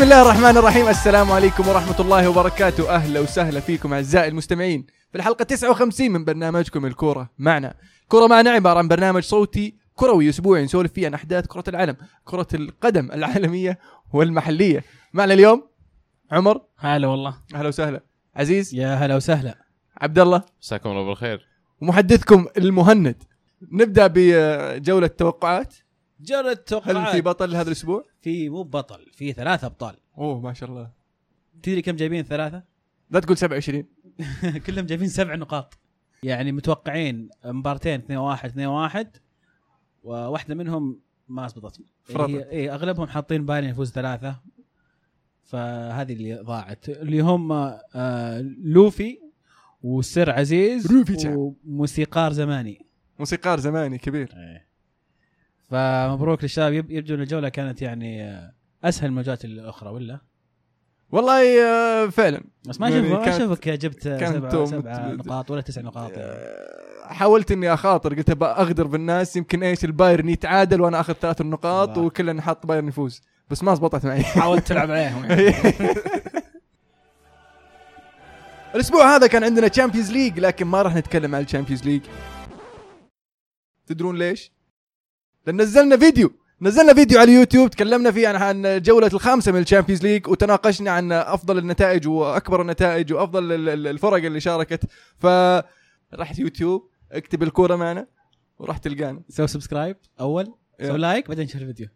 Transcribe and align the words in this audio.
بسم 0.00 0.12
الله 0.12 0.22
الرحمن 0.22 0.56
الرحيم. 0.56 0.88
السلام 0.88 1.32
عليكم 1.32 1.68
ورحمة 1.68 2.00
الله 2.00 2.28
وبركاته. 2.30 2.94
أهلا 2.94 3.20
وسهلا 3.20 3.60
فيكم 3.60 3.92
أعزائي 3.92 4.28
المستمعين 4.28 4.86
في 5.12 5.18
الحلقة 5.18 5.42
59 5.42 6.10
من 6.10 6.24
برنامجكم 6.24 6.86
الكورة 6.86 7.30
معنا. 7.38 7.74
كورة 8.08 8.26
معنا 8.26 8.50
عبارة 8.50 8.78
عن 8.78 8.88
برنامج 8.88 9.22
صوتي 9.22 9.74
كروي 9.94 10.28
أسبوعي 10.28 10.64
نسولف 10.64 10.92
فيه 10.92 11.06
عن 11.06 11.14
أحداث 11.14 11.46
كرة 11.46 11.64
العالم 11.68 11.96
كرة 12.24 12.46
القدم 12.54 13.12
العالمية 13.12 13.78
والمحلية. 14.12 14.84
معنا 15.12 15.34
اليوم 15.34 15.68
عمر. 16.32 16.60
هلا 16.78 17.06
والله. 17.08 17.34
أهلا 17.54 17.68
وسهلا. 17.68 18.00
عزيز. 18.36 18.74
يا 18.74 18.94
هلا 18.94 19.16
وسهلا. 19.16 19.58
عبد 20.00 20.18
الله 20.18 20.42
مساكم 20.62 20.90
الله 20.90 21.06
بالخير. 21.06 21.46
ومحدثكم 21.80 22.46
المهند. 22.58 23.22
نبدأ 23.72 24.10
بجولة 24.14 25.06
توقعات 25.06 25.74
جرى 26.20 26.54
هل 26.84 27.06
في 27.06 27.20
بطل 27.20 27.56
هذا 27.56 27.66
الأسبوع؟ 27.68 28.04
في 28.20 28.48
مو 28.48 28.62
بطل 28.62 29.06
في 29.12 29.32
ثلاثة 29.32 29.66
ابطال 29.66 29.96
أوه 30.18 30.40
ما 30.40 30.52
شاء 30.52 30.70
الله 30.70 30.90
تدري 31.62 31.82
كم 31.82 31.96
جايبين 31.96 32.24
ثلاثة؟ 32.24 32.62
لا 33.10 33.20
تقول 33.20 33.36
27 33.36 33.84
كلهم 34.66 34.86
جايبين 34.86 35.08
سبع 35.08 35.34
نقاط 35.34 35.78
يعني 36.22 36.52
متوقعين 36.52 37.28
مبارتين 37.44 38.00
2 38.00 38.18
1 38.18 38.48
2 38.48 38.68
1 38.68 39.16
وواحدة 40.02 40.54
منهم 40.54 41.00
ما 41.28 41.48
زبطت. 41.48 41.80
هي 42.10 42.50
اي 42.50 42.70
أغلبهم 42.70 43.06
حاطين 43.06 43.46
بايرن 43.46 43.68
يفوز 43.68 43.90
ثلاثة 43.90 44.40
فهذه 45.44 46.12
اللي 46.12 46.34
ضاعت 46.34 46.88
اللي 46.88 47.20
هم 47.20 47.52
آه 47.52 48.40
لوفي 48.58 49.18
وسر 49.82 50.30
عزيز. 50.30 50.88
وموسيقار 51.26 52.32
زماني 52.32 52.86
موسيقار 53.18 53.60
زماني 53.60 53.98
كبير 53.98 54.34
إيه. 54.36 54.69
فمبروك 55.70 56.42
للشباب 56.42 56.72
يب- 56.72 56.90
يبدو 56.90 57.14
إن 57.14 57.20
الجولة 57.20 57.48
كانت 57.48 57.82
يعني 57.82 58.40
أسهل 58.84 59.10
من 59.10 59.18
الجولات 59.18 59.44
الأخرى 59.44 59.90
ولا 59.90 60.20
والله 61.12 61.62
آه، 61.64 62.06
فعلا 62.06 62.40
بس 62.68 62.80
ما 62.80 62.88
يعني 62.88 63.00
أشوف 63.06 63.18
ما 63.18 63.24
كانت- 63.24 63.40
أشوفك 63.40 63.68
جبت 63.68 64.02
سبع, 64.02 64.64
سبع 64.64 65.06
نقاط 65.12 65.50
ولا 65.50 65.60
تسع 65.60 65.80
نقاط 65.80 66.10
يعني. 66.10 66.22
آه، 66.22 67.12
حاولت 67.12 67.52
إني 67.52 67.74
أخاطر 67.74 68.14
قلت 68.14 68.30
ابى 68.30 68.44
أغدر 68.44 68.86
بالناس 68.86 69.36
يمكن 69.36 69.62
إيش 69.62 69.84
البايرن 69.84 70.28
يتعادل 70.28 70.80
وأنا 70.80 71.00
آخذ 71.00 71.12
ثلاث 71.14 71.40
الله. 71.94 71.98
وكلنا 71.98 72.32
نحط 72.32 72.66
بايرن 72.66 72.88
يفوز 72.88 73.22
بس 73.50 73.62
ما 73.64 73.74
زبطت 73.74 74.06
معي 74.06 74.22
حاولت 74.40 74.66
تلعب 74.66 74.90
عليهم 74.90 75.24
يعني. 75.24 75.54
الأسبوع 78.74 79.16
هذا 79.16 79.26
كان 79.26 79.44
عندنا 79.44 79.68
Champions 79.68 80.12
League 80.12 80.40
لكن 80.40 80.66
ما 80.66 80.82
راح 80.82 80.94
نتكلم 80.94 81.34
عن 81.34 81.42
ال 81.42 81.46
Champions 81.46 81.84
League 81.84 82.02
تدرون 83.86 84.16
ليش؟ 84.18 84.52
لأن 85.46 85.60
نزلنا 85.60 85.96
فيديو. 85.96 86.32
نزلنا 86.62 86.94
فيديو 86.94 87.18
على 87.18 87.32
اليوتيوب 87.32 87.70
تكلمنا 87.70 88.10
فيه 88.10 88.28
عن 88.28 88.36
عن 88.36 88.66
الجولة 88.66 89.06
الخامسة 89.06 89.52
من 89.52 89.60
ال 89.60 89.64
Champions 89.64 90.02
League 90.02 90.28
وتناقشنا 90.28 90.90
عن 90.90 91.12
أفضل 91.12 91.58
النتائج 91.58 92.08
وأكبر 92.08 92.62
النتائج 92.62 93.12
ال- 93.12 93.86
الفرق 93.86 94.24
اللي 94.24 94.40
شاركت. 94.40 94.84
ف 95.18 95.26
رحت 96.14 96.38
يوتيوب 96.38 96.88
اكتب 97.12 97.42
الكورة 97.42 97.76
معنا 97.76 98.06
وراح 98.58 98.78
تلقانا. 98.78 99.22
سوي 99.28 99.46
subscribe 99.46 99.96
أول. 100.20 100.54
يا. 100.80 100.86
سوي 100.86 100.98
like 100.98 101.28
بعدين 101.28 101.46
شوف 101.46 101.62
الفيديو. 101.62 101.88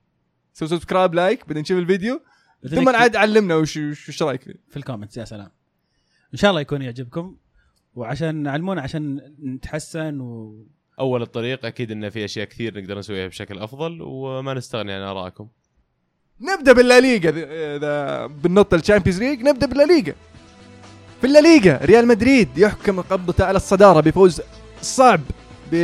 سوي 0.53 0.69
subscribe 0.69 1.15
like 1.15 1.49
بعدين 1.49 1.60
شوف 1.60 1.78
الفيديو. 1.78 2.21
بعدين 2.62 2.84
ثم 2.84 2.88
عاد 2.88 3.16
علمنا 3.16 3.55
وش 3.55 3.76
وش 3.76 4.09
وش 4.09 4.22
رأيك 4.22 4.43
فيه. 4.43 4.55
في 4.69 4.76
ال 4.77 4.81
comments 4.81 5.16
يا 5.16 5.25
سلام. 5.25 5.50
إن 6.34 6.38
شاء 6.38 6.50
الله 6.50 6.61
يكون 6.61 6.82
يعجبكم. 6.82 7.37
وعشان 7.94 8.47
علمونا 8.47 8.82
عشان 8.82 9.21
نتحسن 9.44 10.21
و 10.21 10.56
أول 11.00 11.22
الطريق 11.22 11.66
أكيد 11.66 11.91
إن 11.91 12.10
في 12.10 12.25
أشياء 12.25 12.47
كثير 12.47 12.81
نقدر 12.81 12.99
نسويها 12.99 13.27
بشكل 13.27 13.59
أفضل 13.59 13.99
وما 14.03 14.55
نستغني 14.55 14.93
عن 14.93 15.03
آرائكم. 15.03 15.49
نبدأ 16.41 16.72
بالليغا 16.72 17.31
إذا 17.77 18.27
بننط 18.27 18.75
ال 18.75 18.79
Champions 18.79 19.22
League 19.22 19.43
نبدأ 19.43 19.66
بالليغا 19.66 20.15
في 21.21 21.27
الليغا 21.27 21.84
ريال 21.84 22.06
مدريد 22.06 22.49
يحكم 22.59 23.00
قبضته 23.00 23.44
على 23.44 23.56
الصدارة 23.56 24.00
بفوز 24.00 24.41
صعب 24.82 25.21
ب 25.72 25.75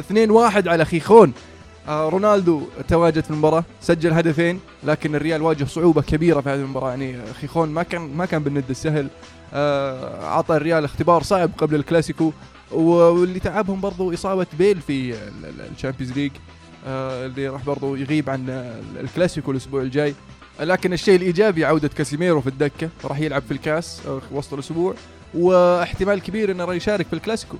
2-1 0.00 0.68
على 0.68 0.84
خيخون. 0.84 1.28
آه، 1.28 1.47
رونالدو 1.88 2.62
تواجد 2.88 3.24
في 3.24 3.30
المباراة 3.30 3.64
سجل 3.80 4.12
هدفين 4.12 4.60
لكن 4.84 5.14
الريال 5.14 5.42
واجه 5.42 5.64
صعوبة 5.64 6.02
كبيرة 6.02 6.40
في 6.40 6.48
هذه 6.48 6.58
المباراة. 6.60 6.90
يعني 6.90 7.16
خيخون 7.40 7.68
ما 7.68 7.82
كان 7.82 8.00
ما 8.16 8.26
كان 8.26 8.42
بالند 8.42 8.64
السهل. 8.70 9.08
آه، 9.54 10.24
أعطى 10.24 10.56
الريال 10.56 10.84
اختبار 10.84 11.22
صعب 11.22 11.50
قبل 11.58 11.74
الكلاسيكو 11.74 12.32
واللي 12.70 13.40
تعبهم 13.40 13.80
برضو 13.80 14.14
إصابة 14.14 14.46
بيل 14.58 14.80
في 14.80 15.10
ال- 15.14 15.44
ال- 15.44 15.68
ال 15.76 15.80
Champions 15.80 16.12
League 16.12 16.30
آه، 16.86 17.26
اللي 17.26 17.48
راح 17.48 17.64
برضو 17.64 17.94
يغيب 17.96 18.30
عن 18.30 18.50
آه، 18.50 18.80
الكلاسيكو 19.00 19.50
الأسبوع 19.50 19.82
الجاي. 19.82 20.14
لكن 20.60 20.92
الشيء 20.92 21.16
الإيجابي 21.16 21.64
عودة 21.64 21.88
كاسيميرو 21.88 22.40
في 22.40 22.46
الدكة 22.46 22.88
راح 23.04 23.18
يلعب 23.20 23.42
في 23.42 23.50
الكاس 23.50 24.00
آه، 24.06 24.20
وسط 24.32 24.54
الأسبوع 24.54 24.94
واحتمال 25.34 26.22
كبير 26.22 26.50
إنه 26.50 26.64
راح 26.64 26.74
يشارك 26.74 27.06
في 27.06 27.12
الكلاسيكو. 27.12 27.56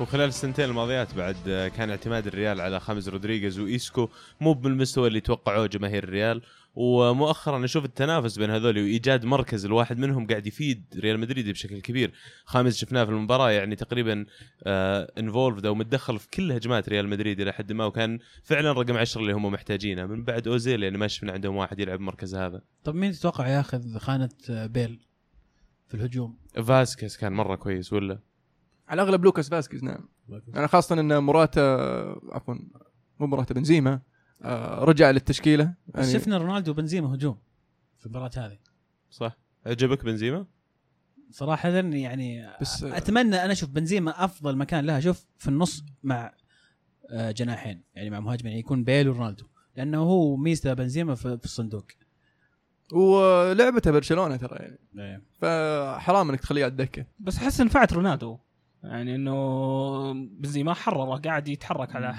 وخلال 0.00 0.28
السنتين 0.28 0.64
الماضيات 0.64 1.14
بعد 1.14 1.36
آه، 1.48 1.68
كان 1.68 1.90
اعتماد 1.90 2.26
الريال 2.26 2.60
على 2.60 2.80
خامس 2.80 3.08
رودريغيز 3.08 3.58
وإيسكو 3.58 4.08
مو 4.40 4.52
بالمستوى 4.52 5.08
اللي 5.08 5.20
توقعوه 5.20 5.66
جماهير 5.66 6.04
الريال. 6.04 6.42
ومؤخرا 6.74 7.58
نشوف 7.58 7.84
التنافس 7.84 8.38
بين 8.38 8.50
هذول 8.50 8.78
وإيجاد 8.78 9.24
مركز 9.24 9.64
الواحد 9.64 9.98
منهم 9.98 10.26
قاعد 10.26 10.46
يفيد 10.46 10.84
ريال 10.96 11.20
مدريد 11.20 11.48
بشكل 11.48 11.80
كبير. 11.80 12.12
خامس 12.44 12.76
شفناه 12.76 13.04
في 13.04 13.10
المباراة 13.10 13.50
يعني 13.50 13.76
تقريبا 13.76 14.26
involved 15.18 15.66
أو 15.66 15.74
متدخل 15.74 16.18
في 16.18 16.28
كل 16.28 16.52
هجمات 16.52 16.88
ريال 16.88 17.08
مدريد 17.08 17.40
إلى 17.40 17.52
حد 17.52 17.72
ما 17.72 17.84
وكان 17.84 18.18
فعلا 18.42 18.72
رقم 18.72 18.96
10 18.96 19.20
اللي 19.20 19.32
هم 19.32 19.52
محتاجينه. 19.52 20.06
من 20.06 20.24
بعد 20.24 20.48
أوزيل 20.48 20.82
يعني 20.82 20.98
ما 20.98 21.06
شفنا 21.06 21.32
عندهم 21.32 21.56
واحد 21.56 21.80
يلعب 21.80 21.98
المركز 21.98 22.34
هذا. 22.34 22.62
طب 22.84 22.94
مين 22.94 23.12
تتوقع 23.12 23.48
ياخذ 23.48 23.98
خانة 23.98 24.30
بيل 24.48 25.00
في 25.88 25.94
الهجوم؟ 25.94 26.36
فاسكيز 26.66 27.16
كان 27.16 27.32
مرة 27.32 27.56
كويس 27.56 27.92
ولا؟ 27.92 28.18
على 28.88 29.02
الاغلب 29.02 29.24
لوكاس 29.24 29.48
فاسكيز 29.48 29.84
نعم. 29.84 30.08
يعني 30.54 30.68
خاصة 30.68 31.00
إن 31.00 31.18
مراتا 31.18 31.60
عفوا 32.32 32.54
مو 33.20 33.26
مراتا 33.26 33.54
بنزيما 33.54 34.00
آه، 34.42 34.84
رجع 34.84 35.10
للتشكيلة. 35.10 35.74
يعني 35.94 36.12
شفنا 36.12 36.38
رونالدو 36.38 36.70
وبنزيما 36.70 37.14
هجوم 37.14 37.38
في 37.98 38.06
المباراة 38.06 38.30
هذه. 38.36 38.58
صح. 39.10 39.38
عجبك 39.66 40.04
بنزيما 40.04 40.46
صراحة 41.30 41.68
يعني 41.68 42.50
بس 42.60 42.84
أتمنى 42.84 43.44
أنا 43.44 43.52
أشوف 43.52 43.70
بنزيما 43.70 44.24
أفضل 44.24 44.56
مكان 44.56 44.86
لها 44.86 45.00
شوف 45.00 45.26
في 45.38 45.48
النص 45.48 45.84
مع 46.02 46.32
آه، 47.10 47.30
جناحين 47.30 47.82
يعني 47.94 48.10
مع 48.10 48.20
مهاجمين 48.20 48.46
يعني 48.46 48.60
يكون 48.60 48.84
بيل 48.84 49.08
ورونالدو. 49.08 49.44
لأنه 49.76 49.98
هو 49.98 50.36
ميزته 50.36 50.74
بنزيما 50.74 51.14
في 51.14 51.38
في 51.38 51.44
الصندوق. 51.44 51.84
ولعبته 52.92 53.90
برشلونة 53.90 54.36
ترى 54.36 54.78
يعني. 54.94 55.22
فحرام 55.40 56.30
إنك 56.30 56.40
تخليه 56.40 56.64
على 56.64 56.70
الدكة. 56.70 57.06
بس 57.18 57.36
احس 57.36 57.60
نفعت 57.60 57.92
رونالدو. 57.92 58.38
يعني 58.88 59.14
إنه 59.14 60.12
بنزيما 60.12 60.74
حرره 60.74 61.16
قاعد 61.16 61.48
يتحرك 61.48 61.96
على 61.96 62.14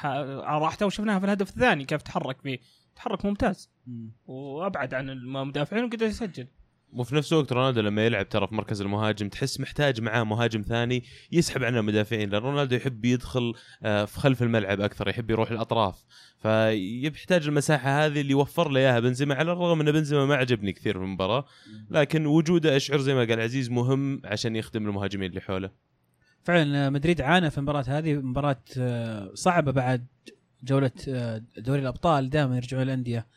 راحته 0.59 0.85
وشفناها 0.85 1.19
في 1.19 1.25
الهدف 1.25 1.49
الثاني 1.49 1.85
كيف 1.85 2.01
تحرك 2.01 2.41
فيه. 2.41 2.59
تحرك 2.95 3.25
ممتاز. 3.25 3.71
مم. 3.87 4.11
وأبعد 4.27 4.93
عن 4.93 5.09
المدافعين 5.09 5.83
وقدر 5.83 6.05
يسجل. 6.05 6.47
وفي 6.93 7.15
نفس 7.15 7.33
الوقت 7.33 7.53
رونالدو 7.53 7.81
لما 7.81 8.05
يلعب 8.05 8.29
ترى 8.29 8.47
في 8.47 8.55
مركز 8.55 8.81
المهاجم 8.81 9.29
تحس 9.29 9.59
محتاج 9.59 10.01
معاه 10.01 10.23
مهاجم 10.23 10.61
ثاني 10.61 11.03
يسحب 11.31 11.63
عن 11.63 11.77
المدافعين 11.77 12.29
لأن 12.29 12.41
رونالدو 12.41 12.75
يحب 12.75 13.05
يدخل 13.05 13.53
آه، 13.83 14.05
في 14.05 14.19
خلف 14.19 14.43
الملعب 14.43 14.81
أكثر 14.81 15.09
يحب 15.09 15.29
يروح 15.29 15.51
الأطراف. 15.51 16.05
فيحتاج 16.37 17.47
المساحة 17.47 18.05
هذه 18.05 18.21
اللي 18.21 18.33
وفر 18.33 18.69
له 18.69 18.79
إياها 18.79 18.99
بنزيما 18.99 19.35
على 19.35 19.51
الرغم 19.51 19.81
إن 19.81 19.91
بنزيما 19.91 20.25
ما 20.25 20.35
عجبني 20.35 20.73
كثير 20.73 20.97
في 20.97 21.03
المباراة. 21.03 21.45
لكن 21.89 22.25
وجوده 22.25 22.75
أشعر 22.75 22.97
زي 22.97 23.13
ما 23.13 23.19
قال 23.19 23.41
عزيز 23.41 23.69
مهم 23.69 24.21
عشان 24.25 24.55
يخدم 24.55 24.87
المهاجمين 24.87 25.29
اللي 25.29 25.41
حوله. 25.41 25.88
فعلا 26.43 26.85
آه، 26.85 26.89
مدريد 26.89 27.21
عانى 27.21 27.49
في 27.49 27.57
المباراه 27.57 27.83
هذه 27.87 28.13
مباراة 28.13 28.61
آه، 28.77 29.31
صعبة 29.33 29.71
بعد 29.71 30.05
جولة 30.63 30.91
آه، 31.09 31.41
دوري 31.57 31.81
الأبطال 31.81 32.29
دائما 32.29 32.55
يرجعون 32.55 32.83
الأندية 32.83 33.27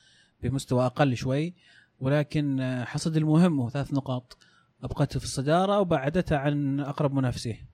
بمستوى 0.43 0.87
أقل 0.87 1.17
شوي 1.17 1.55
ولكن 2.01 2.81
حصد 2.87 3.17
المهم 3.17 3.61
هو 3.61 3.71
ثلاث 3.71 3.93
نقاط 3.95 4.39
أبقته 4.83 5.19
في 5.19 5.25
الصدارة 5.25 5.81
وبعدته 5.81 6.37
عن 6.37 6.81
أقرب 6.81 7.15
منافسيه 7.15 7.73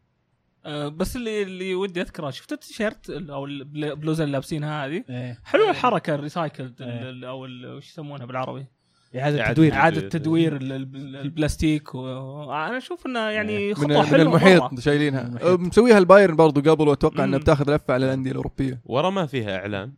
بس 0.88 1.16
اللي 1.16 1.42
اللي 1.42 1.74
ودي 1.74 2.00
أذكره 2.00 2.30
شفت 2.30 2.52
التيشيرت 2.52 3.10
ال- 3.10 3.30
أو 3.30 3.44
البل- 3.44 3.84
البلوزه 3.84 4.24
اللي 4.24 4.32
لابسينها 4.32 4.86
هذه 4.86 5.04
إيه. 5.10 5.38
حلوة 5.44 5.70
الحركة 5.70 6.14
ال 6.14 6.22
recycle 6.22 6.72
إيه. 6.80 7.28
أو 7.28 7.44
وش 7.76 7.88
يسمونها 7.88 8.26
بالعربي 8.26 8.66
إعادة 9.16 9.40
إعادة 9.40 9.52
تدوير 9.54 9.72
إعادة 9.74 10.00
تدوير 10.08 10.56
ال- 10.56 10.72
ال- 10.72 11.16
البلاستيك 11.16 11.94
وأنا 11.94 12.76
أشوف 12.76 13.06
إنه 13.06 13.18
يعني 13.20 13.68
من, 13.68 13.74
خطوة 13.74 13.86
من 13.88 14.02
حلوة 14.06 14.22
المحيط 14.22 14.62
مرة. 14.62 14.80
شايلينها 14.80 15.26
المحيط. 15.26 15.46
أه، 15.46 15.56
مسويها 15.56 15.98
البايرن 15.98 16.36
برضو 16.36 16.70
قبل 16.70 16.88
وأتوقع 16.88 17.24
انها. 17.24 17.38
بتاخذ 17.38 17.74
لفة 17.76 17.94
على 17.94 18.06
الأندية 18.06 18.30
الأوروبية 18.30 18.80
ورا 18.84 19.10
ما 19.10 19.26
فيها 19.26 19.56
إعلان 19.56 19.92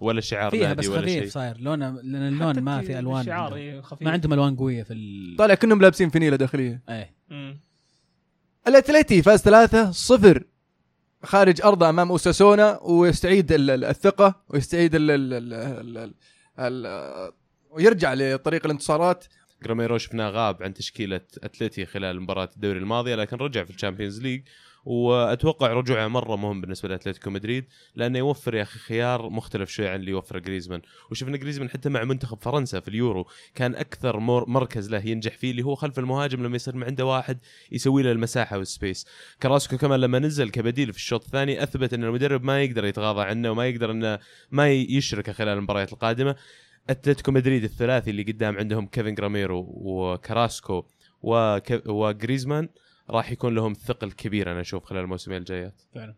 ولا 0.00 0.20
شعار 0.20 0.50
فيها 0.50 0.68
نادي 0.68 0.80
بس 0.80 0.88
ولا 0.88 1.00
خفيف 1.02 1.12
شيء 1.22 1.28
صاير 1.28 1.60
لونه 1.60 1.90
لأن 1.90 2.28
اللون 2.28 2.60
ما 2.60 2.80
في 2.80 2.98
ألوان 2.98 3.30
عندهم. 3.30 3.58
إيه، 3.58 3.80
خفيف 3.80 4.02
ما 4.06 4.10
عندهم 4.10 4.32
ألوان 4.32 4.56
قوية 4.56 4.82
في 4.82 4.92
ال... 4.92 5.36
طالع 5.38 5.54
كأنهم 5.54 5.80
لابسين 5.80 6.10
فنيله 6.10 6.36
داخلية 6.36 6.82
إيه. 6.88 7.14
الأتليتي 8.68 9.22
فاز 9.22 9.40
3 9.42 9.90
0 9.90 10.42
خارج 11.24 11.62
ارضه 11.62 11.88
أمام 11.88 12.10
أوساسونا 12.10 12.78
ويستعيد 12.82 13.52
ال- 13.52 13.70
ال- 13.70 13.84
الثقة 13.84 14.34
ويستعيد 14.48 14.94
ال 14.94 15.10
ال 15.10 15.32
ال 15.34 15.52
ال 15.98 16.86
ال 16.86 17.32
ويرجع 17.70 18.14
لطريق 18.14 18.64
الانتصارات. 18.64 19.24
جاميرو 19.62 19.98
شفناه 19.98 20.30
غاب 20.30 20.62
عن 20.62 20.74
تشكيلة 20.74 21.20
اتلتي 21.42 21.86
خلال 21.86 22.20
مباراة 22.20 22.48
الدوري 22.56 22.78
الماضية 22.78 23.14
لكن 23.14 23.36
رجع 23.36 23.64
في 23.64 23.70
الشامبيونز 23.70 24.22
ليج 24.22 24.42
وأتوقع 24.84 25.72
رجوعه 25.72 26.08
مرة 26.08 26.36
مهم 26.36 26.60
بالنسبة 26.60 26.88
لأتلتيكو 26.88 27.30
مدريد 27.30 27.64
لأنه 27.94 28.18
يوفر 28.18 28.54
يا 28.54 28.62
أخي 28.62 28.78
خيار 28.78 29.28
مختلف 29.30 29.70
شوي 29.70 29.88
عن 29.88 30.00
اللي 30.00 30.10
يوفره 30.10 30.38
جريزمان. 30.38 30.80
وشفنا 31.10 31.36
جريزمان 31.36 31.70
حتى 31.70 31.88
مع 31.88 32.04
منتخب 32.04 32.38
فرنسا 32.42 32.80
في 32.80 32.88
اليورو 32.88 33.26
كان 33.54 33.74
أكثر 33.74 34.18
مر- 34.18 34.48
مركز 34.48 34.90
له 34.90 35.06
ينجح 35.06 35.36
فيه 35.36 35.50
اللي 35.50 35.62
هو 35.62 35.74
خلف 35.74 35.98
المهاجم 35.98 36.42
لما 36.42 36.56
يصير 36.56 36.84
عنده 36.84 37.06
واحد 37.06 37.38
يسوي 37.72 38.02
له 38.02 38.12
المساحة 38.12 38.58
وال 38.58 38.70
space. 38.70 39.06
كراسكو 39.42 39.76
كمان 39.78 40.00
لما 40.00 40.18
نزل 40.18 40.50
كبديل 40.50 40.92
في 40.92 40.98
الشوط 40.98 41.24
الثاني 41.24 41.62
أثبت 41.62 41.94
إن 41.94 42.04
المدرب 42.04 42.44
ما 42.44 42.62
يقدر 42.62 42.84
يتغاضى 42.84 43.22
عنه 43.22 43.50
وما 43.50 43.66
يقدر 43.66 43.90
إنه 43.90 44.18
ما 44.50 44.70
يشركه 44.72 45.32
خلال 45.32 45.58
المباريات 45.58 45.92
القادمة. 45.92 46.36
أتلتيكو 46.90 47.32
مدريد 47.32 47.64
الثلاثي 47.64 48.10
اللي 48.10 48.22
قدام 48.22 48.56
عندهم 48.58 48.86
كيفن 48.86 49.14
جاميرو 49.14 49.66
وكراسكو 49.68 50.84
وك... 51.22 51.82
وجريزمان 51.86 52.68
راح 53.10 53.32
يكون 53.32 53.54
لهم 53.54 53.72
ثقل 53.72 54.12
كبير 54.12 54.52
أنا 54.52 54.60
أشوف 54.60 54.84
خلال 54.84 55.00
الموسمين 55.02 55.38
الجايات. 55.38 55.82
فعلا. 55.94 56.14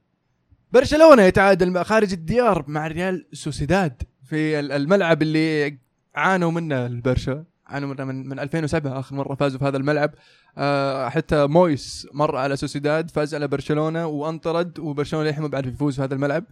برشلونة 0.72 1.22
يتعادل 1.22 1.84
خارج 1.84 2.12
الديار 2.12 2.64
مع 2.68 2.86
ريال 2.86 3.26
سوسيداد 3.32 4.02
في 4.24 4.58
ال- 4.60 4.72
الملعب 4.72 5.22
اللي 5.22 5.78
عانوا 6.14 6.50
منه 6.50 6.86
البرشا. 6.86 7.44
عانوا 7.66 7.94
منه 7.94 8.04
من, 8.04 8.28
من 8.28 8.38
2007 8.38 8.98
آخر 9.00 9.14
مرة 9.16 9.34
فازوا 9.34 9.58
في 9.58 9.64
هذا 9.64 9.76
الملعب. 9.76 10.10
آه 10.58 11.08
حتى 11.08 11.46
مويس 11.46 12.08
مر 12.14 12.36
على 12.36 12.56
سوسيداد 12.56 13.10
فاز 13.10 13.34
على 13.34 13.48
برشلونة 13.48 14.06
وأنطرد 14.06 14.78
وبرشلونة 14.78 15.26
للحين 15.28 15.42
ما 15.42 15.48
بعرف 15.48 15.66
يفوز 15.66 15.96
في 15.96 16.02
هذا 16.02 16.14
الملعب. 16.14 16.44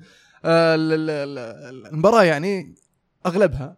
آه 0.45 0.75
ال- 0.75 0.93
ال- 0.93 1.39
ال- 1.39 1.87
المباراة 1.87 2.25
يعني 2.25 2.75
أغلبها 3.27 3.77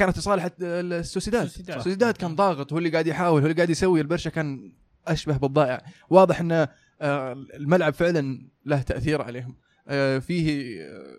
كانت 0.00 0.18
لصالح 0.18 0.48
السوسيداد. 0.60 1.46
سوسيداد. 1.46 1.76
السوسيداد 1.76 2.16
كان 2.16 2.36
ضاغط 2.36 2.72
هو 2.72 2.78
اللي 2.78 2.90
قاعد 2.90 3.06
يحاول 3.06 3.40
هو 3.40 3.46
اللي 3.46 3.56
قاعد 3.56 3.70
يسوي 3.70 4.00
البرشا 4.00 4.30
كان 4.30 4.72
أشبه 5.06 5.36
بالضائع. 5.36 5.82
واضح 6.10 6.40
إن 6.40 6.52
آه، 6.52 7.32
الملعب 7.54 7.92
فعلا 7.92 8.48
له 8.66 8.82
تأثير 8.82 9.22
عليهم. 9.22 9.56
آه، 9.88 10.18
فيه 10.18 10.80
آه، 10.82 11.16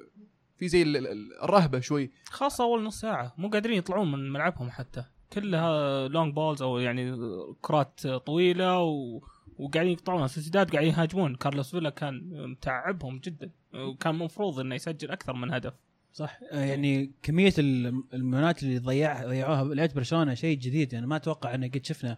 في 0.58 0.68
زي 0.68 0.82
ال- 0.82 0.98
ال- 0.98 1.44
الرهبة 1.44 1.80
شوي. 1.80 2.12
خاصة 2.30 2.64
أول 2.64 2.84
نص 2.84 3.00
ساعة 3.00 3.34
مو 3.38 3.50
قادرين 3.50 3.78
يطلعون 3.78 4.12
من 4.12 4.32
ملعبهم 4.32 4.70
حتى. 4.70 5.04
كلها 5.34 6.08
long 6.08 6.34
balls 6.34 6.62
أو 6.62 6.80
يعني 6.80 7.18
كرات 7.62 8.08
طويلة 8.08 8.80
و... 8.80 9.22
وقاعدين 9.58 9.92
يقطعونها. 9.92 10.28
سوسيداد 10.28 10.72
قاعدين 10.72 10.94
يهاجمون. 10.94 11.36
كارلوس 11.36 11.72
فيلا 11.72 11.90
كان 11.90 12.30
متعبهم 12.52 13.20
جدا. 13.20 13.52
وكان 13.74 14.14
المفروض 14.14 14.60
إنه 14.60 14.76
يسجل 14.76 15.12
أكثر 15.12 15.34
من 15.34 15.54
هدف. 15.54 15.74
صح؟ 16.14 16.40
آه، 16.52 16.64
يعني 16.64 17.12
كمية 17.24 17.54
الم- 17.60 18.04
المنات 18.14 18.64
اللي 18.64 18.78
ضيع 18.78 19.26
ضيعوها 19.28 19.76
لعيبه 19.76 19.94
برشلونة 19.94 20.34
شيء 20.34 20.58
جديد. 20.58 20.94
يعني 20.94 21.08
ما 21.08 21.16
أتوقع 21.16 21.56
ان 21.56 21.64
قد 21.64 21.86
شفنا 21.86 22.18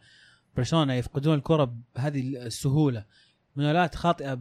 برشلونة 0.57 0.93
يفقدون 0.93 1.35
الكرة 1.37 1.75
بهذه 1.95 2.45
السهولة. 2.45 3.05
مناولات 3.55 3.95
خاطئة 3.95 4.39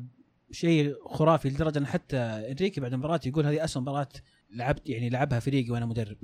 شيء 0.51 0.95
خرافي 1.07 1.49
لدرجة 1.49 1.79
إن 1.79 1.87
حتى 1.87 2.17
إنريكي 2.17 2.81
بعد 2.81 2.93
المباراة 2.93 3.21
يقول 3.27 3.47
هذه 3.47 3.65
اسوء 3.65 3.83
مباراة 3.83 4.09
لعبت 4.51 4.89
يعني 4.89 5.11
لعبها 5.11 5.41
فريقي 5.41 5.71
وأنا 5.71 5.87
مدرب. 5.87 6.17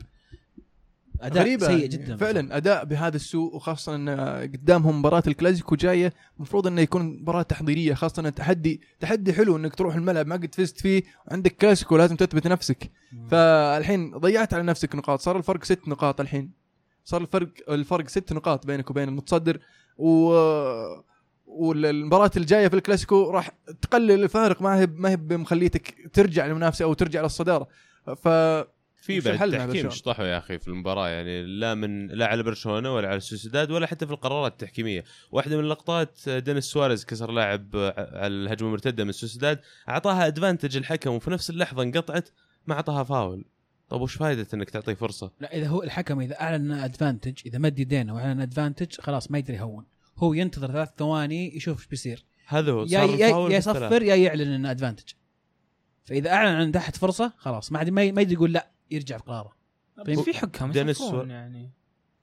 أداء 1.21 1.43
غريبة 1.43 1.67
سيء 1.67 1.77
يعني. 1.77 1.89
جدا 1.89 2.17
فعلا 2.17 2.57
أداء 2.57 2.85
بهذا 2.85 3.17
السوء 3.17 3.57
وخاصة 3.57 3.95
إن 3.95 4.09
قدامهم 4.55 4.99
مباراة 4.99 5.23
الكلاسيكو 5.27 5.77
جاية 5.77 6.13
المفروض 6.37 6.67
إنه 6.67 6.81
يكون 6.81 7.03
مباراة 7.03 7.43
تحضيرية 7.43 7.95
خاصة 7.95 8.29
إن 8.29 8.35
تحدي 8.35 8.81
تحدي 9.01 9.33
حلو 9.33 9.57
إنك 9.57 9.75
تروح 9.75 9.95
الملعب 9.95 10.27
ما 10.27 10.35
قد 10.35 10.55
فزت 10.55 10.81
فيه 10.81 11.03
وعندك 11.27 11.57
كلاسيكو 11.57 11.97
لازم 11.97 12.17
تثبت 12.17 12.47
نفسك. 12.47 12.91
فالحين 13.31 14.11
ضيعت 14.19 14.55
على 14.55 14.63
نفسك 14.63 14.95
نقاط 14.95 15.21
صار 15.21 15.37
الفرق 15.37 15.65
ست 15.65 15.89
نقاط 15.89 16.21
الحين. 16.21 16.51
صار 17.05 17.21
الفرق 17.21 17.49
الفرق 17.69 18.09
ست 18.09 18.33
نقاط 18.33 18.67
بينك 18.67 18.91
وبين 18.91 19.09
المتصدر 19.09 19.59
و 19.99 20.33
والمباراة 21.47 22.31
الجاية 22.37 22.69
في 22.69 22.77
الكلاسيكو 22.77 23.31
راح 23.31 23.51
تقلل 23.83 24.23
الفارق 24.25 24.63
ما 24.63 24.81
هي 24.81 24.87
ما 24.87 25.11
هي 25.11 25.17
بمخليتك 25.17 25.95
ترجع 26.13 26.47
للمنافسة 26.47 26.85
أو 26.85 26.95
ترجع 26.95 27.23
للصدارة. 27.23 27.69
ف 28.17 28.29
في 29.01 29.21
بعد 29.21 29.51
تحكيم؟ 29.51 29.91
شطحوا 29.91 30.27
يا 30.27 30.39
أخي 30.39 30.59
في 30.59 30.69
المباراة 30.69 31.09
يعني 31.09 31.43
لا 31.43 31.75
من 31.75 32.07
لا 32.07 32.27
على 32.27 32.43
برشلونة 32.43 32.95
ولا 32.95 33.09
على 33.09 33.17
السوسيداد 33.17 33.71
ولا 33.71 33.87
حتى 33.87 34.07
في 34.07 34.13
القرارات 34.13 34.53
التحكيمية. 34.53 35.05
واحدة 35.31 35.57
من 35.57 35.65
اللقطات 35.65 36.29
دينيس 36.29 36.65
سواريز 36.65 37.05
كسر 37.05 37.31
لاعب 37.31 37.77
على 37.97 38.27
الهجمة 38.27 38.69
المرتدة 38.69 39.05
من 39.05 39.11
السوسيداد 39.11 39.61
أعطاها 39.89 40.27
advantage 40.27 40.77
الحكم 40.77 41.11
وفي 41.11 41.31
نفس 41.31 41.51
اللحظة 41.51 41.83
انقطعت 41.83 42.29
ما 42.67 42.75
أعطاها 42.75 43.05
فاول 43.05 43.45
طب 43.89 44.01
وش 44.01 44.15
فائده 44.15 44.47
إنك 44.55 44.71
تعطيه 44.71 44.95
فرصة؟ 44.95 45.31
لا 45.41 45.57
إذا 45.57 45.69
هو 45.69 45.83
الحكم 45.83 46.21
إذا 46.21 46.41
أعلن 46.41 46.73
advantage 46.73 47.35
إذا 47.47 47.59
مد 47.59 47.79
يدينه 47.79 48.15
وأعلن 48.15 48.41
advantage 48.41 49.01
خلاص 49.01 49.31
ما 49.31 49.39
يقدر 49.39 49.55
يهون 49.55 49.85
هو 50.17 50.35
ينتظر 50.35 50.73
ثلاث 50.73 50.91
ثواني 50.99 51.57
يشوف 51.57 51.79
إيش 51.79 51.87
بيصير. 51.87 52.25
هذا 52.47 52.73
هو 52.73 52.85
يا 52.85 53.01
يا. 53.01 53.57
يصفر 53.57 54.03
يا 54.03 54.17
يعلن 54.17 54.53
إنه 54.53 54.71
ادفانتج 54.71 55.13
فإذا 56.05 56.31
أعلن 56.31 56.55
عن 56.55 56.73
تحت 56.73 56.97
فرصة 56.97 57.33
خلاص 57.37 57.73
ما 57.73 57.91
ما 57.91 58.03
يقدر 58.03 58.33
يقول 58.33 58.53
لا. 58.53 58.71
يرجع 58.91 59.17
في 59.19 59.23
قراره. 59.25 59.53
بس 59.99 60.19
في 60.25 60.33
سوا- 60.95 61.25
يعني. 61.25 61.71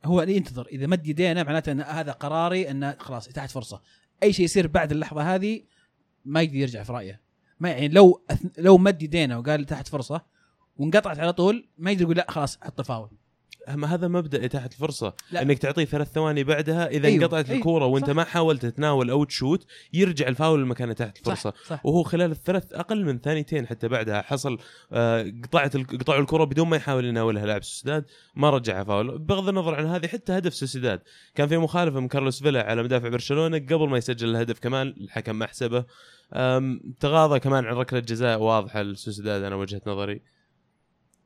هو 0.06 0.21
اللي 0.21 0.35
ينتظر. 0.35 0.67
إذا 0.67 0.88
مد 0.88 1.07
يدينا 1.07 1.44
معناته 1.44 1.71
إن 1.71 1.81
هذا 1.81 2.12
قراري 2.12 2.71
انه 2.71 2.95
خلاص 3.00 3.27
تحت 3.27 3.51
فرصة. 3.51 3.81
أي 4.23 4.33
شيء 4.33 4.45
يصير 4.45 4.67
بعد 4.67 4.91
اللحظة 4.91 5.35
هذه 5.35 5.63
ما 6.25 6.41
يقدر 6.41 6.56
يرجع 6.56 6.83
في 6.83 6.91
رأيه. 6.94 7.21
ما 7.59 7.69
يعني 7.69 7.88
لو 7.88 8.25
أث- 8.33 8.47
لو 8.57 8.77
مد 8.77 9.03
يدينا 9.03 9.38
وقال 9.38 9.65
تحت 9.65 9.88
فرصة 9.88 10.21
وانقطعت 10.77 11.19
على 11.19 11.33
طول 11.33 11.67
ما 11.77 11.91
يقدر 11.91 12.03
يقول 12.03 12.15
لا 12.17 12.25
خلاص 12.29 12.57
حط 12.62 12.81
فاول. 12.81 13.09
أما 13.69 13.94
هذا 13.94 14.07
مبدأ 14.07 14.45
اتاحه 14.45 14.65
الفرصة 14.65 15.13
لا. 15.31 15.42
إنك 15.42 15.57
تعطيه 15.57 15.86
ثلاث 15.86 16.12
ثواني 16.12 16.44
بعدها 16.44 16.88
إذا 16.88 17.07
أيوه، 17.07 17.24
انقطعت 17.24 17.45
أيوه، 17.45 17.57
الكورة 17.57 17.86
وأنت 17.86 18.06
صح. 18.06 18.13
ما 18.13 18.24
حاولت 18.24 18.65
تتناول 18.65 19.09
أو 19.09 19.24
تشوت 19.24 19.65
يرجع 19.94 20.27
الفاول 20.27 20.62
لمكانه 20.62 20.94
تحت 20.94 21.18
الفرصة 21.18 21.49
صح, 21.49 21.68
صح. 21.68 21.85
وهو 21.85 22.04
خلال 22.04 22.31
الثلاث 22.31 22.73
أقل 22.73 23.06
من 23.06 23.19
ثانيتين 23.19 23.68
حتى 23.68 23.87
بعدها 23.87 24.21
حصل 24.21 24.57
آه، 24.94 25.33
قطعت 25.44 25.78
قطعوا 25.78 26.21
الكرة 26.21 26.44
بدون 26.44 26.68
ما 26.68 26.78
يحاول 26.78 27.06
يناولها 27.06 27.45
لاعب 27.45 27.64
سوسيداد 27.64 28.06
ما 28.35 28.49
رجعها 28.49 28.83
فاول 28.83 29.19
بغض 29.19 29.49
النظر 29.49 29.75
عن 29.75 29.85
هذه 29.85 30.07
حتى 30.07 30.37
هدف 30.37 30.54
سوسيداد 30.54 31.02
كان 31.35 31.47
في 31.47 31.57
مخالفة 31.57 31.99
من 31.99 32.07
كارلوس 32.07 32.44
فيلا 32.44 32.64
على 32.64 32.83
مدافع 32.83 33.09
برشلونة 33.09 33.57
قبل 33.57 33.90
ما 33.90 33.97
يسجل 33.97 34.30
الهدف 34.30 34.59
كمان 34.59 34.87
الحكم 34.87 35.35
ما 35.35 35.47
حسبه 35.47 35.85
تغاضى 36.99 37.40
كمان 37.40 37.66
عن 37.66 37.73
ركلة 37.73 37.99
جزاء 37.99 38.42
واضحة 38.42 38.81
لسوسيداد 38.81 39.44
أنا 39.44 39.56
وجهة 39.56 39.81
نظري 39.87 40.21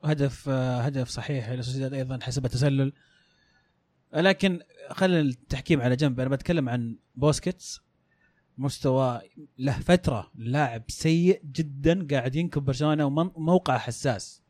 هدف 0.04 0.48
هدف 0.48 1.08
صحيح 1.08 1.50
لسوسيداد 1.50 1.94
أيضا 1.94 2.18
حسب 2.22 2.46
تسلل 2.46 2.92
لكن 4.14 4.60
خلينا 4.90 5.20
التحكيم 5.20 5.80
على 5.80 5.96
جنب. 5.96 6.20
أنا 6.20 6.28
بتكلم 6.28 6.68
عن 6.68 6.96
بوسكيتس. 7.14 7.80
مستوى 8.58 9.20
له 9.58 9.72
فترة 9.80 10.30
لاعب 10.34 10.82
سيء 10.88 11.42
جدا 11.44 12.06
قاعد 12.10 12.36
ينكب 12.36 12.62
برشلونة 12.62 13.04
وموقع 13.06 13.78
حساس. 13.78 14.42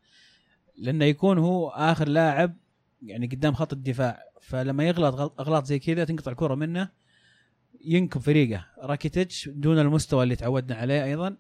لأنه 0.77 1.05
يكون 1.05 1.39
هو 1.39 1.69
آخر 1.69 2.09
لاعب 2.09 2.57
يعني 3.03 3.27
قدام 3.27 3.55
خط 3.55 3.73
الدفاع. 3.73 4.23
فلما 4.41 4.85
يغلط 4.85 5.15
غلط- 5.15 5.41
أغلاط 5.41 5.65
زي 5.65 5.79
كذا 5.79 6.05
تنقطع 6.05 6.31
الكرة 6.31 6.55
منه 6.55 6.89
ينكب 7.85 8.21
فريقه. 8.21 8.67
راكيتيتش 8.79 9.49
دون 9.49 9.79
المستوى 9.79 10.23
اللي 10.23 10.37
تعودنا 10.37 10.75
عليه 10.75 11.05
أيضا. 11.05 11.37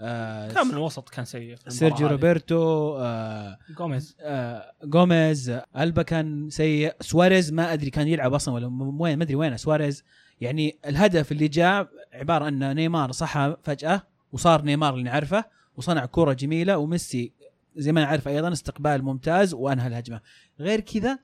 آه 0.00 0.52
كامل 0.52 0.70
الوسط 0.70 1.08
كان 1.08 1.24
سيء 1.24 1.56
سيرجي. 1.68 2.06
روبرتو 2.06 2.96
آه 2.98 3.58
جوميز 3.78 4.16
آه، 4.20 4.72
جوميز 4.84 5.58
ألبا 5.76 6.02
كان 6.02 6.50
سيء. 6.50 6.94
سواريز 7.00 7.52
ما 7.52 7.72
أدري 7.72 7.90
كان 7.90 8.08
يلعب 8.08 8.34
أصلا 8.34 8.54
ولا 8.54 8.66
وين 9.00 9.16
ما 9.18 9.24
أدري 9.24 9.34
وين 9.34 9.56
سواريز 9.56 10.04
يعني 10.40 10.78
الهدف 10.86 11.32
اللي 11.32 11.48
جاء 11.48 11.88
عبارة 12.12 12.48
أن 12.48 12.74
نيمار 12.76 13.12
صحى 13.12 13.56
فجأة 13.62 14.02
وصار 14.32 14.62
نيمار 14.62 14.94
اللي 14.94 15.04
نعرفه 15.04 15.44
وصنع 15.76 16.06
كرة 16.06 16.32
جميلة 16.32 16.78
وميسي 16.78 17.32
زي 17.76 17.92
ما 17.92 18.00
نعرف 18.00 18.28
أيضا 18.28 18.52
استقبال 18.52 19.02
ممتاز 19.04 19.54
وأنهى 19.54 19.86
الهجمة. 19.86 20.20
غير 20.60 20.80
كذا 20.80 21.18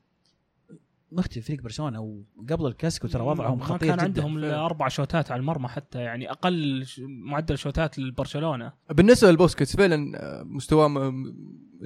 مختلف 1.13 1.47
فريق 1.47 1.63
برشلونة 1.63 2.01
وقبل 2.37 2.67
الكلاسيكو 2.67 3.09
ترى 3.09 3.23
وضعهم 3.23 3.59
ما 3.59 3.65
خطير 3.65 3.89
كان 3.89 3.97
جدا. 3.97 4.05
عندهم 4.05 4.45
أربع 4.45 4.89
شوتات 4.89 5.31
على 5.31 5.41
المرمى 5.41 5.69
حتى 5.69 5.99
يعني 5.99 6.31
أقل 6.31 6.87
معدل 7.09 7.59
شوتات 7.59 7.99
لبرشلونة. 7.99 8.73
بالنسبة 8.91 9.31
لبوسكيتس 9.31 9.77
فعلا 9.77 10.13
آه، 10.17 10.43
مستواه 10.43 11.13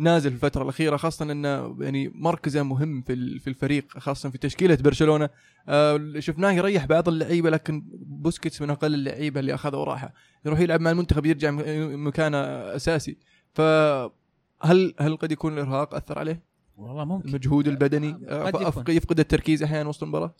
نازل 0.01 0.31
في 0.31 0.37
الفترة 0.37 0.63
الأخيرة 0.63 0.97
خاصة 0.97 1.33
إنه 1.33 1.77
يعني 1.81 2.09
مركزه 2.15 2.63
مهم 2.63 3.03
في 3.03 3.13
ال- 3.13 3.41
في 3.41 3.51
الفريق 3.51 3.99
خاصة 3.99 4.31
في 4.31 4.39
تشكيلة 4.39 4.79
برشلونة. 4.81 5.29
آه، 5.69 6.13
شفناه 6.19 6.51
يريح 6.53 6.85
بعض 6.87 7.09
اللعيبة 7.09 7.51
لكن 7.51 7.85
بوسكيتس 8.07 8.63
من 8.63 8.71
أقل 8.71 8.95
اللعيبة 8.95 9.41
اللي 9.41 9.55
أخذوا 9.55 9.85
راحة. 9.85 10.13
يروح 10.47 10.61
يلعب 10.61 10.81
مع 10.81 10.91
المنتخب 10.91 11.27
يرجع 11.27 11.51
مكانه 11.97 12.39
أساسي. 12.77 13.17
فهل 13.55 14.95
هل 15.01 15.17
قد 15.17 15.33
يكون 15.33 15.53
الإرهاق 15.53 15.95
أثر 15.95 16.19
عليه؟ 16.19 16.43
والله 16.77 17.05
ممكن. 17.05 17.29
المجهود 17.29 17.69
البدني. 17.69 18.13
قد 18.13 18.25
آه، 18.29 18.49
يكون. 18.49 18.85
أف- 18.85 18.89
يفقد 18.89 19.21
التركيز 19.21 19.63
أحيانا 19.63 19.89
وسط 19.89 20.03
المباراة؟ 20.03 20.35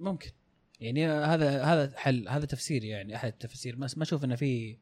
ممكن. 0.00 0.30
يعني 0.80 1.06
هذا 1.06 1.64
هذا 1.64 1.92
حل 1.96 2.28
هذا 2.28 2.46
تفسير 2.46 2.84
يعني 2.84 3.16
أحد 3.16 3.28
التفاسير 3.28 3.76
بس 3.76 3.96
ما 3.98 4.02
أشوف 4.02 4.24
إنه 4.24 4.34
في 4.34 4.78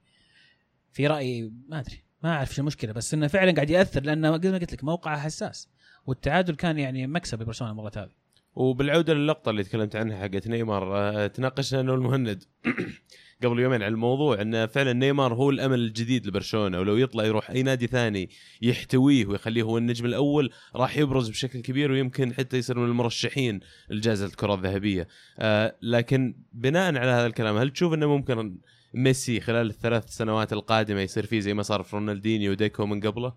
في 0.92 1.06
رأي 1.06 1.52
ما 1.68 1.80
أدري. 1.80 2.02
ما 2.22 2.30
أعرف 2.32 2.54
شو 2.54 2.60
المشكلة 2.62 2.92
بس 2.92 3.14
إنه 3.14 3.26
فعلا 3.26 3.52
قاعد 3.52 3.70
يأثر 3.70 4.02
لأنه 4.02 4.38
زي 4.42 4.50
ما 4.50 4.58
قلت 4.58 4.72
لك 4.72 4.84
موقعه 4.84 5.18
حساس. 5.20 5.68
والتعادل 6.06 6.54
كان 6.54 6.78
يعني 6.78 7.06
مكسب 7.06 7.42
لبرشلونة 7.42 7.72
المرة 7.72 7.92
هذه. 7.96 8.10
وبالعودة 8.58 9.14
للقطة 9.14 9.50
اللي 9.50 9.62
تكلمت 9.64 9.96
عنها 9.96 10.18
حقت 10.22 10.48
نيمار 10.48 10.96
آه، 10.96 11.26
تناقشنا 11.26 11.80
أنا 11.80 11.92
والمهند 11.92 12.44
قبل 13.42 13.60
يومين 13.60 13.82
على 13.82 13.92
الموضوع 13.92 14.42
أن 14.42 14.66
فعلا 14.66 14.92
نيمار 14.92 15.34
هو 15.34 15.50
الأمل 15.50 15.78
الجديد 15.78 16.26
لبرشلونة 16.26 16.80
ولو 16.80 16.96
يطلع 16.96 17.24
يروح 17.24 17.50
أي 17.50 17.62
نادي 17.62 17.86
ثاني 17.86 18.30
يحتويه 18.62 19.26
ويخليه 19.26 19.62
هو 19.62 19.78
النجم 19.78 20.06
الأول 20.06 20.50
راح 20.76 20.96
يبرز 20.96 21.28
بشكل 21.28 21.60
كبير 21.60 21.92
ويمكن 21.92 22.34
حتى 22.34 22.56
يصير 22.56 22.78
من 22.78 22.84
المرشحين 22.84 23.60
لجائزة 23.90 24.26
الكرة 24.26 24.54
الذهبية 24.54 25.08
آه 25.38 25.76
لكن 25.82 26.36
بناء 26.52 26.96
على 26.96 27.10
هذا 27.10 27.26
الكلام 27.26 27.56
هل 27.56 27.70
تشوف 27.70 27.94
أنه 27.94 28.06
ممكن 28.06 28.58
ميسي 28.94 29.40
خلال 29.40 29.70
الثلاث 29.70 30.08
سنوات 30.08 30.52
القادمة 30.52 31.00
يصير 31.00 31.26
فيه 31.26 31.40
زي 31.40 31.54
ما 31.54 31.62
صار 31.62 31.82
في 31.82 31.96
رونالدينيو 31.96 32.52
وديكو 32.52 32.86
من 32.86 33.00
قبله؟ 33.00 33.34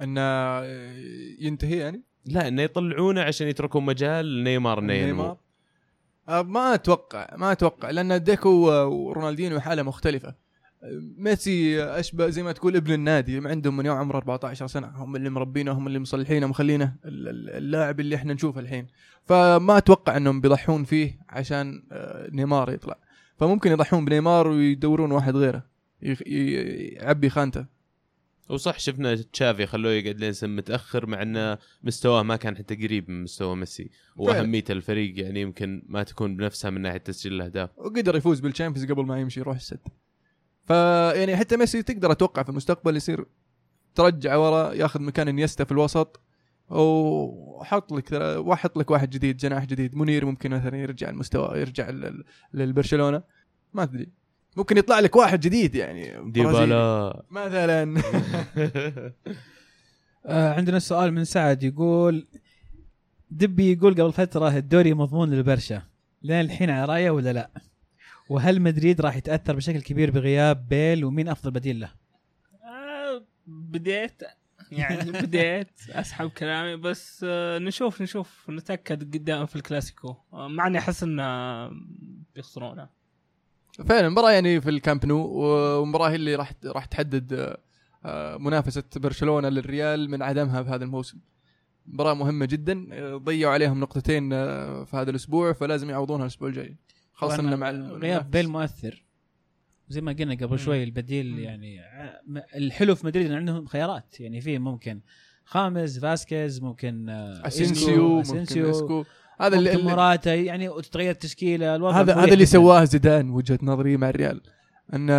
انه 0.00 0.20
ينتهي 1.40 1.76
يعني 1.76 2.11
لا 2.26 2.48
إنه 2.48 2.62
يطلعونه 2.62 3.20
عشان 3.22 3.48
يتركون 3.48 3.84
مجال 3.84 4.40
لنيمار 4.40 4.78
انه 4.78 4.92
نيمار. 5.06 5.36
آه، 6.28 6.42
ما 6.42 6.74
أتوقع 6.74 7.36
ما 7.36 7.52
أتوقع 7.52 7.90
لأن 7.90 8.22
ديكو 8.24 8.48
ورونالدينيو 8.50 9.60
حالة 9.60 9.82
مختلفة. 9.82 10.34
ميسي 11.16 11.82
اشبه 11.84 12.28
زي 12.28 12.42
ما 12.42 12.52
تقول 12.52 12.76
ابن 12.76 12.92
النادي 12.92 13.48
عندهم 13.48 13.76
من 13.76 13.86
يوم 13.86 13.96
عمره 13.98 14.16
14 14.16 14.66
سنة. 14.66 14.86
هم 14.94 15.16
اللي 15.16 15.30
مربينه 15.30 15.72
هم 15.72 15.86
اللي 15.86 15.98
مصلحينه 15.98 16.46
ال- 17.04 17.50
اللاعب 17.56 18.00
اللي 18.00 18.16
إحنا 18.16 18.34
نشوفه 18.34 18.60
الحين. 18.60 18.86
فما 19.24 19.78
أتوقع 19.78 20.16
إنهم 20.16 20.40
بيضحون 20.40 20.84
فيه 20.84 21.18
عشان 21.28 21.82
آه، 21.92 22.28
نيمار 22.32 22.72
يطلع. 22.72 22.96
فممكن 23.38 23.70
يضحون 23.72 24.04
بنيمار 24.04 24.48
ويدورون 24.48 25.12
واحد 25.12 25.36
غيره 25.36 25.62
يعبي 26.26 27.30
خانته. 27.30 27.66
وصح 28.52 28.78
شفنا 28.78 29.14
تشافي 29.14 29.66
خلوه 29.66 29.92
يقعد 29.92 30.20
لين 30.20 30.32
سن 30.32 30.50
متأخر 30.56 31.06
مع 31.06 31.22
إنه 31.22 31.58
مستواه 31.82 32.22
ما 32.22 32.36
كان 32.36 32.56
حتى 32.56 32.74
قريب 32.74 33.10
من 33.10 33.22
مستوى 33.22 33.56
ميسي. 33.56 33.90
وأهمية 34.16 34.64
الفريق 34.70 35.20
يعني 35.20 35.40
يمكن 35.40 35.82
ما 35.86 36.02
تكون 36.02 36.36
بنفسها 36.36 36.70
من 36.70 36.80
ناحية 36.80 36.98
تسجيل 36.98 37.32
الأهداف. 37.32 37.70
وقدر 37.78 38.16
يفوز 38.16 38.40
بالشامبيونز 38.40 38.90
قبل 38.92 39.04
ما 39.06 39.20
يمشي 39.20 39.40
يروح 39.40 39.56
السد. 39.56 39.80
فيعني 40.64 41.36
حتى 41.36 41.56
ميسي 41.56 41.82
تقدر 41.82 42.12
أتوقع 42.12 42.42
في 42.42 42.48
المستقبل 42.48 42.96
يصير 42.96 43.24
ترجع 43.94 44.36
ورا 44.36 44.72
ياخذ 44.72 45.02
مكان 45.02 45.28
إنيستا 45.28 45.64
في 45.64 45.72
الوسط 45.72 46.20
وحط 46.70 47.92
لك 47.92 48.12
واحط 48.38 48.78
لك 48.78 48.90
واحد 48.90 49.10
جديد 49.10 49.36
جناح 49.36 49.64
جديد 49.64 49.94
منير 49.96 50.24
ممكن 50.26 50.50
مثلا 50.50 50.76
يرجع 50.76 51.10
المستوى 51.10 51.60
يرجع 51.60 51.90
لل- 51.90 52.24
للبرشلونة. 52.54 53.22
ما 53.74 53.84
تدري 53.84 54.08
ممكن 54.56 54.76
يطلع 54.76 55.00
لك 55.00 55.16
واحد 55.16 55.40
جديد 55.40 55.74
يعني. 55.74 56.30
ديبالا. 56.30 57.22
مثلا. 57.30 58.02
آه 60.26 60.54
عندنا 60.54 60.78
سؤال 60.78 61.12
من 61.12 61.24
سعد 61.24 61.62
يقول 61.62 62.26
دبي 63.30 63.72
يقول 63.72 63.94
قبل 63.94 64.12
فترة 64.12 64.56
الدوري 64.56 64.94
مضمون 64.94 65.30
للبرشا. 65.30 65.82
لين 66.22 66.40
الحين 66.40 66.70
على 66.70 66.84
رأيه 66.84 67.10
ولا 67.10 67.32
لا؟ 67.32 67.50
وهل 68.28 68.62
مدريد 68.62 69.00
راح 69.00 69.16
يتأثر 69.16 69.56
بشكل 69.56 69.80
كبير 69.82 70.10
بغياب 70.10 70.68
بيل؟ 70.68 71.04
ومين 71.04 71.28
أفضل 71.28 71.50
بديل 71.50 71.80
له؟ 71.80 71.92
آه، 72.64 73.24
بديت. 73.46 74.22
يعني 74.72 75.12
بديت. 75.12 75.80
أسحب 75.90 76.30
كلامي. 76.30 76.76
بس 76.76 77.26
آه، 77.28 77.58
نشوف 77.58 78.02
نشوف. 78.02 78.50
نتأكد 78.50 79.14
قدام 79.14 79.46
في 79.46 79.56
الكلاسيكو. 79.56 80.16
آه، 80.32 80.48
مع 80.48 80.66
إني 80.66 80.78
أحس 80.78 81.02
إنه 81.02 81.70
بيخسرونه. 82.34 83.01
فعلا 83.86 84.08
مباراة 84.08 84.30
يعني 84.30 84.60
في 84.60 84.70
الكامب 84.70 85.06
نو 85.06 85.26
ومباراة 85.32 86.10
هي 86.10 86.14
اللي 86.14 86.34
راح 86.34 86.52
راح 86.64 86.84
تحدد 86.84 87.32
آه، 87.32 87.58
آه، 88.04 88.36
منافسة 88.36 88.82
برشلونة 88.96 89.48
للريال 89.48 90.10
من 90.10 90.22
عدمها 90.22 90.62
في 90.62 90.70
هذا 90.70 90.84
الموسم. 90.84 91.18
مباراة 91.86 92.14
مهمة 92.14 92.46
جدا 92.46 92.86
آه، 92.92 93.16
ضيعوا 93.16 93.52
عليهم 93.52 93.80
نقطتين 93.80 94.32
آه، 94.32 94.84
في 94.84 94.96
هذا 94.96 95.10
الأسبوع 95.10 95.52
فلازم 95.52 95.90
يعوضونها 95.90 96.22
الأسبوع 96.22 96.48
الجاي. 96.48 96.76
انه 97.22 97.56
مع 97.56 97.70
غياب 97.70 98.30
بيل 98.30 98.48
مؤثر. 98.48 99.04
زي 99.88 100.00
ما 100.00 100.12
قلنا 100.12 100.34
قبل 100.34 100.58
شوي 100.58 100.82
البديل 100.82 101.38
يعني 101.38 101.80
م- 102.26 102.38
الحلو 102.54 102.94
في 102.94 103.06
مدريد 103.06 103.26
إن 103.26 103.36
عندهم 103.36 103.66
خيارات. 103.66 104.20
يعني 104.20 104.40
في 104.40 104.58
ممكن 104.58 105.00
خاميس 105.44 105.98
فاسكيز 105.98 106.62
ممكن 106.62 107.08
آه، 107.08 107.46
أسينسيو 107.46 108.08
ممكن 108.08 108.20
أسينسيو. 108.20 108.70
إسكو. 108.70 109.04
هذا 109.42 109.58
اللي, 109.58 109.76
موراتا 109.76 110.34
يعني 110.34 110.68
وتتغير 110.68 111.10
التشكيله 111.10 111.76
الوضع 111.76 112.00
هذا 112.00 112.14
هذا 112.14 112.32
اللي. 112.32 112.46
سواه 112.46 112.84
زيدان 112.84 113.30
وجهة 113.30 113.58
نظري 113.62 113.96
مع 113.96 114.08
الريال. 114.08 114.40
انه 114.94 115.14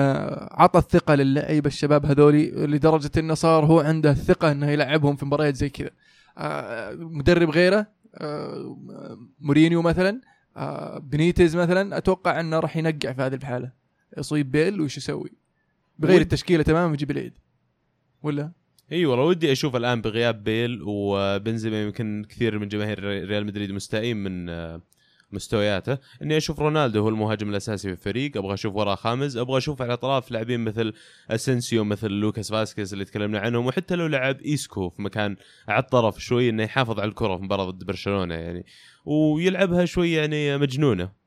عطى 0.52 0.80
الثقة 0.80 1.16
للعيبة 1.16 1.68
الشباب 1.68 2.06
هذولي 2.06 2.52
لدرجة 2.52 3.12
انه 3.18 3.34
صار 3.34 3.66
هو 3.66 3.80
عنده 3.80 4.12
الثقة 4.12 4.52
أنه 4.52 4.70
يلعبهم 4.70 5.16
في 5.16 5.26
مباريات 5.26 5.56
زي 5.56 5.70
كذا. 5.70 5.90
آه، 6.38 6.92
مدرب 6.94 7.50
غيره 7.50 7.88
آه، 8.16 8.78
مورينيو 9.40 9.82
مثلا 9.82 10.22
آه، 10.58 11.00
بنيتز 11.00 11.56
مثلا 11.56 11.98
أتوقع 11.98 12.40
أنه 12.40 12.60
راح 12.60 12.78
ينقع 12.78 13.14
في 13.14 13.22
هذه 13.22 13.36
الحالة 13.36 13.72
يصيب 14.18 14.52
بيل 14.52 14.82
وش 14.82 14.98
يسوي؟ 14.98 15.32
بغير 16.00 16.22
التشكيلة 16.22 16.64
تماما 16.64 16.92
ويجيب 16.92 17.12
العيد 17.12 17.34
ولا؟ 18.24 18.52
اي 18.94 19.06
والله 19.06 19.26
ودي 19.26 19.52
أشوف 19.52 19.76
الآن 19.76 20.02
بغياب 20.02 20.44
بيل 20.44 20.80
وبنزيما 20.86 21.84
يمكن 21.84 22.26
كثير 22.30 22.60
من 22.60 22.68
جماهير 22.68 23.04
ريال 23.04 23.46
مدريد 23.46 23.72
مستائين 23.72 24.18
من 24.18 24.50
آه، 24.50 24.82
مستوياته. 25.32 25.98
إني 26.22 26.38
أشوف 26.38 26.60
رونالدو 26.60 27.02
هو 27.02 27.10
المهاجم 27.10 27.50
الأساسي 27.50 27.88
في 27.88 27.94
الفريق. 27.94 28.38
أبغى 28.38 28.54
أشوف 28.54 28.76
وراه 28.76 28.96
خاميس 28.96 29.38
أبغى 29.38 29.58
أشوف 29.58 29.82
على 29.82 29.88
الاطراف 29.88 30.32
لاعبين 30.32 30.60
مثل 30.60 30.94
اسنسيو 31.30 31.84
مثل 31.84 32.08
لوكاس 32.08 32.52
فاسكيز 32.52 32.94
اللي 32.94 33.06
تكلمنا 33.06 33.40
عنهم 33.40 33.66
وحتى 33.66 33.96
لو 33.96 34.08
لعب 34.08 34.42
إيسكو 34.42 34.90
في 34.90 35.02
مكان 35.02 35.36
على 35.68 35.84
الطرف 35.84 36.20
شوي 36.20 36.50
إنه 36.50 36.64
يحافظ 36.64 37.00
على 37.00 37.10
الكرة 37.10 37.38
في 37.38 37.44
مباراة 37.44 37.70
ضد 37.70 37.84
برشلونة 37.84 38.36
يعني 38.36 38.66
ويلعبها 39.06 39.86
شوي 39.86 40.12
يعني 40.12 40.58
مجنونة. 40.58 41.23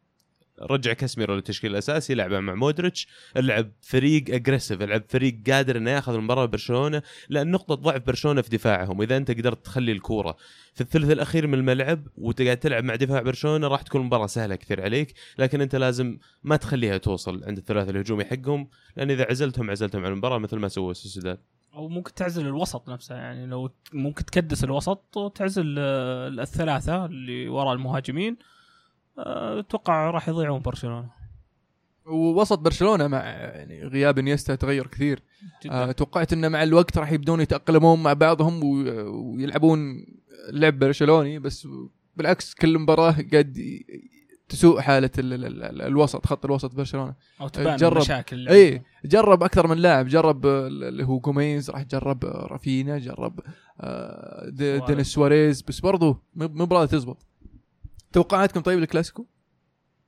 رجع 0.62 0.92
كاسميرو 0.92 1.34
للتشكيل 1.34 1.70
الأساسي 1.70 2.14
لعبه 2.14 2.40
مع 2.40 2.54
مودريتش 2.54 3.08
لعب 3.36 3.70
فريق 3.80 4.24
اجريسيف 4.34 4.82
لعب 4.82 5.02
فريق 5.08 5.38
قادر 5.50 5.76
إنه 5.76 5.90
ياخذ 5.90 6.14
المباراة 6.14 6.46
برشلونه 6.46 7.02
لأن 7.28 7.50
نقطة 7.50 7.74
ضعف 7.74 8.02
برشلونة 8.06 8.42
في 8.42 8.50
دفاعهم. 8.50 8.98
واذا 8.98 9.16
أنت 9.16 9.30
قدرت 9.30 9.64
تخلي 9.64 9.92
الكورة 9.92 10.36
في 10.74 10.80
الثلث 10.80 11.10
الأخير 11.10 11.46
من 11.46 11.54
الملعب 11.54 12.06
وتقعد 12.16 12.56
تلعب 12.56 12.84
مع 12.84 12.94
دفاع 12.94 13.22
برشلونة 13.22 13.68
راح 13.68 13.82
تكون 13.82 14.00
المباراه 14.00 14.26
سهلة 14.26 14.54
كثير 14.54 14.82
عليك. 14.82 15.14
لكن 15.38 15.60
أنت 15.60 15.76
لازم 15.76 16.18
ما 16.44 16.56
تخليها 16.56 16.98
توصل 16.98 17.44
عند 17.44 17.58
الثلاث 17.58 17.88
الهجومي 17.88 18.24
حقهم 18.24 18.68
لأن 18.96 19.10
إذا 19.10 19.26
عزلتهم 19.30 19.70
عزلتهم 19.70 20.04
عن 20.04 20.12
المباراة 20.12 20.38
مثل 20.38 20.56
ما 20.56 20.68
سووا 20.68 20.92
سوسيداد 20.92 21.38
أو 21.74 21.88
ممكن 21.88 22.14
تعزل 22.14 22.46
الوسط 22.46 22.88
نفسه 22.88 23.14
يعني 23.14 23.46
لو 23.46 23.70
ممكن 23.92 24.24
تكدس 24.24 24.64
الوسط 24.64 25.16
وتعزل 25.16 25.76
آه، 25.78 26.28
الثلاثة 26.28 27.04
اللي 27.06 27.48
وراء 27.48 27.72
المهاجمين. 27.72 28.36
أتوقع 29.18 30.10
راح 30.10 30.28
يضيعون 30.28 30.60
برشلونة. 30.60 31.16
ووسط 32.06 32.58
برشلونة 32.58 33.06
مع 33.06 33.18
يعني 33.26 33.82
غياب 33.84 34.18
إنيستا 34.18 34.54
تغير 34.54 34.86
كثير. 34.86 35.22
جدا. 35.64 35.74
آه، 35.74 35.92
توقعت 35.92 36.32
إنه 36.32 36.48
مع 36.48 36.62
الوقت 36.62 36.98
راح 36.98 37.12
يبدون 37.12 37.40
يتأقلمون 37.40 38.02
مع 38.02 38.12
بعضهم 38.12 38.60
ويلعبون 38.64 40.06
لعب 40.50 40.78
برشلوني 40.78 41.38
بس 41.38 41.68
بالعكس 42.16 42.54
كل 42.54 42.78
مباراة 42.78 43.14
ي- 43.34 43.86
تسوء 44.48 44.80
حالة 44.80 45.10
ال 45.18 45.32
ال 45.32 45.62
ال 45.62 45.82
الوسط 45.82 46.26
خط 46.26 46.44
الوسط 46.44 46.74
برشلونة. 46.74 47.14
أو 47.40 47.48
تبان 47.48 47.76
جرب- 47.76 47.96
مشاكل 48.00 48.48
اي 48.48 48.82
جرب 49.04 49.42
أكثر 49.42 49.66
من 49.66 49.76
لاعب 49.78 50.06
جرب 50.06 50.46
اللي 50.46 51.04
هو 51.04 51.18
جوميز 51.18 51.70
راح 51.70 51.82
جرب 51.82 52.24
آه، 52.24 52.46
رافينا 52.50 52.98
جرب. 52.98 53.40
دينيس 54.86 55.06
سواريز 55.06 55.62
بس 55.62 55.80
برضو 55.80 56.16
مو 56.34 56.66
براضي 56.66 56.86
تزبط. 56.86 57.26
توقعاتكم 58.16 58.60
طيب 58.60 58.78
الكلاسيكو 58.78 59.26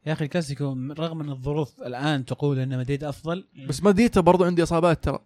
يا 0.07 0.13
أخي 0.13 0.25
الكلاسيكو 0.25 0.77
رغم 0.99 1.21
أن 1.21 1.31
الظروف 1.31 1.83
الآن 1.83 2.25
تقول 2.25 2.59
ان 2.59 2.79
مدريد 2.79 3.05
أفضل 3.05 3.47
بس 3.69 3.83
مدريد 3.83 4.19
برضو 4.19 4.45
عنده 4.45 4.63
إصابات 4.63 5.05
ترى. 5.05 5.19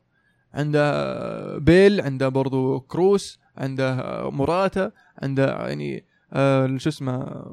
عنده 0.54 1.58
بيل 1.58 2.00
عنده 2.00 2.28
برضو 2.28 2.80
كروس 2.80 3.38
عنده 3.56 3.94
موراتا 4.30 4.92
عنده 5.22 5.46
يعني 5.46 6.04
آه، 6.32 6.76
شو 6.76 6.88
اسمه 6.88 7.44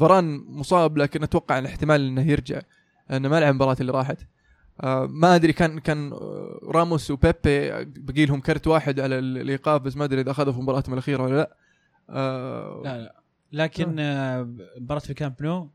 فران 0.00 0.44
مصاب 0.48 0.98
لكن 0.98 1.22
أتوقع 1.22 1.58
الاحتمال 1.58 2.06
إنه 2.06 2.30
يرجع 2.30 2.60
لأنه 3.10 3.28
ما 3.28 3.40
لعب 3.40 3.50
المباراة 3.50 3.76
اللي 3.80 3.92
راحت. 3.92 4.18
آه، 4.80 5.06
ما 5.10 5.34
أدري 5.34 5.52
كان 5.52 5.78
كان 5.78 6.12
آه، 6.12 6.60
راموس 6.64 7.10
وبيبي 7.10 7.84
بقي 7.84 8.26
لهم 8.26 8.40
كرت 8.40 8.66
واحد 8.66 9.00
على 9.00 9.18
ال- 9.18 9.38
الإيقاف 9.38 9.82
بس 9.82 9.96
ما 9.96 10.04
أدري 10.04 10.20
إذا 10.20 10.30
أخذوا 10.30 10.52
في 10.52 10.60
مباراتهم 10.60 10.92
الأخيرة 10.92 11.22
ولا 11.22 11.36
لا. 11.36 11.56
آه، 12.10 12.80
لا 12.84 12.98
لا. 12.98 13.19
لكن 13.52 13.96
آه، 13.98 14.42
مباراة 14.78 15.00
في 15.00 15.14
كامب 15.14 15.42
نو 15.42 15.70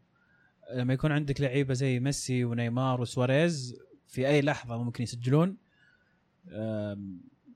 لما 0.74 0.94
يكون 0.94 1.12
عندك 1.12 1.41
لعيبة 1.41 1.74
زي 1.74 2.00
ميسي 2.00 2.46
ونيمار 2.46 3.01
وسواريز 3.01 3.75
في 4.08 4.27
أي 4.27 4.41
لحظة 4.41 4.84
ممكن 4.84 5.03
يسجلون 5.03 5.58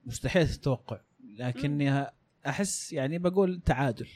مستحيل 0.05 0.41
التوقع 0.41 0.99
لكني 1.37 2.05
أحس 2.47 2.93
يعني 2.93 3.17
بقول 3.17 3.61
تعادل. 3.65 4.07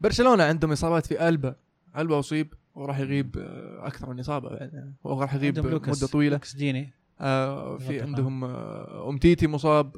برشلونة 0.00 0.42
عندهم 0.44 0.72
إصابات 0.72 1.06
في 1.06 1.28
ألبا. 1.28 1.56
ألبا 1.96 2.18
أصيب 2.18 2.54
وراح 2.74 2.98
يغيب 2.98 3.38
آه، 3.38 3.86
أكثر 3.86 4.10
من 4.10 4.20
إصابة 4.20 4.48
بعد 4.48 4.94
وراح 5.04 5.34
يغيب 5.34 5.58
مدة 5.58 6.06
طويلة. 6.06 6.32
لوكاس 6.36 6.56
ديني. 6.56 6.92
آه 7.20 7.78
في. 7.78 8.00
عندهم 8.00 8.44
آه 8.44 9.08
ام 9.08 9.18
تيتي 9.18 9.46
مصاب 9.46 9.96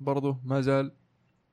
برضه 0.00 0.36
ما 0.44 0.60
زال. 0.60 0.92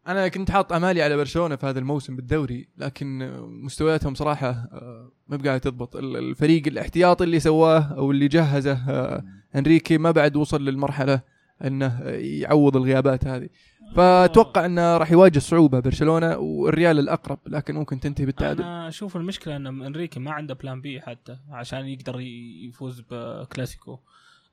أنا 0.08 0.28
كنت 0.28 0.52
حاط 0.52 0.74
أمالي 0.74 1.02
على 1.02 1.18
برشلونة 1.18 1.56
في 1.56 1.66
هذا 1.66 1.80
الموسم 1.80 2.16
بالدوري 2.16 2.68
لكن 2.78 3.32
مستوياتهم 3.42 4.16
صراحة 4.16 4.50
آه، 4.50 5.12
ما 5.28 5.38
بقاعده 5.38 5.58
تضبط. 5.58 5.96
ال- 5.96 6.18
الفريق 6.18 6.68
الاحتياطي 6.68 7.24
اللي 7.24 7.40
سواه 7.40 7.80
أو 7.80 8.12
اللي 8.12 8.28
جهزه 8.28 8.90
آه، 8.90 9.24
أنريكي 9.56 9.98
ما 9.98 10.12
بعد 10.12 10.36
وصل 10.36 10.66
للمرحلة 10.66 11.22
إنه 11.66 12.00
يعوض 12.10 12.76
الغيابات 12.78 13.28
هذه. 13.28 13.50
فأتوقع 13.96 14.66
إنه 14.66 14.98
راح 14.98 15.12
يواجه 15.12 15.40
صعوبة 15.40 15.80
برشلونة 15.80 16.38
والريال 16.38 17.00
الأقرب 17.00 17.40
لكن 17.48 17.76
ممكن 17.76 18.00
تنتهي 18.00 18.26
بالتعادل. 18.26 18.64
أنا 18.64 18.88
أشوف 18.88 19.16
المشكلة 19.18 19.56
إن 19.56 19.68
إنريكي 19.68 20.20
ما 20.20 20.32
عنده 20.32 20.54
plan 20.54 20.82
B 20.82 21.02
حتى 21.02 21.38
عشان 21.52 21.86
يقدر 21.88 22.20
يفوز 22.68 23.04
بكلاسيكو. 23.12 24.00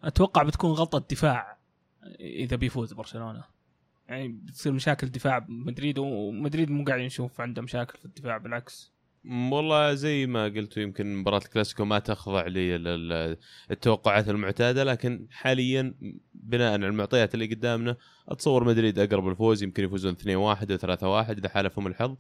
أتوقع 0.05 0.43
بتكون 0.43 0.71
غلطة 0.71 1.05
دفاع 1.11 1.57
إذا 2.21 2.57
بيفوز 2.57 2.93
برشلونة. 2.93 3.54
يعني 4.09 4.29
بتصير 4.29 4.73
مشاكل 4.73 5.07
دفاع 5.07 5.47
مدريد 5.49 5.99
ومدريد 5.99 6.71
مو 6.71 6.85
قاعد 6.85 7.01
نشوف 7.01 7.41
عنده 7.41 7.63
مشاكل 7.63 7.99
في 7.99 8.05
الدفاع 8.05 8.39
بالعكس. 8.39 8.95
والله 9.25 9.95
زي 9.95 10.27
ما 10.27 10.45
قلتوا 10.45 10.83
يمكن 10.83 11.17
مباراة 11.17 11.39
الكلاسيكو 11.39 11.85
ما 11.85 11.99
تخضع 11.99 12.47
للتوقعات 12.47 14.29
المعتادة 14.29 14.85
لكن 14.85 15.27
حاليا 15.31 15.95
بناء 16.35 16.73
على 16.73 16.87
المعطيات 16.87 17.35
اللي 17.35 17.47
قدامنا 17.47 17.97
أتصور 18.29 18.65
مدريد 18.65 18.99
أقرب 18.99 19.29
الفوز 19.29 19.63
يمكن 19.63 19.85
يفوزون 19.85 20.15
2-1 20.15 20.27
أو 20.27 20.57
3-1 20.67 21.31
إذا 21.31 21.49
حالفهم 21.49 21.87
الحظ. 21.87 22.17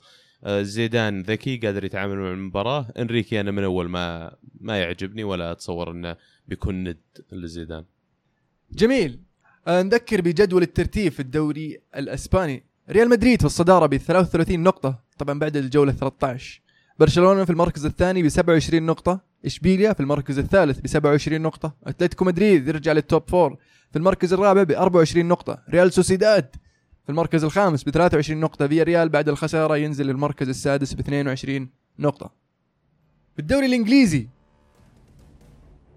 زيدان 0.49 1.23
ذكي 1.23 1.57
قادر 1.57 1.85
يتعامل 1.85 2.17
مع 2.17 2.31
المباراة. 2.31 2.93
إنريكي 2.99 3.41
أنا 3.41 3.51
من 3.51 3.65
أول 3.65 3.89
ما 3.89 4.37
ما 4.61 4.81
يعجبني 4.81 5.25
ولا 5.25 5.53
أتصور 5.53 5.91
إنه 5.91 6.17
بيكون 6.49 6.85
ند 6.85 6.99
لزيدان. 7.33 7.85
جميل. 8.73 9.21
نذكر 9.69 10.21
بجدول 10.21 10.63
الترتيب 10.63 11.13
في 11.13 11.21
الدوري 11.21 11.81
الإسباني. 11.97 12.65
ريال 12.91 13.09
مدريد 13.09 13.41
في 13.41 13.47
الصدارة 13.47 13.87
ب 13.87 13.97
33 13.97 14.61
نقطة 14.61 15.01
طبعا 15.19 15.39
بعد 15.39 15.57
الجولة 15.57 15.93
13 15.93 16.61
برشلونة 16.99 17.45
في 17.45 17.51
المركز 17.51 17.87
الثاني 17.87 18.23
ب 18.23 18.29
27 18.29 18.83
نقطة. 18.83 19.21
إشبيليا 19.45 19.93
في 19.93 20.01
المركز 20.01 20.39
الثالث 20.39 20.81
ب 20.81 20.87
27 20.87 21.41
نقطة. 21.41 21.77
أتلتيكو 21.85 22.25
مدريد 22.25 22.69
يرجع 22.69 22.93
لل 22.93 23.08
top 23.08 23.31
four 23.31 23.57
في 23.91 23.99
المركز 23.99 24.33
الرابع 24.33 24.63
ب 24.63 24.73
24 24.73 25.29
نقطة. 25.29 25.63
ريال 25.71 25.93
سوسيداد 25.93 26.57
في 27.05 27.11
المركز 27.11 27.45
الخامس 27.45 27.85
ب 27.85 27.91
23 27.91 28.41
نقطة. 28.41 28.69
فيا 28.69 28.83
ريال 28.83 29.09
بعد 29.09 29.29
الخسارة 29.29 29.77
ينزل 29.77 30.07
للمركز 30.07 30.49
السادس 30.49 30.95
ب 30.95 31.01
22 31.01 31.69
نقطة. 31.99 32.31
في 33.35 33.39
الدوري 33.39 33.67
الإنجليزي 33.67 34.29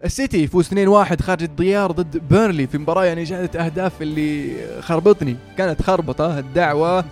السيتي 0.06 0.44
يفوز 0.44 0.68
2-1 0.68 1.22
خارج 1.22 1.44
الديار 1.44 1.92
ضد 1.92 2.18
بيرنلي 2.30 2.68
في 2.68 2.78
مباراة 2.78 3.06
يعني 3.06 3.24
جاءت 3.24 3.56
أهداف 3.56 4.02
اللي 4.02 4.56
خربطني. 4.82 5.36
كانت 5.58 5.82
خربطة 5.82 6.40
الدعوة. 6.40 7.06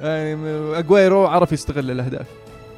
يعني 0.00 0.34
أجويرو 0.78 1.26
عرف 1.26 1.52
يستغل 1.52 1.90
الأهداف. 1.90 2.26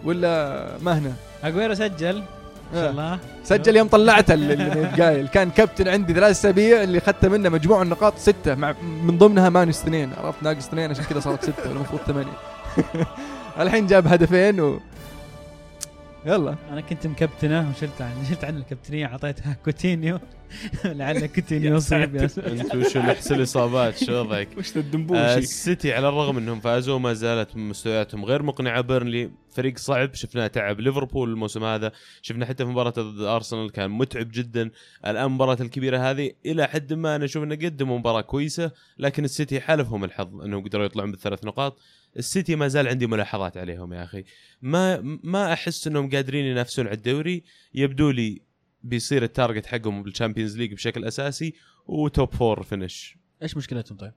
ولا 0.04 0.66
ما 0.82 0.98
هنا؟ 0.98 1.12
اجويرو 1.44 1.74
سجل. 1.74 2.18
ما 2.18 2.80
شاء 2.80 2.86
آه. 2.86 2.90
الله. 2.90 3.18
سجل 3.44 3.76
يوم 3.76 3.88
طلعته 3.88 4.34
اللي 4.34 4.54
اللي 4.54 5.04
قايل 5.04 5.28
كان 5.28 5.50
كابتن 5.50 5.88
عندي 5.88 6.14
ثلاث 6.14 6.30
أسابيع 6.30 6.82
اللي 6.82 6.98
اخذت 6.98 7.26
منه 7.26 7.48
مجموع 7.48 7.82
النقاط 7.82 8.18
ستة. 8.18 8.54
مع 8.54 8.74
من 8.82 9.18
ضمنها 9.18 9.48
minus 9.48 9.82
اثنين. 9.82 10.10
عرفت 10.24 10.42
ناقص 10.42 10.66
اثنين 10.66 10.90
عشان 10.90 11.04
كذا 11.04 11.20
صارت 11.20 11.42
ستة 11.42 11.68
والمفروض 11.68 12.00
ثمانية. 12.00 12.32
الحين 13.60 13.86
جاب 13.86 14.06
هدفين 14.06 14.60
و 14.60 14.80
يلا. 16.26 16.56
أنا 16.70 16.80
كنت 16.80 17.06
مكابتنه 17.06 17.70
وشلت 17.70 18.02
عن 18.02 18.24
شلت 18.24 18.44
عن 18.44 18.56
الكابتنيه 18.56 19.06
أعطيتها 19.06 19.52
كوتينيو. 19.64 20.18
لعل 20.84 21.26
كوتينيو 21.26 21.76
يصيب 21.76 22.14
يا 22.16 22.26
ساتر. 22.26 22.52
أنت 22.52 22.74
وشو 22.74 22.98
نحس 22.98 23.32
الاصابات 23.32 24.04
شو 24.04 24.12
وضعك؟ 24.12 24.48
وش 24.58 24.76
آه، 24.76 24.80
الدنبوشي؟ 24.80 25.38
السيتي 25.38 25.92
على 25.92 26.08
الرغم 26.08 26.36
إنهم 26.38 26.60
فازوا 26.60 26.98
ما 26.98 27.12
زالت 27.12 27.56
مستوياتهم. 27.56 28.24
غير 28.24 28.42
مقنعة 28.42 28.80
بيرنلي 28.80 29.30
فريق 29.50 29.78
صعب 29.78 30.14
شفناه 30.14 30.46
تعب. 30.46 30.80
ليفربول 30.80 31.30
الموسم 31.30 31.64
هذا 31.64 31.92
شفنا 32.22 32.46
حتى 32.46 32.64
في 32.64 32.70
مباراة 32.70 32.90
ضد 32.90 33.20
أرسنال 33.20 33.70
كان 33.72 33.90
متعب 33.90 34.28
جدا. 34.32 34.70
الآن 35.06 35.24
المباراه 35.24 35.56
الكبيرة 35.60 35.98
هذه 36.10 36.30
إلى 36.46 36.66
حد 36.66 36.92
ما 36.92 37.16
أنا 37.16 37.24
أشوف 37.24 37.42
إنه 37.44 37.54
قدموا 37.54 37.98
مباراة 37.98 38.20
كويسة 38.20 38.70
لكن 38.98 39.24
السيتي 39.24 39.60
حالفهم 39.60 40.04
الحظ 40.04 40.40
إنهم 40.40 40.64
قدروا 40.64 40.84
يطلعون 40.84 41.10
بالثلاث 41.10 41.44
نقاط. 41.44 41.78
السيتي 42.16 42.56
ما 42.56 42.68
زال 42.68 42.88
عندي 42.88 43.06
ملاحظات 43.06 43.56
عليهم 43.56 43.92
يا 43.92 44.04
أخي. 44.04 44.24
ما 44.62 45.00
ما 45.22 45.52
أحس 45.52 45.86
إنهم 45.86 46.10
قادرين 46.10 46.44
ينافسون 46.44 46.86
على 46.86 46.96
الدوري. 46.96 47.42
يبدو 47.74 48.10
لي 48.10 48.42
بيصير 48.82 49.22
ال 49.22 49.28
target 49.28 49.66
حقهم 49.66 50.02
بال 50.02 50.12
Champions 50.12 50.58
League 50.58 50.74
بشكل 50.74 51.04
أساسي 51.04 51.54
و 51.86 51.98
top 51.98 52.34
four 52.34 52.62
finish. 52.62 53.16
إيش 53.42 53.56
مشكلتهم 53.56 53.98
طيب؟ 53.98 54.12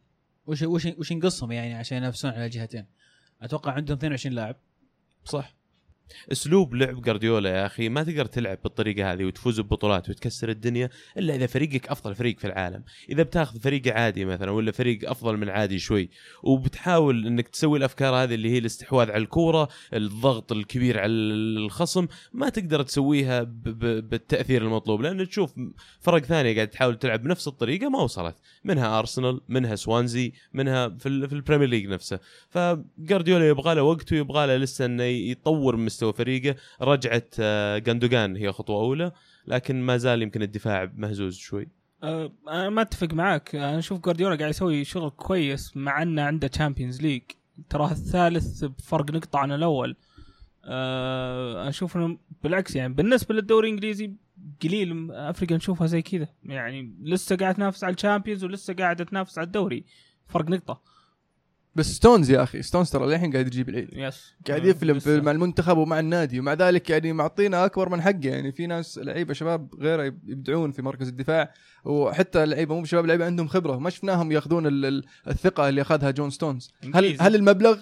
وش 0.47 0.61
وش 0.61 0.85
وش 0.85 1.11
ينقصهم 1.11 1.51
يعني 1.51 1.73
عشان 1.73 1.97
ينافسون 1.97 2.31
على 2.31 2.49
جهتين؟ 2.49 2.85
أتوقع 3.41 3.71
عندهم 3.71 3.97
22 3.97 4.35
لاعب. 4.35 4.55
صح. 5.25 5.55
اسلوب 6.31 6.75
لعب 6.75 7.01
جارديولا 7.01 7.49
يا 7.49 7.65
أخي 7.65 7.89
ما 7.89 8.03
تقدر 8.03 8.25
تلعب 8.25 8.57
بالطريقة 8.63 9.13
هذه 9.13 9.25
وتفوز 9.25 9.59
ببطولات 9.59 10.09
وتكسر 10.09 10.49
الدنيا 10.49 10.89
إلا 11.17 11.35
إذا 11.35 11.47
فريقك 11.47 11.87
أفضل 11.87 12.15
فريق 12.15 12.39
في 12.39 12.47
العالم. 12.47 12.83
إذا 13.09 13.23
بتاخذ 13.23 13.59
فريق 13.59 13.93
عادي 13.93 14.25
مثلا 14.25 14.51
ولا 14.51 14.71
فريق 14.71 15.09
أفضل 15.09 15.37
من 15.37 15.49
عادي 15.49 15.79
شوي 15.79 16.09
وبتحاول 16.43 17.27
إنك 17.27 17.47
تسوي 17.47 17.77
الأفكار 17.77 18.15
هذه 18.15 18.33
اللي 18.33 18.49
هي 18.49 18.57
الاستحواذ 18.57 19.11
على 19.11 19.23
الكورة 19.23 19.69
الضغط 19.93 20.51
الكبير 20.51 20.99
على 20.99 21.11
الخصم 21.11 22.07
ما 22.33 22.49
تقدر 22.49 22.81
تسويها 22.81 23.43
بالتأثير 23.43 24.61
المطلوب. 24.61 25.01
لأن 25.01 25.27
تشوف 25.27 25.53
فرق 25.99 26.23
ثانية 26.23 26.55
قاعد 26.55 26.67
تحاول 26.67 26.95
تلعب 26.95 27.23
بنفس 27.23 27.47
الطريقة 27.47 27.89
ما 27.89 27.99
وصلت. 27.99 28.35
منها 28.63 28.99
أرسنال 28.99 29.41
منها 29.49 29.75
سوانزي 29.75 30.33
منها 30.53 30.89
في 30.89 31.07
ال 31.07 31.15
Premier 31.15 31.69
League 31.69 31.87
نفسه. 31.87 32.19
فجارديولا 32.49 33.47
يبغى 33.47 33.75
له 33.75 33.83
وقت 33.83 34.13
ويبغى 34.13 34.47
له 34.47 34.57
لسه 34.57 34.85
إنه 34.85 35.03
يطور 35.03 35.75
من 35.75 35.87
مستوى 35.95 36.13
فريقه. 36.13 36.55
رجعت 36.81 37.35
آه، 37.39 37.77
جوندوجان 37.77 38.35
هي 38.35 38.51
خطوة 38.51 38.81
أولى 38.81 39.11
لكن 39.47 39.81
ما 39.81 39.97
زال 39.97 40.21
يمكن 40.21 40.41
الدفاع 40.41 40.91
مهزوز 40.95 41.37
شوي. 41.37 41.67
أه، 42.03 42.31
أنا 42.47 42.69
ما 42.69 42.81
أتفق 42.81 43.13
معاك. 43.13 43.55
أنا 43.55 43.79
أشوف 43.79 43.99
جوارديولا 43.99 44.35
قاعد 44.35 44.49
يسوي 44.49 44.83
شغل 44.83 45.09
كويس 45.09 45.77
مع 45.77 46.01
إنه 46.01 46.21
عنده 46.21 46.47
Champions 46.47 47.01
League 47.01 47.21
تراه 47.69 47.91
الثالث 47.91 48.63
بفرق 48.63 49.11
نقطة 49.11 49.39
عن 49.39 49.51
الأول. 49.51 49.95
أه، 50.65 51.69
أشوف 51.69 51.97
إنه 51.97 52.17
بالعكس 52.43 52.75
يعني 52.75 52.93
بالنسبة 52.93 53.35
للدوري 53.35 53.67
الإنجليزي 53.67 54.11
قليل 54.63 55.11
أفريقيا 55.11 55.57
نشوفها 55.57 55.87
زي 55.87 56.01
كذا. 56.01 56.27
يعني 56.43 56.95
لسه 57.01 57.35
قاعد 57.35 57.55
تنافس 57.55 57.83
على 57.83 57.93
ال 57.93 57.98
Champions 57.98 58.43
ولسه 58.43 58.73
قاعدة 58.73 59.03
تنافس 59.03 59.37
على 59.37 59.45
الدوري. 59.45 59.85
فرق 60.27 60.49
نقطة. 60.49 60.94
بس 61.75 61.93
ستونز 61.93 62.31
يا 62.31 62.43
أخي 62.43 62.61
ستونز 62.61 62.89
ترى 62.89 63.07
للحين 63.07 63.31
قاعد 63.31 63.47
يجيب 63.47 63.69
العيد. 63.69 63.89
بس 63.93 64.33
قاعد 64.47 64.65
يفلم 64.65 64.99
في. 64.99 65.21
مع 65.21 65.31
المنتخب 65.31 65.77
ومع 65.77 65.99
النادي 65.99 66.39
ومع 66.39 66.53
ذلك 66.53 66.89
يعني 66.89 67.13
معطينا 67.13 67.65
أكبر 67.65 67.89
من 67.89 68.01
حقه. 68.01 68.19
يعني 68.23 68.51
في 68.51 68.67
ناس 68.67 68.97
لعيبة 68.97 69.33
شباب 69.33 69.75
غيره 69.79 70.03
يبدعون 70.03 70.71
في 70.71 70.81
مركز 70.81 71.07
الدفاع 71.07 71.53
وحتى 71.85 72.43
اللعيبه 72.43 72.75
مو 72.75 72.85
شباب 72.85 73.05
لعيبة 73.05 73.25
عندهم 73.25 73.47
خبرة. 73.47 73.77
ما 73.77 73.89
شفناهم 73.89 74.31
ياخذون 74.31 74.67
ال- 74.67 74.85
ال- 74.85 75.03
الثقة 75.27 75.69
اللي 75.69 75.81
أخذها 75.81 76.11
جون 76.11 76.29
ستونز 76.29 76.71
هل. 76.95 77.17
هل 77.21 77.35
المبلغ 77.35 77.79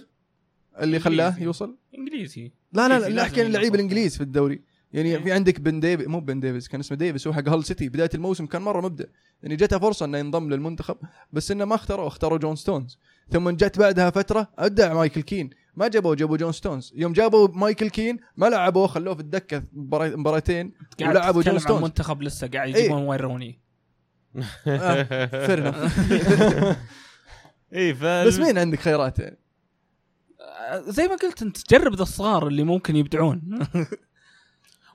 اللي 0.79 0.99
خلاه. 0.99 1.39
يوصل؟ 1.39 1.77
إنجليزي. 1.97 2.51
لا 2.73 2.88
لا 2.88 2.99
لا, 2.99 3.10
لا 3.10 3.21
احكي 3.21 3.41
عن 3.41 3.47
اللعيبه. 3.47 3.75
الانجليز 3.75 4.15
في 4.17 4.23
الدوري. 4.23 4.62
يعني 4.93 5.15
إيه. 5.15 5.23
في 5.23 5.32
عندك 5.32 5.60
بن 5.60 5.79
ديفيد 5.79 6.08
مو 6.08 6.19
بن 6.19 6.39
ديفيز 6.39 6.67
كان 6.67 6.79
اسمه 6.79 6.97
ديفيس 6.97 7.27
هو 7.27 7.34
حق 7.34 7.49
هال 7.49 7.65
سيتي. 7.65 7.89
بداية 7.89 8.10
الموسم 8.15 8.45
كان 8.45 8.62
مرة 8.62 8.82
مبدع. 8.82 9.06
يعني 9.43 9.56
جته 9.56 9.79
فرصة 9.79 10.06
إنه 10.06 10.17
ينضم 10.17 10.49
للمنتخب 10.49 10.97
بس 11.34 11.51
إنه 11.51 11.65
ما 11.65 11.75
اختاروا 11.75 12.08
اختاروا 12.08 12.38
جون 12.38 12.56
ستونز 12.56 12.99
ثم 13.30 13.50
جت 13.50 13.80
بعدها 13.80 14.10
فترة 14.10 14.48
ادع 14.58 14.94
مايكل 14.94 15.22
كين. 15.22 15.50
ما 15.76 15.88
جابوا 15.88 16.16
جابوا 16.16 16.38
جون 16.38 16.52
ستونز. 16.52 16.92
يوم 16.96 17.14
جابوا 17.14 17.48
مايكل 17.54 17.90
كين 17.90 18.20
ما 18.38 18.46
لعبوه 18.46 18.88
خلوه 18.88 19.14
في 19.16 19.20
الدكة 19.22 19.64
مبارا- 19.74 20.16
مباراتين 20.16 20.74
ولعبوا 21.02 21.42
جون 21.44 21.60
ستونز. 21.60 21.84
منتخب 21.84 22.22
لسه 22.22 22.48
قاعد 22.48 22.76
إيه. 22.76 22.80
يجيبون 22.84 23.02
وين 23.08 23.20
روني. 23.20 23.60
fair 24.63 25.74
اي 27.76 27.94
ف 27.96 28.04
بس 28.04 28.40
مين 28.40 28.58
عندك 28.58 28.80
خيارات 28.80 29.20
يعني؟ 29.20 29.38
أه، 30.42 30.80
زي 30.88 31.08
ما 31.08 31.16
قلت 31.16 31.42
أنت 31.42 31.58
جرب 31.72 31.96
ذا 31.96 32.02
الصغار 32.04 32.48
اللي 32.48 32.64
ممكن 32.64 32.96
يبدعون. 32.96 33.42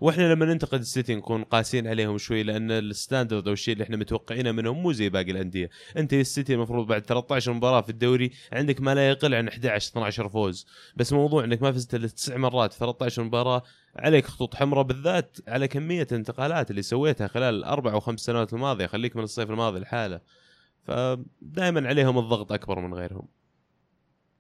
وإحنا 0.01 0.33
لما 0.33 0.47
ننتقد 0.47 0.81
السيتي 0.81 1.15
نكون 1.15 1.45
قاسين 1.45 1.87
عليهم 1.87 2.19
شوي 2.19 2.43
لأن 2.43 2.71
ال 2.71 2.79
standard 2.79 3.47
أو 3.47 3.53
الشيء 3.53 3.73
اللي 3.73 3.85
إحنا 3.85 3.97
متوقعينه 3.97 4.53
منهم 4.53 4.83
مو 4.83 4.93
زي 4.93 5.09
باقي 5.09 5.31
الأندية، 5.31 5.71
أنت 5.97 6.13
السيتي 6.15 6.55
المفروض 6.55 6.87
بعد 6.87 7.03
13 7.07 7.53
مباراة 7.53 7.81
في 7.81 7.91
الدوري 7.91 8.31
عندك 8.53 8.81
ما 8.81 8.95
لا 8.95 9.09
يقل 9.09 9.35
عن 9.35 9.49
11 9.49 9.91
12 9.91 10.29
فوز، 10.29 10.67
بس 10.97 11.13
موضوع 11.13 11.45
إنك 11.45 11.63
ما 11.63 11.73
فزت 11.73 11.95
إلا 11.95 12.09
تسع 12.09 12.37
مرات 12.37 12.73
في 12.73 12.79
13 12.79 13.23
مباراة 13.23 13.63
عليك 13.97 14.27
خطوط 14.27 14.55
حمراء 14.55 14.83
بالذات 14.85 15.39
على 15.49 15.69
كمية 15.69 16.07
الانتقالات 16.13 16.71
اللي 16.71 16.83
سويتها 16.83 17.29
خلال 17.29 17.55
الاربع 17.55 17.93
أو 17.93 18.01
خمس 18.01 18.21
سنوات 18.21 18.53
الماضية 18.53 18.87
خليك 18.87 19.17
من 19.17 19.23
الصيف 19.23 19.51
الماضي 19.51 19.81
لحاله. 19.81 20.21
فدائما 20.85 21.89
عليهم 21.89 22.19
الضغط 22.19 22.53
أكبر 22.53 22.81
من 22.81 22.95
غيرهم. 22.95 23.29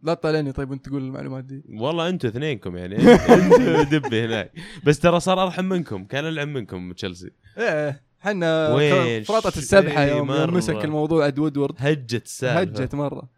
لا 0.02 0.14
تطالعني 0.14 0.52
طيب 0.52 0.70
وانت 0.70 0.86
تقول 0.88 1.02
المعلومات 1.02 1.44
دي. 1.44 1.64
والله 1.68 2.08
أنتوا 2.08 2.30
اثنينكم 2.30 2.76
يعني. 2.76 2.96
أنتوا 3.34 3.82
دب 3.82 4.14
هناك. 4.14 4.52
بس 4.84 4.98
ترى 4.98 5.20
صار 5.20 5.42
ارحم 5.42 5.64
منكم. 5.64 6.04
كان 6.04 6.28
العب 6.28 6.48
منكم 6.48 6.92
تشيلسي. 6.92 7.30
إيه 7.58 8.02
حنا 8.20 8.74
وين؟ 8.74 9.22
فرطت 9.22 9.56
السبحه 9.56 10.04
إيه، 10.04 10.10
يوم. 10.10 10.32
يوم 10.32 10.54
مسك 10.54 10.84
الموضوع 10.84 11.26
اد 11.26 11.38
وودورد. 11.38 11.74
هجت 11.78 12.24
السالفه 12.24 12.82
هجت 12.82 12.94
مرة. 12.94 13.28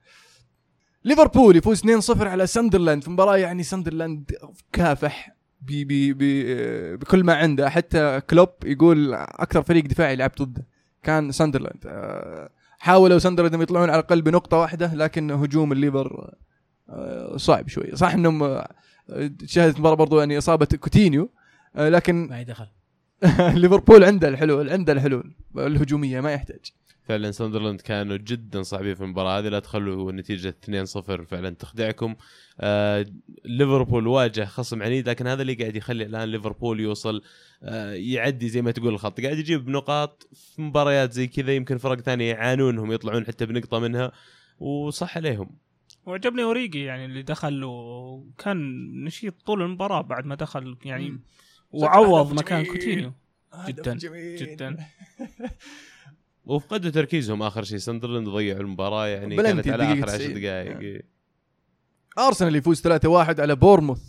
ليفربول 1.05 1.57
يفوز 1.57 1.83
2-0 1.83 2.23
على 2.23 2.47
ساندرلاند. 2.47 3.05
في 3.05 3.11
مباراة 3.11 3.37
يعني 3.37 3.63
ساندرلاند 3.63 4.33
كافح 4.73 5.37
بي 5.61 5.85
بي 5.85 6.13
بي 6.13 6.97
بكل 6.97 7.25
ما 7.25 7.35
عنده. 7.35 7.71
حتى 7.71 8.21
كلوب 8.31 8.49
يقول 8.65 9.15
أكثر 9.15 9.63
فريق 9.63 9.85
دفاعي 9.85 10.17
لعبت 10.17 10.43
ضده. 10.43 10.67
كان 11.03 11.33
ساندرلاند. 11.33 11.85
آه، 11.87 12.51
حاولوا 12.79 13.19
ساندرلاند 13.19 13.63
يطلعون 13.63 13.91
على 13.91 13.99
الاقل 13.99 14.23
بنقطه 14.23 14.57
واحدة 14.57 14.95
لكن 14.95 15.31
هجوم 15.31 15.73
الليفر 15.73 16.35
صعب 17.37 17.69
شوي. 17.69 17.97
صح 17.97 18.15
إنهم 18.15 18.43
آه، 19.11 19.31
شهدت 19.47 19.79
مباراة 19.79 19.95
برضو 19.95 20.19
يعني 20.19 20.39
إصابة 20.39 20.67
كوتينيو 20.67 21.31
آه، 21.77 21.89
لكن 21.89 22.29
ما 22.29 22.43
دخل. 22.43 22.67
ليفربول 23.61 24.05
عنده 24.05 24.29
الحلول 24.29 24.71
عنده 24.71 24.93
الحلول 24.93 25.35
الهجومية 25.57 26.21
ما 26.21 26.33
يحتاج. 26.33 26.73
فعلا 27.03 27.31
ساندرلاند 27.31 27.81
كانوا 27.81 28.17
جدا 28.17 28.63
صعبين 28.63 28.95
في 28.95 29.01
المباراة 29.01 29.39
هذه 29.39 29.49
لا 29.49 29.59
تخلوا 29.59 30.13
نتيجة 30.13 30.55
2-0 30.87 31.01
فعلا 31.01 31.51
تخدعكم. 31.51 32.15
آه 32.61 33.07
ليفربول 33.45 34.07
واجه 34.07 34.45
خصم 34.45 34.83
عنيد 34.83 35.09
لكن 35.09 35.27
هذا 35.27 35.43
اللي 35.43 35.55
قاعد 35.55 35.77
يخلي 35.77 36.05
الآن 36.05 36.29
ليفربول 36.29 36.81
يوصل 36.81 37.23
آه 37.63 37.93
يعدي 37.93 38.49
زي 38.49 38.63
ما 38.63 38.71
تقول 38.71 38.95
الخط. 38.95 39.21
قاعد 39.21 39.39
يجيب 39.39 39.69
نقاط 39.69 40.29
في 40.33 40.63
مباريات 40.63 41.13
زي 41.13 41.27
كذا 41.27 41.53
يمكن 41.53 41.79
فرق 41.79 42.01
ثانية 42.01 42.31
يعانون 42.31 42.75
انهم 42.75 42.93
يطلعون 42.93 43.27
حتى 43.27 43.47
بنقطة 43.47 43.79
منها 43.79 44.13
وصح 44.61 45.17
عليهم. 45.17 45.51
وعجبني 46.07 46.43
أوريجي 46.43 46.85
يعني 46.85 47.05
اللي 47.05 47.23
دخل 47.23 47.65
وكان 47.65 48.59
نشيط 49.05 49.35
طول 49.47 49.63
المباراة 49.63 50.01
بعد 50.01 50.27
ما 50.27 50.35
دخل 50.35 50.77
يعني 50.85 51.11
مم. 51.11 51.23
وعوض 51.73 52.33
مكان. 52.33 52.65
كوتينيو. 52.65 53.13
جداً، 53.67 53.95
جميل. 53.95 54.37
جدا. 54.37 54.77
وفقدوا 56.45 56.91
تركيزهم 56.91 57.43
آخر 57.43 57.65
شيء. 57.65 57.79
ساندرلاند 57.79 58.29
ضيعوا 58.29 58.61
المباراة 58.61 59.07
يعني 59.07 59.37
كانت 59.37 59.69
على 59.69 59.85
آخر 59.85 60.11
10 60.11 60.17
90. 60.17 60.35
دقائق. 60.41 61.03
أرسنال 62.19 62.57
يفوز 62.57 62.81
3-1 62.81 63.41
على 63.41 63.57
بورموث. 63.57 64.03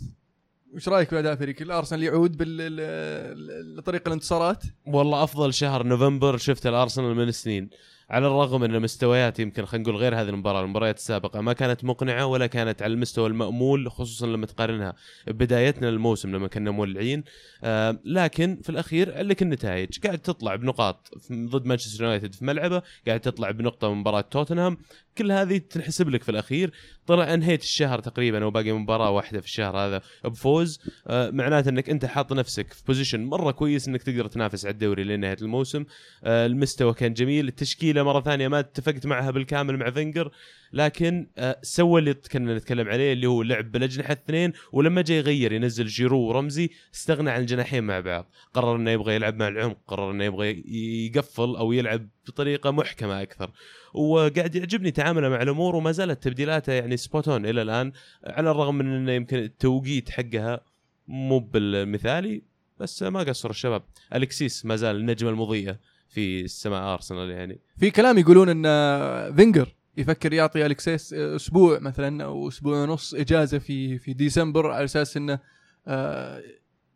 وش 0.72 0.88
رأيك 0.88 1.08
في 1.08 1.18
أداء 1.18 1.34
فريق 1.36 1.62
الأرسنال؟ 1.62 2.02
يعود 2.02 2.36
بالطريقة 2.36 4.08
الانتصارات؟ 4.08 4.62
والله 4.86 5.24
أفضل 5.24 5.54
شهر 5.54 5.82
نوفمبر 5.82 6.36
شفت 6.36 6.66
الأرسنال 6.66 7.14
من 7.14 7.30
سنين 7.30 7.70
على 8.12 8.26
الرغم 8.26 8.64
ان 8.64 8.82
مستويات 8.82 9.40
يمكن 9.40 9.64
خلينا 9.64 9.88
نقول 9.88 9.96
غير 9.96 10.14
هذه 10.14 10.28
المباراة 10.28 10.60
المباريات 10.64 10.96
السابقة 10.96 11.40
ما 11.40 11.52
كانت 11.52 11.84
مقنعة 11.84 12.26
ولا 12.26 12.46
كانت 12.46 12.82
على 12.82 12.92
المستوى 12.92 13.26
المأمول 13.26 13.90
خصوصا 13.90 14.26
لما 14.26 14.46
تقارنها 14.46 14.94
ببدايتنا 15.26 15.88
الموسم 15.88 16.36
لما 16.36 16.48
كنا 16.48 16.70
مولعين. 16.70 17.24
آه 17.64 17.98
لكن 18.04 18.60
في 18.62 18.70
الأخير 18.70 19.22
لك 19.22 19.42
النتائج. 19.42 19.98
قاعد 20.04 20.18
تطلع 20.18 20.56
بنقاط 20.56 21.10
ضد 21.32 21.66
مانشستر 21.66 22.04
يونايتد 22.04 22.34
في 22.34 22.44
ملعبه 22.44 22.82
قاعد 23.06 23.20
تطلع 23.20 23.50
بنقطة 23.50 23.88
من 23.88 24.00
مباراة 24.00 24.20
توتنهام. 24.20 24.76
كل 25.18 25.32
هذه 25.32 25.58
تنحسب 25.58 26.08
لك 26.08 26.22
في 26.22 26.28
الأخير. 26.28 26.72
طلع 27.06 27.34
انهيت 27.34 27.62
الشهر 27.62 27.98
تقريبا 27.98 28.44
وباقي 28.44 28.72
مباراة 28.72 29.10
واحدة 29.10 29.40
في 29.40 29.46
الشهر 29.46 29.76
هذا 29.76 30.02
بفوز. 30.24 30.80
آه 31.06 31.30
معناته 31.30 31.68
إنك 31.68 31.90
أنت 31.90 32.04
حاط 32.04 32.32
نفسك 32.32 32.72
في 32.72 32.82
position 32.86 33.24
مرة 33.24 33.50
كويس 33.50 33.88
إنك 33.88 34.02
تقدر 34.02 34.26
تنافس 34.26 34.66
على 34.66 34.72
الدوري 34.72 35.04
لنهاية 35.04 35.36
الموسم. 35.42 35.84
آه 36.24 36.46
المستوى 36.46 36.94
كان 36.94 37.12
جميل 37.12 37.48
التشكيلة 37.48 38.01
مرة 38.02 38.20
ثانية 38.20 38.48
ما 38.48 38.58
اتفقت 38.58 39.06
معها 39.06 39.30
بالكامل 39.30 39.76
مع 39.76 39.90
فينجر 39.90 40.30
لكن 40.72 41.26
آه 41.38 41.58
سوى 41.62 42.00
اللي 42.00 42.14
كنا 42.14 42.56
نتكلم 42.56 42.88
عليه 42.88 43.12
اللي 43.12 43.26
هو 43.26 43.42
لعب 43.42 43.72
بالاجنحه 43.72 44.12
الاثنين 44.12 44.52
ولما 44.72 45.02
جاي 45.02 45.18
يغير 45.18 45.52
ينزل 45.52 45.86
جيرو 45.86 46.18
ورمزي 46.18 46.70
استغنى 46.94 47.30
عن 47.30 47.40
الجناحين 47.40 47.84
مع 47.84 48.00
بعض. 48.00 48.30
قرر 48.54 48.76
إنه 48.76 48.90
يبغى 48.90 49.14
يلعب 49.14 49.36
مع 49.36 49.48
العمق 49.48 49.78
قرر 49.86 50.10
إنه 50.10 50.24
يبغى 50.24 50.64
يقفل 51.06 51.56
أو 51.56 51.72
يلعب 51.72 52.08
بطريقة 52.26 52.70
محكمة 52.70 53.22
أكثر. 53.22 53.50
وقاعد 53.94 54.54
يعجبني 54.54 54.90
تعامله 54.90 55.28
مع 55.28 55.42
الأمور 55.42 55.76
وما 55.76 55.92
زالت 55.92 56.22
تبديلاته 56.22 56.72
يعني 56.72 56.96
spot 56.96 57.29
on 57.29 57.46
إلى 57.46 57.62
الآن 57.62 57.92
على 58.26 58.50
الرغم 58.50 58.74
من 58.74 58.86
إنه 58.86 59.12
يمكن 59.12 59.36
التوقيت 59.38 60.10
حقها 60.10 60.60
مو 61.08 61.38
بالمثالي 61.38 62.42
بس 62.80 63.02
ما 63.02 63.20
قصروا 63.20 63.52
الشباب. 63.52 63.82
الكسيس 64.14 64.66
ما 64.66 64.76
زال 64.76 64.96
النجمة 64.96 65.30
المضيئة. 65.30 65.78
في 66.12 66.48
سماء 66.48 66.94
ارسنال 66.94 67.30
يعني. 67.30 67.60
في 67.76 67.90
كلام 67.90 68.18
يقولون 68.18 68.48
إن 68.48 69.36
فينجر 69.36 69.74
يفكر 69.96 70.32
يعطي 70.32 70.66
الكسيس 70.66 71.12
أسبوع 71.12 71.78
مثلا 71.78 72.24
أو 72.24 72.48
أسبوع 72.48 72.82
ونص 72.82 73.14
إجازة 73.14 73.58
في 73.58 73.98
في 73.98 74.12
ديسمبر 74.12 74.70
على 74.70 74.84
أساس 74.84 75.16
انه 75.16 75.38
آه، 75.86 76.42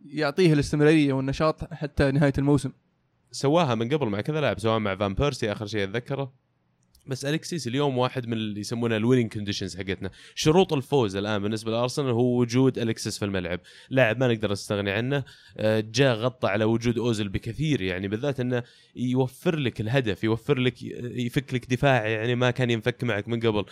يعطيه 0.06 0.52
الاستمرارية 0.52 1.12
والنشاط 1.12 1.74
حتى 1.74 2.10
نهاية 2.10 2.32
الموسم. 2.38 2.72
سواها 3.30 3.74
من 3.74 3.88
قبل 3.88 4.06
مع 4.06 4.20
كذا 4.20 4.40
لاعب 4.40 4.58
سواء 4.58 4.78
مع 4.78 4.96
فان 4.96 5.14
بيرسي 5.14 5.52
آخر 5.52 5.66
شيء 5.66 5.84
أتذكره. 5.84 6.32
بس 7.06 7.24
الكسيس 7.24 7.66
اليوم 7.66 7.98
واحد 7.98 8.26
من 8.26 8.32
اللي 8.32 8.60
يسمونها 8.60 8.96
ال 8.96 9.01
winning 9.01 9.32
conditions 9.32 9.76
حقتنا. 9.76 10.10
شروط 10.34 10.72
الفوز 10.72 11.16
الآن 11.16 11.42
بالنسبة 11.42 11.72
لأرسنال 11.72 12.10
هو 12.10 12.40
وجود 12.40 12.78
الكسيس 12.78 13.18
في 13.18 13.24
الملعب. 13.24 13.60
لاعب 13.90 14.18
ما 14.20 14.28
نقدر 14.28 14.52
نستغني 14.52 14.90
عنه. 14.90 15.24
آه، 15.58 15.80
جاء 15.80 16.16
غطى 16.16 16.48
على 16.48 16.64
وجود 16.64 16.98
اوزل 16.98 17.28
بكثير 17.28 17.82
يعني 17.82 18.08
بالذات 18.08 18.40
إنه 18.40 18.62
يوفر 18.96 19.56
لك 19.56 19.80
الهدف 19.80 20.24
يوفر 20.24 20.58
لك 20.58 20.82
يفك 20.82 21.54
لك 21.54 21.70
دفاع 21.70 22.06
يعني 22.06 22.34
ما 22.34 22.50
كان 22.50 22.70
ينفك 22.70 23.04
معك 23.04 23.28
من 23.28 23.40
قبل. 23.40 23.64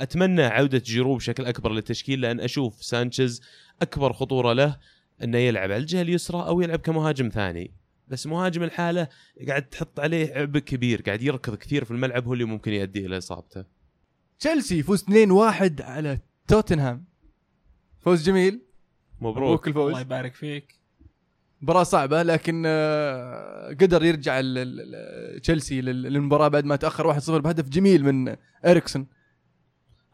أتمنى 0.00 0.42
عودة 0.42 0.82
جيرو 0.84 1.16
بشكل 1.16 1.44
أكبر 1.44 1.72
للتشكيل 1.72 2.20
لأن 2.20 2.40
أشوف 2.40 2.84
سانشيز 2.84 3.42
أكبر 3.82 4.12
خطورة 4.12 4.52
له 4.52 4.76
إنه 5.22 5.38
يلعب 5.38 5.72
على 5.72 5.76
الجهة 5.76 6.02
اليسرى 6.02 6.46
أو 6.46 6.60
يلعب 6.60 6.78
كمهاجم 6.78 7.28
ثاني. 7.28 7.83
بس 8.08 8.26
مهاجم 8.26 8.62
الحالة 8.62 9.08
قاعد 9.48 9.62
تحط 9.68 10.00
عليه 10.00 10.34
عبء 10.34 10.58
كبير 10.58 11.02
قاعد 11.02 11.22
يركض 11.22 11.54
كثير 11.54 11.84
في 11.84 11.90
الملعب 11.90 12.26
هو 12.26 12.32
اللي 12.32 12.44
ممكن 12.44 12.72
يؤدي 12.72 13.06
إلى 13.06 13.18
إصابته. 13.18 13.64
تشيلسي 14.38 14.78
يفوز 14.78 15.04
2-1 15.04 15.80
على 15.80 16.18
توتنهام. 16.48 17.04
فوز 18.00 18.22
جميل. 18.24 18.60
مبروك. 19.20 19.36
مبروك 19.36 19.68
الفوز. 19.68 19.88
الله 19.88 20.00
يبارك 20.00 20.34
فيك. 20.34 20.80
مباراة 21.60 21.82
صعبة 21.82 22.22
لكن 22.22 22.62
آه، 22.66 23.68
قدر 23.68 24.04
يرجع 24.04 24.40
ال- 24.40 24.58
ال- 24.58 24.80
ال- 24.94 25.40
تشيلسي 25.40 25.80
لل- 25.80 26.02
للمباراة 26.02 26.48
بعد 26.48 26.64
ما 26.64 26.76
تأخر 26.76 27.06
1-0 27.06 27.40
بهدف 27.40 27.68
جميل 27.68 28.04
من 28.04 28.36
إريكسون. 28.66 29.06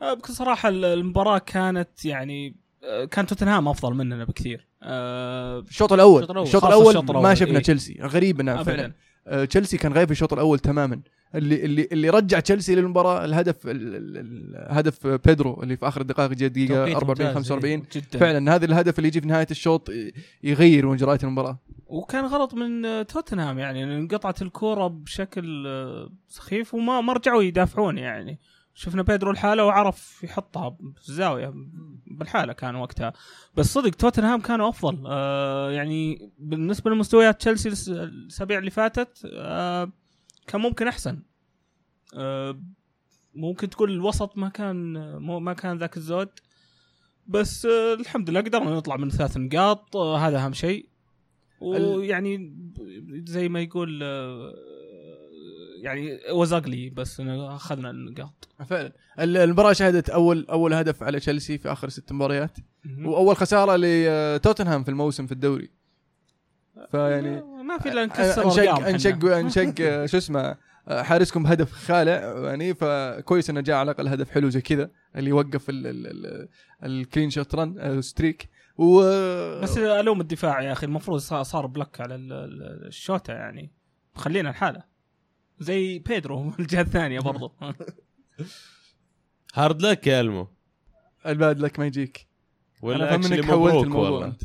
آه، 0.02 0.14
بكل 0.14 0.32
صراحة 0.32 0.68
ال- 0.68 0.84
المباراة 0.84 1.38
كانت 1.38 2.04
يعني 2.04 2.56
آه، 2.84 3.04
كان 3.04 3.26
توتنهام 3.26 3.68
أفضل 3.68 3.94
مننا 3.94 4.24
بكثير. 4.24 4.66
الشوط 4.82 5.92
الأول. 5.92 6.22
الشوط 6.42 6.64
الأول. 6.64 6.88
الشوط 6.88 7.10
ما 7.10 7.34
شفنا 7.34 7.56
إيه. 7.56 7.62
تشيلسي 7.62 7.98
غريب 8.02 8.40
انه 8.40 8.62
فعلا. 8.62 8.92
آه، 9.26 9.44
تشيلسي 9.44 9.76
كان 9.76 9.92
غايب 9.92 10.06
في 10.08 10.12
الشوط 10.12 10.32
الأول 10.32 10.58
تماما. 10.58 11.00
اللي 11.34 11.64
اللي 11.64 11.88
اللي 11.92 12.10
رجع 12.10 12.40
تشيلسي 12.40 12.74
للمباراة 12.74 13.24
الهدف 13.24 13.66
ال- 13.66 13.70
ال- 13.70 14.16
ال- 14.16 14.66
هدف 14.70 15.06
بيدرو 15.06 15.62
اللي 15.62 15.76
في 15.76 15.88
آخر 15.88 16.00
الدقائق 16.00 16.32
جاء 16.32 16.48
توقيت 16.48 16.96
44 16.96 17.28
ممتاز، 17.28 17.34
45 17.34 17.82
جدا. 17.92 18.18
فعلا 18.18 18.54
هذا 18.54 18.64
الهدف 18.64 18.98
اللي 18.98 19.08
يجي 19.08 19.20
في 19.20 19.26
نهاية 19.26 19.46
الشوط 19.50 19.90
يغير 20.42 20.86
مجريات 20.86 21.24
المباراة. 21.24 21.58
وكان 21.86 22.24
غلط 22.24 22.54
من 22.54 22.84
آه، 22.84 23.02
توتنهام 23.02 23.58
يعني 23.58 23.84
انقطعت 23.84 24.42
الكورة 24.42 24.86
بشكل 24.86 25.66
آه، 25.66 26.10
سخيف 26.28 26.74
وما 26.74 27.00
ما 27.00 27.12
رجعوا 27.12 27.42
يدافعون 27.42 27.98
يعني. 27.98 28.38
شفنا 28.80 29.02
بيدرو 29.02 29.30
الحاله 29.30 29.64
وعرف 29.64 30.24
يحطها 30.24 30.70
في 30.70 31.08
الزاويه 31.08 31.54
بالحالة 32.06 32.52
كان 32.52 32.74
وقتها. 32.74 33.12
بس 33.56 33.74
صدق 33.74 33.90
توتنهام 33.90 34.40
كانوا 34.40 34.68
أفضل. 34.68 35.04
آه 35.06 35.70
يعني 35.70 36.30
بالنسبة 36.38 36.90
لمستويات 36.90 37.40
تشيلسي 37.40 37.92
الأسابيع 37.92 38.58
اللي 38.58 38.70
فاتت 38.70 39.28
آه 39.32 39.92
كان 40.46 40.60
ممكن 40.60 40.88
أحسن. 40.88 41.22
آه 42.14 42.60
ممكن 43.34 43.70
تقول 43.70 43.90
الوسط 43.90 44.38
ما 44.38 44.48
كان 44.48 44.92
ما 45.18 45.52
كان 45.52 45.78
ذاك 45.78 45.96
الزود. 45.96 46.28
بس 47.26 47.66
آه 47.66 47.94
الحمد 47.94 48.30
لله 48.30 48.40
قدرنا 48.40 48.76
نطلع 48.76 48.96
من 48.96 49.10
ثلاث 49.10 49.36
نقاط 49.36 49.96
آه 49.96 50.18
هذا 50.18 50.44
أهم 50.44 50.52
شيء. 50.52 50.88
ويعني 51.60 52.56
زي 53.26 53.48
ما 53.48 53.60
يقول 53.60 54.00
آه 54.02 54.54
يعني 55.80 56.18
وزقلي 56.32 56.90
بس 56.90 57.20
أخذنا 57.26 57.90
النقاط 57.90 58.48
فعلا. 58.66 58.92
ال- 59.20 59.36
المباراة 59.36 59.72
شهدت 59.72 60.10
أول 60.10 60.46
أول 60.50 60.74
هدف 60.74 61.02
على 61.02 61.20
تشيلسي 61.20 61.58
في 61.58 61.72
آخر 61.72 61.88
ست 61.88 62.12
مباريات. 62.12 62.56
مهم. 62.84 63.06
وأول 63.06 63.36
خسارة 63.36 63.76
لتوتنهام 63.76 64.84
في 64.84 64.90
الموسم 64.90 65.26
في 65.26 65.32
الدوري. 65.32 65.70
فيعني 66.90 67.42
ما 67.42 67.78
في 67.78 67.88
إلا 67.88 68.04
نكسر 68.06 68.44
انشق 68.44 68.60
أرقام 68.62 68.76
حنا. 68.76 68.90
انشق 68.90 69.24
أنشق 69.38 69.74
آه، 69.80 70.06
شو 70.06 70.18
اسمه 70.18 70.56
آه، 70.88 71.02
حارسكم 71.02 71.42
بهدف 71.42 71.72
خالع 71.72 72.12
يعني 72.48 72.74
فكويس 72.74 73.50
إنه 73.50 73.60
جاء 73.60 73.76
على 73.76 73.90
الأقل 73.90 74.08
هدف 74.08 74.30
حلو 74.30 74.48
زي 74.48 74.60
كذا 74.60 74.90
اللي 75.16 75.30
يوقف 75.30 75.70
ال- 75.70 75.86
ال- 75.86 76.06
ال- 76.26 76.48
الكلين 76.84 77.30
شوت 77.30 77.54
رن 77.54 78.02
ستريك 78.02 78.48
و 78.78 79.00
بس 79.60 79.78
ألوم 79.78 80.20
الدفاع 80.20 80.62
يا 80.62 80.72
أخي 80.72 80.86
المفروض 80.86 81.18
صار 81.20 81.66
بلك 81.66 82.00
على 82.00 82.14
ال- 82.14 82.32
ال- 82.32 82.86
الشوطة 82.86 83.32
يعني. 83.32 83.70
خلينا 84.14 84.50
الحالة. 84.50 84.89
زي 85.60 85.98
بيدرو 85.98 86.52
الجهة 86.60 86.80
الثانية 86.80 87.20
برضو. 87.20 87.52
hard 89.54 89.82
luck 89.82 90.06
يا 90.06 90.20
ألمو. 90.20 90.48
ال 91.26 91.35
bad 91.35 91.60
luck 91.60 91.78
ما 91.78 91.86
يجيك. 91.86 92.26
ولا 92.82 93.14
أنا 93.14 93.26
إنك 93.26 93.44
حولت 93.44 93.84
الموضوع. 93.84 94.26
انت 94.26 94.42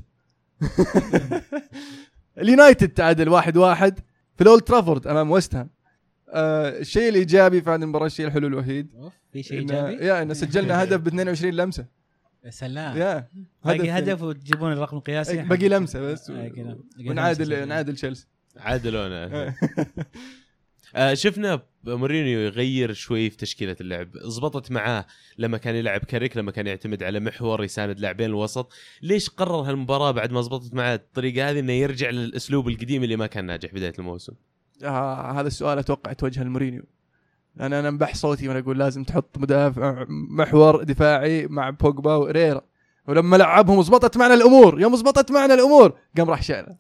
اليونايتد 2.38 2.90
تعادل 2.90 3.30
واحد 3.30 3.58
واحد 3.58 4.00
في 4.36 4.42
الأولد 4.44 4.62
ترافورد 4.62 5.08
أمام 5.08 5.32
ويست 5.32 5.56
هام. 5.56 5.70
آه 6.30 6.70
الشيء 6.80 7.10
الإيجابي 7.10 7.62
في 7.62 7.70
هذه 7.70 7.76
المباراة 7.84 8.06
الشيء 8.06 8.26
الحلو 8.28 8.48
الوحيد 8.48 8.90
في 9.34 9.44
شيء 9.44 9.58
إن- 9.58 9.72
إيجابي؟ 9.72 9.94
يا 10.06 10.22
ان 10.22 10.34
سجلنا 10.34 10.84
هدف 10.84 11.00
ب 11.02 11.08
22 11.08 11.54
لمسة. 11.54 11.86
يا 12.46 12.50
سلام. 12.50 12.98
يا 12.98 13.28
باقي 13.66 13.90
هدف 13.92 14.22
وتجيبون 14.22 14.72
الرقم 14.72 14.98
القياسي 14.98 15.42
باقي 15.44 15.70
لمسة 15.70 16.00
بس. 16.00 16.32
ونعادل 17.08 17.68
نعادل 17.68 17.96
تشيلسي. 17.96 18.28
عادلونا. 18.58 19.56
آه 20.96 21.14
شفنا 21.14 21.62
مورينيو 21.84 22.40
يغير 22.40 22.94
شوي 22.94 23.30
في 23.30 23.38
تشكيلة 23.38 23.76
اللعب. 23.82 24.10
زبطت 24.18 24.72
معاه 24.72 25.06
لما 25.38 25.58
كان 25.58 25.76
يلعب 25.76 26.00
كاريك 26.00 26.38
لما 26.38 26.52
كان 26.52 26.68
يعتمد 26.68 27.04
على 27.04 27.20
محور 27.20 27.64
يساند 27.64 28.00
لاعبين 28.00 28.30
الوسط. 28.30 28.74
ليش 29.02 29.30
قرر 29.30 29.70
هالمباراة 29.70 30.12
بعد 30.12 30.32
ما 30.32 30.42
زبطت 30.42 30.74
معاه 30.74 30.96
الطريقة 30.96 31.50
هذه 31.50 31.60
إنه 31.60 31.74
يرجع 31.74 32.10
للأسلوب 32.10 32.68
القديم 32.68 33.04
اللي 33.04 33.16
ما 33.16 33.28
كان 33.28 33.46
ناجح 33.46 33.74
بداية 33.74 33.94
الموسم؟ 34.00 34.34
آه 34.84 35.32
هذا 35.40 35.48
السؤال 35.48 35.78
أتوقع 35.80 36.14
توجه 36.14 36.44
لمورينيو. 36.44 36.84
لأن 37.56 37.74
أنا 37.74 37.90
أنبح 37.90 38.16
صوتي 38.16 38.48
وأنا 38.48 38.60
أقول 38.60 38.80
لازم 38.80 39.04
تحط 39.04 39.38
مدافع 39.38 40.06
محور 40.10 40.84
دفاعي 40.84 41.48
مع 41.48 41.70
بوجبا 41.70 42.16
وريرا 42.16 42.62
ولما 43.08 43.36
لعبهم 43.38 43.82
زبطت 43.82 44.18
معنا 44.18 44.34
الأمور. 44.34 44.82
يوم 44.82 44.96
زبطت 44.96 45.32
معنا 45.32 45.54
الأمور 45.54 45.94
قام 46.18 46.30
راح 46.30 46.44
شالها 46.44 46.78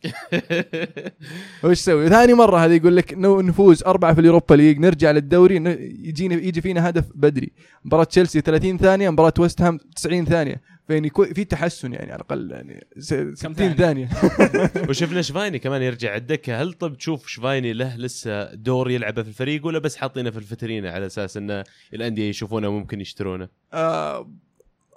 وش 1.63 1.77
سوي 1.79 2.09
ثاني 2.09 2.33
مرة 2.33 2.57
هذه 2.57 2.73
يقول 2.73 2.95
لك 2.97 3.13
نو- 3.13 3.41
نفوز 3.41 3.83
أربعة 3.83 4.13
في 4.13 4.19
اليوروبا 4.21 4.55
ليج 4.55 4.79
نرجع 4.79 5.11
للدوري 5.11 5.55
يجينا 6.03 6.35
يجي 6.35 6.61
فينا 6.61 6.89
هدف 6.89 7.05
بدري. 7.15 7.51
مباراة 7.85 8.03
تشيلسي 8.03 8.41
30 8.41 8.77
ثانية 8.77 9.09
مباراة 9.09 9.33
ويست 9.39 9.61
هام 9.61 9.79
90 9.95 10.25
ثانية. 10.25 10.61
فيعني 10.87 11.09
في 11.33 11.43
تحسن 11.43 11.93
يعني 11.93 12.11
على 12.11 12.15
الأقل 12.21 12.51
يعني 12.51 12.87
س- 12.99 13.13
60 13.13 13.53
ثانية؟ 13.53 13.73
ثانية. 13.75 14.09
وشفنا 14.89 15.21
شفايني 15.21 15.59
كمان 15.59 15.81
يرجع 15.81 16.15
الدكة. 16.15 16.61
هل 16.61 16.73
طب 16.73 16.97
تشوف 16.97 17.27
شفايني 17.27 17.73
له 17.73 17.95
لسه 17.97 18.53
دور 18.53 18.91
يلعبه 18.91 19.21
في 19.23 19.27
الفريق 19.29 19.65
ولا 19.65 19.79
بس 19.79 19.95
حاطينه 19.95 20.29
في 20.29 20.37
الفترينه 20.37 20.89
على 20.89 21.05
أساس 21.05 21.37
إن 21.37 21.63
الأندية 21.93 22.29
يشوفونه 22.29 22.67
وممكن 22.67 23.01
يشترونه؟ 23.01 23.47
آه 23.73 24.29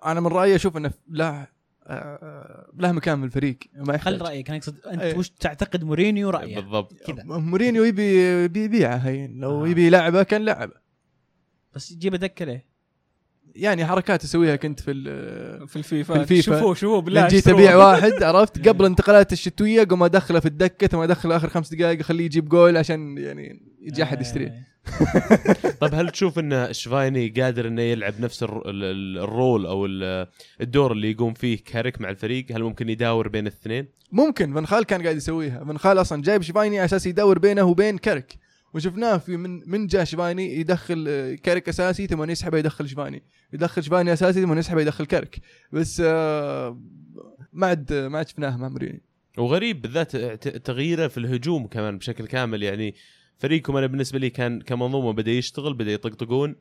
أنا 0.07 0.21
من 0.21 0.27
رأيي 0.27 0.55
أشوف 0.55 0.77
إنه 0.77 0.91
له 1.11 1.47
آه 1.87 2.71
له 2.79 2.93
مكان 2.93 3.19
في 3.21 3.25
الفريق 3.27 3.59
ما 3.77 3.95
يحتاج. 3.95 4.15
خل 4.19 4.23
رأيك؟ 4.23 4.49
أنا 4.51 4.59
اقصد 4.59 4.79
أنت 4.87 5.03
أي. 5.03 5.15
وش 5.19 5.29
تعتقد 5.31 5.85
مورينيو 5.85 6.31
رأيه؟ 6.31 6.55
بالضبط. 6.61 6.93
كذا. 7.07 7.23
مورينيو 7.25 7.85
يبي 7.85 8.23
يبي 8.45 8.65
يبيعه 8.65 8.97
هين 8.97 9.41
لو 9.41 9.65
آه. 9.65 9.69
يبي 9.69 9.87
يلعبه 9.87 10.23
كان 10.23 10.45
لعبة. 10.45 10.73
بس 11.75 11.93
جيب 11.93 12.15
دكه 12.15 12.45
ليه؟ 12.45 12.69
يعني 13.55 13.87
حركات 13.87 14.25
أسويها 14.25 14.57
كنت 14.57 14.81
في 14.81 14.91
ال- 14.91 15.69
في 15.69 15.77
الفيفا. 15.77 16.15
في 16.15 16.21
الفيفا. 16.21 16.43
شوفوه 16.59 16.75
شوفوه 16.75 17.01
بالله 17.01 17.29
جيت. 17.29 17.49
أبيع 17.49 17.77
واحد 17.77 18.23
عرفت؟ 18.23 18.69
قبل 18.69 18.81
الانتقالات 18.81 19.33
الشتوية 19.33 19.87
قوم 19.91 20.03
أدخله 20.03 20.41
في 20.41 20.47
الدكة 20.47 20.87
ثم 20.87 20.99
أدخله 20.99 21.37
آخر 21.37 21.49
خمس 21.49 21.75
دقائق 21.75 22.01
أخليه 22.01 22.25
يجيب 22.25 22.49
جول 22.49 22.77
عشان 22.77 23.19
يعني 23.19 23.63
يجي 23.81 24.03
أحد 24.03 24.21
يشتريه. 24.21 24.55
طب 25.81 25.95
هل 25.95 26.11
تشوف 26.11 26.39
إن 26.39 26.69
شفايني 26.73 27.29
قادر 27.29 27.69
إنه 27.69 27.83
يلعب 27.83 28.21
نفس 28.21 28.43
الر- 28.43 28.71
ال- 28.71 28.85
ال- 28.85 29.19
ال 29.19 29.28
role 29.28 29.67
أو 29.67 29.87
ال- 29.87 30.27
الدور 30.61 30.93
اللي 30.93 31.11
يقوم 31.11 31.35
فيه 31.35 31.59
كاريك 31.65 32.01
مع 32.01 32.11
الفريق؟ 32.11 32.47
هل 32.53 32.63
ممكن 32.63 32.89
يداور 32.89 33.29
بين 33.29 33.47
الاثنين؟ 33.47 33.89
ممكن. 34.13 34.55
فان 34.55 34.67
خال 34.67 34.85
كان 34.85 35.03
قاعد 35.03 35.17
يسويها. 35.17 35.65
فان 35.65 35.79
خال 35.79 36.01
أصلا 36.01 36.23
جايب 36.23 36.43
شفايني 36.43 36.85
أساس 36.85 37.07
يدور 37.07 37.39
بينه 37.39 37.63
وبين 37.63 37.99
كاريك 37.99 38.35
وشفناه 38.75 39.17
في 39.17 39.37
من 39.37 39.71
من 39.71 39.87
جاء 39.87 40.05
شفايني 40.05 40.61
يدخل 40.61 41.05
آه، 41.09 41.35
كاريك 41.35 41.69
أساسي 41.69 42.07
ثم 42.07 42.31
يسحبه 42.31 42.59
يدخل 42.59 42.89
شفايني. 42.89 43.23
يدخل 43.53 43.83
شفايني 43.83 44.13
أساسي 44.13 44.43
ثم 44.43 44.59
يسحبه 44.59 44.81
يدخل 44.81 45.07
كاريك 45.07 45.39
بس 45.73 46.03
آه، 46.07 46.81
ما 47.53 47.67
عاد 47.67 47.93
ما 47.93 48.19
عاد 48.19 48.29
شفناها 48.29 48.57
مع 48.57 48.69
مورينيو. 48.69 49.01
وغريب 49.39 49.83
بالذات 49.83 50.17
تغييره 50.67 51.09
في 51.09 51.19
الهجوم 51.19 51.67
كمان 51.67 51.99
بشكل 51.99 52.27
كامل. 52.27 52.63
يعني 52.63 52.95
فريقكم 53.39 53.77
أنا 53.77 53.87
بالنسبة 53.87 54.19
لي 54.19 54.31
كان 54.31 54.61
كمنظومة 54.61 55.13
بدأ 55.13 55.31
يشتغل 55.31 55.75
بدأ 55.75 55.93
يطقطقون. 55.93 56.57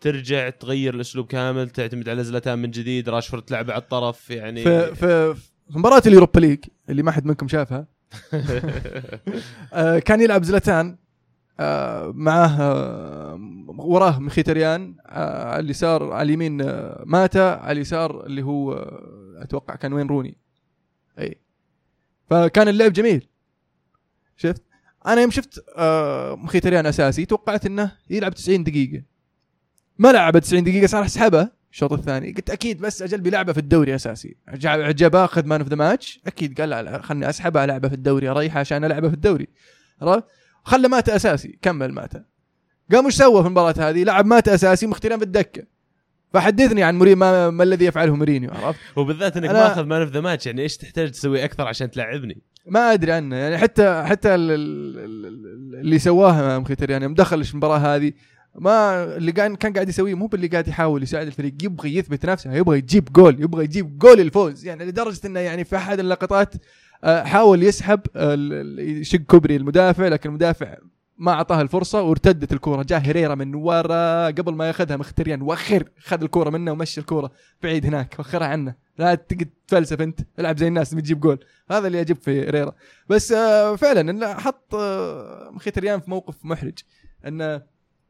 ترجع 0.00 0.50
تغير 0.50 0.94
الأسلوب 0.94 1.26
كامل 1.26 1.70
تعتمد 1.70 2.08
على 2.08 2.24
زلتان 2.24 2.58
من 2.58 2.70
جديد 2.70 3.08
راشفورد 3.08 3.42
تلعب 3.42 3.70
على 3.70 3.82
الطرف 3.82 4.30
يعني 4.30 4.62
في 4.62 4.94
في 4.94 5.34
في 5.34 5.78
مباراة 5.78 6.02
اليوروبا 6.06 6.40
ليج 6.40 6.58
اللي 6.88 7.02
ما 7.02 7.10
حد 7.10 7.26
منكم 7.26 7.48
شافها. 7.48 7.86
آه، 9.72 9.98
كان 9.98 10.20
يلعب 10.20 10.42
زلتان 10.42 10.96
آه، 11.60 12.12
معاه 12.14 12.60
آه، 12.60 13.38
وراه 13.78 14.18
مخيتريان 14.18 14.96
على 15.06 15.60
اليسار 15.60 16.12
على 16.12 16.22
اليمين 16.22 16.56
ماتا 17.04 17.54
على 17.54 17.72
اليسار 17.72 18.26
اللي 18.26 18.42
هو 18.42 18.72
أتوقع 19.36 19.74
كان 19.74 19.92
واين 19.92 20.06
روني. 20.06 20.36
إي. 21.18 21.40
فكان 22.30 22.68
اللعب 22.68 22.92
جميل. 22.92 23.28
شفت؟ 24.36 24.62
أنا 25.06 25.20
يوم 25.20 25.30
شفت 25.30 25.64
آه، 25.76 26.34
مخيتريان 26.36 26.86
أساسي 26.86 27.24
توقعت 27.24 27.66
إنه 27.66 27.92
يلعب 28.10 28.34
90 28.34 28.64
دقيقة. 28.64 29.02
ما 29.98 30.12
لعب 30.12 30.38
90 30.38 30.64
دقيقة 30.64 30.86
صار 30.86 31.04
أسحبه. 31.04 31.48
الشوط 31.72 31.92
الثاني 31.92 32.32
قلت 32.32 32.50
أكيد 32.50 32.80
بس 32.80 33.02
أجل 33.02 33.20
بيلعبه 33.20 33.52
في 33.52 33.58
الدوري 33.58 33.94
أساسي. 33.94 34.36
عجب- 34.48 34.68
عجبه 34.68 35.24
آخذ 35.24 35.46
man 35.46 35.60
of 35.60 35.68
the 35.70 35.76
match 35.76 36.20
أكيد 36.26 36.60
قال 36.60 36.68
لا, 36.70 36.82
لا 36.82 37.02
خلني 37.02 37.28
أسحبه 37.28 37.64
ألعبه 37.64 37.88
في 37.88 37.94
الدوري 37.94 38.28
أريحه 38.28 38.60
عشان 38.60 38.84
ألعبه 38.84 39.08
في 39.08 39.14
الدوري. 39.14 39.48
عرفت؟ 40.02 40.24
خلى 40.64 40.88
ماتا 40.88 41.16
أساسي 41.16 41.58
كمل 41.62 41.92
ماتا 41.92 42.24
قام 42.92 43.06
وش 43.06 43.14
سوى 43.14 43.40
في 43.42 43.46
المباراة 43.46 43.74
هذه؟ 43.90 44.04
لعب 44.04 44.26
ماتا 44.26 44.54
أساسي 44.54 44.86
مختريان 44.86 45.18
في 45.18 45.24
الدكة. 45.24 45.62
فحدثني 46.32 46.82
عن 46.82 46.94
مورينيو 46.98 47.16
ما, 47.18 47.50
ما 47.50 47.62
الذي 47.64 47.84
يفعله 47.84 48.16
مورينيو 48.16 48.50
عرفت؟ 48.50 48.78
وبالذات 48.96 49.36
إنك 49.36 49.50
أنا- 49.50 49.52
ماخذ 49.52 49.84
man 49.84 50.00
of 50.00 50.10
the 50.10 50.20
match 50.20 50.46
يعني 50.46 50.62
إيش 50.62 50.76
تحتاج 50.76 51.10
تسوي 51.10 51.44
أكثر 51.44 51.66
عشان 51.66 51.90
تلعبني؟ 51.90 52.42
ما 52.66 52.92
أدري 52.92 53.12
عنه 53.12 53.36
يعني 53.36 53.58
حتى 53.58 54.02
حتى 54.06 54.34
ال- 54.34 54.50
ال- 54.50 54.98
ال- 54.98 55.80
اللي 55.80 55.98
سواه 55.98 56.58
مختاريان 56.58 57.02
يوم 57.02 57.14
دخل 57.14 57.44
المباراة 57.52 57.78
هذه 57.78 58.12
ما 58.54 59.04
اللي 59.16 59.32
كان 59.32 59.56
كان 59.56 59.72
قاعد 59.72 59.88
يسويه 59.88 60.14
مو 60.14 60.26
باللي 60.26 60.46
قاعد 60.46 60.68
يحاول 60.68 61.02
يساعد 61.02 61.26
الفريق 61.26 61.54
يبغى 61.62 61.96
يثبت 61.96 62.26
نفسه 62.26 62.52
يبغى 62.54 62.78
يجيب 62.78 63.04
جول 63.12 63.42
يبغى 63.42 63.64
يجيب 63.64 63.98
جول 63.98 64.20
الفوز 64.20 64.66
يعني 64.66 64.84
لدرجة 64.84 65.26
إنه 65.26 65.40
يعني 65.40 65.64
في 65.64 65.76
أحد 65.76 65.98
اللقطات 65.98 66.54
آه، 67.04 67.22
حاول 67.24 67.62
يسحب 67.62 68.00
يشق 68.78 69.18
كوبري 69.18 69.56
المدافع 69.56 70.08
لكن 70.08 70.28
المدافع 70.28 70.76
ما 71.18 71.32
أعطاه 71.32 71.60
الفرصة 71.60 72.02
وارتدت 72.02 72.52
الكورة. 72.52 72.82
جاء 72.82 73.00
هيريرا 73.00 73.34
من 73.34 73.54
ورا 73.54 74.26
قبل 74.26 74.54
ما 74.54 74.66
ياخذها 74.66 74.96
مختريان. 74.96 75.42
وخر 75.42 75.88
خذ 75.98 76.22
الكورة 76.22 76.50
منه 76.50 76.72
ومشي 76.72 77.00
الكورة. 77.00 77.30
بعيد 77.62 77.86
هناك 77.86 78.16
وخرها 78.18 78.46
عنه. 78.46 78.74
لا 78.98 79.14
تقعد 79.14 79.48
تفلسف 79.68 80.00
أنت. 80.00 80.20
العب 80.38 80.58
زي 80.58 80.68
الناس 80.68 80.90
تجيب 80.90 81.20
جول. 81.20 81.44
هذا 81.70 81.86
اللي 81.86 81.98
يعجب 81.98 82.16
في 82.16 82.30
هيريرا. 82.30 82.72
بس 83.08 83.32
آه، 83.32 83.76
فعلا 83.76 84.00
إنه 84.10 84.34
حط 84.34 84.74
آه، 84.74 85.50
مختريان 85.52 86.00
في 86.00 86.10
موقف 86.10 86.44
محرج. 86.44 86.78
انه 87.26 87.62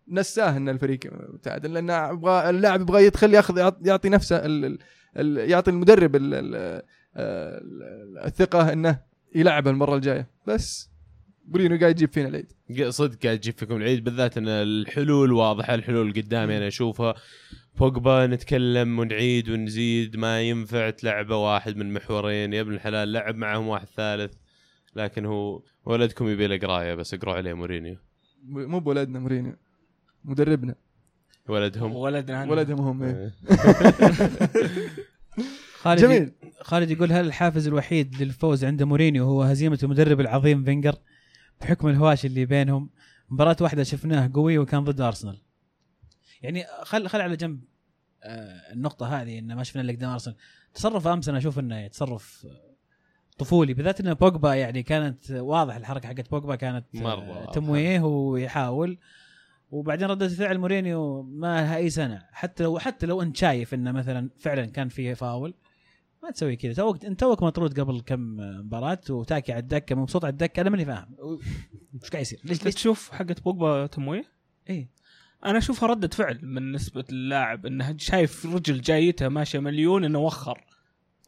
نساه 0.08 0.56
إن 0.56 0.68
الفريق 0.68 1.00
متعادل 1.34 1.74
لأنه 1.74 2.08
يبغى 2.08 2.50
اللاعب 2.50 2.80
يبغى 2.80 3.06
يدخل 3.06 3.34
ياخذ 3.34 3.58
يعط- 3.58 3.86
يعطي 3.86 4.08
نفسه 4.08 4.36
ال 4.36 4.64
ال 4.64 4.78
ال 5.16 5.50
يعطي 5.50 5.70
المدرب 5.70 6.16
ال 6.16 6.34
ال 6.34 6.82
ال 7.16 8.18
الثقة 8.24 8.72
إنه 8.72 8.98
يلعب 9.34 9.68
المرة 9.68 9.94
الجاية. 9.96 10.30
بس. 10.46 10.91
مورينيو 11.48 11.78
قاعد 11.78 11.96
يجيب 11.96 12.12
فينا 12.12 12.28
العيد. 12.28 12.52
صدق 12.88 13.22
قاعد 13.22 13.38
تجيب 13.38 13.58
فيكم 13.58 13.76
العيد 13.76 14.04
بالذات 14.04 14.38
إن 14.38 14.48
الحلول 14.48 15.32
واضحة 15.32 15.74
الحلول 15.74 16.12
قدامي 16.12 16.56
أنا 16.56 16.68
أشوفها. 16.68 17.14
بوجبا 17.78 18.26
نتكلم 18.26 18.98
ونعيد 18.98 19.50
ونزيد 19.50 20.16
ما 20.16 20.42
ينفع 20.42 20.90
تلعبه 20.90 21.36
واحد 21.36 21.76
من 21.76 21.92
محورين 21.92 22.52
يا 22.52 22.60
ابن 22.60 22.74
الحلال 22.74 23.12
لعب 23.12 23.36
معهم 23.36 23.68
واحد 23.68 23.86
ثالث 23.96 24.32
لكن 24.96 25.26
هو 25.26 25.62
ولدكم 25.84 26.28
يبي 26.28 26.46
له 26.46 26.58
قراية 26.58 26.94
بس 26.94 27.14
اقروا 27.14 27.34
عليه 27.34 27.52
مورينيو. 27.52 27.96
مو 28.44 28.80
بولدنا 28.80 29.18
مورينيو 29.18 29.52
مدربنا. 30.24 30.74
ولدهم. 31.48 31.96
ولدنا 31.96 32.50
ولدهم 32.50 32.80
هم 32.80 33.02
إيه. 33.02 33.32
خالد 35.82 36.00
جميل. 36.00 36.32
خالد 36.60 36.90
يقول 36.90 37.12
هل 37.12 37.26
الحافز 37.26 37.66
الوحيد 37.66 38.22
للفوز 38.22 38.64
عند 38.64 38.82
مورينيو 38.82 39.24
هو 39.24 39.42
هزيمة 39.42 39.78
المدرب 39.82 40.20
العظيم 40.20 40.64
فينجر؟ 40.64 40.94
بحكم 41.60 41.88
الهواش 41.88 42.26
اللي 42.26 42.44
بينهم 42.46 42.90
مباراة 43.30 43.56
واحدة 43.60 43.82
شفناه 43.82 44.30
قوي 44.34 44.58
وكان 44.58 44.84
ضد 44.84 45.00
أرسنال. 45.00 45.38
يعني 46.42 46.64
خل 46.82 47.08
خل 47.08 47.20
على 47.20 47.36
جنب 47.36 47.64
آه، 48.22 48.72
النقطة 48.72 49.06
هذه 49.22 49.38
انه 49.38 49.54
ما 49.54 49.62
شفنا 49.62 49.80
اللي 49.80 49.92
قدام 49.92 50.10
أرسنال. 50.10 50.36
تصرف 50.74 51.06
أمس 51.06 51.28
أنا 51.28 51.38
أشوف 51.38 51.58
إنه 51.58 51.86
تصرف 51.86 52.46
آه، 52.50 52.72
طفولي 53.38 53.74
بالذات 53.74 54.00
انه 54.00 54.12
بوجبا 54.12 54.54
يعني 54.54 54.82
كانت 54.82 55.30
واضح 55.30 55.74
الحركة 55.74 56.08
حقت 56.08 56.30
بوجبا 56.30 56.56
كانت 56.56 56.84
آه، 56.94 57.00
مرة 57.00 57.28
واضحة. 57.28 57.52
تمويه 57.52 58.00
ويحاول. 58.00 58.98
وبعدين 59.70 60.08
ردة 60.08 60.28
فعل 60.28 60.58
مورينيو 60.58 61.22
ما 61.22 61.60
لها 61.60 61.76
أي 61.76 61.90
سنة. 61.90 62.26
حتى 62.32 62.62
لو 62.64 62.78
حتى 62.78 63.06
لو 63.06 63.22
أنت 63.22 63.36
شايف 63.36 63.74
إنه 63.74 63.92
مثلا 63.92 64.30
فعلا 64.38 64.66
كان 64.66 64.88
فيه 64.88 65.14
فاول. 65.14 65.54
ما 66.22 66.30
تسوي 66.30 66.56
كذا. 66.56 66.72
توك 66.72 67.04
انت 67.04 67.20
توك 67.20 67.42
مطرود 67.42 67.80
قبل 67.80 68.00
كم 68.00 68.36
مباراة 68.38 69.00
وتاكي 69.10 69.52
على 69.52 69.60
الدكة 69.60 69.94
مبسوط 69.96 70.24
على 70.24 70.32
الدكة 70.32 70.60
أنا 70.60 70.70
ماني 70.70 70.84
فاهم. 70.84 71.16
وش 72.02 72.10
قاعد 72.10 72.22
يصير؟ 72.22 72.40
ليش 72.44 72.58
تشوف 72.58 73.10
حقت 73.10 73.42
بوجبا 73.42 73.86
تمويه؟ 73.86 74.24
إيه 74.70 74.88
أنا 75.44 75.58
أشوفها 75.58 75.88
ردة 75.88 76.08
فعل 76.08 76.38
من 76.42 76.72
نسبة 76.72 77.04
اللاعب 77.10 77.66
إنه 77.66 77.96
شايف 77.96 78.46
رجل 78.46 78.80
جايته 78.80 79.28
ماشية 79.28 79.58
مليون 79.58 80.04
إنه 80.04 80.18
وخر. 80.18 80.64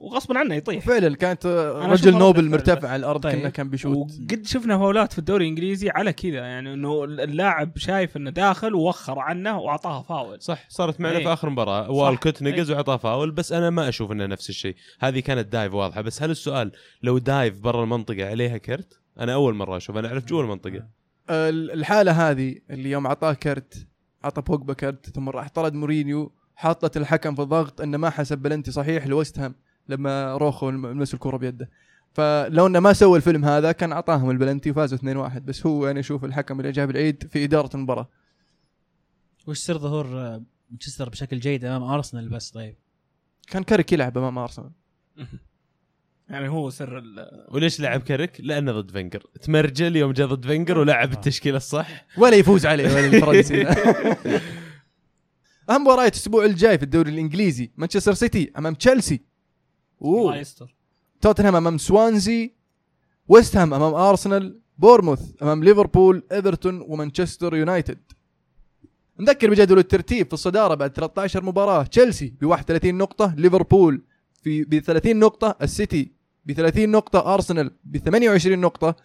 وغصبا 0.05 0.39
عنه 0.39 0.55
يطيح. 0.55 0.77
وفعلا 0.77 1.17
كانت 1.17 1.47
رجل 1.87 2.19
نوبل 2.19 2.51
مرتفع 2.51 2.89
على 2.89 3.01
الأرض 3.01 3.21
طيب. 3.23 3.33
كانه 3.35 3.49
كان 3.49 3.69
بيشوت. 3.69 3.97
وقد 3.97 4.47
شفنا 4.47 4.79
فاولات 4.79 5.13
في 5.13 5.19
الدوري 5.19 5.45
الإنجليزي 5.45 5.91
على 5.91 6.13
كذا 6.13 6.35
يعني 6.39 6.75
إنه 6.75 7.05
اللاعب 7.05 7.79
شايف 7.79 8.17
إنه 8.17 8.31
داخل 8.31 8.75
ووخر 8.75 9.19
عنه 9.19 9.59
وأعطاها 9.59 10.03
فاول. 10.03 10.41
صح 10.43 10.65
صارت 10.69 11.01
معنا 11.01 11.19
إيه. 11.19 11.25
في 11.25 11.33
آخر 11.33 11.51
مباراة. 11.51 11.91
والكوت 11.91 12.43
نقز 12.43 12.71
وعطاه 12.71 12.97
فاول 12.97 13.31
بس 13.31 13.53
أنا 13.53 13.71
ما 13.71 13.89
أشوف 13.89 14.13
إنه 14.13 14.27
نفس 14.27 14.51
الشيء. 14.51 14.75
هذه 15.01 15.21
كانت 15.21 15.53
dive 15.53 15.75
واضحة. 15.75 16.01
بس 16.01 16.23
هل 16.23 16.31
السؤال 16.31 16.73
لو 17.03 17.19
dive 17.19 17.61
برا 17.61 17.83
المنطقة 17.85 18.29
عليها 18.29 18.57
كرت؟ 18.59 19.01
أنا 19.21 19.35
أول 19.35 19.55
مرة 19.55 19.77
أشوف. 19.77 19.97
أنا 19.97 20.09
أعرف 20.09 20.25
جوا 20.25 20.43
المنطقة. 20.43 20.87
ال- 21.31 21.71
الحالة 21.71 22.31
هذه 22.31 22.55
اللي 22.71 22.91
يوم 22.91 23.07
اعطاه 23.07 23.33
كرت 23.33 23.87
اعطى 24.25 24.43
بوجبا 24.43 24.73
كرت 24.75 25.11
ثم 25.11 25.29
راح 25.29 25.49
طرد 25.49 25.75
مورينيو 25.75 26.33
حطت 26.57 26.97
الحكم 26.97 27.35
في 27.35 27.43
الضغط 27.43 27.81
إنه 27.81 27.99
ما 27.99 28.11
حسب 28.11 28.39
بلنتي 28.39 28.71
صحيح 28.73 29.07
لويست 29.07 29.39
هام. 29.39 29.55
لما 29.89 30.37
روخو 30.37 30.71
لمس 30.71 31.15
الكره 31.15 31.37
بيده. 31.37 31.71
فلو 32.13 32.67
إنه 32.67 32.81
ما 32.81 32.93
سوى 32.93 33.17
الفيلم 33.17 33.45
هذا 33.45 33.73
كان 33.73 33.93
أعطاهم 33.93 34.31
البلنتي 34.31 34.71
وفازوا 34.71 34.99
2-1 34.99 35.39
بس 35.39 35.67
هو 35.67 35.91
أنا 35.91 36.01
أشوف 36.01 36.25
الحكم 36.25 36.61
اللي 36.61 36.73
جاب 36.73 36.91
العيد 36.91 37.29
في 37.33 37.45
إدارة 37.45 37.71
المباراة. 37.77 38.09
وش 39.47 39.59
سر 39.59 39.79
ظهور 39.79 40.07
آه، 40.07 40.43
مانشستر 40.71 41.09
بشكل 41.09 41.41
جيد 41.41 41.65
أمام 41.65 41.83
أرسنال 41.83 42.29
بس؟ 42.29 42.51
طيب. 42.51 42.77
كان 43.51 43.63
كاريك 43.63 43.93
يلعب 43.93 44.19
أمام 44.19 44.39
أرسنال. 44.39 44.71
يعني 46.31 46.49
هو 46.49 46.71
سر 46.71 46.99
ال- 46.99 47.47
وليش 47.51 47.81
لعب 47.81 48.01
كاريك؟ 48.01 48.41
لأنه 48.41 48.73
ضد 48.73 48.91
فنجر 48.91 49.23
تمرجل 49.43 49.97
يوم 49.97 50.13
جاء 50.13 50.27
ضد 50.27 50.47
فنجر 50.47 50.79
ولعب 50.79 51.13
التشكيلة 51.13 51.57
الصح. 51.57 52.07
ولا 52.19 52.37
يفوز 52.37 52.67
عليه 52.67 52.85
ولا 52.95 53.07
الفرنسي. 53.17 53.63
أهم 55.71 55.83
مباراه 55.83 56.07
الأسبوع 56.07 56.45
الجاي 56.45 56.79
في 56.79 56.85
الدوري 56.85 57.11
الإنجليزي 57.11 57.71
مانشستر 57.77 58.15
سيتي 58.15 58.53
أمام 58.59 58.75
تشيلسي. 58.75 59.34
الله 60.05 60.37
يستر. 60.37 60.75
توتنهام 61.21 61.57
أمام 61.57 61.79
سوانزي 61.79 62.53
ويست 63.29 63.57
هام 63.57 63.75
أمام 63.75 63.95
أرسنال 63.95 64.61
بورنموث 64.79 65.43
أمام 65.43 65.65
ليفربول 65.65 66.23
إيفرتون 66.33 66.81
ومانشستر 66.81 67.57
يونايتد. 67.57 67.99
نذكر 69.21 69.51
بجدول 69.51 69.79
الترتيب 69.79 70.27
في 70.27 70.33
الصدارة 70.33 70.75
بعد 70.75 70.93
13 70.93 71.45
مباراة. 71.45 71.83
تشيلسي 71.83 72.35
ب 72.41 72.45
31 72.45 72.95
نقطة 72.95 73.35
ليفربول 73.37 74.03
في 74.43 74.65
ب 74.65 74.79
30 74.79 75.17
نقطة 75.17 75.57
السيتي 75.63 76.13
ب 76.47 76.53
30 76.53 76.89
نقطة 76.89 77.35
أرسنال 77.35 77.71
ب 77.85 77.97
28 77.97 78.59
نقطة 78.59 78.97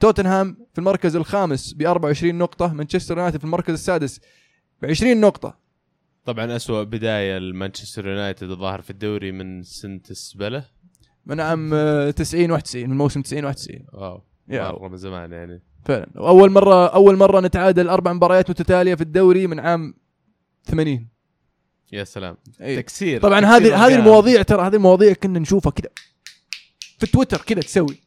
توتنهام 0.00 0.56
في 0.72 0.78
المركز 0.78 1.16
الخامس 1.16 1.72
ب 1.72 1.82
24 1.82 2.34
نقطة 2.34 2.72
مانشستر 2.72 3.16
يونايتد 3.16 3.38
في 3.38 3.44
المركز 3.44 3.72
السادس 3.72 4.20
ب 4.82 4.86
20 4.86 5.20
نقطة. 5.20 5.61
طبعا 6.24 6.56
أسوأ 6.56 6.82
بداية 6.82 7.38
لمانشستر 7.38 8.08
يونايتد 8.08 8.50
الظاهر 8.50 8.80
في 8.82 8.90
الدوري 8.90 9.32
من 9.32 9.62
سنه 9.62 10.00
السبله 10.10 10.64
من 11.26 11.40
عام 11.40 11.74
آه، 11.74 12.10
90 12.10 12.50
91 12.50 12.90
من 12.90 12.96
موسم 12.96 13.22
90 13.22 13.44
91 13.44 13.86
واو. 13.92 14.22
يا. 14.48 14.72
مرة 14.72 14.88
من 14.88 14.96
زمان 14.96 15.32
يعني. 15.32 15.62
فعلا. 15.84 16.06
واول 16.14 16.50
مرة 16.50 16.86
أول 16.86 17.16
مرة 17.16 17.40
نتعادل 17.40 17.88
أربع 17.88 18.12
مباريات 18.12 18.50
متتالية 18.50 18.94
في 18.94 19.00
الدوري 19.02 19.46
من 19.46 19.60
عام 19.60 19.94
80 20.64 21.08
يا 21.92 22.04
سلام. 22.04 22.36
أي. 22.60 22.76
تكسير 22.82 23.20
طبعا 23.20 23.40
هذه 23.40 23.86
هذه. 23.86 23.94
المواضيع 23.94 24.42
ترى 24.42 24.62
هذه 24.66 24.76
المواضيع 24.76 25.12
كنا 25.12 25.38
نشوفها 25.38 25.72
كذا 25.72 25.90
في 26.98 27.06
تويتر 27.06 27.38
كذا 27.40 27.60
تسوي. 27.60 28.00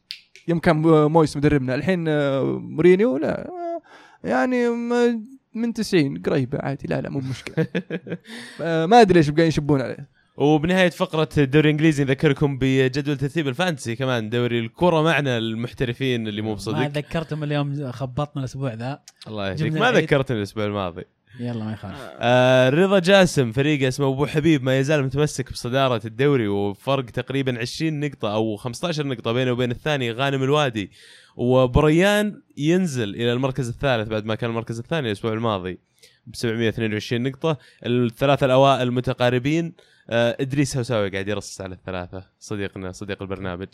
يوم 0.48 0.58
كان 0.58 0.76
مويس 1.06 1.36
مدربنا. 1.36 1.74
الحين 1.74 2.08
آه، 2.08 2.42
مورينيو 2.44 3.16
لا 3.16 3.48
آه، 3.48 3.80
يعني 4.24 4.68
ما- 4.68 5.20
من 5.56 5.72
90 5.72 6.22
قريبه 6.22 6.58
عادي. 6.58 6.88
لا 6.88 7.00
لا 7.00 7.10
مو 7.10 7.18
مشكله 7.18 7.66
آه، 8.62 8.86
ما 8.86 9.00
أدري 9.00 9.18
ليش 9.18 9.26
قاعدين 9.30 9.46
يشبون 9.46 9.80
عليه. 9.80 10.08
وبنهاية 10.36 10.90
فقرة 10.90 11.28
الدوري 11.38 11.68
الإنجليزي 11.68 12.04
نذكركم 12.04 12.58
بجدول 12.58 13.16
ترتيب 13.16 13.48
ال 13.48 13.54
fantasy 13.54 13.96
كمان. 13.96 14.30
دوري 14.30 14.58
الكره 14.58 15.02
معنا 15.02 15.38
المحترفين 15.38 16.28
اللي 16.28 16.42
مو 16.42 16.48
ما 16.48 16.54
بصدق 16.54 16.86
ذكرتم 16.86 17.44
اليوم 17.44 17.92
خبطنا 17.92 18.40
الأسبوع 18.40 18.74
ذا. 18.74 19.00
الله 19.26 19.48
يهديك. 19.50 19.72
ما. 19.72 19.92
ذكرتني 19.92 20.36
الأسبوع 20.36 20.64
الماضي. 20.64 21.04
يلا 21.40 21.64
ما 21.64 21.72
يخالف. 21.72 21.96
آه. 22.00 22.70
رضا 22.70 22.98
جاسم 22.98 23.52
فريق 23.52 23.86
اسمه 23.86 24.08
أبو 24.08 24.26
حبيب 24.26 24.62
ما 24.62 24.78
يزال 24.78 25.04
متمسك 25.04 25.52
بصدارة 25.52 26.00
الدوري 26.04 26.48
وفرق 26.48 27.04
تقريبا 27.04 27.58
20 27.58 28.00
نقطة 28.00 28.34
أو 28.34 28.56
15 28.56 29.06
نقطة 29.06 29.32
بينه 29.32 29.52
وبين 29.52 29.70
الثاني 29.70 30.12
غانم 30.12 30.42
الوادي. 30.42 30.90
وبريان 31.36 32.42
ينزل 32.56 33.14
إلى 33.14 33.32
المركز 33.32 33.68
الثالث 33.68 34.08
بعد 34.08 34.24
ما 34.24 34.34
كان 34.34 34.50
المركز 34.50 34.78
الثاني 34.78 35.06
الأسبوع 35.06 35.32
الماضي 35.32 35.78
ب 36.26 36.36
722 36.36 37.22
نقطة. 37.22 37.58
الثلاثة 37.86 38.46
الأوائل 38.46 38.90
متقاربين 38.90 39.72
آه 40.10 40.36
إدريس 40.40 40.76
هوساوي 40.76 41.08
قاعد 41.10 41.28
يرص 41.28 41.60
على 41.60 41.74
الثلاثة 41.74 42.24
صديقنا 42.38 42.92
صديق 42.92 43.22
البرنامج. 43.22 43.68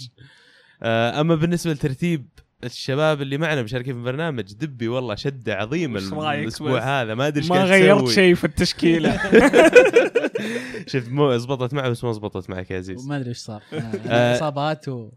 آه 0.83 1.21
أما 1.21 1.35
بالنسبة 1.35 1.73
لترتيب 1.73 2.27
الشباب 2.65 3.23
اللي 3.23 3.39
معنا 3.39 3.63
مشاركين 3.63 3.93
في 3.93 3.99
البرنامج 3.99 4.53
دبي 4.53 4.89
والله 4.89 5.15
شده 5.15 5.55
عظيمه 5.55 5.99
الأسبوع؟ 5.99 7.03
هذا 7.03 7.15
ما 7.15 7.27
أدري 7.27 7.43
إيش 7.43 7.51
ما 7.51 7.65
غيرت. 7.65 8.09
شيء 8.09 8.35
في 8.35 8.45
التشكيلة 8.45 9.21
شفت 10.93 11.09
مو 11.09 11.37
زبطت 11.37 11.75
معه 11.75 11.89
بس 11.89 12.05
ما 12.05 12.13
زبطت 12.13 12.51
معك 12.51 12.71
يا 12.71 12.77
عزيز 12.77 13.07
ما 13.07 13.17
أدري 13.17 13.29
إيش 13.29 13.39
صار 13.39 13.63
آه. 13.73 13.77
آه، 14.07 14.37
إصابات 14.37 14.89
و 14.89 15.11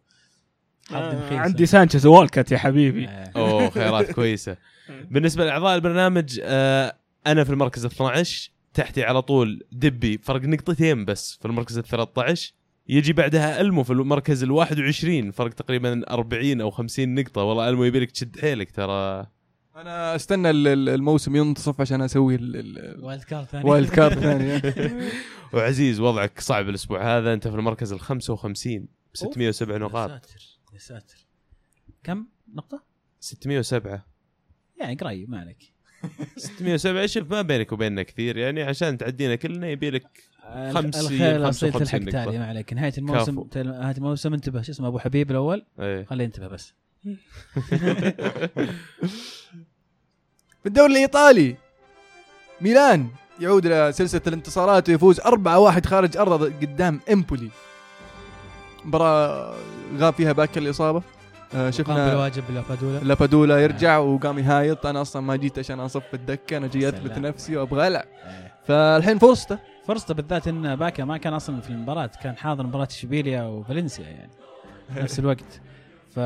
آه،. 0.91 1.37
عندي 1.37 1.65
سانشيز 1.65 2.05
والكت 2.05 2.51
يا 2.51 2.57
حبيبي 2.57 3.07
آه. 3.07 3.31
أوه 3.35 3.69
خيارات 3.69 4.11
كويسة 4.11 4.57
بالنسبة 5.11 5.45
لأعضاء 5.45 5.75
البرنامج 5.75 6.39
آه 6.43 6.95
أنا 7.27 7.43
في 7.43 7.49
المركز 7.49 7.85
ال 7.85 7.91
12 7.91 8.51
تحتي 8.73 9.03
على 9.03 9.21
طول 9.21 9.63
دبي 9.71 10.17
فرق 10.17 10.41
نقطتين 10.41 11.05
بس 11.05 11.37
في 11.41 11.45
المركز 11.45 11.77
ال 11.77 11.83
13 11.83 12.53
يجي 12.87 13.13
بعدها 13.13 13.61
ألمو 13.61 13.83
في 13.83 13.93
المركز 13.93 14.43
ال 14.43 14.51
21 14.51 15.31
فرق 15.31 15.53
تقريبا 15.53 16.11
40 16.11 16.61
أو 16.61 16.71
50 16.71 17.15
نقطة. 17.15 17.43
والله 17.43 17.69
ألمو 17.69 17.83
يبي 17.83 17.99
لك 17.99 18.11
تشد 18.11 18.39
حيلك 18.39 18.71
ترى. 18.71 19.27
أنا 19.75 20.15
أستنى 20.15 20.49
ال- 20.49 20.67
ال- 20.67 20.89
الموسم 20.89 21.35
ينتصف 21.35 21.81
عشان 21.81 22.01
أسوي 22.01 22.35
wild 22.99 23.23
card 23.23 23.45
ثاني. 23.45 23.63
ال 23.63 23.68
wild 23.68 23.89
card 23.89 24.19
ثاني. 24.19 24.61
وعزيز 25.53 25.99
وضعك 25.99 26.39
صعب 26.39 26.69
الأسبوع 26.69 27.17
هذا. 27.17 27.33
أنت 27.33 27.47
في 27.47 27.55
المركز 27.55 27.93
ال 27.93 27.99
55 27.99 28.79
ب 29.13 29.17
607 29.17 29.73
يا 29.73 29.79
نقاط. 29.79 30.09
ساتر 30.09 30.59
يا 30.73 30.79
ساتر. 30.79 31.25
كم 32.03 32.25
نقطة؟ 32.53 32.83
607 33.19 34.05
يعني 34.79 34.95
قريب 34.95 35.29
ما 35.29 35.39
عليك. 35.39 35.73
607 36.37 37.05
شوف 37.05 37.31
ما 37.31 37.41
بينك 37.41 37.71
وبيننا 37.71 38.03
كثير. 38.03 38.37
يعني 38.37 38.63
عشان 38.63 38.97
تعدينا 38.97 39.35
كلنا 39.35 39.67
يبي 39.69 39.89
لك 39.89 40.23
خمسين- 40.73 41.01
الخير 41.01 41.19
خمسة 41.19 41.35
الاصيل 41.37 41.69
وخمسين 41.75 42.05
تلحق. 42.05 42.25
تالي 42.25 42.37
ما 42.39 42.47
عليك 42.47 42.73
نهاية 42.73 42.93
الموسم. 42.97 43.43
تل- 43.43 43.67
نهاية 43.67 43.95
الموسم 43.97 44.33
انتبه 44.33 44.61
شو 44.61 44.71
اسمه 44.71 44.87
أبو 44.87 44.99
حبيب 44.99 45.31
الأول؟ 45.31 45.65
إيه. 45.79 46.05
خليه 46.05 46.23
ينتبه 46.23 46.47
بس. 46.47 46.73
في 50.63 50.65
الدوري 50.65 50.91
الإيطالي 50.93 51.55
ميلان 52.61 53.07
يعود 53.39 53.65
إلى 53.65 53.91
سلسلة 53.91 54.21
الانتصارات 54.27 54.89
ويفوز 54.89 55.19
4-1 55.19 55.85
خارج 55.85 56.17
ارضه 56.17 56.45
قدام 56.61 56.99
إمبولي. 57.11 57.49
مباراة 58.85 59.53
غاب 59.97 60.13
فيها 60.13 60.31
باكر 60.31 60.61
الإصابة. 60.61 61.01
آه 61.53 61.57
قام 61.61 61.71
شفنا 61.71 62.09
بالواجب 62.09 62.43
لابادولا. 62.53 62.99
لابادولا 62.99 63.57
يرجع 63.63 63.97
وقام 63.97 64.39
يهايط. 64.39 64.85
أنا 64.85 65.01
أصلا 65.01 65.21
ما 65.21 65.35
جيت 65.35 65.59
عشان 65.59 65.79
اصف 65.79 66.13
الدكة 66.13 66.57
أنا 66.57 66.67
جاي 66.67 66.89
اثبت. 66.89 67.17
نفسي 67.17 67.57
وأبغى 67.57 67.87
ألعب. 67.87 68.05
آه. 68.23 68.51
فالحين 68.67 69.17
فرصته 69.19 69.59
فرصته 69.87 70.13
بالذات 70.13 70.47
إن 70.47 70.75
باكا 70.75 71.05
ما 71.05 71.17
كان 71.17 71.33
أصلا 71.33 71.61
في 71.61 71.69
المباراة 71.69 72.11
كان 72.23 72.37
حاضر 72.37 72.63
مباراة 72.67 72.87
إشبيليا 72.91 73.43
وفالنسيا 73.43 74.05
يعني 74.05 74.31
في 74.93 74.99
نفس 75.03 75.19
الوقت. 75.19 75.61
ف 76.15 76.19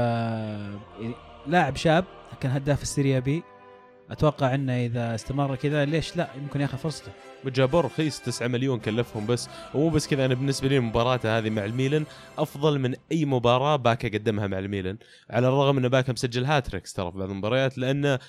لاعب 1.48 1.76
شاب 1.76 2.06
كان 2.42 2.52
هداف 2.52 2.82
ال 2.82 2.88
Serie 2.88 3.20
B. 3.20 3.44
أتوقع 4.12 4.56
إنه 4.56 4.74
إذا 4.86 5.16
استمر 5.16 5.56
كذا 5.56 5.86
ليش 5.86 6.18
لا؟ 6.18 6.30
يمكن 6.36 6.62
ياخذ 6.62 6.78
فرصته. 6.78 7.12
وجابوه 7.46 7.82
رخيص 7.82 8.20
9 8.20 8.48
مليون 8.48 8.80
كلفهم 8.80 9.26
بس. 9.26 9.50
ومو 9.74 9.90
بس 9.90 10.08
كذا 10.08 10.26
أنا 10.26 10.34
بالنسبة 10.34 10.68
لي 10.68 10.80
مباراته 10.80 11.38
هذه 11.38 11.50
مع 11.50 11.66
الميلان 11.66 12.06
أفضل 12.38 12.80
من 12.80 12.96
أي 13.12 13.26
مباراة 13.26 13.76
باكا 13.76 14.08
قدمها 14.08 14.48
مع 14.48 14.60
الميلان. 14.60 14.98
على 15.30 15.48
الرغم 15.48 15.78
إن 15.78 15.88
باكا 15.88 16.14
مسجل 16.14 16.46
hat-tricks 16.46 16.94
ترى 16.94 17.12
في 17.12 17.18
بعض 17.18 17.30
المباريات 17.30 17.78
لأنه 17.78 18.20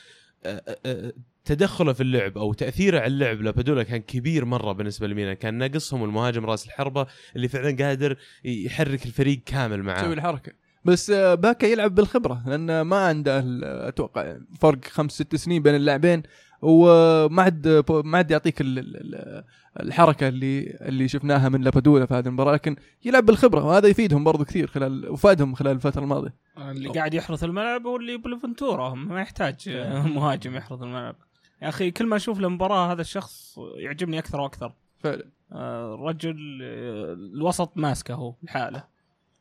آه، 0.46 0.62
آه، 0.86 1.12
تدخله 1.54 1.92
في 1.92 2.00
اللعب 2.02 2.38
أو 2.38 2.52
تأثيره 2.52 2.98
على 2.98 3.06
اللعب 3.06 3.40
لابادولا 3.42 3.82
كان 3.82 4.00
كبير 4.00 4.44
مرة 4.44 4.72
بالنسبة 4.72 5.06
لميلان 5.06 5.34
كان 5.34 5.54
ناقصهم 5.54 6.04
المهاجم 6.04 6.46
راس 6.46 6.66
الحربة 6.66 7.06
اللي 7.36 7.48
فعلا 7.48 7.76
قادر 7.86 8.16
يحرك 8.44 9.06
الفريق 9.06 9.40
كامل 9.46 9.76
تسوي 9.76 9.86
معاه 9.94 10.12
الحركة. 10.12 10.52
بس 10.84 11.10
آه، 11.10 11.34
باكا 11.34 11.66
يلعب 11.66 11.94
بالخبرة 11.94 12.42
لأن 12.46 12.80
ما 12.80 12.96
عنده 12.96 13.38
ال- 13.38 13.64
أتوقع 13.64 14.36
فرق 14.60 14.84
خمس 14.84 15.12
ست 15.12 15.36
سنين 15.36 15.62
بين 15.62 15.74
اللاعبين 15.74 16.22
وما 16.62 17.42
عاد 17.42 17.84
ما 18.04 18.16
عاد 18.18 18.30
يعطيك 18.30 18.60
ال- 18.60 18.78
ال- 18.78 18.96
ال- 18.96 19.44
الحركة 19.80 20.28
اللي 20.28 20.76
اللي 20.80 21.08
شفناها 21.08 21.48
من 21.48 21.60
لابادولا 21.62 22.06
في 22.06 22.14
هذه 22.14 22.26
المباراة 22.26 22.52
لكن 22.54 22.76
يلعب 23.04 23.26
بالخبرة 23.26 23.64
وهذا 23.64 23.88
يفيدهم 23.88 24.24
برضو 24.24 24.44
كثير 24.44 24.66
خلال 24.66 25.08
وفادهم 25.10 25.54
خلال 25.54 25.72
الفترة 25.72 26.02
الماضية. 26.02 26.34
اللي 26.58 26.88
قاعد 26.88 27.14
يحرث 27.14 27.44
الملعب 27.44 27.84
واللي 27.84 28.16
بلفنتورا 28.16 28.94
ما 28.94 29.20
يحتاج 29.20 29.68
مهاجم 30.14 30.56
يحرث 30.56 30.82
الملعب. 30.82 31.16
يا 31.62 31.68
أخي 31.68 31.90
كل 31.90 32.06
ما 32.06 32.16
أشوف 32.16 32.38
المباراه 32.38 32.92
هذا 32.92 33.00
الشخص 33.00 33.58
يعجبني 33.76 34.18
أكثر 34.18 34.40
وأكثر. 34.40 34.72
فعلا. 34.98 35.24
آه، 35.52 35.94
الرجل 35.94 36.60
آه، 36.62 37.12
الوسط 37.12 37.76
ماسكه 37.76 38.14
هو 38.14 38.34
لحاله. 38.42 38.84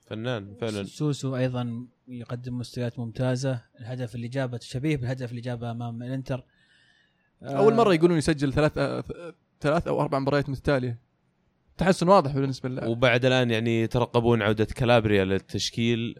فنان 0.05 0.55
فعلا. 0.61 0.83
سوسو 0.83 1.35
أيضا 1.35 1.85
يقدم 2.07 2.57
مستويات 2.57 2.99
ممتازة. 2.99 3.61
الهدف 3.79 4.15
اللي 4.15 4.27
جابه 4.27 4.59
شبيه 4.61 4.97
بالهدف 4.97 5.29
اللي 5.29 5.41
جابه 5.41 5.71
أمام 5.71 6.03
الإنتر. 6.03 6.43
أول 7.43 7.73
آه، 7.73 7.77
مرة 7.77 7.93
يقولون 7.93 8.17
يسجل 8.17 8.53
ثلاث 8.53 8.73
ثلاث 9.61 9.87
أو 9.87 10.01
أربع 10.01 10.19
مباريات 10.19 10.49
متتالية. 10.49 11.08
تحسن 11.79 12.07
واضح 12.07 12.31
بالنسبة 12.31 12.69
للاعب 12.69 12.89
وبعد 12.89 13.25
الآن 13.25 13.51
يعني 13.51 13.81
يترقبون 13.81 14.41
عودة 14.41 14.65
كالابريا 14.65 15.25
للتشكيل 15.25 16.15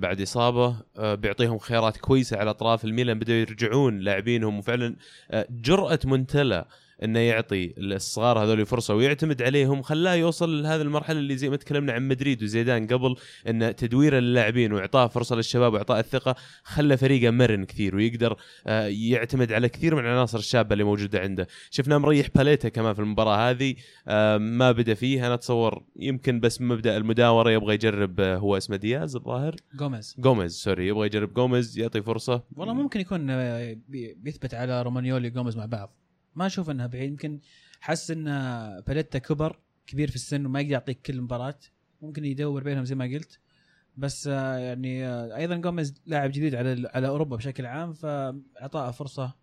بعد 0.00 0.20
إصابة 0.20 0.76
آه، 0.98 1.14
بيعطيهم 1.14 1.58
خيارات 1.58 1.96
كويسة 1.96 2.36
على 2.38 2.50
أطراف 2.50 2.84
الميلان 2.84 3.18
بدأوا 3.18 3.38
يرجعون 3.38 3.98
لاعبينهم. 3.98 4.58
وفعلا 4.58 4.96
آه، 5.30 5.46
جرأة 5.50 5.98
منتلا 6.04 6.68
إنه 7.04 7.18
يعطي 7.18 7.74
الصغار 7.78 8.38
هذول 8.38 8.66
فرصة 8.66 8.94
ويعتمد 8.94 9.42
عليهم 9.42 9.82
خلاه 9.82 10.14
يوصل 10.14 10.62
لهذه 10.62 10.82
المرحلة 10.82 11.18
اللي 11.18 11.36
زي 11.36 11.48
ما 11.50 11.56
تكلمنا 11.56 11.92
عن 11.92 12.08
مدريد 12.08 12.42
وزيدان 12.42 12.86
قبل 12.86 13.16
إن 13.48 13.76
تدويره 13.76 14.18
للاعبين 14.18 14.72
واعطاء 14.72 15.08
فرصة 15.08 15.36
للشباب 15.36 15.72
واعطاء 15.72 15.98
الثقة 16.00 16.34
خلى 16.64 16.96
فريقه 16.96 17.30
مرن 17.30 17.64
كثير 17.64 17.96
ويقدر 17.96 18.36
آه، 18.66 18.86
يعتمد 18.86 19.52
على 19.52 19.68
كثير 19.68 19.94
من 19.94 20.00
العناصر 20.04 20.38
الشابة 20.38 20.72
اللي 20.72 20.84
موجودة 20.84 21.20
عنده. 21.20 21.46
شفناه 21.70 21.98
مريح 21.98 22.26
باليتا 22.34 22.68
كمان 22.68 22.94
في 22.94 23.00
المباراة 23.00 23.50
هذه 23.50 23.74
آه، 24.08 24.38
ما 24.38 24.72
بدا 24.72 24.94
فيه 24.94 25.26
أنا 25.26 25.34
أتصور 25.34 25.82
يمكن 25.96 26.40
بس 26.40 26.60
مبدأ 26.60 26.96
المداورة 26.96 27.50
يبغى 27.50 27.74
يجرب 27.74 28.20
آه، 28.20 28.36
هو 28.36 28.56
اسمه 28.56 28.76
دياز 28.76 29.16
الظاهر؟ 29.16 29.56
جوميز 29.74 30.16
جوميز 30.18 30.52
sorry 30.52 30.88
يبغى 30.88 31.06
يجرب 31.06 31.34
جوميز 31.34 31.78
يعطي 31.78 32.02
فرصة. 32.02 32.42
والله 32.56 32.74
ممكن 32.74 33.00
يكون 33.00 33.26
بي- 33.74 34.14
بيثبت 34.14 34.54
على 34.54 34.82
رومانيولي 34.82 35.30
جوميز 35.30 35.56
مع 35.56 35.66
بعض. 35.66 35.96
ما 36.36 36.46
أشوف 36.46 36.70
إنها 36.70 36.86
بعيد. 36.86 37.10
يمكن 37.10 37.40
حس 37.80 38.10
إن 38.10 38.24
باليتا 38.86 39.18
كبر 39.18 39.58
كبير 39.86 40.08
في 40.08 40.14
السن 40.16 40.46
وما 40.46 40.60
يقدر 40.60 40.72
يعطيك 40.72 40.98
كل 41.06 41.20
مباراة. 41.20 41.58
ممكن 42.02 42.24
يدور 42.24 42.62
بينهم 42.62 42.84
زي 42.84 42.94
ما 42.94 43.04
قلت. 43.04 43.38
بس 43.96 44.28
آه، 44.32 44.56
يعني 44.58 45.06
آه، 45.06 45.36
أيضا 45.36 45.56
جوميز 45.56 45.94
لاعب 46.06 46.30
جديد 46.30 46.54
على 46.54 46.90
على 46.94 47.08
أوروبا 47.08 47.36
بشكل 47.36 47.66
عام 47.66 47.92
فأعطاه 47.92 48.90
فرصة 48.90 49.34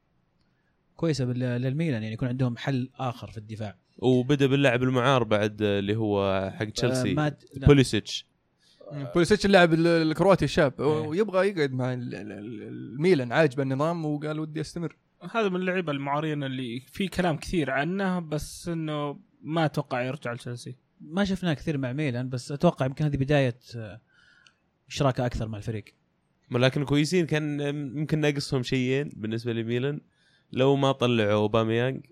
كويسة 0.95 1.25
بال- 1.25 1.39
للميلان 1.61 2.03
يعني 2.03 2.13
يكون 2.13 2.27
عندهم 2.27 2.57
حل 2.57 2.89
آخر 2.99 3.31
في 3.31 3.37
الدفاع. 3.37 3.75
وبدأ 3.97 4.47
باللاعب 4.47 4.83
المعار 4.83 5.23
بعد 5.23 5.61
آه، 5.61 5.79
اللي 5.79 5.95
هو 5.95 6.49
حق 6.55 6.65
تشيلسي 6.65 7.13
مات. 7.13 7.43
باساليتش. 7.55 8.25
باساليتش 9.13 9.45
اللاعب 9.45 9.73
ال- 9.73 9.87
الكرواتي 9.87 10.45
الشاب. 10.45 10.81
إيه. 10.81 10.87
ويبغى 10.87 11.47
يقعد 11.49 11.71
مع 11.73 11.93
ال- 11.93 12.15
ال- 12.15 12.31
ال- 12.31 12.61
الميلان 12.63 13.31
عاجبه 13.31 13.63
النظام 13.63 14.05
وقال 14.05 14.39
ودي 14.39 14.61
أستمر. 14.61 14.95
هذا 15.31 15.49
من 15.49 15.55
اللعيبة 15.55 15.91
المعارين 15.91 16.43
اللي 16.43 16.79
في 16.79 17.07
كلام 17.07 17.37
كثير 17.37 17.71
عنه 17.71 18.19
بس 18.19 18.67
إنه 18.67 19.19
ما 19.41 19.65
أتوقع 19.65 20.01
يرجع 20.01 20.33
لتشيلسي. 20.33 20.75
ما 21.01 21.25
شفناه 21.25 21.53
كثير 21.53 21.77
مع 21.77 21.93
ميلان 21.93 22.29
بس 22.29 22.51
أتوقع 22.51 22.85
يمكن 22.85 23.05
هذه 23.05 23.17
بداية 23.17 23.59
آه، 23.75 24.01
إشراكه 24.89 25.25
أكثر 25.25 25.47
مع 25.47 25.57
الفريق. 25.57 25.85
لكن 26.51 26.85
كويسين 26.85 27.25
كان 27.25 27.59
يمكن 27.97 28.19
ناقصهم 28.19 28.63
شيئين 28.63 29.11
بالنسبة 29.15 29.53
لميلان. 29.53 30.01
لو 30.51 30.75
ما 30.75 30.91
طلعوا 30.91 31.33
أوباميانج 31.33 32.05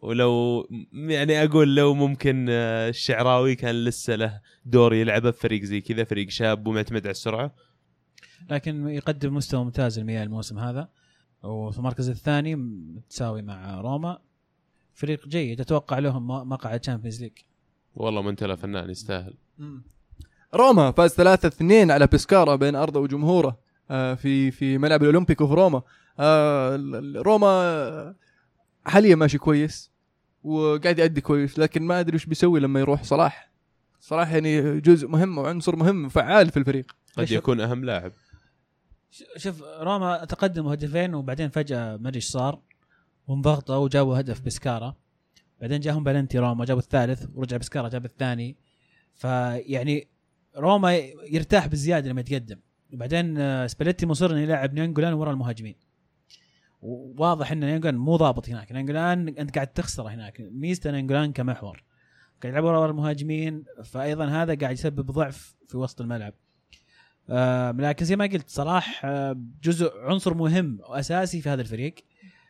ولو 0.00 0.68
يعني 0.92 1.44
أقول 1.44 1.76
لو 1.76 1.94
ممكن 1.94 2.46
آه، 2.50 2.88
الشعراوي 2.88 3.54
كان 3.54 3.84
لسه 3.84 4.14
له 4.14 4.40
دور 4.64 4.94
يلعبه 4.94 5.30
في 5.30 5.40
فريق 5.40 5.62
زي 5.62 5.80
كذا 5.80 6.04
فريق 6.04 6.30
شاب 6.30 6.66
ومعتمد 6.66 7.02
على 7.02 7.10
السرعة. 7.10 7.54
لكن 8.50 8.88
يقدم 8.88 9.34
مستوى 9.34 9.64
ممتاز 9.64 9.98
الميلان 9.98 10.22
الموسم 10.22 10.58
هذا. 10.58 10.88
وفي 11.44 11.78
المركز 11.78 12.08
الثاني 12.08 12.56
متساوي 12.56 13.42
مع 13.42 13.80
روما. 13.80 14.18
فريق 14.94 15.28
جيد. 15.28 15.60
أتوقع 15.60 15.98
لهم 15.98 16.26
مقعد 16.26 16.80
Champions 16.80 17.22
League 17.22 17.32
والله 17.94 18.22
مونتيلا 18.22 18.56
فنان 18.56 18.90
يستاهل. 18.90 19.34
روما 20.54 20.90
فاز 20.90 21.14
3-2 21.14 21.90
على 21.90 22.06
بيسكارا 22.06 22.56
بين 22.56 22.74
أرضه 22.74 23.00
وجمهوره 23.00 23.58
آه، 23.90 24.14
في 24.14 24.50
في 24.50 24.78
ملعب 24.78 25.02
الاولمبيكو 25.02 25.46
في 25.46 25.54
روما. 25.54 25.82
آه، 26.18 26.76
روما 27.16 27.46
آه، 27.46 28.14
حاليا 28.86 29.14
ماشي 29.14 29.38
كويس 29.38 29.90
وقاعد 30.44 30.98
يأدي 30.98 31.20
كويس 31.20 31.58
لكن 31.58 31.82
ما 31.82 32.00
أدري 32.00 32.16
وش 32.16 32.26
بيسوي 32.26 32.60
لما 32.60 32.80
يروح 32.80 33.02
صلاح. 33.02 33.50
صلاح 34.00 34.32
يعني 34.32 34.80
جزء 34.80 35.08
مهم 35.08 35.38
وعنصر 35.38 35.76
مهم 35.76 36.08
فعال 36.08 36.50
في 36.50 36.56
الفريق. 36.56 36.96
قد 37.16 37.30
يكون 37.30 37.60
أهم 37.60 37.84
لاعب. 37.84 38.12
شوف 39.36 39.62
روما 39.62 40.24
تقدموا 40.24 40.74
هدفين 40.74 41.14
وبعدين 41.14 41.48
فجأة 41.48 41.96
ما 41.96 42.08
أدري 42.08 42.16
إيش 42.16 42.26
صار. 42.26 42.60
وانضغطوا 43.26 43.76
وجابوا 43.76 44.20
هدف 44.20 44.40
بسكارا 44.40 44.94
بعدين 45.60 45.80
جاهم 45.80 46.04
بلنتي 46.04 46.38
روما 46.38 46.64
جابوا 46.64 46.82
الثالث 46.82 47.26
ورجع 47.34 47.56
بسكارا 47.56 47.88
جاب 47.88 48.04
الثاني. 48.04 48.56
فيعني 49.14 50.08
روما 50.56 50.94
يرتاح 51.30 51.66
بزيادة 51.66 52.10
لما 52.10 52.20
يتقدم. 52.20 52.60
وبعدين 52.92 53.38
آه، 53.38 53.66
سباليتي 53.66 54.06
مصر 54.06 54.30
انه 54.30 54.40
يلعب 54.40 54.74
نيانجولان 54.74 55.12
ورا 55.12 55.30
المهاجمين. 55.30 55.74
وواضح 56.82 57.52
إن 57.52 57.60
نيانجولان 57.60 57.96
مو 57.96 58.16
ضابط 58.16 58.48
هناك. 58.48 58.72
نيانجولان 58.72 59.28
أنت 59.28 59.54
قاعد 59.54 59.66
تخسره 59.66 60.08
هناك. 60.08 60.40
ميزته 60.40 60.90
نيانجولان 60.90 61.32
كمحور. 61.32 61.84
قاعد 62.42 62.52
يلعب 62.52 62.64
ورا 62.64 62.90
المهاجمين 62.90 63.64
فايضا 63.84 64.26
هذا 64.26 64.54
قاعد 64.54 64.72
يسبب 64.72 65.10
ضعف 65.10 65.56
في 65.68 65.76
وسط 65.76 66.00
الملعب. 66.00 66.34
لكن 67.78 68.04
زي 68.04 68.16
ما 68.16 68.24
قلت 68.24 68.50
صلاح 68.50 69.04
آه 69.04 69.36
جزء 69.62 69.92
عنصر 69.98 70.34
مهم 70.34 70.78
وأساسي 70.88 71.40
في 71.40 71.48
هذا 71.48 71.60
الفريق. 71.60 71.94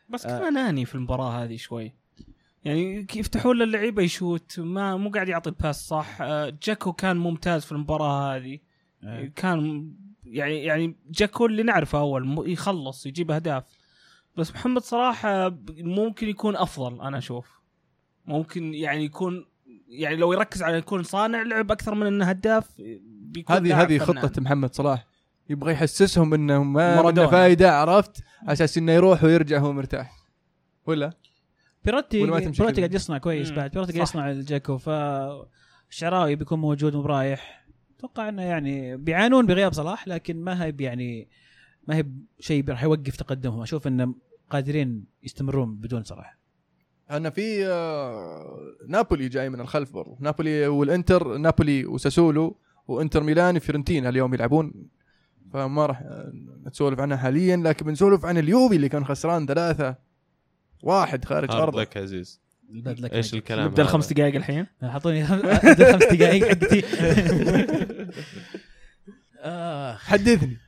بس 0.08 0.26
آه. 0.26 0.38
كان 0.38 0.46
أناني 0.46 0.84
في 0.84 0.94
المباراة 0.94 1.44
هذه 1.44 1.56
شوي. 1.56 1.92
يعني 2.64 3.06
يفتحون 3.16 3.58
للعيبه 3.58 4.02
يشوت 4.02 4.60
ما 4.60 4.96
مو 4.96 5.10
قاعد 5.10 5.28
يعطي 5.28 5.50
الباس 5.50 5.88
صح؟ 5.88 6.18
آه، 6.20 6.58
جاكو 6.62 6.92
كان 6.92 7.16
ممتاز 7.16 7.64
في 7.64 7.72
المباراة 7.72 8.36
هذه. 8.36 8.58
آه. 9.04 9.30
كان 9.36 9.92
يعني 10.24 10.64
يعني 10.64 10.96
جاكو 11.10 11.46
اللي 11.46 11.62
نعرفه 11.62 11.98
أول 11.98 12.52
يخلص 12.52 13.06
يجيب 13.06 13.30
أهداف. 13.30 13.64
بس 14.36 14.50
محمد 14.50 14.82
صلاح 14.82 15.26
آه، 15.26 15.58
ممكن 15.78 16.28
يكون 16.28 16.56
أفضل 16.56 17.00
أنا 17.00 17.18
أشوف. 17.18 17.60
ممكن 18.26 18.74
يعني 18.74 19.04
يكون 19.04 19.46
يعني 19.88 20.16
لو 20.16 20.32
يركز 20.32 20.62
على 20.62 20.78
يكون 20.78 21.02
صانع 21.02 21.42
لعب 21.42 21.72
أكثر 21.72 21.94
من 21.94 22.06
إنه 22.06 22.24
هداف 22.24 22.82
بيكون 23.34 23.56
هذه 23.56 23.82
هذه 23.82 23.98
فنان. 23.98 24.22
خطة 24.22 24.42
محمد 24.42 24.74
صلاح. 24.74 25.06
يبغى 25.50 25.72
يحسسهم 25.72 26.34
انه 26.34 26.62
ما 26.62 27.26
فايدة 27.26 27.72
عرفت؟ 27.80 28.22
على 28.42 28.52
أساس 28.52 28.78
إنه 28.78 28.92
يروح 28.92 29.24
ويرجع 29.24 29.58
هو 29.58 29.72
مرتاح. 29.72 30.12
ولا؟ 30.86 31.12
بيروتي 31.84 32.22
بيروتي؟ 32.22 32.80
قاعد 32.80 32.94
يصنع 32.94 33.18
كويس 33.18 33.50
مم. 33.50 33.56
بعد. 33.56 33.70
بيروتي 33.70 33.92
قاعد. 33.92 34.02
يصنع 34.02 34.30
الجاكو 34.30 34.78
ف 34.78 34.88
الشعراوي 35.90 36.34
بيكون 36.34 36.58
موجود 36.58 36.94
ورايح 36.94 37.66
أتوقع 37.98 38.28
إنه 38.28 38.42
يعني 38.42 38.96
بيعانون 38.96 39.46
بغياب 39.46 39.72
صلاح 39.72 40.08
لكن 40.08 40.44
ما 40.44 40.64
هي 40.64 40.74
يعني 40.80 41.28
ما 41.88 41.96
هي 41.96 42.04
شيء 42.40 42.70
راح 42.70 42.82
يوقف 42.82 43.16
تقدمهم. 43.16 43.62
أشوف 43.62 43.86
إنهم 43.86 44.20
قادرين 44.50 45.04
يستمرون 45.22 45.76
بدون 45.76 46.02
صلاح. 46.02 46.38
أنا 47.10 47.30
في 47.30 47.66
آه، 47.66 48.58
نابولي 48.88 49.28
جاي 49.28 49.50
من 49.50 49.60
الخلف 49.60 49.92
برضو. 49.92 50.16
نابولي 50.20 50.66
والإنتر 50.66 51.36
نابولي 51.36 51.86
وساسولو. 51.86 52.56
وانتر 52.88 53.22
ميلان 53.22 53.58
فيرنتينا 53.58 54.08
اليوم 54.08 54.34
يلعبون. 54.34 54.72
فما 55.52 55.86
راح 55.86 56.02
نتسولف 56.66 57.00
عنها 57.00 57.16
حاليا 57.16 57.56
لكن 57.56 57.86
بنسولف 57.86 58.24
عن 58.24 58.38
اليوفي 58.38 58.76
اللي 58.76 58.88
كان 58.88 59.04
خسران 59.04 59.46
ثلاثة 59.46 59.96
واحد 60.82 61.24
خارج 61.24 61.50
أرضه. 61.50 61.80
لك 61.80 61.96
عزيز. 61.96 62.40
إيش 63.12 63.34
الكلام 63.34 63.66
نبدا 63.66 63.82
هذا؟ 63.82 63.88
الخمس 63.88 64.12
دقائق 64.12 64.34
الحين؟ 64.34 64.66
حطوني. 64.82 65.24
ابدا 65.32 65.92
خمس 65.92 66.04
دقائق 66.04 66.48
حقتي. 66.48 66.82
حدثني. 70.08 70.58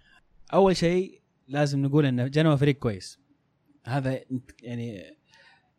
أول 0.54 0.76
شيء 0.76 1.20
لازم 1.48 1.82
نقول 1.82 2.06
إن 2.06 2.30
جنوا 2.30 2.56
فريق 2.56 2.78
كويس. 2.78 3.20
هذا 3.86 4.20
يعني 4.62 5.16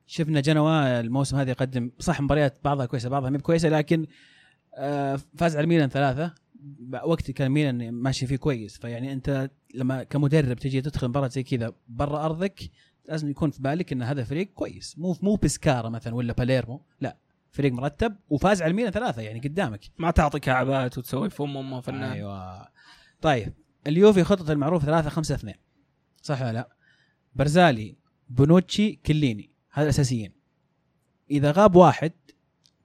شفنا 0.07 0.41
جنوا 0.41 0.99
الموسم 0.99 1.37
هذا 1.37 1.51
يقدم 1.51 1.91
صح 1.99 2.21
مباريات 2.21 2.59
بعضها 2.63 2.85
كويسة 2.85 3.09
بعضها 3.09 3.29
مي 3.29 3.37
كويسه 3.37 3.69
لكن 3.69 4.01
آه، 4.01 4.07
فاز 5.37 5.57
على 5.57 5.67
ميلان 5.67 5.89
ثلاثة. 5.89 6.33
وقت 7.03 7.31
كان 7.31 7.51
ميلان 7.51 7.91
ماشي 7.91 8.27
فيه 8.27 8.35
كويس. 8.35 8.77
فيعني 8.77 9.13
أنت 9.13 9.49
لما 9.73 10.03
كمدرب 10.03 10.57
تجي 10.57 10.81
تدخل 10.81 11.07
مباراة 11.07 11.27
زي 11.27 11.43
كذا 11.43 11.73
برا 11.87 12.25
أرضك 12.25 12.59
لازم 13.05 13.29
يكون 13.29 13.51
في 13.51 13.61
بالك 13.61 13.93
إن 13.93 14.01
هذا 14.01 14.23
فريق 14.23 14.47
كويس. 14.53 14.97
مو 14.97 15.15
مو 15.21 15.35
بسكارا 15.35 15.89
مثلا 15.89 16.15
ولا 16.15 16.33
باليرمو 16.33 16.81
لا. 17.01 17.17
فريق 17.51 17.71
مرتب 17.71 18.15
وفاز 18.29 18.61
على 18.61 18.71
الميلان 18.71 18.91
ثلاثة 18.91 19.21
يعني 19.21 19.39
قدامك. 19.39 19.79
ما 19.97 20.11
تعطي 20.11 20.39
كعبات 20.39 20.97
وتسوي 20.97 21.29
فم 21.29 21.57
أمه 21.57 21.81
فنان. 21.81 22.11
أيوه. 22.11 22.67
طيب 23.21 23.53
اليوفي 23.87 24.23
خطة 24.23 24.51
المعروف 24.51 24.85
3 24.85 25.09
5 25.09 25.35
2 25.35 25.55
صح 26.21 26.41
ولا 26.41 26.53
لا؟ 26.53 26.69
برزالي 27.35 27.95
بونوتشي 28.29 28.91
كليني. 29.05 29.49
هذا 29.71 29.83
الأساسيين. 29.83 30.31
إذا 31.31 31.51
غاب 31.51 31.75
واحد 31.75 32.11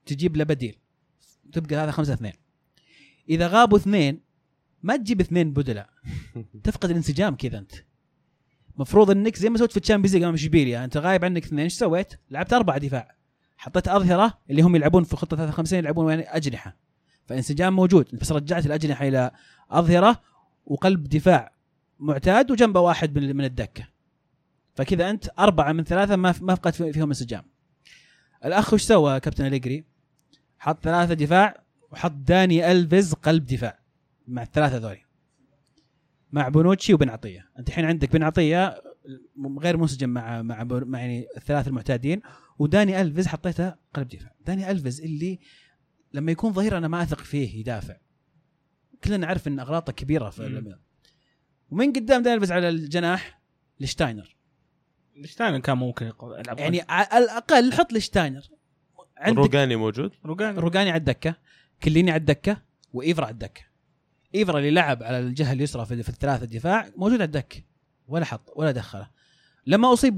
تجيب 0.07 0.37
له 0.37 0.45
بديل. 0.45 0.79
تبقى 1.53 1.77
هذا 1.77 1.91
5 1.91 2.13
2 2.13 2.33
إذا 3.29 3.47
غابوا 3.47 3.79
اثنين 3.79 4.21
ما 4.83 4.97
تجيب 4.97 5.21
اثنين 5.21 5.53
بدلاء 5.53 5.89
تفقد 6.65 6.91
الانسجام 6.91 7.37
كذا 7.37 7.59
أنت. 7.59 7.73
مفروض 8.77 9.11
إنك 9.11 9.37
زي 9.37 9.51
ما 9.51 9.59
سويت 9.59 9.71
في 9.71 9.77
ال 9.77 9.80
Champions 9.80 10.15
League 10.15 10.23
أمام 10.23 10.35
إشبيليا 10.35 10.85
أنت 10.85 10.97
غايب 10.97 11.25
عنك 11.25 11.45
اثنين 11.45 11.61
إيش 11.61 11.75
سويت؟ 11.75 12.15
لعبت 12.31 12.53
اربعه 12.53 12.79
دفاع. 12.79 13.17
حطيت 13.57 13.89
أظهرة 13.89 14.39
اللي 14.51 14.63
هم 14.63 14.77
يلعبون 14.77 15.05
في 15.05 15.17
خطة 15.17 15.37
53 15.37 15.79
يلعبون 15.79 16.11
يعني 16.11 16.23
أجنحة. 16.23 16.77
فانسجام 17.27 17.77
موجود. 17.77 18.09
بس 18.13 18.33
رجعت 18.33 18.67
الأجنحة 18.67 19.09
إلى 19.09 19.31
أظهرة 19.71 20.21
وقلب 20.67 21.05
دفاع 21.05 21.53
معتاد 21.99 22.51
وجنبه 22.51 22.81
واحد 22.81 23.19
من 23.19 23.37
من 23.37 23.45
الدكة. 23.45 23.89
فكذا 24.75 25.11
أنت 25.11 25.29
أربعة 25.39 25.73
من 25.73 25.85
ثلاثة 25.85 26.17
ما 26.17 26.35
ما 26.41 26.55
فقدت 26.55 26.83
فيهم 26.83 27.09
انسجام. 27.09 27.43
الأخ 28.45 28.75
وش 28.75 28.83
سوى 28.83 29.21
كابتن 29.21 29.47
أليجري؟ 29.47 29.85
حط 30.63 30.85
ثلاثة 30.85 31.15
دفاع 31.15 31.65
وحط 31.91 32.13
داني 32.13 32.73
ألفيز 32.73 33.15
قلب 33.15 33.47
دفاع 33.47 33.79
مع 34.29 34.43
الثلاثة 34.43 34.77
ذولي. 34.77 35.05
مع 36.33 36.49
بونوتشي 36.49 36.95
وبن 36.95 37.09
عطية. 37.09 37.51
أنت 37.59 37.69
الحين 37.69 37.85
عندك 37.85 38.13
بن 38.13 38.23
عطية 38.23 38.83
غير 39.59 39.77
منسجم 39.77 40.09
مع 40.09 40.43
مع 40.43 40.65
مع 40.65 41.01
يعني 41.01 41.27
الثلاثة 41.37 41.69
المعتادين 41.69 42.23
وداني 42.59 43.01
ألفيز 43.01 43.27
حطيته 43.27 43.75
قلب 43.95 44.09
دفاع. 44.09 44.35
داني 44.47 44.71
ألفيز 44.71 45.01
اللي 45.01 45.39
لما 46.13 46.33
يكون 46.33 46.53
ظهير 46.53 46.79
أنا 46.79 46.89
ما 46.89 47.03
أثق 47.03 47.19
فيه 47.19 47.61
يدافع. 47.61 47.97
كلنا 49.05 49.17
نعرف 49.17 49.49
إن 49.49 49.61
أغلاطه 49.61 49.93
كبيرة 49.93 50.31
في. 50.31 50.77
ومن 51.71 51.93
قدام 51.93 52.23
داني 52.23 52.35
ألفيز 52.35 52.53
على 52.53 52.69
الجناح 52.69 53.41
لشتاينر. 53.81 54.37
شتاين 55.25 55.61
كان 55.61 55.79
ممكن 55.79 56.07
يلعب 56.07 56.59
يعني 56.59 56.81
على 56.89 57.25
الأقل 57.25 57.73
حط 57.73 57.93
لشتاينر. 57.93 58.43
عندك 59.23 59.39
روجاني 59.39 59.77
موجود؟ 59.77 60.13
روجان 60.25 60.59
روجاني 60.59 60.91
على 60.91 60.99
الدكة 60.99 61.35
كليني 61.83 62.11
على 62.11 62.21
الدكة 62.21 62.63
وإيفرا 62.93 63.25
على 63.25 63.33
الدكة. 63.33 63.63
إيفرا 64.35 64.59
اللي 64.59 64.71
لعب 64.71 65.03
على 65.03 65.19
الجهة 65.19 65.53
اليسرى 65.53 65.87
في, 65.87 66.03
في 66.03 66.09
الثلاثة 66.09 66.45
الدفاع 66.45 66.91
موجود 66.97 67.15
على 67.15 67.25
الدكة 67.25 67.63
ولا 68.09 68.25
حط 68.25 68.53
ولا 68.57 68.71
دخله. 68.71 69.11
لما 69.67 69.93
أصيب 69.93 70.17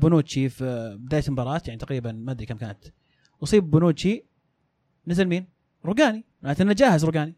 بونوتشي 0.00 0.48
في 0.48 0.96
بداية 1.00 1.22
المباراة 1.28 1.62
يعني 1.66 1.80
تقريبا 1.80 2.12
ما 2.12 2.32
أدري 2.32 2.46
كم 2.46 2.56
كانت 2.56 2.84
أصيب 3.42 3.70
بونوتشي 3.70 4.24
نزل 5.06 5.24
مين؟ 5.24 5.46
روجاني 5.84 6.24
معناته 6.42 6.62
انه 6.62 6.72
جاهز 6.72 7.04
روجاني 7.04 7.34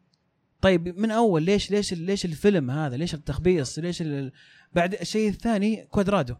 طيب 0.60 0.98
من 0.98 1.10
أول 1.10 1.42
ليش 1.42 1.70
ليش 1.70 1.94
ليش 1.94 2.24
الفيلم 2.24 2.70
هذا؟ 2.70 2.96
ليش 2.96 3.14
التخبيص؟ 3.14 3.78
ليش 3.78 4.02
ال... 4.02 4.32
بعد 4.72 4.94
الشيء 4.94 5.28
الثاني 5.28 5.86
كوادرادو. 5.86 6.34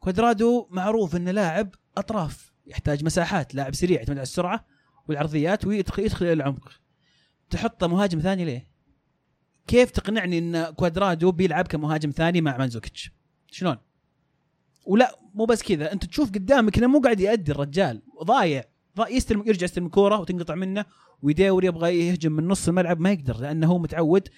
كوادرادو 0.00 0.68
معروف 0.70 1.16
إنه 1.16 1.30
لاعب 1.30 1.74
أطراف. 1.96 2.53
يحتاج 2.66 3.04
مساحات 3.04 3.54
لاعب 3.54 3.74
سريع 3.74 3.98
يعتمد 3.98 4.16
على 4.16 4.22
السرعة 4.22 4.64
والعرضيات 5.08 5.64
ويدخل 5.64 6.02
يدخل 6.02 6.24
إلى 6.26 6.32
العمق 6.32 6.68
تحطه 7.50 7.86
مهاجم 7.86 8.20
ثاني 8.20 8.44
ليه؟ 8.44 8.68
كيف 9.66 9.90
تقنعني 9.90 10.38
إن 10.38 10.64
كوادرادو 10.64 11.32
بيلعب 11.32 11.66
كمهاجم 11.66 12.10
ثاني 12.10 12.40
مع 12.40 12.56
مانزوكيتش؟ 12.56 13.10
شلون؟ 13.50 13.76
ولا 14.86 15.18
مو 15.34 15.44
بس 15.44 15.62
كذا 15.62 15.92
أنت 15.92 16.04
تشوف 16.04 16.28
قدامك 16.30 16.78
إنه 16.78 16.86
مو 16.86 17.00
قاعد 17.00 17.20
يأدي 17.20 17.52
الرجال 17.52 18.02
ضايع 18.24 18.64
ضا- 18.96 19.08
يستلم 19.08 19.42
يرجع 19.46 19.64
يستلم 19.64 19.88
كوره 19.88 20.20
وتنقطع 20.20 20.54
منه 20.54 20.84
ويداور 21.22 21.64
يبغى 21.64 21.98
يهجم 22.08 22.32
من 22.32 22.48
نص 22.48 22.68
الملعب 22.68 23.00
ما 23.00 23.12
يقدر 23.12 23.36
لأنه 23.40 23.66
هو 23.66 23.78
متعود 23.78 24.28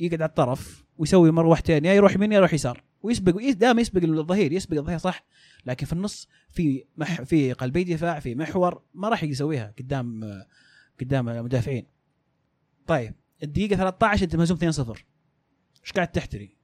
يقعد 0.00 0.22
على 0.22 0.28
الطرف 0.28 0.84
ويسوي 0.98 1.30
مروحتين 1.30 1.84
يا 1.84 1.92
يروح 1.92 2.14
يمين 2.14 2.32
يا 2.32 2.36
يروح 2.36 2.54
يسار 2.54 2.82
ويسبق 3.02 3.36
ويس- 3.36 3.54
دائما 3.54 3.80
يسبق 3.80 4.02
الظهير 4.02 4.52
يسبق 4.52 4.78
الظهير 4.78 4.98
صح؟ 4.98 5.24
لكن 5.66 5.86
في 5.86 5.92
النص 5.92 6.28
في 6.50 6.84
مح 6.96 7.22
في 7.22 7.52
قلبي 7.52 7.84
دفاع 7.84 8.20
في 8.20 8.34
محور 8.34 8.82
ما 8.94 9.08
راح 9.08 9.24
يسويها 9.24 9.74
قدام 9.78 10.20
قدام 11.00 11.28
المدافعين. 11.28 11.86
طيب 12.86 13.14
الدقيقة 13.42 13.76
13 13.76 14.24
أنت 14.24 14.36
مهزوم 14.36 14.58
2-0 14.58 15.04
إيش 15.82 15.92
قاعد 15.92 16.08
تحتري؟ 16.12 16.56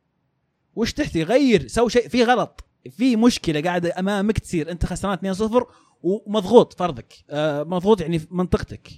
وش 0.74 0.92
تحتري؟ 0.92 1.22
غير 1.22 1.66
سوي 1.66 1.90
شيء 1.90 2.08
في 2.08 2.24
غلط. 2.24 2.64
في 2.90 3.16
مشكلة 3.16 3.60
قاعدة 3.62 3.98
أمامك 3.98 4.38
تصير. 4.38 4.70
أنت 4.70 4.86
خسران 4.86 5.34
2-0 5.34 5.66
ومضغوط 6.02 6.78
فرضك. 6.78 7.14
آه 7.30 7.62
مضغوط 7.62 8.00
يعني 8.00 8.18
في 8.18 8.26
منطقتك. 8.30 8.88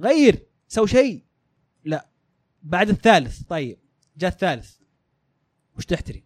غير 0.00 0.46
سوي 0.68 0.88
شيء. 0.88 1.24
لا. 1.84 2.08
بعد 2.62 2.88
الثالث 2.88 3.42
طيب 3.42 3.78
جاء 4.16 4.30
الثالث. 4.30 4.76
وش 5.76 5.84
تحتري؟ 5.86 6.24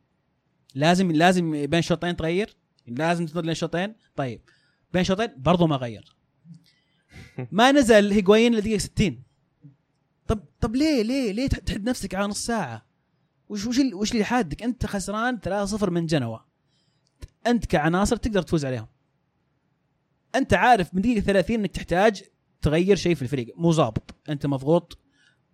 لازم 0.75 1.13
لازم 1.13 1.67
بين 1.67 1.83
شوطين 1.83 2.17
تغير؟ 2.17 2.57
لازم 2.87 3.27
تنتظر 3.27 3.45
لين 3.45 3.55
شوطين؟ 3.55 3.95
طيب. 4.17 4.41
بين 4.93 5.05
شوطين 5.05 5.29
برضو 5.37 5.67
ما 5.67 5.77
غير. 5.77 6.17
ما 7.53 7.73
نزل 7.73 8.13
هيغوين 8.13 8.55
لدقيقة 8.55 8.79
60 8.79 9.23
طب 10.27 10.41
طب 10.61 10.77
ليه 10.77 11.03
ليه 11.03 11.33
ليه 11.33 11.49
تحد 11.49 11.89
نفسك 11.89 12.15
على 12.15 12.27
نص 12.27 12.47
ساعة؟ 12.47 12.87
وش 13.49 13.67
وش 13.67 13.79
وش 13.93 14.13
اللي 14.13 14.25
حادك 14.25 14.63
أنت 14.63 14.87
خسران 14.87 15.41
3-0 15.79 15.89
من 15.89 16.07
جنوا. 16.07 16.39
أنت 17.47 17.67
كعناصر 17.67 18.17
تقدر 18.17 18.43
تفوز 18.43 18.65
عليهم. 18.65 18.87
أنت 20.35 20.55
عارف 20.55 20.95
من 20.95 21.03
دقيقة 21.03 21.21
30 21.21 21.57
إنك 21.57 21.71
تحتاج 21.71 22.23
تغير 22.63 22.97
شيء 22.97 23.15
في 23.15 23.23
الفريق. 23.23 23.55
مو 23.57 23.73
ظابط. 23.73 24.15
أنت 24.29 24.47
مضغوط 24.47 24.99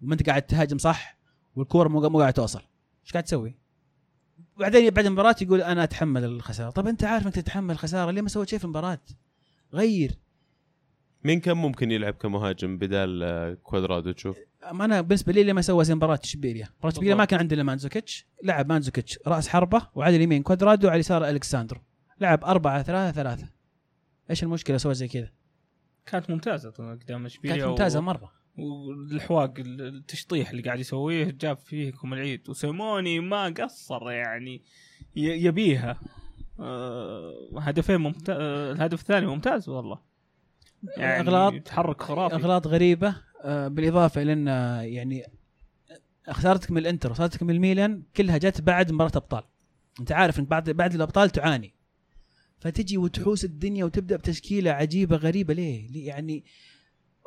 وما 0.02 0.14
أنت 0.14 0.26
قاعد 0.26 0.42
تهاجم 0.42 0.78
صح 0.78 1.18
والكوره 1.56 1.88
مو 1.88 2.08
مو 2.08 2.20
قاعد 2.20 2.32
توصل. 2.32 2.62
إيش 3.04 3.12
قاعد 3.12 3.24
تسوي؟ 3.24 3.58
بعدين 4.58 4.90
بعد 4.90 5.06
المباراة 5.06 5.36
يقول 5.42 5.62
أنا 5.62 5.84
أتحمل 5.84 6.24
الخسارة. 6.24 6.70
طب 6.70 6.86
أنت 6.86 7.04
عارف 7.04 7.26
أنك 7.26 7.34
تتحمل 7.34 7.70
الخسارة 7.70 8.10
ليه 8.10 8.22
ما 8.22 8.28
سويت 8.28 8.48
شيء 8.48 8.58
في 8.58 8.64
المباراة؟ 8.64 8.98
غير. 9.74 10.18
مين 11.24 11.40
كان 11.40 11.56
ممكن 11.56 11.90
يلعب 11.90 12.14
كمهاجم 12.14 12.78
بدال 12.78 13.22
آه، 13.22 13.54
كوادرادو؟ 13.54 14.12
تشوف. 14.12 14.38
أنا 14.64 15.00
بالنسبة 15.00 15.32
لي 15.32 15.44
لما 15.44 15.62
سوى 15.62 15.84
زي 15.84 15.94
مباراة 15.94 16.20
اشبيليا 16.24 16.68
مباراة 16.78 16.92
اشبيليا 16.92 17.14
ما. 17.14 17.24
كان 17.24 17.40
عندنا 17.40 17.62
مانزوكيتش. 17.62 18.26
لعب 18.44 18.68
مانزوكيتش 18.68 19.18
رأس 19.26 19.48
حربة 19.48 19.88
وعلى 19.94 20.16
اليمين 20.16 20.42
كوادرادو 20.42 20.86
وعلى 20.86 20.96
اليسار 20.96 21.28
ألكساندرو. 21.28 21.80
لعب 22.20 22.44
أربعة 22.44 22.82
ثلاثة 22.82 23.22
ثلاثة. 23.22 23.48
إيش 24.30 24.42
المشكلة 24.42 24.76
سوى 24.76 24.94
زي 24.94 25.08
كذا؟ 25.08 25.30
كانت 26.06 26.30
ممتازة 26.30 26.70
قدام 26.70 27.26
اشبيليا 27.26 27.56
كانت 27.56 27.68
ممتازة 27.68 28.00
مرة. 28.00 28.32
والحواق 28.58 29.54
التشطيح 29.58 30.50
اللي 30.50 30.62
قاعد 30.62 30.80
يسويه 30.80 31.30
جاب 31.30 31.56
فيكم 31.56 32.12
العيد. 32.12 32.48
وسيموني 32.48 33.20
ما 33.20 33.48
قصر 33.48 34.10
يعني 34.10 34.62
يبيها. 35.16 36.00
آه، 36.60 37.50
هدفين 37.58 37.96
ممتاز 37.96 38.36
الهدف 38.40 39.00
الثاني 39.00 39.26
ممتاز 39.26 39.68
والله. 39.68 39.98
يعني 40.96 41.20
اغلاط 41.20 41.54
تحرك 41.54 42.02
خرافي. 42.02 42.34
أغلاط 42.34 42.66
غريبة. 42.66 43.16
آه، 43.42 43.68
بالإضافة 43.68 44.22
إلى 44.22 44.32
إن 44.32 44.48
آه، 44.48 44.80
يعني 44.80 45.24
خسارتك 46.30 46.70
من 46.70 46.78
الإنتر 46.78 47.10
وخسارتك 47.10 47.42
من 47.42 47.50
الميلان 47.50 48.02
كلها 48.16 48.38
جت 48.38 48.60
بعد 48.60 48.92
مباراة 48.92 49.12
ابطال 49.16 49.42
أنت 50.00 50.12
عارف 50.12 50.38
انك 50.38 50.48
بعد 50.48 50.70
بعد 50.70 50.94
الأبطال 50.94 51.30
تعاني. 51.30 51.74
فتجي 52.58 52.98
وتحوس 52.98 53.44
الدنيا 53.44 53.84
وتبدأ 53.84 54.16
بتشكيلة 54.16 54.70
عجيبة 54.70 55.16
غريبة؟ 55.16 55.54
ليه؟ 55.54 56.06
يعني 56.08 56.44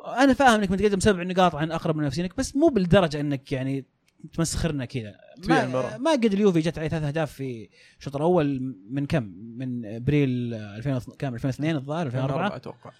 أنا 0.06 0.32
فاهم 0.34 0.60
إنك 0.60 0.70
متقدم 0.70 1.00
سبع 1.00 1.22
نقاط 1.22 1.54
عن 1.54 1.72
أقرب 1.72 1.96
منافسينك 1.96 2.36
بس 2.36 2.56
مو 2.56 2.68
بالدرجة 2.68 3.20
إنك 3.20 3.52
يعني 3.52 3.84
تمسخرنا 4.32 4.84
كذا. 4.84 5.14
تبيع 5.42 5.66
ما. 5.66 5.96
ما 5.98 6.10
قد 6.12 6.24
اليوفي 6.32 6.60
جت 6.60 6.78
عليه 6.78 6.88
ثلاث 6.88 7.02
أهداف 7.02 7.32
في 7.32 7.68
الشوط 7.98 8.16
الأول 8.16 8.76
من 8.90 9.06
كم؟ 9.06 9.22
من 9.56 9.86
أبريل 9.86 10.54
2000 10.54 10.98
كم؟ 11.18 11.34
2002 11.34 11.76
الظاهر 11.76 12.06
2004 12.06 12.56
أتوقع. 12.56 12.90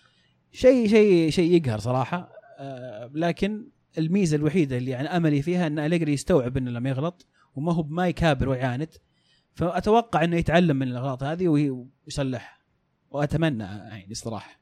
شيء 0.52 0.88
شيء 0.88 1.30
شيء 1.30 1.52
يقهر 1.52 1.78
صراحة. 1.78 2.32
آه 2.58 3.10
لكن 3.14 3.66
الميزة 3.98 4.36
الوحيدة 4.36 4.76
اللي 4.76 4.90
يعني 4.90 5.08
أملي 5.08 5.42
فيها 5.42 5.66
إن 5.66 5.78
أليجري 5.78 6.12
يستوعب 6.12 6.56
إنه 6.56 6.70
لما 6.70 6.90
يغلط 6.90 7.26
وما 7.54 7.72
هو 7.74 7.82
بما 7.82 8.08
يكابر 8.08 8.48
ويعاند. 8.48 8.88
فأتوقع 9.54 10.24
إنه 10.24 10.36
يتعلم 10.36 10.76
من 10.76 10.88
الأغلاط 10.88 11.22
هذه 11.22 11.48
وي- 11.48 11.86
ويصلحها 12.06 12.58
وأتمنى 13.10 13.64
يعني 13.64 14.10
الصراحه 14.10 14.59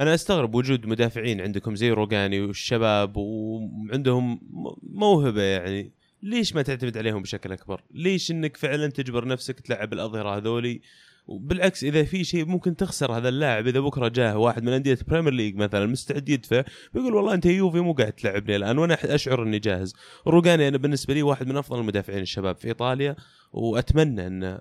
أنا 0.00 0.14
أستغرب 0.14 0.54
وجود 0.54 0.86
مدافعين 0.86 1.40
عندكم 1.40 1.74
زي 1.76 1.90
روجاني 1.90 2.40
والشباب 2.40 3.16
وعندهم 3.16 4.40
موهبة 4.82 5.42
يعني 5.42 5.92
ليش 6.22 6.54
ما 6.54 6.62
تعتمد 6.62 6.98
عليهم 6.98 7.22
بشكل 7.22 7.52
أكبر؟ 7.52 7.80
ليش 7.90 8.30
إنك 8.30 8.56
فعلا 8.56 8.86
تجبر 8.86 9.28
نفسك 9.28 9.60
تلعب 9.60 9.92
الأظهرة 9.92 10.36
هذولي؟ 10.36 10.80
وبالعكس 11.26 11.84
إذا 11.84 12.04
في 12.04 12.24
شيء 12.24 12.44
ممكن 12.44 12.76
تخسر 12.76 13.12
هذا 13.12 13.28
اللاعب 13.28 13.66
إذا 13.66 13.80
بكرة 13.80 14.08
جاه 14.08 14.38
واحد 14.38 14.62
من 14.62 14.72
أندية 14.72 14.98
Premier 15.08 15.32
League 15.32 15.56
مثلا 15.56 15.86
مستعد 15.86 16.28
يدفع 16.28 16.64
بيقول 16.94 17.14
والله 17.14 17.34
أنت 17.34 17.46
يوفي 17.46 17.80
مو 17.80 17.92
قاعد 17.92 18.12
تلعبني 18.12 18.56
الآن 18.56 18.78
وأنا 18.78 19.14
أشعر 19.14 19.42
إني 19.42 19.58
جاهز. 19.58 19.94
روجاني 20.26 20.68
أنا 20.68 20.78
بالنسبة 20.78 21.14
لي 21.14 21.22
واحد 21.22 21.46
من 21.46 21.56
أفضل 21.56 21.80
المدافعين 21.80 22.22
الشباب 22.22 22.56
في 22.56 22.68
إيطاليا 22.68 23.16
وأتمنى 23.52 24.26
ان 24.26 24.60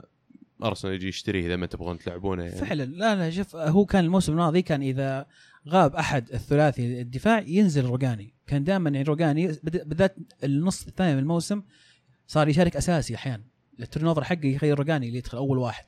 أرسنال 0.64 0.94
يجي 0.94 1.08
يشتريه 1.08 1.46
إذا 1.46 1.56
ما 1.56 1.66
تبغون 1.66 1.98
تلعبونه 1.98 2.44
يعني. 2.44 2.56
فعلا. 2.56 2.84
لا 2.84 3.16
لا 3.16 3.30
شوف 3.30 3.56
هو 3.56 3.86
كان 3.86 4.06
الموسم 4.06 4.32
الماضي 4.32 4.62
كان 4.62 4.82
إذا 4.82 5.26
غاب 5.68 5.96
أحد 5.96 6.30
الثلاثي 6.34 7.02
الدفاع 7.02 7.40
ينزل 7.40 7.86
روجاني. 7.86 8.34
كان 8.48 8.64
دائما 8.64 8.90
يعني 8.90 9.04
روجاني 9.04 9.48
بالذات 9.64 10.16
النص 10.44 10.88
الثاني 10.88 11.14
من 11.14 11.20
الموسم 11.20 11.64
صار 12.28 12.48
يشارك 12.48 12.76
أساسي 12.76 13.16
أحيانا. 13.16 13.44
ال 13.80 14.08
turnover 14.08 14.24
حقه 14.24 14.46
يخير 14.46 14.78
روجاني 14.78 15.08
اللي 15.08 15.18
يدخل 15.18 15.38
أول 15.38 15.58
واحد. 15.58 15.86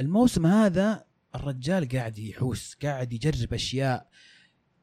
الموسم 0.00 0.46
هذا 0.46 1.04
الرجال 1.34 1.88
قاعد 1.88 2.18
يحوس 2.18 2.76
قاعد 2.82 3.12
يجرب 3.12 3.54
أشياء. 3.54 4.08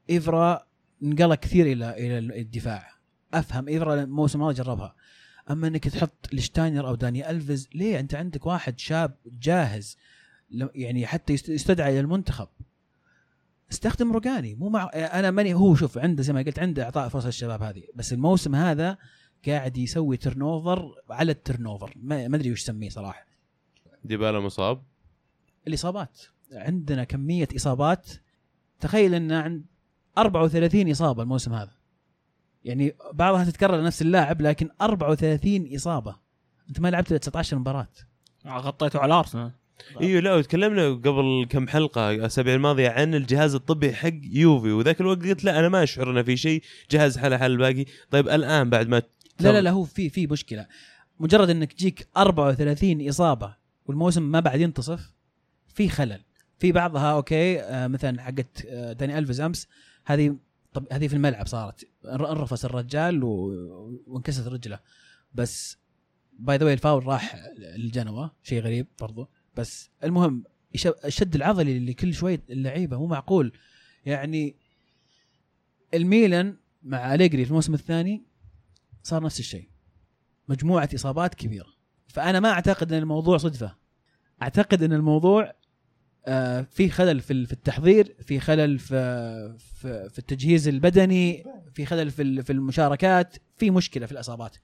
ايفرا 0.10 0.68
انقلق 1.04 1.40
كثير 1.40 1.66
إلى 1.66 1.90
إلى 1.90 2.42
الدفاع. 2.42 2.90
أفهم 3.34 3.68
ايفرا 3.68 4.04
الموسم 4.04 4.40
الماضي 4.40 4.64
جربها. 4.64 4.96
أما 5.50 5.68
إنك 5.68 5.88
تحط 5.88 6.28
لشتاينر 6.34 6.88
أو 6.88 6.96
داني 6.96 7.30
ألفيز 7.30 7.70
ليه؟ 7.76 8.00
أنت 8.00 8.16
عندك 8.16 8.46
واحد 8.46 8.80
شاب 8.80 9.16
جاهز 9.42 9.98
يعني 10.76 11.08
حتى 11.08 11.34
يست- 11.34 11.50
يستدعى 11.50 11.92
إلى 11.92 12.00
المنتخب. 12.00 12.48
استخدم 13.72 14.12
روجاني 14.12 14.56
مو 14.56 14.70
مع 14.70 14.90
أنا 14.94 15.32
ماني 15.32 15.54
هو 15.54 15.76
شوف 15.76 15.98
عنده 15.98 16.24
زي 16.24 16.34
ما 16.34 16.42
قلت 16.42 16.60
عنده 16.60 16.84
إعطاء 16.84 17.10
فرصة 17.10 17.26
للشباب 17.26 17.62
هذه. 17.64 17.84
بس 17.96 18.14
الموسم 18.14 18.56
هذا 18.56 18.98
قاعد 19.48 19.78
يسوي 19.78 20.18
turnover 20.18 20.92
على 21.10 21.32
ال 21.32 21.66
turnover 21.66 21.94
ما 21.96 22.28
ما 22.28 22.38
أدري 22.38 22.52
وش 22.52 22.64
اسميه 22.64 22.90
صراحة. 22.90 23.26
ديبالا 24.04 24.40
مصاب. 24.40 24.84
الإصابات. 25.68 26.22
عندنا 26.52 27.04
كمية 27.04 27.48
إصابات. 27.56 28.10
تخيل 28.80 29.14
إن 29.14 29.32
عند 29.32 29.66
34 30.18 30.92
إصابة 30.92 31.24
الموسم 31.24 31.54
هذا. 31.54 31.72
يعني 32.66 32.96
بعضها 33.14 33.44
تتكرر 33.44 33.84
نفس 33.84 34.02
اللاعب 34.02 34.42
لكن 34.42 34.70
34 34.82 35.76
إصابة. 35.76 36.16
أنت 36.70 36.80
ما 36.80 36.88
لعبت 36.92 37.10
إلا 37.12 37.18
19 37.18 37.58
مباراة. 37.58 37.88
غطيته 38.48 39.00
على 39.00 39.14
أرسنال. 39.14 39.52
إيوه 40.02 40.22
لا 40.22 40.36
وتكلمنا 40.36 40.90
قبل 40.90 41.48
كم 41.50 41.68
حلقة 41.68 42.12
الأسابيع 42.12 42.56
الماضية 42.56 42.90
عن 42.90 43.16
الجهاز 43.16 43.56
الطبي 43.56 43.94
حق 43.94 44.14
يوفي. 44.24 44.72
وذاك 44.72 45.02
الوقت 45.02 45.24
قلت 45.26 45.44
لا 45.44 45.60
أنا 45.60 45.70
ما 45.70 45.84
أشعر 45.84 46.12
إنه 46.12 46.22
في 46.22 46.38
شيء 46.38 46.64
جهاز 46.92 47.18
حاله 47.18 47.38
حال 47.38 47.52
الباقي 47.52 47.86
طيب 48.12 48.30
الآن 48.30 48.70
بعد 48.70 48.88
ما 48.88 49.02
لا 49.40 49.52
لا 49.52 49.62
لا 49.62 49.70
هو 49.70 49.84
في 49.84 50.10
في 50.10 50.28
مشكلة. 50.28 50.68
مجرد 51.20 51.50
إنك 51.50 51.74
تجيك 51.74 52.08
34 52.18 53.10
إصابة 53.10 53.56
والموسم 53.86 54.24
ما 54.24 54.40
بعد 54.40 54.60
ينتصف 54.60 55.14
في 55.68 55.90
خلل. 55.90 56.22
في 56.60 56.72
بعضها 56.72 57.12
okay 57.12 57.62
آه 57.62 57.88
مثلا 57.88 58.22
حقت 58.22 58.66
آه 58.68 58.94
داني 58.94 59.18
ألفيز 59.18 59.42
أمس 59.42 59.68
هذه 60.06 60.36
طب 60.74 60.88
هذه 60.92 61.08
في 61.08 61.14
الملعب 61.14 61.48
صارت. 61.48 61.88
انر- 62.06 62.32
انرفس 62.32 62.66
الرجال 62.66 63.24
وانكسرت 63.24 64.48
رجله. 64.48 64.80
بس 65.34 65.78
by 66.40 66.58
the 66.58 66.66
way 66.66 66.74
الفاول 66.74 67.06
راح 67.06 67.36
للجنوة 67.58 68.32
شيء 68.44 68.62
غريب 68.62 68.88
برضو. 69.02 69.30
بس 69.56 69.90
المهم 70.04 70.44
الشد 71.06 71.36
العضلي 71.36 71.78
اللي 71.78 71.94
كل 71.94 72.14
شوي 72.14 72.40
اللعيبة 72.50 72.98
مو 72.98 73.06
معقول. 73.06 73.54
يعني 74.06 74.56
الميلان 75.94 76.58
مع 76.84 77.14
أليجري 77.14 77.46
في 77.46 77.50
الموسم 77.52 77.74
الثاني 77.74 78.24
صار 79.04 79.24
نفس 79.24 79.40
الشيء. 79.40 79.70
مجموعة 80.50 80.90
إصابات 80.96 81.36
كبيرة. 81.36 81.74
فأنا 82.08 82.40
ما 82.40 82.50
أعتقد 82.50 82.94
إن 82.94 83.00
الموضوع 83.00 83.38
صدفة. 83.38 83.76
أعتقد 84.42 84.84
إن 84.84 84.94
الموضوع 84.94 85.54
آه، 86.26 86.62
في 86.72 86.90
خلل 86.90 87.20
في 87.20 87.46
في 87.46 87.54
التحضير 87.54 88.16
في 88.26 88.40
خلل 88.40 88.80
في 88.80 89.58
في, 89.60 90.10
في 90.10 90.20
التجهيز 90.20 90.68
البدني 90.68 91.44
في 91.74 91.86
خلل 91.86 92.12
في 92.12 92.44
في 92.44 92.52
المشاركات 92.54 93.36
في 93.58 93.72
مشكلة 93.72 94.06
في 94.06 94.12
الإصابات. 94.12 94.58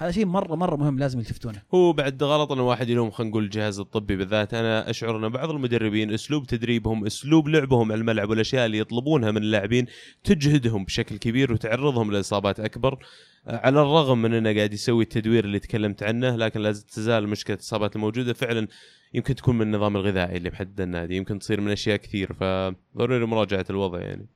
هذا 0.00 0.10
شيء 0.10 0.26
مرة 0.26 0.54
مرة 0.54 0.76
مهم 0.76 0.98
لازم 0.98 1.18
يلتفتونه. 1.18 1.62
هو 1.74 1.92
بعد 1.92 2.22
غلط 2.22 2.52
إن 2.52 2.60
واحد 2.60 2.88
يلوم 2.88 3.10
خلينا 3.10 3.30
نقول 3.30 3.44
الجهاز 3.44 3.78
الطبي 3.80 4.16
بالذات. 4.16 4.54
أنا 4.54 4.90
أشعر 4.90 5.16
إن 5.16 5.28
بعض 5.28 5.50
المدربين 5.50 6.12
أسلوب 6.12 6.46
تدريبهم 6.46 7.06
أسلوب 7.06 7.48
لعبهم 7.48 7.92
على 7.92 8.00
الملعب 8.00 8.30
والأشياء 8.30 8.66
اللي 8.66 8.78
يطلبونها 8.78 9.30
من 9.30 9.42
اللاعبين 9.42 9.86
تجهدهم 10.24 10.84
بشكل 10.84 11.16
كبير 11.16 11.52
وتعرضهم 11.52 12.12
لإصابات 12.12 12.60
أكبر. 12.60 12.98
آه، 13.46 13.60
على 13.66 13.80
الرغم 13.80 14.22
من 14.22 14.34
إنه 14.34 14.54
قاعد 14.54 14.72
يسوي 14.72 15.04
التدوير 15.04 15.44
اللي 15.44 15.58
تكلمت 15.58 16.02
عنه 16.02 16.36
لكن 16.36 16.60
لا 16.60 16.72
تزال 16.72 17.28
مشكلة 17.28 17.56
الإصابات 17.56 17.96
الموجودة 17.96 18.32
فعلا 18.32 18.68
يمكن 19.14 19.34
تكون 19.34 19.58
من 19.58 19.62
النظام 19.62 19.96
الغذائي 19.96 20.36
اللي 20.36 20.50
محدد 20.50 20.80
النادي. 20.80 21.16
يمكن 21.16 21.38
تصير 21.38 21.60
من 21.60 21.70
أشياء 21.70 21.96
كثير 21.96 22.32
فضروري 22.32 23.26
مراجعه 23.26 23.66
الوضع 23.70 24.00
يعني. 24.00 24.26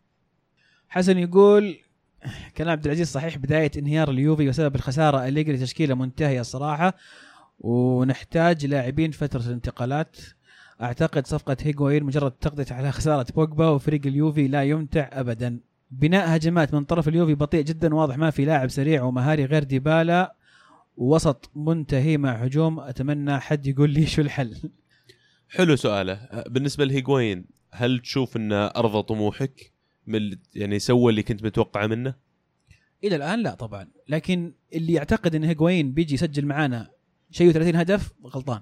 حسن 0.88 1.18
يقول 1.18 1.76
كلام 2.56 2.70
عبد 2.70 2.84
العزيز 2.84 3.08
صحيح 3.08 3.38
بداية 3.38 3.70
انهيار 3.78 4.10
اليوفي 4.10 4.48
وسبب 4.48 4.74
الخسارة 4.74 5.28
أليجري 5.28 5.58
تشكيلة 5.58 5.94
منتهية 5.94 6.40
الصراحة. 6.40 6.94
ونحتاج 7.58 8.66
لاعبين 8.66 9.10
فترة 9.10 9.40
الانتقالات. 9.40 10.16
أعتقد 10.82 11.26
صفقة 11.26 11.56
هيغوين 11.60 12.04
مجرد 12.04 12.30
تغطيه 12.30 12.74
على 12.74 12.92
خسارة 12.92 13.26
بوجبا 13.36 13.68
وفريق 13.68 14.06
اليوفي 14.06 14.48
لا 14.48 14.62
يمتع 14.62 15.08
ابدا. 15.12 15.60
بناء 15.90 16.36
هجمات 16.36 16.74
من 16.74 16.84
طرف 16.84 17.08
اليوفي 17.08 17.34
بطيء 17.34 17.64
جدا 17.64 17.94
واضح 17.94 18.18
ما 18.18 18.30
في 18.30 18.44
لاعب 18.44 18.68
سريع 18.68 19.02
ومهاري 19.02 19.44
غير 19.44 19.64
ديبالا. 19.64 20.34
ووسط 20.96 21.50
منتهي 21.54 22.16
مع 22.16 22.32
هجوم 22.32 22.80
أتمنى 22.80 23.40
حد 23.40 23.66
يقول 23.66 23.90
لي 23.90 24.06
شو 24.06 24.22
الحل. 24.22 24.56
حلو 25.48 25.76
سؤاله. 25.76 26.44
بالنسبة 26.48 26.84
لهيغوين 26.84 27.44
هل 27.70 27.98
تشوف 27.98 28.36
إنه 28.36 28.66
أرضى 28.66 29.02
طموحك؟ 29.02 29.71
من 30.07 30.36
يعني 30.55 30.78
سوى 30.78 31.11
اللي 31.11 31.22
كنت 31.22 31.44
متوقعه 31.44 31.86
منه؟ 31.86 32.14
إلى 33.05 33.16
الآن 33.16 33.42
لا 33.42 33.55
طبعا 33.55 33.88
لكن 34.09 34.53
اللي 34.74 34.92
يعتقد 34.92 35.34
إن 35.34 35.44
هيغوين 35.44 35.92
بيجي 35.92 36.14
يسجل 36.14 36.46
معانا 36.46 36.90
شيء 37.30 37.53
30 37.53 37.76
هدف 37.76 38.12
غلطان. 38.26 38.61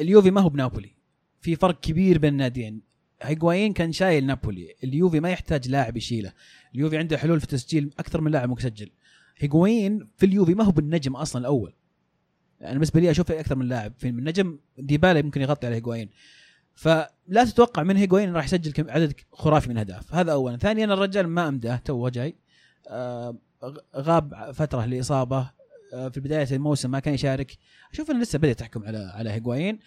اليوفي 0.00 0.30
ما 0.30 0.40
هو 0.40 0.48
بنابولي. 0.48 0.94
في 1.40 1.56
فرق 1.56 1.80
كبير 1.80 2.18
بين 2.18 2.32
الناديين. 2.32 2.82
هيغوين 3.22 3.72
كان 3.72 3.92
شايل 3.92 4.26
نابولي. 4.26 4.74
اليوفي 4.84 5.20
ما 5.20 5.30
يحتاج 5.30 5.68
لاعب 5.68 5.96
يشيله. 5.96 6.32
اليوفي 6.74 6.98
عنده 6.98 7.18
حلول 7.18 7.40
في 7.40 7.46
تسجيل 7.46 7.90
أكثر 7.98 8.20
من 8.20 8.30
لاعب 8.30 8.48
ممكن 8.48 8.66
يسجل. 8.66 8.90
في 10.16 10.26
اليوفي 10.26 10.54
ما 10.54 10.64
هو 10.64 10.70
بالنجم 10.70 11.16
أصلا 11.16 11.40
الأول. 11.40 11.74
أنا 12.60 12.72
بالنسبة 12.72 13.00
لي 13.00 13.10
أشوف 13.10 13.32
أكثر 13.32 13.56
من 13.56 13.68
لاعب. 13.68 13.92
في 13.98 14.08
النجم 14.08 14.58
ديبالا 14.78 15.18
يمكن 15.18 15.40
يغطي 15.40 15.66
على 15.66 15.76
هيغوين. 15.76 16.08
فلا 16.74 17.44
تتوقع 17.44 17.82
من 17.82 17.96
هيغوين 17.96 18.32
راح 18.32 18.44
يسجل 18.44 18.72
كم- 18.72 18.90
عدد 18.90 19.14
خرافي 19.32 19.68
من 19.68 19.72
الاهداف 19.74 20.14
هذا 20.14 20.32
اولا. 20.32 20.56
ثانيا 20.56 20.84
الرجال 20.84 21.26
ما 21.28 21.48
أمداه 21.48 21.76
تو 21.76 22.08
جاي. 22.08 22.36
آه، 22.88 23.36
غاب 23.96 24.50
فترة 24.54 24.84
لإصابة. 24.84 25.50
آه، 25.94 26.08
في 26.08 26.20
بدايه 26.20 26.48
الموسم 26.52 26.90
ما 26.90 26.98
كان 26.98 27.14
يشارك. 27.14 27.58
أشوف 27.92 28.10
إنه 28.10 28.20
لسه 28.20 28.38
بدأ 28.38 28.52
تحكم 28.52 28.82
على 28.84 28.98
على 29.14 29.30
هيغوايين 29.30 29.78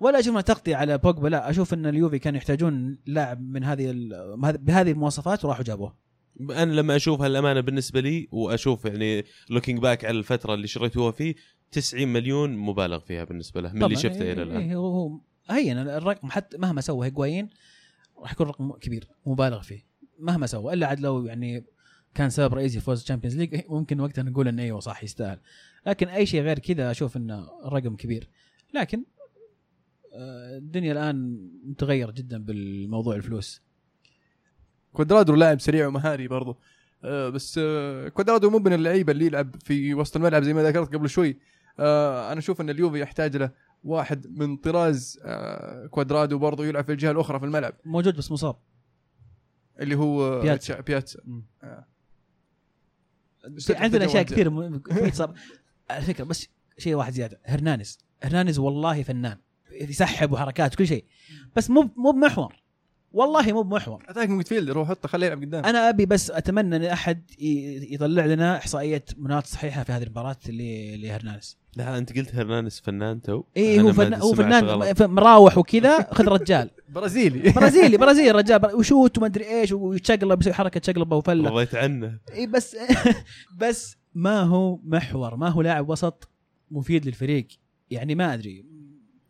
ولا 0.00 0.20
أشوف 0.20 0.32
إنه 0.32 0.40
تغطية 0.40 0.76
على 0.76 0.98
بوجبا 0.98 1.28
لا. 1.28 1.50
أشوف 1.50 1.74
إن 1.74 1.86
اليوفي 1.86 2.18
كانوا 2.18 2.38
يحتاجون 2.38 2.98
لاعب 3.06 3.40
من 3.40 3.64
هذه 3.64 3.94
بهذه 4.38 4.90
المواصفات 4.90 5.44
وراحوا 5.44 5.64
جابوه. 5.64 5.96
أنا 6.50 6.72
لما 6.72 6.96
أشوف 6.96 7.20
هالأمانة 7.22 7.60
بالنسبة 7.60 8.00
لي 8.00 8.28
وأشوف 8.32 8.84
يعني 8.84 9.24
looking 9.50 9.78
back 9.78 10.04
على 10.04 10.18
الفترة 10.18 10.54
اللي 10.54 10.66
شريتوها 10.66 11.10
فيه 11.12 11.34
90 11.72 12.08
مليون 12.08 12.56
مبالغ 12.56 12.98
فيها 12.98 13.24
بالنسبة 13.24 13.60
له 13.60 13.72
من 13.72 13.84
اللي 13.84 13.96
شفته 13.96 14.22
إيه، 14.22 14.32
إلى 14.32 14.42
الآن. 14.42 14.60
إيه، 14.60 14.76
هو 14.76 15.20
هين 15.50 15.78
الرقم 15.78 16.30
حتى 16.30 16.58
مهما 16.58 16.80
سوى 16.80 17.06
هيغوايين 17.06 17.50
راح 18.18 18.32
يكون 18.32 18.46
رقم 18.46 18.72
كبير 18.72 19.08
مبالغ 19.26 19.60
فيه. 19.60 19.86
مهما 20.18 20.46
سوى 20.46 20.72
إلا 20.72 20.86
عاد 20.86 21.00
لو 21.00 21.26
يعني 21.26 21.64
كان 22.14 22.30
سبب 22.30 22.54
رئيسي 22.54 22.80
فوز 22.80 23.00
ال 23.00 23.04
Champions 23.04 23.36
League 23.36 23.60
ممكن 23.68 24.00
وقتها 24.00 24.22
نقول 24.22 24.48
انه 24.48 24.62
إيوه 24.62 24.80
صح 24.80 25.04
يستاهل. 25.04 25.38
لكن 25.86 26.08
أي 26.08 26.26
شيء 26.26 26.42
غير 26.42 26.58
كذا 26.58 26.90
أشوف 26.90 27.16
إنه 27.16 27.48
رقم 27.64 27.96
كبير. 27.96 28.28
لكن 28.74 29.04
آه، 30.14 30.58
الدنيا 30.58 30.92
الآن 30.92 31.48
متغير 31.64 32.10
جدا 32.10 32.38
بالموضوع 32.44 33.16
الفلوس. 33.16 33.62
كوادرادو 34.92 35.34
لاعب 35.34 35.60
سريع 35.60 35.86
ومهاري 35.86 36.28
برضه 36.28 36.58
آه 37.04 37.28
بس 37.28 37.60
آه 37.62 38.08
كوادرادو 38.08 38.50
مو 38.50 38.58
من 38.58 38.72
اللعيبة 38.72 39.12
اللي 39.12 39.26
يلعب 39.26 39.56
في 39.64 39.94
وسط 39.94 40.16
الملعب 40.16 40.42
زي 40.42 40.52
ما 40.54 40.62
ذكرت 40.62 40.94
قبل 40.94 41.08
شوي. 41.08 41.38
أنا 41.78 42.38
أشوف 42.38 42.60
إن 42.60 42.70
اليوفي 42.70 43.00
يحتاج 43.00 43.36
له. 43.36 43.50
واحد 43.84 44.26
من 44.38 44.56
طراز 44.56 45.20
آه 45.24 45.86
كوادرادو 45.86 46.38
برضه 46.38 46.66
يلعب 46.66 46.84
في 46.84 46.92
الجهة 46.92 47.10
الأخرى 47.10 47.38
في 47.38 47.44
الملعب. 47.44 47.74
موجود 47.84 48.16
بس 48.16 48.32
مصاب. 48.32 48.56
اللي 49.80 49.94
هو 49.94 50.22
آه، 50.38 50.42
بياتسا. 50.42 50.80
بياتسا. 50.80 51.20
في 53.58 53.74
عندنا 53.74 54.04
أشياء 54.04 54.22
كثير 54.22 54.50
م- 54.50 54.82
على 55.90 56.02
فكرة 56.02 56.24
بس 56.24 56.48
شيء 56.78 56.94
واحد 56.94 57.12
زيادة. 57.12 57.40
هرنانز 57.44 57.98
هرنانز 58.22 58.58
والله 58.58 59.02
فنان. 59.02 59.38
يسحب 59.72 60.32
وحركات 60.32 60.74
كل 60.74 60.86
شيء. 60.86 61.04
بس 61.56 61.70
مو 61.70 61.90
مو 61.96 62.10
بمحور. 62.10 62.56
والله 63.12 63.52
مو 63.52 63.62
بمحور. 63.62 64.04
attack 64.08 64.28
midfielder 64.28 64.72
روح 64.72 64.88
حطه 64.88 65.08
خليه 65.08 65.26
يلعب 65.26 65.40
قدام. 65.42 65.64
أنا 65.64 65.88
أبي 65.88 66.06
بس 66.06 66.30
أتمنى 66.30 66.76
إن 66.76 66.84
أحد 66.84 67.30
يطلع 67.38 68.24
لنا 68.26 68.56
احصائيه 68.56 69.04
مناطق 69.16 69.46
صحيحة 69.46 69.82
في 69.82 69.92
هذه 69.92 70.02
المباراة 70.02 70.36
اللي 70.48 70.96
لهرنانز 70.96 71.58
لا 71.76 71.98
انت 71.98 72.18
قلت 72.18 72.34
هرنانس 72.34 72.80
فنان 72.80 73.22
تو. 73.22 73.42
اي 73.56 73.80
هو 73.80 73.92
فنان 73.92 74.14
هو 74.20 74.34
فنان 74.34 74.90
مراوح 75.10 75.58
وكذا 75.58 76.08
خذ 76.12 76.28
رجال. 76.28 76.70
برازيلي. 76.94 77.52
برازيلي 77.52 77.96
برازيلي 77.96 78.30
رجال. 78.30 78.58
بر- 78.58 78.76
وشوت 78.76 79.18
وما 79.18 79.26
أدري 79.26 79.44
إيش 79.60 79.72
ويتشقلب 79.72 80.40
يسوي 80.40 80.52
حركة 80.52 80.80
شقلبه 80.84 81.16
وفلة. 81.16 81.50
رضيت 81.50 81.74
عنه 81.74 82.18
اي 82.32 82.46
بس 82.46 82.76
بس 83.60 83.96
ما 84.14 84.40
هو 84.42 84.78
محور 84.84 85.36
ما 85.36 85.48
هو 85.48 85.62
لاعب 85.62 85.88
وسط 85.88 86.28
مفيد 86.70 87.06
للفريق. 87.06 87.46
يعني 87.90 88.14
ما 88.14 88.34
أدري. 88.34 88.64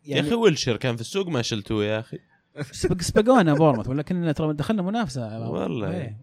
يا 0.05 0.19
أخي 0.19 0.27
يعني 0.29 0.33
ويلشر 0.41 0.77
كان 0.77 0.95
في 0.95 1.01
السوق 1.01 1.27
ما 1.27 1.41
شلتوه 1.41 1.85
يا 1.85 1.99
أخي. 1.99 2.17
سبق 2.71 3.01
سبقونا 3.01 3.53
بورموث 3.53 3.87
ولكن 3.87 4.33
ترى 4.35 4.53
دخلنا 4.53 4.81
منافسة. 4.81 5.49
والله. 5.49 5.91
إيه. 5.91 6.17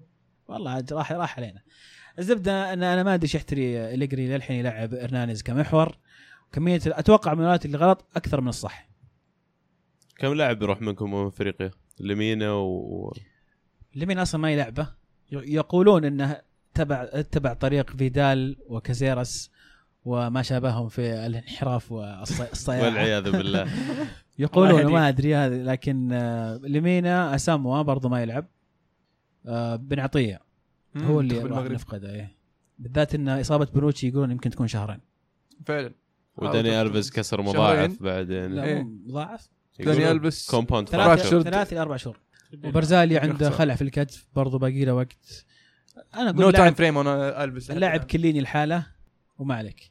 والله 0.49 0.71
عاد 0.71 0.93
راح 0.93 1.12
راح 1.12 1.39
علينا. 1.39 1.62
الزبده 2.19 2.73
ان 2.73 2.83
أنا 2.83 3.03
ما 3.03 3.14
أدري 3.14 3.25
إيش 3.25 3.35
يحتري 3.35 3.95
إليجري 3.95 4.29
للحين 4.29 4.57
يلعب 4.57 4.95
ارنانيز 4.95 5.43
كمحور. 5.43 5.97
كمية 6.53 6.80
أتوقع 6.86 7.32
المباريات 7.32 7.64
اللي 7.64 7.78
غلط 7.78 8.05
أكثر 8.16 8.40
من 8.40 8.49
الصح. 8.49 8.88
كم 10.18 10.34
لاعب 10.34 10.59
بيروح 10.59 10.80
منكم 10.80 11.14
من 11.14 11.26
افريقيا؟ 11.26 11.70
لمينا 12.01 12.53
و 12.53 13.12
لمين 13.94 14.18
أصلا 14.18 14.40
ما 14.40 14.51
يلعبه 14.53 14.88
يقولون 15.32 16.05
إنه 16.05 16.40
تبع 16.74 17.05
تبع 17.05 17.55
طريق 17.55 17.90
فيدال 17.90 18.57
وكازيرس 18.66 19.51
وما 20.05 20.42
شابههم 20.42 20.88
في 20.88 21.26
الانحراف 21.26 21.92
والصياعه 21.92 22.84
والعياذ 22.84 23.30
بالله. 23.30 23.68
يقولون 24.38 24.92
ما 24.92 25.09
أدري 25.09 25.34
هذا 25.34 25.64
لكن 25.64 26.12
آه، 26.12 26.57
لمينا 26.57 27.34
اساموا 27.34 27.82
برضو 27.82 28.09
ما 28.09 28.22
يلعب. 28.22 28.46
آه، 29.46 29.76
بن 29.76 30.01
عطية 30.01 30.40
هو 30.96 31.20
اللي 31.20 31.42
نفقده 31.74 32.14
إيه. 32.14 32.36
بالذات 32.78 33.14
إن 33.14 33.28
إصابة 33.28 33.66
بنوتشي 33.74 34.09
يقولون 34.09 34.30
يمكن 34.30 34.51
تكون 34.51 34.66
شهرين. 34.66 35.01
فعلا. 35.66 35.92
وداني 36.39 36.82
الفيز 36.82 37.11
كسر. 37.11 37.43
مضاعف 37.43 38.03
بعدين 38.03 38.53
لا 38.53 38.64
إيه. 38.64 38.82
مو 38.82 38.99
مضاعف 39.07 39.49
داني 39.80 40.11
البس 40.11 40.51
كومباوند 40.51 40.89
ثلاث. 40.89 41.26
ثلاث 41.28 41.72
إلى 41.72 41.80
أربع 41.82 41.97
شهور 41.97 42.18
وبرزالي 42.64 43.18
عنده. 43.18 43.51
خلع 43.51 43.74
في 43.74 43.82
الكتف 43.82 44.26
برضو 44.34 44.59
باقي 44.59 44.84
له 44.84 44.95
وقت 44.95 45.45
أنا 46.14 46.32
نو 46.32 46.41
أقول 46.43 46.53
تايم 46.53 46.62
لاعب 46.64 46.74
فريم 46.76 46.99
أنا 46.99 47.45
البس 47.45 47.70
اللاعب 47.70 48.01
كليني 48.05 48.39
الحالة 48.39 48.86
وما 49.39 49.55
عليك 49.55 49.91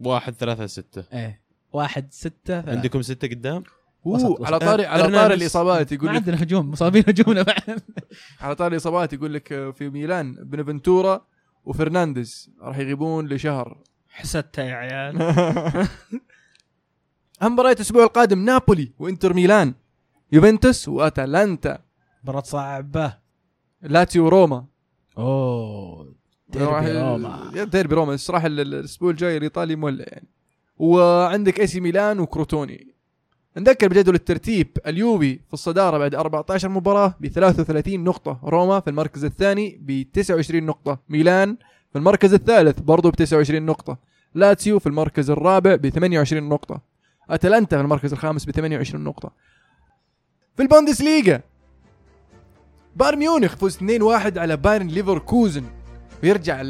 واحد 0.00 0.32
ثلاثة 0.34 0.66
ستة 0.66 1.04
إيه 1.12 1.42
واحد 1.72 2.12
ستة 2.12 2.32
ثلاثة. 2.46 2.70
عندكم 2.70 3.02
ستة 3.02 3.28
قدام؟ 3.28 3.62
أوه 4.06 4.14
وسط- 4.14 4.42
على 4.46 4.58
طاري 4.58 4.86
على. 4.86 5.02
طاري 5.12 5.34
الإصابات 5.34 5.92
يقول 5.92 6.08
لك 6.08 6.14
عندنا 6.14 6.42
هجوم 6.42 6.70
مصابين 6.70 7.04
هجومنا 7.08 7.42
بعد 7.42 7.82
على 8.40 8.54
طاري 8.54 8.72
الإصابات 8.72 9.12
يقول 9.12 9.34
لك 9.34 9.52
آه، 9.52 9.70
في 9.70 9.88
ميلان 9.90 10.34
بنفنتورا 10.34 11.26
وفرنانديز 11.64 12.50
راح 12.60 12.78
يغيبون 12.78 13.28
لشهر 13.28 13.82
حسدتها 14.14 14.64
يا 14.64 14.74
عيال. 14.74 15.16
اهم 17.42 17.52
مباريات 17.52 17.76
الأسبوع 17.76 18.04
القادم 18.04 18.44
نابولي 18.44 18.92
وإنتر 18.98 19.34
ميلان 19.34 19.74
يوفنتوس 20.32 20.88
وأتلانتا. 20.88 21.78
مباراة 22.24 22.40
صعبة. 22.42 23.16
لاتسيو 23.82 24.24
وروما 24.24 24.64
أوه 25.18 26.14
ديربي 26.48 26.92
روما. 26.92 27.50
ديربي 27.64 27.94
روما 27.94 28.14
الصراحه 28.14 28.46
ال- 28.46 28.60
ال- 28.60 28.74
الأسبوع 28.74 29.10
الجاي 29.10 29.36
الإيطالي 29.36 29.76
مولع 29.76 30.04
يعني. 30.08 30.28
وعندك 30.78 31.60
إي 31.60 31.66
سي 31.66 31.80
ميلان 31.80 32.20
وكروتوني. 32.20 32.94
نذكر 33.56 33.88
بجدول 33.88 34.14
الترتيب 34.14 34.78
اليوفي 34.86 35.34
في 35.48 35.54
الصدارة 35.54 35.98
بعد 35.98 36.14
14 36.14 36.68
مباراة 36.68 37.14
ب 37.20 37.26
33 37.26 38.04
نقطة 38.04 38.40
روما 38.44 38.80
في 38.80 38.90
المركز 38.90 39.24
الثاني 39.24 39.78
ب 39.80 40.02
29 40.12 40.62
نقطة 40.66 40.98
ميلان 41.08 41.56
في 41.94 41.98
المركز 41.98 42.34
الثالث 42.34 42.80
برضو 42.80 43.10
ب 43.10 43.14
29 43.14 43.66
نقطة. 43.66 43.98
لاتسيو 44.34 44.78
في 44.78 44.86
المركز 44.86 45.30
الرابع 45.30 45.74
ب 45.74 45.88
28 45.88 46.48
نقطة. 46.48 46.80
أتلانتا 47.30 47.76
في 47.76 47.82
المركز 47.82 48.12
الخامس 48.12 48.44
ب 48.44 48.50
28 48.50 49.04
نقطة. 49.04 49.32
في 50.56 50.62
البوندسليغا 50.62 51.40
بايرن 52.96 53.18
ميونخ 53.18 53.56
فوز 53.56 53.76
2-1 53.76 54.38
على 54.38 54.56
بايرن 54.56 54.86
ليفركوزن. 54.86 55.64
ويرجع 56.22 56.62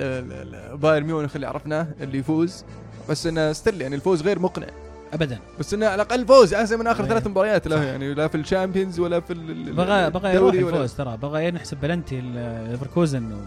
بايرن 0.75 1.07
ميونخ 1.07 1.35
اللي 1.35 1.47
عرفناه 1.47 1.87
اللي 2.01 2.19
يفوز. 2.19 2.65
بس 3.11 3.27
إنه 3.27 3.53
still 3.53 3.81
يعني 3.81 3.95
الفوز 3.95 4.23
غير 4.23 4.39
مقنع. 4.39 4.67
ابدا. 5.13 5.39
بس 5.59 5.75
إنه 5.75 5.87
على 5.87 6.03
الأقل 6.03 6.27
فوز. 6.27 6.55
أحسن 6.55 6.79
من 6.79 6.87
آخر 6.87 7.05
إيه. 7.05 7.11
ثلاث 7.11 7.27
مباريات 7.27 7.67
له. 7.67 7.85
يعني 7.85 8.15
لا 8.15 8.29
في 8.29 8.37
ال 8.37 8.43
Champions 8.43 9.01
ولا 9.01 9.21
في 9.21 9.35
بغى 9.73 10.11
بغى 10.11 10.35
يروح 10.35 10.55
الفوز 10.55 10.95
ترى. 10.95 11.17
بغى 11.17 11.47
ينحسب 11.47 11.81
بلنتي 11.81 12.21
ليفركوزن 12.21 13.47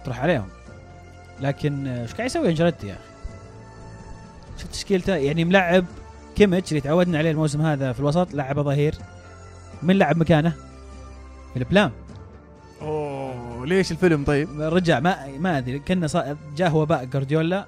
وتروح 0.00 0.20
عليهم. 0.20 0.48
لكن 1.40 1.86
إيش 1.86 2.14
قاعد 2.14 2.26
يسوي 2.26 2.48
أنشيلوتي 2.48 2.86
يا 2.86 2.92
أخي؟ 2.94 3.02
شوف 4.58 4.70
تشكيلته؟ 4.70 5.14
يعني 5.16 5.44
ملعب 5.44 5.84
كيميتش 6.36 6.70
اللي 6.70 6.80
تعودنا 6.80 7.18
عليه 7.18 7.30
الموسم 7.30 7.60
هذا 7.62 7.92
في 7.92 8.00
الوسط 8.00 8.34
لعبه 8.34 8.62
ظهير. 8.62 8.94
من 9.82 9.98
لعب 9.98 10.16
مكانه؟ 10.16 10.52
فيليب 11.56 11.82
لام 11.82 11.92
أوه 12.82 13.66
ليش 13.66 13.92
فيليب 13.92 14.15
لام 14.15 14.24
طيب؟ 14.24 14.60
رجع 14.60 15.00
ما 15.00 15.26
ما 15.38 15.58
أدري. 15.58 15.78
كنا 15.78 16.06
صا- 16.06 16.36
جاه 16.56 16.76
وباء 16.76 17.04
جوارديولا. 17.04 17.66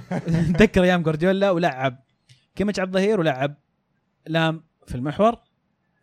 تذكر 0.58 0.82
أيام 0.82 1.02
جوارديولا 1.02 1.50
ولعب 1.50 1.98
كيميتش 2.56 2.80
على 2.80 2.86
الظهير 2.86 3.20
ولعب 3.20 3.54
لام 4.26 4.62
في 4.86 4.94
المحور. 4.94 5.34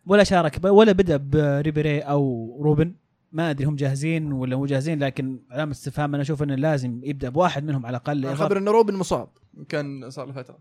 ولا 0.06 0.24
شارك 0.24 0.58
ولا 0.64 0.92
بدأ 0.92 1.16
بريبيري 1.16 2.00
أو 2.00 2.58
روبن. 2.62 2.94
ما 3.32 3.50
أدري 3.50 3.66
هم 3.66 3.76
جاهزين 3.76 4.32
ولا 4.32 4.56
مو 4.56 4.66
جاهزين 4.66 4.98
لكن 4.98 5.40
علامة 5.50 5.72
استفهام 5.72 6.14
أنا 6.14 6.22
أشوف 6.22 6.42
إنه 6.42 6.54
لازم 6.54 7.00
يبدأ 7.04 7.28
بواحد 7.28 7.64
منهم 7.64 7.86
على 7.86 7.96
الأقل. 7.96 8.26
الخبر 8.26 8.58
ان 8.58 8.68
روبن 8.68 8.94
مصاب 8.94 9.28
كان 9.68 10.10
صار 10.10 10.26
له 10.26 10.32
فترة. 10.32 10.58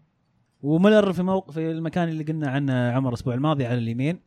وملر 0.61 1.13
في 1.13 1.23
موقف 1.23 1.53
في 1.53 1.71
المكان 1.71 2.09
اللي 2.09 2.23
قلنا 2.23 2.49
عنه 2.49 2.91
عمر 2.91 3.09
الأسبوع 3.09 3.33
الماضي 3.33 3.65
على 3.65 3.77
اليمين. 3.77 4.19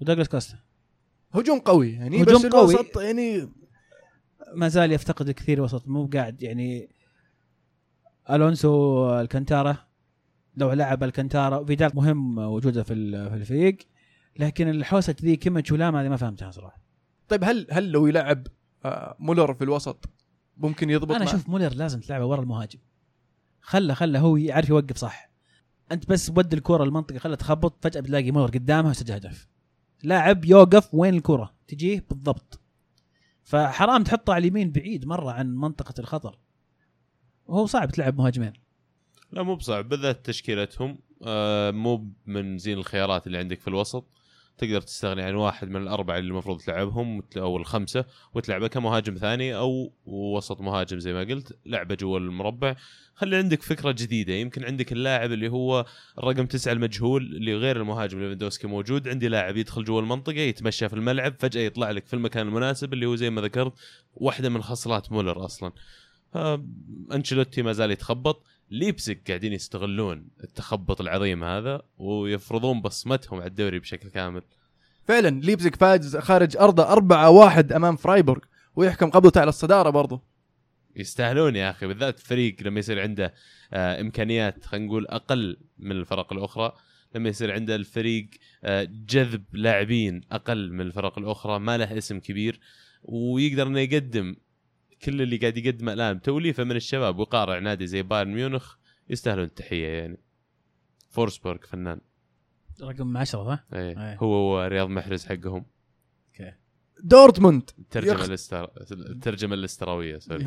ودوغلاس 0.00 0.28
كوستا. 0.28 0.58
هجوم 1.32 1.58
قوي 1.58 1.92
يعني 1.92 2.22
هجوم 2.22 2.42
بس 2.42 2.46
قوي. 2.46 2.74
الوسط 2.74 3.00
يعني 3.00 3.48
ما 4.54 4.68
زال 4.68 4.92
يفتقد 4.92 5.30
كثير 5.30 5.60
وسط 5.60 5.88
مو 5.88 6.06
قاعد 6.14 6.42
يعني 6.42 6.88
ألونسو 8.30 9.20
الكنتارا 9.20 9.76
لو 10.56 10.72
لعب 10.72 11.04
الكنتارا 11.04 11.64
فيدال 11.64 11.90
مهم 11.94 12.38
وجوده 12.38 12.82
في 12.82 12.92
ال- 12.94 13.30
في 13.30 13.36
الفريق 13.36 13.76
لكن 14.38 14.68
الحوسة 14.68 15.14
ذي 15.22 15.36
كيميتش 15.36 15.72
ولام 15.72 15.96
هذه 15.96 16.08
ما 16.08 16.16
فهمتها 16.16 16.50
صراحة. 16.50 16.83
طيب 17.28 17.44
هل 17.44 17.66
هل 17.70 17.90
لو 17.90 18.06
يلعب 18.06 18.46
آه، 18.84 19.16
مولر 19.18 19.54
في 19.54 19.64
الوسط 19.64 20.08
ممكن 20.56 20.90
يضبط 20.90 21.14
أنا؟ 21.14 21.24
أشوف 21.24 21.48
مولر 21.48 21.74
لازم 21.74 22.00
تلعبه 22.00 22.24
ورا 22.24 22.40
المهاجم. 22.40 22.78
خله 23.60 23.94
خله 23.94 24.18
هو 24.18 24.36
يعرف 24.36 24.68
يوقف 24.68 24.96
صح. 24.96 25.30
أنت 25.92 26.08
بس 26.08 26.30
ود 26.30 26.52
الكرة 26.52 26.84
المنطقة 26.84 27.18
خله 27.18 27.34
تخبط 27.34 27.84
فجأة 27.84 28.00
بتلاقي 28.00 28.30
مولر 28.30 28.50
قدامها 28.50 28.90
وسجل 28.90 29.14
هدف. 29.14 29.48
لاعب 30.02 30.44
يوقف 30.44 30.94
وين 30.94 31.14
الكرة؟ 31.14 31.54
تجيه 31.68 32.04
بالضبط. 32.10 32.60
فحرام 33.42 34.04
تحطه 34.04 34.32
على 34.32 34.42
اليمين 34.42 34.72
بعيد 34.72 35.06
مرة 35.06 35.30
عن 35.30 35.56
منطقة 35.56 35.94
الخطر. 35.98 36.38
وهو 37.46 37.66
صعب 37.66 37.90
تلعب 37.90 38.18
مهاجمين. 38.18 38.52
لا 39.32 39.42
مو 39.42 39.54
بصعب 39.54 39.88
بالذات 39.88 40.26
تشكيلتهم. 40.26 40.98
آه 41.22 41.70
مو 41.70 42.08
من 42.26 42.58
زين 42.58 42.78
الخيارات 42.78 43.26
اللي 43.26 43.38
عندك 43.38 43.60
في 43.60 43.68
الوسط. 43.68 44.06
تقدر 44.58 44.80
تستغني 44.80 45.22
عن 45.22 45.34
واحد 45.34 45.68
من 45.68 45.82
الأربعة 45.82 46.18
اللي 46.18 46.28
المفروض 46.28 46.60
تلعبهم 46.60 47.22
أو 47.36 47.56
الخمسة 47.56 48.04
وتلعبه 48.34 48.68
كمهاجم 48.68 49.14
ثاني 49.14 49.56
أو 49.56 49.92
وسط 50.06 50.60
مهاجم 50.60 50.98
زي 50.98 51.12
ما 51.12 51.20
قلت 51.20 51.58
لعبه 51.66 51.94
جوا 51.94 52.18
المربع. 52.18 52.76
خلي 53.14 53.36
عندك 53.36 53.62
فكرة 53.62 53.90
جديدة 53.90 54.32
يمكن 54.32 54.64
عندك 54.64 54.92
اللاعب 54.92 55.32
اللي 55.32 55.48
هو 55.48 55.84
الرقم 56.18 56.46
تسعة 56.46 56.72
المجهول 56.72 57.22
اللي 57.22 57.54
غير 57.54 57.76
المهاجم 57.76 58.20
ليفاندوسكي 58.20 58.66
موجود 58.66 59.08
عندي 59.08 59.28
لاعب 59.28 59.56
يدخل 59.56 59.84
جوا 59.84 60.00
المنطقة 60.00 60.40
يتمشى 60.40 60.88
في 60.88 60.94
الملعب 60.94 61.34
فجأة 61.38 61.62
يطلع 61.62 61.90
لك 61.90 62.06
في 62.06 62.14
المكان 62.14 62.48
المناسب 62.48 62.92
اللي 62.92 63.06
هو 63.06 63.16
زي 63.16 63.30
ما 63.30 63.40
ذكرت 63.40 63.72
واحدة 64.14 64.48
من 64.48 64.62
خصلات 64.62 65.12
مولر 65.12 65.44
أصلا. 65.44 65.72
انشيلوتي 67.12 67.62
ما 67.62 67.72
زال 67.72 67.90
يتخبط. 67.90 68.46
ليبسك 68.70 69.20
قاعدين 69.28 69.52
يستغلون 69.52 70.28
التخبط 70.44 71.00
العظيم 71.00 71.44
هذا 71.44 71.82
ويفرضون 71.98 72.80
بصمتهم 72.80 73.38
على 73.38 73.48
الدوري 73.48 73.78
بشكل 73.78 74.08
كامل. 74.08 74.42
فعلا 75.04 75.40
ليبزيج 75.40 75.74
فاز 75.74 76.16
خارج 76.16 76.56
أرضه 76.56 76.92
4 76.92 77.30
1 77.30 77.72
أمام 77.72 77.96
فرايبورغ 77.96 78.42
ويحكم 78.76 79.10
قبضته 79.10 79.40
على 79.40 79.48
الصدارة 79.48 79.90
برضه. 79.90 80.34
يستاهلون 80.96 81.56
يا 81.56 81.70
أخي 81.70 81.86
بالذات 81.86 82.18
فريق 82.18 82.56
لما 82.62 82.78
يصير 82.78 83.00
عنده 83.00 83.34
آه 83.72 84.00
إمكانيات 84.00 84.64
خلينا 84.64 84.86
نقول 84.86 85.06
أقل 85.06 85.56
من 85.78 85.92
الفرق 85.92 86.32
الأخرى 86.32 86.72
لما 87.14 87.28
يصير 87.28 87.52
عنده 87.52 87.74
الفريق 87.74 88.28
آه 88.64 88.88
جذب 88.90 89.44
لاعبين 89.52 90.20
أقل 90.32 90.72
من 90.72 90.80
الفرق 90.80 91.18
الأخرى 91.18 91.58
ما 91.58 91.78
له 91.78 91.98
اسم 91.98 92.20
كبير 92.20 92.60
ويقدر 93.02 93.66
إنه 93.66 93.80
يقدم 93.80 94.36
كل 95.04 95.22
اللي 95.22 95.36
قاعد 95.36 95.56
يقدمه 95.56 95.92
الآن 95.92 96.22
توليفه 96.22 96.64
من 96.64 96.76
الشباب 96.76 97.18
ويقارع 97.18 97.58
نادي 97.58 97.86
زي 97.86 98.02
بايرن 98.02 98.34
ميونخ 98.34 98.74
يستاهلون 99.10 99.44
التحية 99.44 99.86
يعني. 99.88 100.18
فورسبورغ 101.10 101.58
فنان. 101.66 102.00
رقم 102.82 103.16
10 103.16 103.44
صح؟ 103.44 103.64
إيه. 103.72 104.10
أيه. 104.10 104.16
هو 104.18 104.64
رياض 104.66 104.88
محرز 104.88 105.24
حقهم. 105.26 105.64
دورتموند 107.02 107.70
الترجمه 107.78 108.12
يخ- 108.14 108.24
الاستر... 108.24 108.70
الترجمه 108.92 109.54
الاسترويه 109.54 110.18
sorry. 110.18 110.44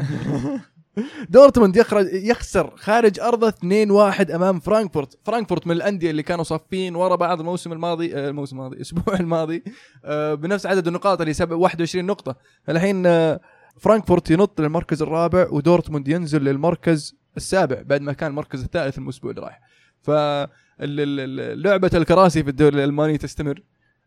دورتموند 1.29 1.75
يخرج 1.75 2.05
يخسر 2.13 2.77
خارج 2.77 3.19
ارضه 3.19 3.51
2-1 3.51 4.31
أمام 4.31 4.59
فرانكفورت، 4.59 5.19
فرانكفورت 5.25 5.67
من 5.67 5.73
الأندية 5.75 6.11
اللي 6.11 6.23
كانوا 6.23 6.43
صافين 6.43 6.95
ورا 6.95 7.15
بعض 7.15 7.39
الموسم 7.39 7.71
الماضي 7.73 8.15
آه، 8.15 8.29
الموسم 8.29 8.55
الماضي 8.57 8.75
الأسبوع 8.77 9.19
الماضي 9.19 9.63
آه، 10.05 10.33
بنفس 10.33 10.65
عدد 10.65 10.87
النقاط 10.87 11.21
اللي 11.21 11.33
سبع 11.33 11.55
21 11.55 12.05
نقطة، 12.05 12.35
الحين 12.69 13.05
آه، 13.05 13.39
فرانكفورت 13.79 14.31
ينط 14.31 14.61
للمركز 14.61 15.01
الرابع 15.01 15.47
ودورتموند 15.51 16.07
ينزل 16.07 16.43
للمركز 16.43 17.15
السابع 17.37 17.81
بعد 17.81 18.01
ما 18.01 18.13
كان 18.13 18.29
المركز 18.29 18.63
الثالث 18.63 18.97
الأسبوع 18.97 19.31
اللي 19.31 19.41
راح. 19.41 19.61
ف 20.01 20.09
ال- 20.09 20.49
ال- 20.81 21.39
ال- 21.39 21.61
لعبة 21.63 21.91
الكراسي 21.93 22.43
في 22.43 22.49
الدوري 22.49 22.75
الألماني 22.75 23.17
تستمر. 23.17 23.61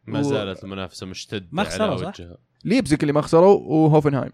ما 0.06 0.22
زالت 0.22 0.64
المنافسة 0.64 1.06
مشتدة 1.06 1.46
ما 1.52 1.64
خسروا، 1.64 1.86
على 1.86 2.12
صح؟ 2.12 2.12
اللي 3.02 3.12
ما 3.12 3.20
خسروا 3.20 3.60
وهوفنهايم. 3.60 4.32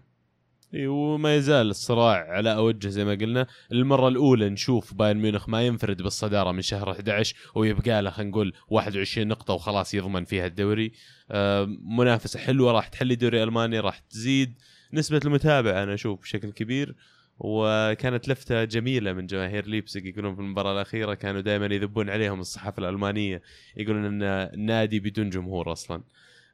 إي 0.73 0.87
وما 0.87 1.35
يزال 1.35 1.69
الصراع 1.69 2.27
على 2.31 2.55
أوجه 2.55 2.87
زي 2.87 3.05
ما 3.05 3.11
قلنا. 3.11 3.47
المرة 3.71 4.07
الأولى 4.07 4.49
نشوف 4.49 4.93
بايرن 4.93 5.17
ميونخ 5.17 5.49
ما 5.49 5.65
ينفرد 5.65 6.01
بالصدارة 6.01 6.51
من 6.51 6.61
شهر 6.61 6.91
11 6.91 7.35
ويبقى 7.55 8.01
له 8.01 8.09
خلينا 8.09 8.31
نقول 8.31 8.53
21 8.69 9.27
نقطة 9.27 9.53
وخلاص 9.53 9.93
يضمن 9.93 10.25
فيها 10.25 10.45
الدوري. 10.45 10.91
آه، 11.31 11.67
منافسة 11.97 12.39
حلوة 12.39 12.71
راح 12.71 12.87
تحلي 12.87 13.15
دوري 13.15 13.43
ألماني 13.43 13.79
راح 13.79 13.99
تزيد. 13.99 14.53
نسبة 14.93 15.19
المتابعه 15.25 15.83
أنا 15.83 15.93
أشوف 15.93 16.21
بشكل 16.21 16.51
كبير 16.51 16.95
وكانت 17.39 18.29
لفتة 18.29 18.63
جميلة 18.63 19.13
من 19.13 19.25
جماهير 19.25 19.67
ليبسك 19.67 20.05
يقولون 20.05 20.35
في 20.35 20.41
المباراة 20.41 20.73
الأخيرة 20.73 21.13
كانوا 21.13 21.41
دائما 21.41 21.65
يذبون 21.65 22.09
عليهم 22.09 22.39
الصحافة 22.39 22.79
الألمانية 22.79 23.41
يقولون 23.77 24.05
إن 24.05 24.23
النادي 24.23 24.99
بدون 24.99 25.29
جمهور 25.29 25.71
أصلا. 25.71 26.03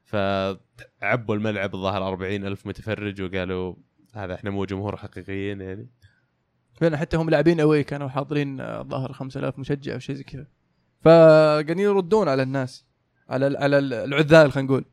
فعبوا 0.04 1.34
الملعب 1.34 1.74
الظاهر 1.74 2.08
40 2.08 2.46
ألف 2.46 2.66
متفرج 2.66 3.22
وقالوا 3.22 3.74
هذا 4.14 4.34
إحنا 4.34 4.50
مو 4.50 4.64
جمهور 4.64 4.96
حقيقيين 4.96 5.60
يعني. 5.60 5.88
فعلا 6.80 6.96
حتى 6.96 7.16
هم 7.16 7.30
لاعبين 7.30 7.60
أوي 7.60 7.82
كانوا 7.84 8.08
حاضرين 8.08 8.60
آه، 8.60 8.80
الظاهر 8.80 9.12
5000 9.12 9.58
مشجع 9.58 9.94
أو 9.94 9.98
شيء 9.98 10.14
زي 10.16 10.22
كذا. 10.22 10.46
فقاعدين 11.04 11.78
يردون 11.78 12.28
على 12.28 12.42
الناس 12.42 12.84
على 13.28 13.58
على 13.58 13.78
ال- 13.78 13.92
العذال 13.94 14.52
خلينا 14.52 14.68
نقول. 14.68 14.84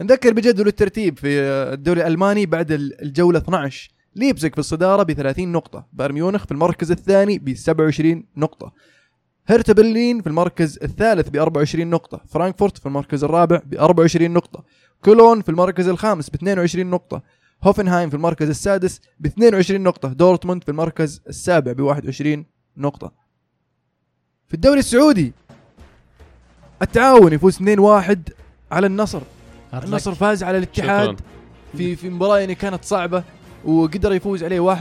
نذكر 0.00 0.32
بجدول 0.32 0.66
الترتيب 0.66 1.18
في 1.18 1.28
الدوري 1.72 2.00
الألماني 2.00 2.46
بعد 2.46 2.72
ال- 2.72 3.02
الجولة 3.02 3.38
12 3.38 3.90
ليبزيج 4.16 4.52
في 4.52 4.58
الصدارة 4.58 5.02
ب 5.02 5.12
30 5.12 5.52
نقطة. 5.52 5.86
بايرن 5.92 6.14
ميونخ 6.14 6.44
في 6.44 6.52
المركز 6.52 6.90
الثاني 6.90 7.38
ب 7.38 7.54
27 7.54 8.26
نقطة. 8.36 8.72
هرتا 9.46 9.72
برلين 9.72 10.20
في 10.20 10.26
المركز 10.26 10.78
الثالث 10.82 11.28
ب 11.28 11.36
24 11.36 11.90
نقطة، 11.90 12.20
فرانكفورت 12.28 12.78
في 12.78 12.86
المركز 12.86 13.24
الرابع 13.24 13.60
ب 13.66 13.74
24 13.74 14.30
نقطة، 14.30 14.64
كولون 15.04 15.42
في 15.42 15.48
المركز 15.48 15.88
الخامس 15.88 16.30
ب 16.30 16.34
22 16.34 16.86
نقطة، 16.90 17.22
هوفنهايم 17.62 18.10
في 18.10 18.16
المركز 18.16 18.48
السادس 18.48 19.00
ب 19.20 19.26
22 19.26 19.80
نقطة، 19.82 20.08
دورتموند 20.12 20.64
في 20.64 20.70
المركز 20.70 21.22
السابع 21.28 21.72
ب 21.72 21.80
21 21.80 22.46
نقطة. 22.76 23.12
في 24.48 24.54
الدوري 24.54 24.78
السعودي 24.78 25.32
التعاون 26.82 27.32
يفوز 27.32 27.56
2-1 27.56 28.18
على 28.72 28.86
النصر، 28.86 29.20
النصر 29.84 30.14
فاز 30.14 30.42
على 30.42 30.58
الاتحاد 30.58 31.06
شكرا. 31.08 31.16
في 31.76 31.96
في 31.96 32.10
مباراة 32.10 32.38
يعني 32.38 32.54
كانت 32.54 32.84
صعبة 32.84 33.22
وقدر 33.64 34.12
يفوز 34.12 34.44
عليه 34.44 34.74
1-0 34.76 34.80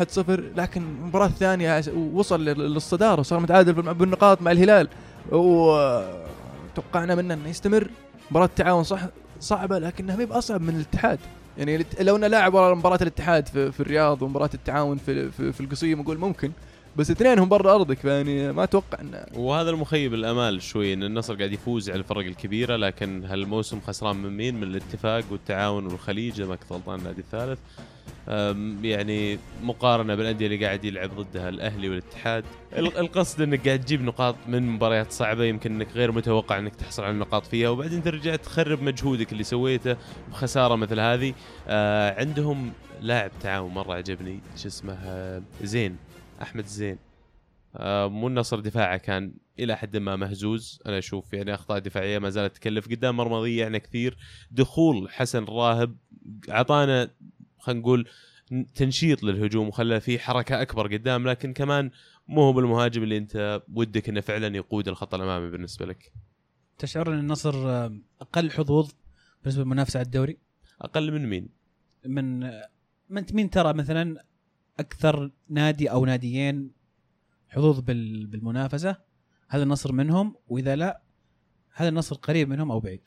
لكن 0.58 0.82
المباراة 0.82 1.26
الثانية 1.28 1.82
وصل 2.14 2.46
لل- 2.46 2.74
للصدارة 2.74 3.20
وصار 3.20 3.40
متعادل 3.40 3.74
بالنقاط 3.74 4.42
مع 4.42 4.52
الهلال. 4.52 4.88
وتوقعنا 5.32 7.16
منه 7.16 7.34
إنه 7.34 7.50
يستمر. 7.50 7.90
مباراة 8.32 8.46
التعاون 8.46 8.84
صح 8.84 9.00
صعبة 9.40 9.80
لكنها 9.80 10.16
ما 10.16 10.22
هي 10.22 10.26
بأصعب 10.26 10.62
من 10.62 10.76
الاتحاد. 10.76 11.20
يعني 11.58 11.86
لو 12.00 12.16
إنه 12.16 12.28
لاعب 12.28 12.54
ورا 12.54 12.76
مباراة 12.76 13.00
الاتحاد 13.02 13.48
في, 13.48 13.72
في 13.72 13.80
الرياض 13.80 14.22
ومباراة 14.22 14.50
التعاون 14.54 14.98
في 14.98 15.32
في, 15.32 15.52
في 15.54 15.62
القصيم 15.62 16.00
أقول 16.02 16.18
ممكن. 16.18 16.52
بس 16.96 17.12
اثنينهم 17.12 17.50
برا 17.50 17.76
أرضك 17.76 17.98
فيعني 17.98 18.52
ما 18.52 18.64
أتوقع 18.64 19.02
انه 19.02 19.26
وهذا 19.36 19.70
المخيب 19.70 20.14
الأمال 20.14 20.62
شوي 20.62 20.94
إن 20.94 21.04
النصر 21.04 21.36
قاعد 21.36 21.52
يفوز 21.52 21.90
على 21.90 22.00
الفرق 22.00 22.26
الكبيرة 22.26 22.76
لكن 22.76 23.26
هالموسم 23.26 23.80
خسران 23.88 24.16
من 24.16 24.38
مين؟ 24.38 24.56
من 24.56 24.64
الاتفاق 24.64 25.24
والتعاون 25.32 25.86
والخليج 25.86 26.42
إذا 26.42 26.50
ما 26.50 26.56
كنت 26.56 26.72
غلطان 26.72 27.00
النادي 27.00 27.22
الثالث. 27.22 27.60
يعني 28.84 29.40
مقارنة 29.64 30.16
بالأندية 30.16 30.46
اللي 30.46 30.66
قاعد 30.66 30.86
يلعب 30.86 31.10
ضدها 31.22 31.50
الاهلي 31.50 31.90
والاتحاد 31.90 32.44
ال- 32.78 32.98
القصد 32.98 33.42
إنك 33.42 33.66
قاعد 33.68 33.80
تجيب 33.80 34.02
نقاط 34.02 34.36
من 34.48 34.68
مباريات 34.68 35.12
صعبة 35.12 35.44
يمكن 35.44 35.72
إنك 35.76 35.88
غير 35.96 36.12
متوقع 36.12 36.60
إنك 36.60 36.76
تحصل 36.76 37.04
على 37.04 37.12
النقاط 37.12 37.46
فيها 37.46 37.70
وبعدين 37.70 38.04
ترجع 38.04 38.36
تخرب 38.36 38.82
مجهودك 38.84 39.32
اللي 39.32 39.44
سويته 39.44 39.96
بخسارة 40.32 40.76
مثل 40.76 41.00
هذه 41.00 41.34
آه 41.68 42.20
عندهم 42.20 42.72
لاعب 43.02 43.32
تعاون 43.42 43.74
مرة 43.74 43.94
عجبني 43.94 44.40
شو 44.58 44.68
اسمه 44.68 44.94
آه، 44.94 45.42
زين 45.64 45.96
أحمد 46.42 46.66
زين. 46.66 46.98
آه، 47.76 48.08
مو 48.08 48.28
النصر 48.28 48.60
دفاعه 48.60 48.98
كان 48.98 49.34
إلى 49.60 49.78
حد 49.78 49.98
ما 49.98 50.16
مهزوز. 50.16 50.82
أنا 50.86 50.98
أشوف 50.98 51.34
يعني 51.34 51.54
أخطاء 51.54 51.80
دفاعية 51.80 52.20
ما 52.20 52.30
زالت 52.30 52.56
تكلف. 52.56 52.88
قدام 52.90 53.18
مرمى 53.18 53.36
ضيعنا 53.36 53.78
كثير. 53.78 54.18
دخول 54.52 55.10
حسن 55.10 55.44
الراهب 55.44 55.98
أعطانا 56.50 57.12
خلينا 57.60 57.82
نقول 57.82 58.08
تنشيط 58.76 59.24
للهجوم 59.24 59.68
وخلى 59.68 60.00
في 60.00 60.20
حركة 60.20 60.62
أكبر 60.62 60.94
قدام. 60.94 61.28
لكن 61.28 61.54
كمان 61.54 61.92
مو 62.28 62.42
هو 62.42 62.54
بالمهاجم 62.54 63.04
اللي 63.04 63.18
أنت 63.18 63.62
ودك 63.74 64.10
إنه 64.10 64.22
فعلا 64.22 64.56
يقود 64.56 64.88
الخط 64.88 65.14
الأمامي 65.14 65.50
بالنسبة 65.50 65.86
لك. 65.86 66.12
تشعر 66.78 67.14
إن 67.14 67.20
النصر 67.20 67.70
آه، 67.70 67.98
أقل 68.22 68.52
حظوظ 68.52 68.92
بالنسبة 69.44 69.64
للمنافسه 69.64 69.98
على 69.98 70.06
الدوري؟ 70.06 70.38
أقل 70.82 71.12
من 71.12 71.30
مين؟ 71.30 71.50
من 72.06 72.40
من 73.10 73.26
مين 73.34 73.50
ترى 73.50 73.74
مثلا 73.74 74.24
أكثر 74.80 75.32
نادي 75.50 75.92
أو 75.92 76.06
ناديين 76.06 76.72
حظوظ 77.50 77.80
بال- 77.80 78.26
بالمنافسة 78.28 78.98
هذا 79.50 79.64
النصر 79.64 79.92
منهم 79.92 80.36
وإذا 80.48 80.76
لا 80.76 81.02
هذا 81.74 81.90
النصر 81.90 82.16
قريب 82.16 82.50
منهم 82.50 82.72
أو 82.72 82.80
بعيد. 82.80 83.02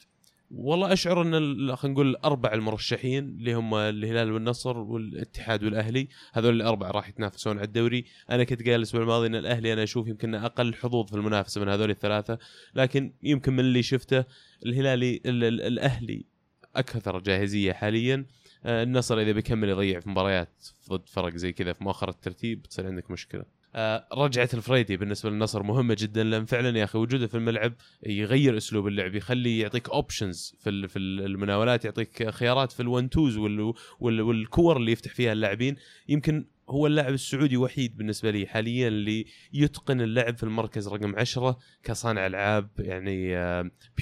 والله 0.51 0.93
أشعر 0.93 1.23
إن 1.23 1.33
خلينا 1.77 1.95
نقول 1.95 2.09
الأربع 2.11 2.53
المرشحين 2.53 3.25
اللي 3.29 3.55
هم 3.55 3.75
الهلال 3.75 4.33
والنصر 4.33 4.79
والاتحاد 4.79 5.65
والأهلي 5.65 6.09
هذول 6.33 6.55
الاربعه 6.57 6.91
راح 6.91 7.09
يتنافسون 7.09 7.57
على 7.59 7.67
الدوري. 7.67 8.05
أنا 8.31 8.45
كنت 8.45 8.63
قايل 8.63 8.75
الأسبوع 8.75 9.03
الماضي 9.03 9.27
إن 9.27 9.35
الأهلي 9.35 9.73
أنا 9.73 9.83
أشوف 9.83 10.09
يمكن 10.09 10.35
أقل 10.35 10.75
حظوظ 10.75 11.07
في 11.09 11.17
المنافسة 11.17 11.61
من 11.61 11.69
هذول 11.69 11.91
الثلاثة 11.91 12.39
لكن 12.75 13.13
يمكن 13.23 13.53
من 13.53 13.61
اللي 13.61 13.83
شفته 13.83 14.25
الهلالي 14.67 15.21
ال- 15.27 15.45
ال- 15.45 15.61
الأهلي 15.61 16.25
أكثر 16.77 17.19
جاهزية 17.21 17.73
حاليا. 17.73 18.27
النصر 18.67 19.21
إذا 19.21 19.33
بيكمل 19.33 19.69
يضيع 19.69 20.01
في 20.01 20.09
مباريات 20.09 20.67
ضد 20.91 21.09
فرق 21.09 21.37
زي 21.37 21.53
كذا 21.53 21.73
في 21.73 21.85
مؤخر 21.85 22.09
الترتيب 22.09 22.63
تصير 22.63 22.87
عندك 22.87 23.11
مشكلة. 23.11 23.45
آه، 23.75 24.09
رجعة 24.13 24.49
الفريدي 24.55 24.97
بالنسبة 24.97 25.31
للنصر 25.31 25.63
مهمة 25.63 25.97
جدا 25.99 26.25
لأن 26.25 26.45
فعلا 26.45 26.79
يا 26.79 26.85
أخي 26.85 26.99
وجوده 26.99 27.27
في 27.27 27.35
الملعب 27.35 27.73
يغير 28.07 28.57
أسلوب 28.57 28.87
اللعب 28.87 29.15
يخلي 29.15 29.59
يعطيك 29.59 29.89
options 29.91 30.57
في 30.61 30.89
في 30.89 30.99
ال- 30.99 31.25
المناولات 31.25 31.85
يعطيك 31.85 32.31
خيارات 32.31 32.73
في 32.73 32.81
ال 32.81 33.11
one-twos 33.11 33.37
وال 33.37 33.75
وال 34.01 34.21
والكور 34.21 34.77
اللي 34.77 34.93
يفتح 34.93 35.15
فيها 35.15 35.33
اللاعبين. 35.33 35.77
يمكن 36.09 36.47
هو 36.69 36.87
اللاعب 36.87 37.13
السعودي 37.13 37.57
وحيد 37.57 37.97
بالنسبة 37.97 38.31
لي 38.31 38.47
حاليا 38.47 38.89
اللي 38.89 39.27
يتقن 39.53 40.01
اللعب 40.01 40.37
في 40.37 40.43
المركز 40.43 40.89
رقم 40.89 41.17
عشرة 41.17 41.59
كصانع 41.83 42.27
ألعاب 42.27 42.69
يعني 42.79 43.33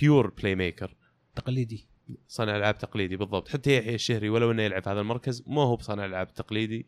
pure 0.01 0.31
playmaker 0.31 0.95
تقليدي. 1.35 1.87
صانع 2.29 2.57
العاب 2.57 2.79
تقليدي 2.79 3.17
بالضبط. 3.17 3.49
حتى 3.49 3.79
يحيى 3.79 3.95
الشهري 3.95 4.29
ولو 4.29 4.51
إنه 4.51 4.63
يلعب 4.63 4.83
في 4.83 4.91
هذا 4.91 5.01
المركز 5.01 5.43
ما 5.47 5.63
هو 5.63 5.77
بصانع 5.77 6.05
العاب 6.05 6.35
تقليدي 6.35 6.87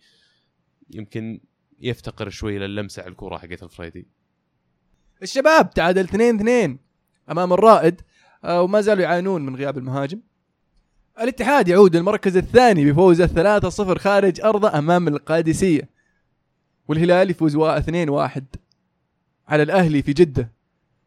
يمكن 0.91 1.41
يفتقر 1.81 2.29
شوي 2.29 2.59
للمسه 2.59 3.03
على 3.03 3.11
الكورة 3.11 3.39
حقت 3.39 3.63
الفريدي. 3.63 4.07
الشباب 5.23 5.71
تعادل 5.71 6.09
2-2 6.09 6.79
أمام 7.31 7.53
الرائد 7.53 8.01
آه، 8.45 8.63
وما 8.63 8.81
زالوا 8.81 9.03
يعانون 9.03 9.47
من 9.47 9.57
غياب 9.57 9.79
المهاجم. 9.79 10.21
الاتحاد 11.21 11.69
يعود 11.69 11.97
للمركز 11.97 12.37
الثاني 12.37 12.93
بفوزه 12.93 13.27
3-0 13.27 13.99
خارج 13.99 14.41
ارضه 14.41 14.79
أمام 14.79 15.09
القادسية. 15.09 15.89
والهلال 16.89 17.31
يفوز 17.31 17.57
2-1 17.57 18.43
على 19.49 19.63
الأهلي 19.63 20.03
في 20.03 20.13
جدة. 20.13 20.53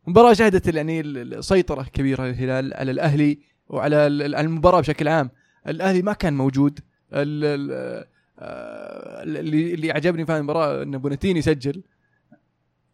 مباراة 0.08 0.34
شهدت 0.34 0.76
يعني 0.76 1.42
سيطرة 1.42 1.84
كبيرة 1.84 2.24
للهلال 2.24 2.74
على 2.74 2.92
الأهلي. 2.92 3.51
وعلى 3.72 4.08
ال- 4.08 4.22
ال- 4.22 4.36
على 4.36 4.48
المباراة 4.48 4.80
بشكل 4.80 5.08
عام. 5.08 5.30
الأهلي 5.68 6.02
ما 6.02 6.14
كان 6.14 6.34
موجود. 6.34 6.80
ال- 7.14 7.46
ال- 7.46 8.06
آه، 8.40 9.24
اللي 9.24 9.74
اللي 9.74 9.92
عجبني 9.92 10.26
في 10.26 10.32
هذه 10.32 10.38
المباراة 10.38 10.84
إن 10.84 10.98
بوناتيني 10.98 11.40
يسجل. 11.40 11.84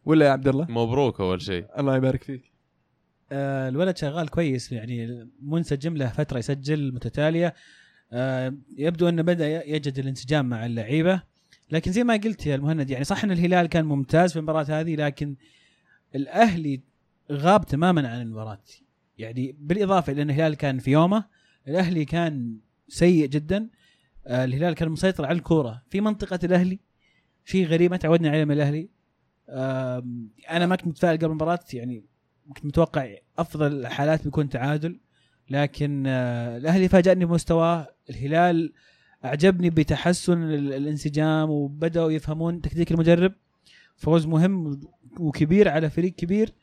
ولا 0.06 0.26
يا 0.26 0.32
عبد 0.32 0.48
الله؟ 0.48 0.66
مبروك 0.70 1.22
أول 1.22 1.42
شيء. 1.42 1.66
الله 1.80 1.96
يبارك 1.96 2.24
فيك. 2.24 2.52
آه 3.32 3.70
الولد 3.70 3.98
شغال 3.98 4.30
كويس 4.30 4.72
يعني 4.72 5.28
منسجم 5.42 5.98
له 5.98 6.08
فترة 6.08 6.38
يسجل 6.40 6.94
متتالية. 6.94 7.54
آه 8.14 8.54
يبدو 8.78 9.10
إنه 9.10 9.22
بدأ 9.22 9.66
يجد 9.70 10.00
الانسجام 10.00 10.50
مع 10.50 10.66
اللعيبة. 10.66 11.22
لكن 11.72 11.92
زي 11.92 12.04
ما 12.04 12.14
قلت 12.14 12.46
يا 12.46 12.56
المهند 12.56 12.90
يعني 12.90 13.04
صح 13.04 13.24
إن 13.24 13.32
الهلال 13.32 13.68
كان 13.68 13.86
ممتاز 13.86 14.32
في 14.32 14.40
المباراة 14.40 14.64
هذه 14.70 14.96
لكن 14.96 15.36
الأهلي 16.16 16.82
غاب 17.32 17.66
تماما 17.66 18.10
عن 18.10 18.22
المباراة. 18.22 18.60
يعني 19.18 19.56
بالإضافة 19.60 20.14
إلى 20.14 20.22
إن 20.22 20.30
الهلال 20.30 20.56
كان 20.56 20.80
في 20.80 20.92
يومه 20.92 21.26
الأهلي 21.68 22.06
كان 22.06 22.58
سيء 22.88 23.28
جدا 23.28 23.70
آه 24.28 24.46
الهلال 24.46 24.74
كان 24.76 24.90
مسيطر 24.90 25.26
على 25.26 25.38
الكورة 25.38 25.82
في 25.90 26.02
منطقة 26.02 26.40
الأهلي 26.44 26.80
شيء 27.46 27.66
غريب 27.68 27.92
ما 27.92 27.98
تعودنا 27.98 28.30
عليه 28.30 28.46
من 28.46 28.52
الأهلي. 28.52 28.90
أنا 30.50 30.66
ما 30.66 30.76
كنت 30.76 30.88
متفائل 30.88 31.18
قبل 31.18 31.26
المباراة 31.26 31.60
يعني 31.74 32.04
كنت 32.54 32.66
متوقع 32.66 33.16
أفضل 33.38 33.80
الحالات 33.80 34.24
بيكون 34.24 34.50
تعادل 34.50 35.00
لكن 35.50 36.04
آه، 36.08 36.58
الأهلي 36.58 36.88
فاجأني 36.90 37.26
بمستواه 37.26 37.88
الهلال 38.10 38.74
أعجبني 39.26 39.70
بتحسن 39.70 40.44
ال- 40.44 40.74
الانسجام 40.74 41.50
وبدأوا 41.50 42.12
يفهمون 42.12 42.62
تكتيك 42.62 42.92
المدرب. 42.92 43.34
فوز 43.96 44.26
مهم 44.26 44.80
وكبير 45.20 45.70
على 45.70 45.90
فريق 45.90 46.16
كبير. 46.16 46.54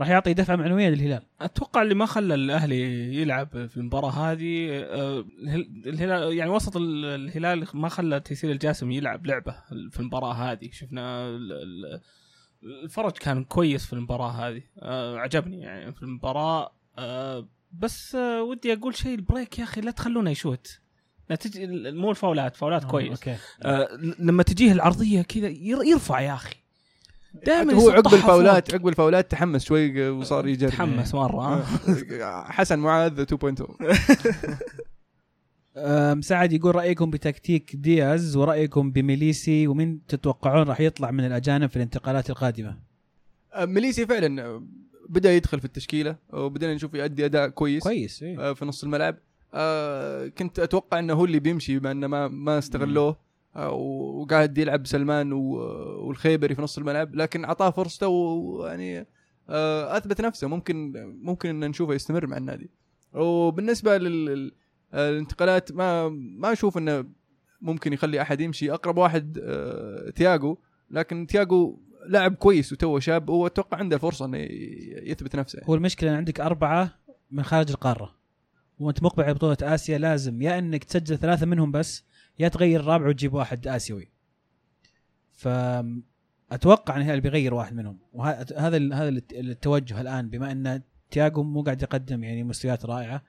راح 0.00 0.08
يعطي 0.08 0.34
دفعة 0.34 0.56
معنوية 0.56 0.88
للهلال. 0.88 1.22
أتوقع 1.40 1.82
اللي 1.82 1.94
ما 1.94 2.06
خلى 2.06 2.34
الأهلي 2.34 2.80
يلعب 3.14 3.66
في 3.66 3.76
المباراة 3.76 4.10
هذه 4.10 4.68
آه، 4.72 5.24
الهل- 5.42 5.82
الهلال 5.86 6.32
يعني 6.36 6.50
وسط 6.50 6.76
ال- 6.76 7.04
الهلال 7.04 7.66
ما 7.74 7.88
خلى 7.88 8.20
تيسير 8.20 8.50
الجاسم 8.50 8.90
يلعب 8.90 9.26
لعبة 9.26 9.54
في 9.90 10.00
المباراة 10.00 10.32
هذه. 10.32 10.70
شفنا 10.72 11.28
ال- 11.28 11.52
ال- 11.52 12.00
الفرج 12.84 13.12
كان 13.12 13.44
كويس 13.44 13.86
في 13.86 13.92
المباراة 13.92 14.30
هذه 14.30 14.62
آه، 14.78 15.16
عجبني 15.18 15.60
يعني 15.60 15.92
في 15.92 16.02
المباراة 16.02 16.72
آه، 16.98 17.48
بس 17.72 18.14
ودي 18.14 18.72
أقول 18.72 18.96
شيء 18.96 19.14
البريك 19.14 19.58
يا 19.58 19.64
أخي 19.64 19.80
لا 19.80 19.90
تخلونه 19.90 20.30
يشوت. 20.30 20.80
لا 21.30 21.36
تجي 21.36 21.66
مو 21.92 22.10
الفاولات 22.10 22.56
فاولات 22.56 22.84
كويس. 22.84 23.10
okay. 23.10 23.36
آه 23.62 23.88
لما 24.18 24.42
تجيه 24.42 24.72
العرضية 24.72 25.22
كذا 25.22 25.48
ير- 25.48 25.84
يرفع 25.84 26.20
يا 26.20 26.34
أخي. 26.34 26.54
دائما 27.46 27.72
هو 27.72 27.90
عقب 27.90 28.14
الفاولات 28.14 28.74
عقب 28.74 28.88
الفاولات 28.88 29.30
تحمس 29.30 29.64
شوي 29.64 30.08
وصار 30.08 30.48
يجرب. 30.48 30.70
تحمس 30.70 31.14
مرة 31.14 31.64
حسن 32.56 32.78
معاذ 32.78 33.24
2.0 33.24 33.64
آه، 35.76 36.14
مساعد 36.14 36.52
يقول 36.52 36.74
رأيكم 36.74 37.10
بتكتيك 37.10 37.76
دياز 37.76 38.36
ورأيكم 38.36 38.90
بميليسي 38.90 39.66
ومن 39.66 40.06
تتوقعون 40.06 40.62
راح 40.68 40.80
يطلع 40.80 41.10
من 41.10 41.24
الأجانب 41.26 41.70
في 41.70 41.76
الانتقالات 41.76 42.30
القادمة؟ 42.30 42.76
آه، 43.54 43.64
ميليسي 43.64 44.06
فعلا 44.06 44.42
آه، 44.42 44.62
بدأ 45.08 45.32
يدخل 45.32 45.58
في 45.58 45.64
التشكيلة 45.64 46.16
وبدينا 46.32 46.74
نشوف 46.74 46.94
يؤدي 46.94 47.24
أداء 47.24 47.48
كويس 47.48 47.82
كويس 47.82 48.22
إيه. 48.22 48.40
آه، 48.50 48.52
في 48.52 48.64
نص 48.64 48.84
الملعب. 48.84 49.16
آه، 49.54 50.28
كنت 50.28 50.58
أتوقع 50.58 50.98
إنه 50.98 51.14
هو 51.14 51.24
اللي 51.24 51.40
بيمشي 51.40 51.78
بما 51.78 51.90
إنه 51.90 52.06
ما 52.06 52.28
ما 52.28 52.58
استغلوه. 52.58 53.16
وقاعد 53.56 54.58
يلعب 54.58 54.86
سلمان 54.86 55.32
والخيبري 55.32 56.54
في 56.54 56.62
نص 56.62 56.78
الملعب 56.78 57.14
لكن 57.14 57.44
اعطاه 57.44 57.70
فرصته 57.70 58.08
ويعني 58.08 59.06
آه، 59.48 59.96
أثبت 59.96 60.20
نفسه. 60.20 60.46
ممكن 60.48 60.92
ممكن 61.22 61.48
إن 61.48 61.70
نشوفه 61.70 61.94
يستمر 61.94 62.26
مع 62.26 62.36
النادي. 62.36 62.70
وبالنسبة 63.14 63.98
لل- 63.98 64.52
للانتقالات 64.94 65.72
ما 65.72 66.08
ما 66.08 66.52
أشوف 66.52 66.78
إنه 66.78 67.04
ممكن 67.60 67.92
يخلي 67.92 68.22
أحد 68.22 68.40
يمشي. 68.40 68.72
أقرب 68.72 68.96
واحد 68.98 69.38
آه، 69.42 70.10
تياجو 70.10 70.56
لكن 70.90 71.26
تياجو 71.26 71.78
لاعب 72.06 72.34
كويس 72.34 72.72
وتوه 72.72 73.00
شاب 73.00 73.28
واتوقع 73.28 73.78
عنده 73.78 73.98
فرصة 73.98 74.24
إنه 74.24 74.38
يثبت 75.02 75.36
نفسه 75.36 75.60
هو 75.64 75.74
المشكلة 75.74 76.10
إن 76.10 76.16
عندك 76.16 76.40
أربعة 76.40 76.98
من 77.30 77.42
خارج 77.42 77.70
القارة 77.70 78.14
وأنت 78.78 79.02
مقبل 79.02 79.22
على 79.22 79.34
بطولة 79.34 79.56
آسيا 79.62 79.98
لازم 79.98 80.42
يا 80.42 80.58
إنك 80.58 80.84
تسجل 80.84 81.18
ثلاثة 81.18 81.46
منهم 81.46 81.72
بس 81.72 82.04
يا 82.40 82.48
تغير 82.48 82.80
الرابع 82.80 83.08
وتجيب 83.08 83.34
واحد 83.34 83.68
آسيوي. 83.68 84.08
ف 85.32 85.48
أتوقع 86.52 86.96
إن 86.96 87.00
الهلال 87.00 87.20
بيغير 87.20 87.54
واحد 87.54 87.74
منهم. 87.74 87.98
وهذا 88.12 88.58
هذا 88.58 89.08
الت- 89.08 89.32
التوجه 89.32 90.00
الآن 90.00 90.30
بما 90.30 90.52
إن 90.52 90.82
تياجو 91.10 91.42
مو 91.42 91.62
قاعد 91.62 91.82
يقدم 91.82 92.24
يعني 92.24 92.44
مستويات 92.44 92.84
رائعة 92.86 93.22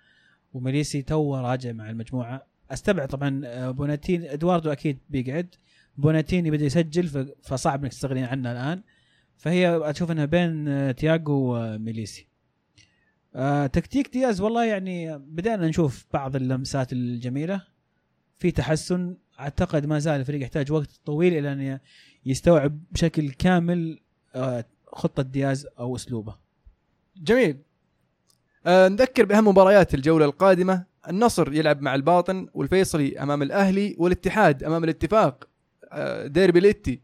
وميليسي 0.54 1.02
تو 1.02 1.36
راجع 1.36 1.72
مع 1.72 1.90
المجموعة. 1.90 2.46
أستبعد 2.72 3.08
طبعا 3.08 3.42
آه، 3.46 3.72
بوناتين 3.72 4.24
إدواردو 4.24 4.72
أكيد 4.72 5.00
بيقعد. 5.10 5.56
بوناتيني 5.98 6.52
بدأ 6.52 6.66
يسجل 6.66 7.34
فصعب 7.44 7.84
إنك 7.84 7.92
تستغني 7.92 8.24
عنه 8.24 8.52
الآن. 8.52 8.82
فهي 9.38 9.90
أشوف 9.90 10.12
إنها 10.12 10.26
بين 10.26 10.68
آه، 10.68 10.92
تياجو 10.92 11.56
وميليسي. 11.58 12.28
آه 13.36 13.68
تكتيك 13.68 14.14
دياز 14.14 14.42
والله 14.42 14.66
يعني 14.66 15.18
بدأنا 15.18 15.68
نشوف 15.68 16.06
بعض 16.14 16.36
اللمسات 16.36 16.94
الجميلة. 16.94 17.72
في 18.42 18.52
تحسن. 18.52 19.16
أعتقد 19.40 19.86
ما 19.86 20.00
زال 20.00 20.20
الفريق 20.20 20.42
يحتاج 20.42 20.72
وقت 20.72 20.90
طويل 21.06 21.34
إلى 21.38 21.54
أن 21.54 21.80
يستوعب 22.26 22.80
بشكل 22.92 23.32
كامل 23.32 24.00
آه 24.36 24.66
خطة 24.88 25.24
دياز 25.24 25.68
أو 25.80 25.96
أسلوبه. 25.96 26.38
جميل. 27.18 27.58
آه 28.66 28.88
نذكر 28.88 29.26
بأهم 29.26 29.48
مباريات 29.48 29.94
الجولة 29.94 30.26
القادمة. 30.26 30.86
النصر 31.10 31.54
يلعب 31.54 31.82
مع 31.82 31.96
الباطن 31.96 32.48
والفيصلي 32.54 33.20
أمام 33.20 33.42
الأهلي 33.42 33.96
والاتحاد 34.00 34.64
أمام 34.64 34.84
الاتفاق 34.84 35.48
آه 35.92 36.28
ديربي 36.28 36.60
الاتي 36.60 37.02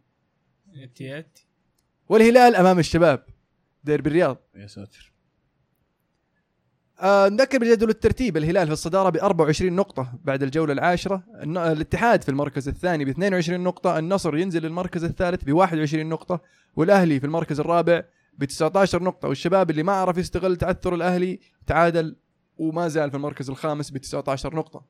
تيات 0.95 1.39
والهلال 2.09 2.55
أمام 2.55 2.79
الشباب 2.79 3.23
ديربي 3.83 4.09
الرياض. 4.09 4.37
يا 4.55 4.67
ساتر. 4.67 5.13
آه 7.01 7.29
نذكر 7.29 7.57
بجدول 7.57 7.89
الترتيب 7.89 8.37
الهلال 8.37 8.67
في 8.67 8.73
الصدارة 8.73 9.09
ب 9.09 9.17
24 9.17 9.73
نقطة 9.73 10.13
بعد 10.23 10.43
الجولة 10.43 10.73
العاشرة. 10.73 11.23
الاتحاد 11.43 12.23
في 12.23 12.29
المركز 12.29 12.67
الثاني 12.67 13.05
ب 13.05 13.09
22 13.09 13.59
نقطة 13.59 13.99
النصر 13.99 14.37
ينزل 14.37 14.61
للمركز 14.61 15.03
الثالث 15.03 15.43
ب 15.43 15.53
21 15.53 16.05
نقطة 16.09 16.41
والأهلي 16.75 17.19
في 17.19 17.25
المركز 17.25 17.59
الرابع 17.59 18.03
ب 18.37 18.45
19 18.45 19.03
نقطة. 19.03 19.27
والشباب 19.27 19.69
اللي 19.69 19.83
ما 19.83 19.91
عرف 19.91 20.17
يستغل 20.17 20.55
تعثر 20.55 20.95
الأهلي 20.95 21.39
تعادل 21.67 22.15
وما 22.57 22.87
زال 22.87 23.11
في 23.11 23.17
المركز 23.17 23.49
الخامس 23.49 23.91
ب 23.91 23.97
19 23.97 24.55
نقطة. 24.55 24.85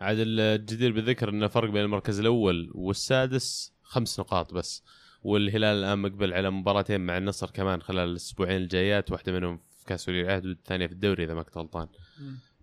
عاد 0.00 0.16
الجدير 0.20 0.92
بالذكر 0.92 1.28
إنه 1.28 1.48
فرق 1.48 1.70
بين 1.70 1.82
المركز 1.82 2.20
الأول 2.20 2.70
والسادس 2.74 3.72
خمس 3.82 4.20
نقاط 4.20 4.54
بس 4.54 4.82
والهلال 5.22 5.76
الآن 5.76 5.98
مقبل 5.98 6.32
على 6.32 6.50
مباراتين 6.50 7.00
مع 7.00 7.18
النصر 7.18 7.50
كمان 7.50 7.82
خلال 7.82 8.08
الأسبوعين 8.10 8.56
الجايات 8.62 9.10
واحدة 9.10 9.32
منهم 9.32 9.60
كاس 9.86 10.08
ولي 10.08 10.22
العهد 10.22 10.46
والثانية 10.46 10.86
في 10.86 10.92
الدوري 10.92 11.24
إذا 11.24 11.34
ما 11.34 11.42
كنت 11.42 11.56
غلطان. 11.56 11.88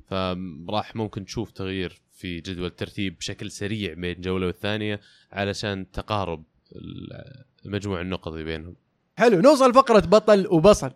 فراح 0.10 0.96
ممكن 0.96 1.26
تشوف 1.26 1.52
تغيير 1.52 2.02
في 2.12 2.40
جدول 2.40 2.66
الترتيب 2.66 3.18
بشكل 3.18 3.52
سريع 3.52 3.94
بين 3.94 4.22
جولة 4.22 4.48
والثانية 4.48 5.02
علشان 5.32 5.92
تقارب 5.92 6.44
مجموع 7.66 8.02
النقط 8.02 8.32
بينهم. 8.32 8.76
حلو 9.18 9.42
نوصل 9.42 9.74
فقرة 9.74 10.00
بطل 10.00 10.48
وبصل. 10.48 10.92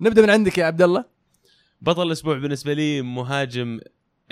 نبدأ 0.00 0.22
من 0.22 0.30
عندك 0.30 0.58
يا 0.58 0.64
عبد 0.64 0.82
الله. 0.82 1.04
بطل 1.80 2.06
الأسبوع 2.06 2.38
بالنسبة 2.38 2.72
لي 2.72 3.02
مهاجم 3.02 3.80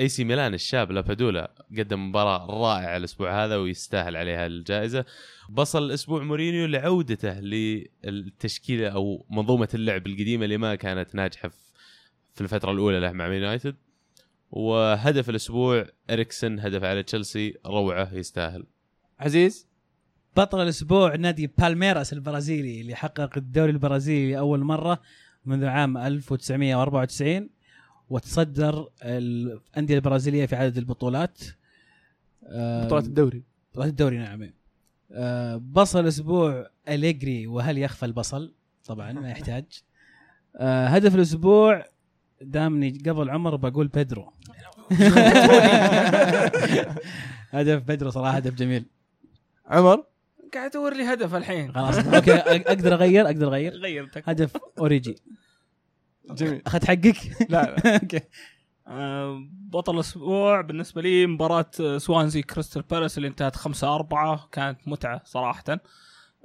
اي 0.01 0.09
سي 0.09 0.25
ميلان 0.25 0.55
الشاب 0.55 0.93
لابادولا 0.93 1.51
قدم 1.79 2.09
مباراة 2.09 2.47
رائعة 2.47 2.97
الأسبوع 2.97 3.45
هذا 3.45 3.57
ويستاهل 3.57 4.17
عليها 4.17 4.47
الجائزة. 4.47 5.05
بصل 5.51 5.83
الأسبوع 5.87 6.23
مورينيو 6.23 6.67
لعودته 6.67 7.41
للتشكيلة 7.41 8.89
أو 8.89 9.27
منظومة 9.31 9.69
اللعب 9.75 10.07
القديمة 10.07 10.45
اللي 10.45 10.57
ما 10.59 10.75
كانت 10.75 11.15
ناجحة 11.15 11.49
في- 12.35 12.41
الفترة 12.41 12.73
الأولى 12.73 13.01
له 13.01 13.13
مع 13.13 13.27
يونايتد. 13.27 13.77
وهدف 14.51 15.31
الأسبوع 15.31 15.87
إريكسن 16.11 16.61
هدف 16.61 16.85
على 16.85 17.03
تشيلسي 17.03 17.55
روعة 17.67 18.15
يستاهل. 18.15 18.65
عزيز؟ 19.21 19.69
بطل 20.37 20.61
الأسبوع 20.63 21.17
نادي 21.17 21.51
بالميراس 21.59 22.13
البرازيلي 22.13 22.81
اللي 22.81 22.95
حقق 22.95 23.31
الدوري 23.37 23.71
البرازيلي 23.73 24.33
لأول 24.33 24.61
مرة 24.61 25.01
منذ 25.45 25.65
عام 25.65 25.99
1994 25.99 27.51
وتصدر 28.11 28.89
الأندية 29.03 29.95
البرازيلية 29.95 30.47
في 30.47 30.57
عدد 30.57 30.79
البطولات. 30.79 31.39
آه، 32.47 32.85
بطولات 32.85 33.05
الدوري. 33.05 33.43
بطولات 33.73 33.91
الدوري 33.91 34.19
نعم. 34.19 34.51
آه، 35.13 35.57
بصل 35.57 36.01
الأسبوع 36.01 36.71
أليجري 36.89 37.47
وهل 37.47 37.79
يخفى 37.79 38.07
البصل 38.07 38.55
طبعا 38.85 39.13
ما 39.13 39.31
يحتاج. 39.31 39.65
آه، 40.57 40.87
هدف 40.87 41.15
الأسبوع 41.15 41.85
دامني 42.43 43.03
قبل 43.07 43.31
عمر 43.31 43.57
بقول 43.57 43.89
بيدرو. 43.89 44.33
هدف 47.51 47.83
بيدرو 47.83 48.11
صراحة 48.11 48.37
هدف 48.37 48.55
جميل. 48.55 48.85
عمر؟ 49.67 50.05
قاعد 50.55 50.71
ادور 50.71 50.95
لي 50.95 51.05
هدف 51.05 51.35
الحين. 51.35 51.73
خلاص 51.73 51.99
okay 51.99 52.35
أقدر 52.35 52.95
أغير؟ 52.95 53.27
أقدر 53.27 53.49
أغير؟ 53.49 53.73
غيرتك. 53.73 54.29
هدف 54.29 54.57
أوريجي. 54.79 55.17
جميل. 56.31 56.63
أخذت 56.67 56.85
حقك؟ 56.85 57.17
لا 57.51 57.63
لا. 57.85 57.95
okay. 58.03 58.21
آه، 58.87 59.43
بطل 59.53 59.95
الأسبوع 59.95 60.61
بالنسبة 60.61 61.03
لي 61.03 61.27
مباراة 61.27 61.71
آه، 61.81 61.99
سوانزي 61.99 62.43
كريستال 62.43 62.83
بالاس 62.83 63.17
اللي 63.19 63.29
انتهت 63.29 63.57
5 63.57 63.95
4 63.95 64.49
كانت 64.53 64.79
متعة 64.87 65.23
صراحة. 65.25 65.65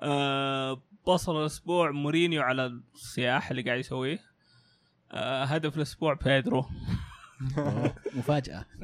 آه، 0.02 0.82
بطل 1.08 1.42
الأسبوع 1.42 1.92
مورينيو 1.92 2.42
على 2.42 2.66
السياح 2.96 3.50
اللي 3.50 3.62
قاعد 3.62 3.80
يسويه. 3.80 4.20
هدف 5.44 5.78
الأسبوع 5.78 6.14
بيدرو. 6.14 6.66
مفاجأة. 8.16 8.66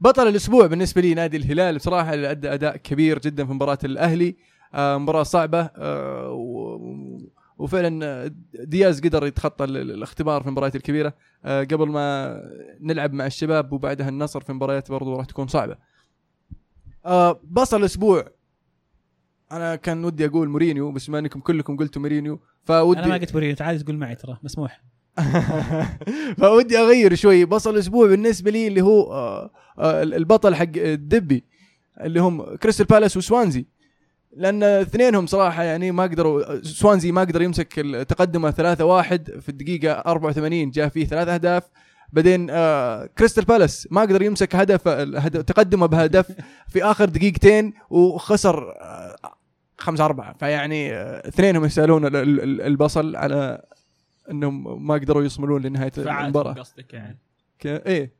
بطل 0.00 0.28
الأسبوع 0.28 0.66
بالنسبة 0.66 1.00
لي 1.02 1.14
نادي 1.14 1.36
الهلال 1.36 1.76
بصراحة 1.76 2.14
اللي 2.14 2.30
ادى 2.30 2.54
أداء 2.54 2.76
كبير 2.76 3.18
جدا 3.18 3.46
في 3.46 3.52
مباراة 3.52 3.78
الأهلي. 3.84 4.36
آه 4.74 4.98
مباراة 4.98 5.22
صعبة. 5.22 5.70
آه 5.76 6.30
و- 6.30 7.18
وفعلا 7.62 8.06
آه، 8.06 8.30
دياز 8.54 9.00
قدر 9.00 9.26
يتخطى 9.26 9.64
ال- 9.64 9.76
ال- 9.76 9.90
الاختبار 9.90 10.40
في 10.42 10.46
المباريات 10.46 10.76
الكبيرة. 10.76 11.14
آه 11.44 11.64
قبل 11.64 11.88
ما 11.88 12.36
نلعب 12.80 13.12
مع 13.12 13.26
الشباب 13.26 13.72
وبعدها 13.72 14.08
النصر 14.08 14.40
في 14.40 14.52
مباريات 14.52 14.90
برضو 14.90 15.16
راح 15.16 15.26
تكون 15.26 15.46
صعبة. 15.46 15.76
آه 17.06 17.40
بصل 17.44 17.80
الأسبوع. 17.80 18.24
أنا 19.52 19.76
كان 19.76 20.04
ودي 20.04 20.26
أقول 20.26 20.48
مورينيو 20.48 20.92
بس 20.92 21.10
ما 21.10 21.18
إنكم 21.18 21.40
كلكم 21.40 21.76
قلتوا 21.76 22.02
مورينيو 22.02 22.40
فودي 22.64 23.00
أنا 23.00 23.08
ما 23.08 23.14
قلت 23.16 23.32
مورينيو 23.34 23.56
تعال 23.56 23.80
تقول 23.80 23.96
معي 23.98 24.14
ترى 24.14 24.38
مسموح. 24.42 24.82
فودي 26.38 26.78
أغير 26.78 27.14
شوي. 27.14 27.44
بصل 27.44 27.74
الأسبوع 27.74 28.06
بالنسبة 28.08 28.50
لي 28.50 28.68
اللي 28.68 28.80
هو 28.80 29.50
البطل 29.80 30.54
حق 30.54 30.66
الديربي 30.76 31.44
اللي 32.00 32.20
هم 32.20 32.56
كريستال 32.56 32.86
بالاس 32.86 33.16
وسوانزي. 33.16 33.66
لأن 34.36 34.62
اثنينهم 34.62 35.26
صراحة 35.26 35.62
يعني 35.62 35.90
ما 35.92 36.02
قدروا 36.02 36.62
سوانزي 36.62 37.12
ما 37.12 37.20
قدر 37.20 37.42
يمسك 37.42 37.72
تقدمه 38.08 38.50
3 38.50 38.84
1 38.84 39.30
في 39.40 39.48
الدقيقة 39.48 39.92
84 39.92 40.70
جاء 40.70 40.88
فيه 40.88 41.06
ثلاث 41.06 41.28
أهداف. 41.28 41.62
بعدين 42.12 42.46
آه 42.50 43.06
كريستال 43.18 43.44
بالاس 43.44 43.88
ما 43.90 44.00
قدر 44.00 44.22
يمسك 44.22 44.56
هدف 44.56 44.88
تقدمه 45.28 45.86
بهدف 45.86 46.26
في 46.68 46.84
آخر 46.84 47.04
دقيقتين 47.08 47.72
وخسر 47.90 48.70
آه 48.80 49.16
5 49.78 50.04
4 50.04 50.32
فيعني 50.40 50.92
آه، 50.94 51.28
اثنينهم 51.28 51.64
ال- 52.40 52.60
البصل 52.60 53.16
على 53.16 53.62
إنهم 54.30 54.86
ما 54.86 54.94
قدروا 54.94 55.22
يصملون 55.22 55.62
لنهاية 55.62 55.92
المباراة. 55.98 56.52
قصدك 56.52 56.94
يعني. 56.94 57.18
ك- 57.60 57.66
إيه. 57.66 58.12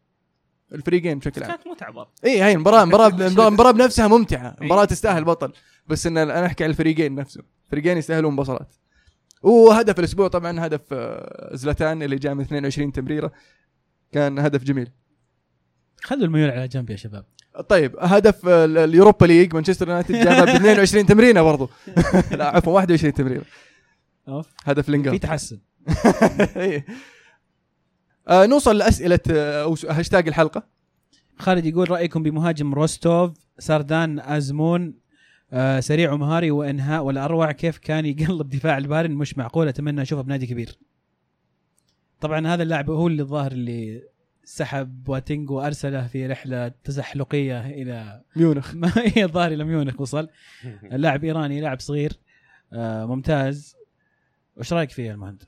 الفريقين 0.73 1.19
بشكل 1.19 1.43
عام. 1.43 1.51
كانت 1.53 1.67
متعة 1.67 1.93
برضه. 1.93 2.11
اي 2.25 2.41
هاي 2.41 2.53
المباراة 2.53 2.83
المباراة 2.83 3.09
المباراة 3.49 3.71
بنفسها 3.71 4.09
ممتعة. 4.09 4.57
إي. 4.63 4.67
مباراه 4.67 4.85
تستاهل 4.85 5.25
بطل. 5.25 5.53
بس 5.87 6.07
إن 6.07 6.19
أنا 6.19 6.47
أحكي 6.47 6.65
على 6.65 6.71
الفريقين 6.71 7.15
نفسهم. 7.15 7.45
الفريقين 7.67 7.99
يستاهلون 7.99 8.37
بصلات 8.37 8.75
وهدف 9.43 9.99
الأسبوع 9.99 10.29
طبعا 10.29 10.67
هدف 10.67 10.81
آه، 10.93 11.51
زلاتان 11.57 12.03
اللي 12.03 12.17
جاء 12.17 12.35
من 12.35 12.41
22 12.41 12.93
تمريرة. 12.93 13.33
كان 14.13 14.39
هدف 14.39 14.63
جميل. 14.65 14.91
خلوا 16.03 16.25
الميول 16.25 16.51
على 16.51 16.69
جنب 16.69 16.91
يا 16.91 16.97
شباب. 16.97 17.25
طيب 17.69 17.97
هدف 18.01 18.49
آه، 18.49 18.65
ال- 18.65 18.79
ال 18.79 18.86
Europa 18.86 19.27
League. 19.27 19.55
مانشستر 19.55 19.89
يونايتد 19.89 20.15
جابها 20.15 20.45
ب 20.45 20.49
22 20.49 21.07
تمريرة 21.07 21.43
برضو. 21.43 21.71
لا 22.39 22.57
عفوا 22.57 22.73
21 22.73 23.13
تمريرة. 23.15 23.45
أوف. 24.29 24.49
هدف 24.65 24.85
في 24.87 24.93
لينجارد 24.93 25.21
تحسن. 25.21 25.59
إيه. 26.57 26.87
آه 28.29 28.47
نوصل 28.47 28.79
لأسئلة 28.79 29.21
آه، 29.31 29.63
أو 29.63 29.77
هاشتاج 29.89 30.29
الحلقة. 30.29 30.63
خالد 31.39 31.67
يقول 31.67 31.91
رأيكم 31.91 32.23
بمهاجم 32.23 32.75
روستوف 32.75 33.33
سردار 33.59 34.21
أزمون 34.21 34.95
آه 35.53 35.81
سريع 35.81 36.13
ومهاري 36.13 36.51
وإنهاء 36.51 37.05
والأروع 37.05 37.53
كيف 37.53 37.79
كان 37.79 38.07
يقلب 38.07 38.49
دفاع 38.49 38.79
البايرن 38.79 39.11
مش 39.11 39.39
معقول 39.39 39.69
أتمنى 39.69 40.03
أشوفه 40.03 40.23
بنادي 40.23 40.47
كبير. 40.47 40.79
طبعا 42.21 42.47
هذا 42.47 42.63
اللاعب 42.63 42.91
هو 42.91 43.07
اللي 43.07 43.23
الظاهر 43.23 43.53
اللي 43.53 44.03
سحب 44.45 45.05
بواتينج 45.05 45.51
وأرسله 45.51 46.07
في 46.07 46.27
رحلة 46.27 46.69
تزحلقية 46.69 47.67
إلى 47.71 48.23
ميونخ. 48.37 48.75
ما 48.83 48.93
هي 48.97 49.25
الظاهر 49.25 49.53
إلى 49.53 49.65
ميونخ 49.65 50.01
وصل. 50.01 50.29
اللاعب 50.93 51.25
إيراني 51.25 51.61
لاعب 51.61 51.81
صغير 51.81 52.13
آه 52.73 53.07
ممتاز. 53.07 53.77
وش 54.57 54.73
رأيك 54.73 54.91
فيه 54.91 55.03
يا 55.07 55.13
المهندس؟ 55.13 55.47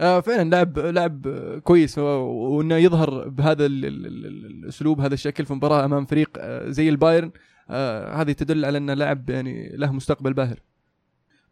آه 0.00 0.20
فعلا 0.20 0.50
لاعب 0.50 0.78
لاعب 0.78 1.28
كويس 1.64 1.98
وإنه 1.98 2.76
يظهر 2.76 3.28
بهذا 3.28 3.66
ال- 3.66 3.84
ال- 3.84 4.06
ال- 4.06 4.46
الأسلوب 4.46 5.00
هذا 5.00 5.14
الشكل 5.14 5.44
في 5.46 5.54
مباراة 5.54 5.84
أمام 5.84 6.06
فريق 6.06 6.30
آه 6.38 6.68
زي 6.70 6.88
البايرن. 6.88 7.30
آه 7.70 8.22
هذه 8.22 8.32
تدل 8.32 8.64
على 8.64 8.78
انه 8.78 8.94
لاعب 8.94 9.30
يعني 9.30 9.76
له 9.76 9.92
مستقبل 9.92 10.32
باهر 10.32 10.60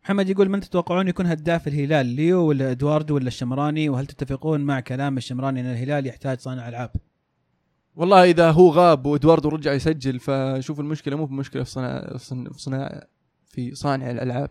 محمد 0.05 0.29
يقول 0.29 0.49
من 0.49 0.61
تتوقعون 0.61 1.09
يكون 1.09 1.27
هداف 1.27 1.69
الهلال 1.69 2.07
ليو 2.07 2.47
ولا 2.47 2.71
إدواردو 2.71 3.15
ولا 3.15 3.29
الشمراني 3.29 3.89
وهل 3.89 4.07
تتفقون 4.07 4.61
مع 4.61 4.81
كلام 4.81 5.17
الشمراني 5.17 5.61
أن 5.61 5.67
الهلال 5.67 6.07
يحتاج 6.07 6.39
صانع 6.39 6.69
ألعاب؟ 6.69 6.91
والله 7.97 8.25
إذا 8.25 8.51
هو 8.51 8.71
غاب 8.71 9.07
وإدواردو 9.07 9.49
رجع 9.49 9.73
يسجل 9.73 10.19
فشوف 10.19 10.81
المشكلة 10.81 11.17
مو 11.17 11.27
بمشكلة 11.27 11.63
في 11.65 11.71
صناعة 11.71 12.17
في 12.17 12.49
صناعة 12.57 13.03
في 13.47 13.75
صانع 13.75 14.11
الألعاب 14.11 14.51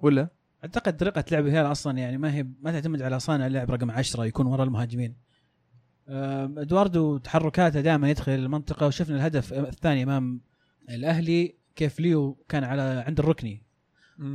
ولا 0.00 0.28
أعتقد 0.64 0.96
طريقة 0.96 1.24
لعب 1.32 1.46
الهلال 1.46 1.72
أصلا 1.72 1.98
يعني 1.98 2.18
ما 2.18 2.34
هي 2.34 2.46
ما 2.62 2.72
تعتمد 2.72 3.02
على 3.02 3.20
صانع 3.20 3.46
اللعب 3.46 3.70
رقم 3.70 3.90
10 3.90 4.24
يكون 4.24 4.46
وراء 4.46 4.66
المهاجمين. 4.66 5.14
إدواردو 6.10 7.18
تحركاته 7.18 7.80
دائما 7.80 8.10
يدخل 8.10 8.32
المنطقة 8.32 8.86
وشفنا 8.86 9.16
الهدف 9.16 9.52
الثاني 9.52 10.02
أمام 10.02 10.40
الأهلي 10.90 11.54
كيف 11.76 12.00
ليو 12.00 12.38
كان 12.48 12.64
على 12.64 12.82
عند 13.06 13.18
الركني. 13.18 13.62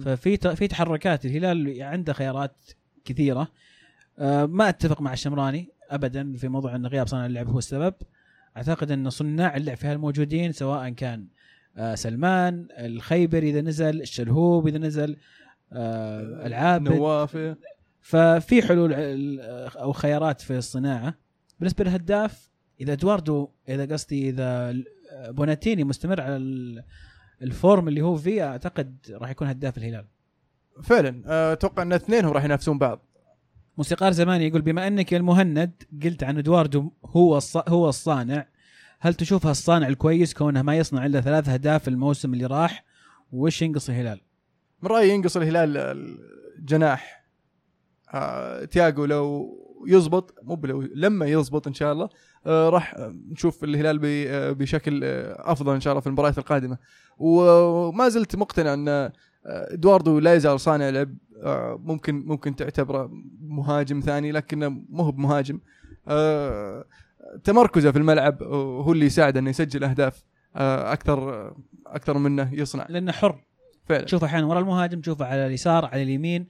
ففي 0.01 0.37
في 0.37 0.67
تحركات 0.67 1.25
الهلال 1.25 1.81
عنده 1.81 2.13
خيارات 2.13 2.55
كثيرة. 3.05 3.47
ما 4.45 4.69
أتفق 4.69 5.01
مع 5.01 5.13
الشمراني 5.13 5.69
ابدا 5.89 6.33
في 6.37 6.47
موضوع 6.47 6.75
إن 6.75 6.85
غياب 6.85 7.07
صانع 7.07 7.25
اللعب 7.25 7.49
هو 7.49 7.57
السبب. 7.57 7.93
أعتقد 8.57 8.91
إن 8.91 9.09
صناع 9.09 9.55
اللعب 9.57 9.77
في 9.77 9.91
الموجودين 9.91 10.51
سواء 10.51 10.89
كان 10.89 11.27
سلمان 11.93 12.67
الخيبري 12.71 13.49
إذا 13.49 13.61
نزل 13.61 14.01
الشلهوب 14.01 14.67
إذا 14.67 14.77
نزل 14.77 15.17
العابد. 16.45 16.89
نواف 16.89 17.55
ففي 18.01 18.61
حلول 18.61 18.93
أو 19.75 19.91
خيارات 19.91 20.41
في 20.41 20.57
الصناعة. 20.57 21.24
بالنسبة 21.59 21.83
للهداف 21.83 22.49
إذا 22.81 22.93
إدواردو 22.93 23.49
إذا 23.69 23.93
قصدي 23.93 24.29
إذا 24.29 24.69
ال- 24.69 24.85
بوناتيني 25.27 25.83
مستمر 25.83 26.21
على 26.21 26.35
ال- 26.37 26.83
الفورم 27.41 27.87
اللي 27.87 28.01
هو 28.01 28.15
فيه 28.15 28.47
أعتقد 28.51 28.97
راح 29.11 29.29
يكون 29.29 29.47
هداف 29.47 29.77
الهلال. 29.77 30.05
فعلا. 30.83 31.21
آه، 31.25 31.53
أتوقع 31.53 31.83
إن 31.83 31.93
اثنينهم 31.93 32.31
راح 32.33 32.43
ينافسون 32.43 32.77
بعض. 32.77 33.01
موسيقار 33.77 34.11
زماني 34.11 34.47
يقول 34.47 34.61
بما 34.61 34.87
أنك 34.87 35.11
يا 35.11 35.17
المهند 35.17 35.83
قلت 36.03 36.23
عن 36.23 36.37
إدواردو 36.37 36.91
هو 37.05 37.37
الص... 37.37 37.57
هو 37.57 37.89
الصانع 37.89 38.47
هل 38.99 39.13
تشوفها 39.13 39.51
الصانع 39.51 39.87
الكويس 39.87 40.33
كونه 40.33 40.61
ما 40.61 40.77
يصنع 40.77 41.05
إلا 41.05 41.21
ثلاث 41.21 41.49
أهداف 41.49 41.87
الموسم 41.87 42.33
اللي 42.33 42.45
راح؟ 42.45 42.85
وش 43.31 43.61
ينقص 43.61 43.89
الهلال؟ 43.89 44.21
من 44.81 44.89
رأيي 44.89 45.09
ينقص 45.09 45.37
الهلال 45.37 45.77
الجناح. 46.57 47.25
آه 48.13 48.65
تياجو 48.65 49.05
لو 49.05 49.55
يزبط 49.87 50.35
مو 50.43 50.55
بلو 50.55 50.81
لما 50.81 51.25
يزبط 51.25 51.67
إن 51.67 51.73
شاء 51.73 51.93
الله 51.93 52.09
آه 52.45 52.69
راح 52.69 52.95
نشوف 53.31 53.63
الهلال 53.63 54.01
آه، 54.05 54.51
بشكل 54.51 55.01
آه، 55.03 55.51
أفضل 55.51 55.73
إن 55.73 55.79
شاء 55.79 55.91
الله 55.91 56.01
في 56.01 56.07
المباريات 56.07 56.37
القادمة. 56.37 56.77
وما 57.17 58.09
زلت 58.09 58.35
مقتنع 58.35 58.73
أن 58.73 59.11
إدواردو 59.45 60.19
لا 60.19 60.33
يزال 60.33 60.59
صانع 60.59 60.89
لعب 60.89 61.17
ممكن 61.85 62.25
ممكن 62.25 62.55
تعتبره 62.55 63.09
مهاجم 63.41 63.99
ثاني 63.99 64.31
لكنه 64.31 64.69
مو 64.69 65.03
هو 65.03 65.11
بمهاجم. 65.11 65.59
تمركزه 67.43 67.91
في 67.91 67.97
الملعب 67.97 68.43
هو 68.43 68.91
اللي 68.91 69.05
يساعده 69.05 69.39
إنه 69.39 69.49
يسجل 69.49 69.83
أهداف 69.83 70.23
أكثر 70.55 71.53
أكثر 71.87 72.17
منه 72.17 72.53
يصنع. 72.53 72.85
لأنه 72.89 73.11
حر. 73.11 73.43
فعلا. 73.85 74.03
تشوفه 74.03 74.27
أحيانا 74.27 74.45
ورا 74.45 74.59
المهاجم 74.59 75.01
تشوفه 75.01 75.25
على 75.25 75.47
اليسار 75.47 75.85
على 75.85 76.03
اليمين. 76.03 76.47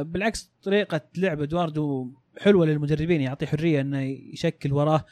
بالعكس 0.00 0.52
طريقة 0.62 1.00
لعب 1.16 1.42
إدواردو 1.42 2.12
حلوة 2.38 2.66
للمدربين 2.66 3.20
يعطي 3.20 3.46
حرية 3.46 3.80
إنه 3.80 4.00
يشكل 4.32 4.72
وراه 4.72 5.04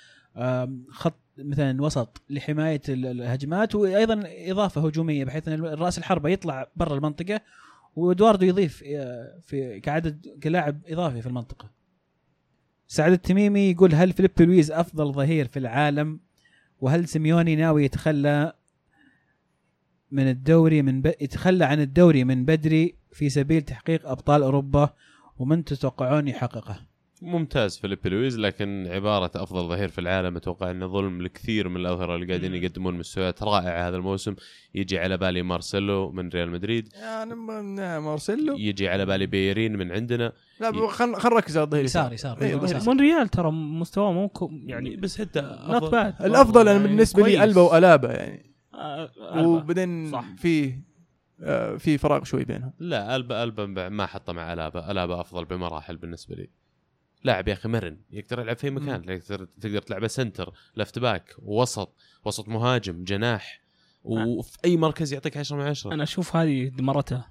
خط 0.90 1.20
مثلا 1.38 1.82
وسط 1.82 2.22
لحماية 2.30 2.80
ال- 2.88 3.06
الهجمات 3.06 3.74
وأيضا 3.74 4.22
إضافة 4.26 4.86
هجومية 4.86 5.24
بحيث 5.24 5.48
إن 5.48 5.60
رأس 5.64 5.98
الحربة 5.98 6.28
يطلع 6.28 6.68
برا 6.76 6.94
المنطقة 6.94 7.40
وإدواردو 7.96 8.46
يضيف 8.46 8.82
آه، 8.86 9.38
في 9.42 9.80
كعدد 9.80 10.26
كلاعب 10.42 10.80
إضافي 10.88 11.20
في 11.22 11.26
المنطقة. 11.26 11.70
سعد 12.88 13.12
التميمي 13.12 13.70
يقول 13.70 13.94
هل 13.94 14.12
فيليب 14.12 14.30
لويز 14.40 14.70
أفضل 14.70 15.12
ظهير 15.12 15.46
في 15.48 15.58
العالم؟ 15.58 16.20
وهل 16.80 17.08
سيميوني 17.08 17.56
ناوي 17.56 17.84
يتخلى 17.84 18.52
من 20.10 20.28
الدوري 20.28 20.82
من 20.82 21.02
ب... 21.02 21.06
يتخلى 21.20 21.64
عن 21.64 21.80
الدوري 21.80 22.24
من 22.24 22.44
بدري 22.44 22.94
في 23.12 23.28
سبيل 23.28 23.62
تحقيق 23.62 24.08
أبطال 24.08 24.42
أوروبا 24.42 24.90
ومن 25.38 25.64
تتوقعون 25.64 26.28
يحققه؟ 26.28 26.80
ممتاز 27.22 27.78
فيليب 27.78 28.06
لويز 28.06 28.38
لكن 28.38 28.86
عبارة 28.90 29.30
أفضل 29.34 29.68
ظهير 29.68 29.88
في 29.88 30.00
العالم 30.00 30.36
أتوقع 30.36 30.70
إنه 30.70 30.86
ظلم 30.86 31.22
لكثير 31.22 31.68
من 31.68 31.76
الأظهرة 31.76 32.14
اللي 32.14 32.26
قاعدين. 32.26 32.54
يقدمون 32.54 32.94
مستويات 32.94 33.42
رائعه 33.42 33.88
هذا 33.88 33.96
الموسم. 33.96 34.34
يجي 34.74 34.98
على 34.98 35.16
بالي 35.16 35.42
مارسيلو 35.42 36.10
من 36.10 36.28
ريال 36.28 36.50
مدريد. 36.50 36.88
يعني 36.94 37.34
مارسيلو. 38.00 38.56
يجي 38.58 38.88
على 38.88 39.06
بالي 39.06 39.26
بيرين 39.26 39.76
من 39.76 39.92
عندنا. 39.92 40.32
لا 40.60 40.72
خلينا 40.72 41.18
خلينا 41.18 41.34
نركز 41.36 41.56
على 41.56 41.64
الظهير. 41.64 41.84
يسار 41.84 42.12
يسار 42.12 42.42
إيه،. 42.42 42.56
ظهير. 42.56 42.82
مونريال 42.86 43.28
ترى 43.28 43.50
مستواه 43.50 44.12
مو 44.12 44.30
يعني 44.66 44.96
بس 44.96 45.20
not 45.20 45.90
bad 45.92 46.14
الأفضل 46.22 46.68
أنا 46.68 46.78
بالنسبة 46.78 47.26
لي 47.26 47.44
ألبا 47.44 47.60
وألابا 47.60 48.12
يعني. 48.12 48.56
وبدين 49.36 49.46
وبعدين 49.46 50.10
صح. 50.12 50.24
في 50.36 50.74
آه، 51.40 51.76
في 51.76 51.98
فراغ 51.98 52.24
شوي 52.24 52.44
بينهم. 52.44 52.72
لا 52.78 53.16
البا 53.16 53.42
ألبا 53.42 53.88
ما 53.88 54.06
حطه 54.06 54.32
مع 54.32 54.52
ألابا. 54.52 54.90
ألابا 54.90 55.20
أفضل 55.20 55.44
بمراحل 55.44 55.96
بالنسبة 55.96 56.34
لي. 56.34 56.65
لاعب 57.24 57.48
يا 57.48 57.52
أخي 57.52 57.68
مرن 57.68 57.98
يقدر 58.10 58.40
يلعب 58.40 58.56
في 58.56 58.64
أي 58.64 58.70
مكان 58.70 59.20
تقدر 59.20 59.48
تقدر 59.60 59.82
تلعبه 59.82 60.06
center 60.06 60.52
left 60.76 60.98
back 60.98 61.34
وسط 61.38 61.94
وسط 62.24 62.48
مهاجم 62.48 63.04
جناح 63.04 63.60
وفي 64.04 64.58
أي 64.64 64.76
مركز 64.76 65.12
يعطيك 65.12 65.36
10 65.36 65.56
من 65.56 65.62
10 65.62 65.92
أنا 65.94 66.02
أشوف 66.02 66.36
هذه 66.36 66.68
دمرته 66.68 67.24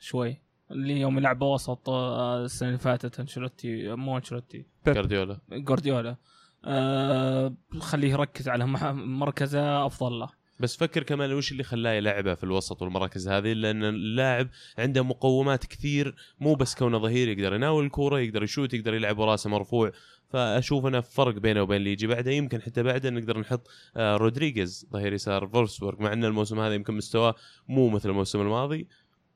شوي 0.00 0.40
اللي 0.70 1.00
يوم 1.00 1.18
يلعب 1.18 1.42
وسط 1.42 1.88
آه، 1.88 2.44
السنة 2.44 2.68
اللي 2.68 2.78
فاتت 2.78 3.20
أنشيلوتي 3.20 3.94
مو 3.94 4.16
أنشيلوتي 4.16 4.66
جارديولا 4.86 5.38
جوارديولا. 5.52 6.16
آه 6.64 7.54
خليه 7.78 8.10
يركز 8.10 8.48
على 8.48 8.66
مركزه 8.94 9.86
أفضل 9.86 10.18
له. 10.18 10.28
بس 10.62 10.76
فكر 10.76 11.02
كمان 11.02 11.32
وش 11.32 11.52
اللي 11.52 11.62
خلاه 11.62 11.90
يلعبه 11.90 12.34
في 12.34 12.44
الوسط 12.44 12.82
والمراكز 12.82 13.28
هذه 13.28 13.52
لأن 13.52 13.84
اللاعب 13.84 14.48
عنده 14.78 15.02
مقومات 15.02 15.66
كثير 15.66 16.14
مو 16.40 16.54
بس 16.54 16.74
كونه 16.74 16.98
ظهير 16.98 17.28
يقدر 17.28 17.54
يناول 17.54 17.84
الكورة 17.84 18.20
يقدر 18.20 18.42
يشوت 18.42 18.74
يقدر 18.74 18.94
يلعب 18.94 19.18
وراسه 19.18 19.50
مرفوع. 19.50 19.92
فأشوف 20.28 20.86
أنا 20.86 21.00
فرق 21.00 21.34
بينه 21.34 21.62
وبين 21.62 21.76
اللي 21.76 21.92
يجي 21.92 22.06
بعده. 22.06 22.30
يمكن 22.30 22.62
حتى 22.62 22.82
بعده 22.82 23.10
نقدر 23.10 23.40
نحط 23.40 23.68
آه 23.96 24.16
رودريغيز 24.16 24.86
ظهير 24.92 25.12
يسار 25.12 25.46
فولفسبورغ 25.46 26.02
مع 26.02 26.12
إن 26.12 26.24
الموسم 26.24 26.60
هذا 26.60 26.74
يمكن 26.74 26.94
مستواه 26.94 27.34
مو 27.68 27.88
مثل 27.88 28.10
الموسم 28.10 28.40
الماضي. 28.40 28.88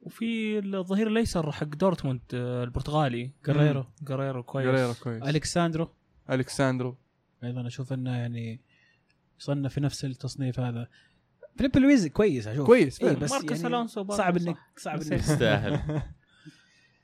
وفي 0.03 0.59
الظهير 0.59 1.09
الأيسر 1.09 1.53
حق 1.53 1.66
دورتموند 1.66 2.20
آه، 2.35 2.65
البرتغالي 2.65 3.32
جريرو 3.47 3.85
جريرو 4.03 4.43
كويس. 4.43 4.66
جريرا 4.66 4.93
كويس. 4.93 5.23
الكساندرو 5.23 5.89
الكساندرو 6.31 6.97
أيضا 7.44 7.66
أشوف 7.66 7.93
إنه 7.93 8.16
يعني 8.16 8.61
يصنف 9.40 9.74
في 9.74 9.81
نفس 9.81 10.05
التصنيف 10.05 10.61
هذا. 10.61 10.89
فيليب 11.57 11.77
لويز 11.77 12.07
كويس 12.07 12.47
أشوف. 12.49 12.66
كويس 12.66 13.03
إيه. 13.03 13.12
بس 13.12 13.31
ماركوس 13.33 13.57
يعني 13.57 13.66
ألونسو 13.66 14.05
برضه 14.05 14.16
صعب. 14.19 14.37
انك 14.37 14.57
صعب. 14.77 15.01
انك 15.03 15.12
يستاهل. 15.12 16.03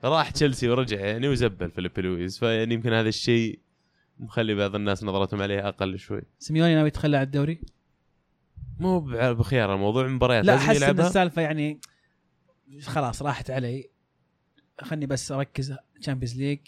راح 0.05 0.31
تشيلسي 0.31 0.69
ورجع 0.69 1.01
يعني 1.01 1.29
وزبل 1.29 1.71
فيليب 1.71 2.01
لويز 2.01 2.39
فيعني 2.39 2.75
يمكن 2.75 2.93
هذا 2.93 3.09
الشيء 3.09 3.59
مخلي 4.19 4.55
بعض 4.55 4.75
الناس 4.75 5.05
نظرتهم 5.05 5.43
عليه 5.43 5.69
أقل 5.69 5.99
شوي. 5.99 6.23
سيميوني 6.39 6.75
ناوي 6.75 6.89
يتخلى 6.89 7.17
عن 7.17 7.23
الدوري؟ 7.23 7.61
مو 8.79 9.01
بخيار 9.35 9.75
الموضوع 9.75 10.07
مباريات 10.07 10.45
لا 10.45 10.55
احس 10.55 10.83
إن 10.83 11.01
السالفة 11.01 11.43
يعني 11.43 11.81
خلاص 12.83 13.23
راحت 13.23 13.51
علي. 13.51 13.91
خلني 14.81 15.07
بس 15.07 15.33
أركز 15.33 15.75
Champions 16.01 16.39
League 16.39 16.59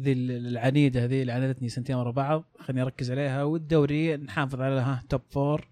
ذي 0.00 0.12
ال- 0.12 0.46
العنيدة 0.46 1.04
ذي 1.04 1.20
اللي 1.22 1.32
عاندتني 1.32 1.68
سنتين 1.68 1.96
ورا 1.96 2.10
بعض 2.10 2.44
خلني 2.60 2.82
أركز 2.82 3.10
عليها 3.10 3.42
والدوري 3.42 4.16
نحافظ 4.16 4.60
على 4.60 4.80
ها 4.80 5.02
top 5.08 5.20
four 5.30 5.68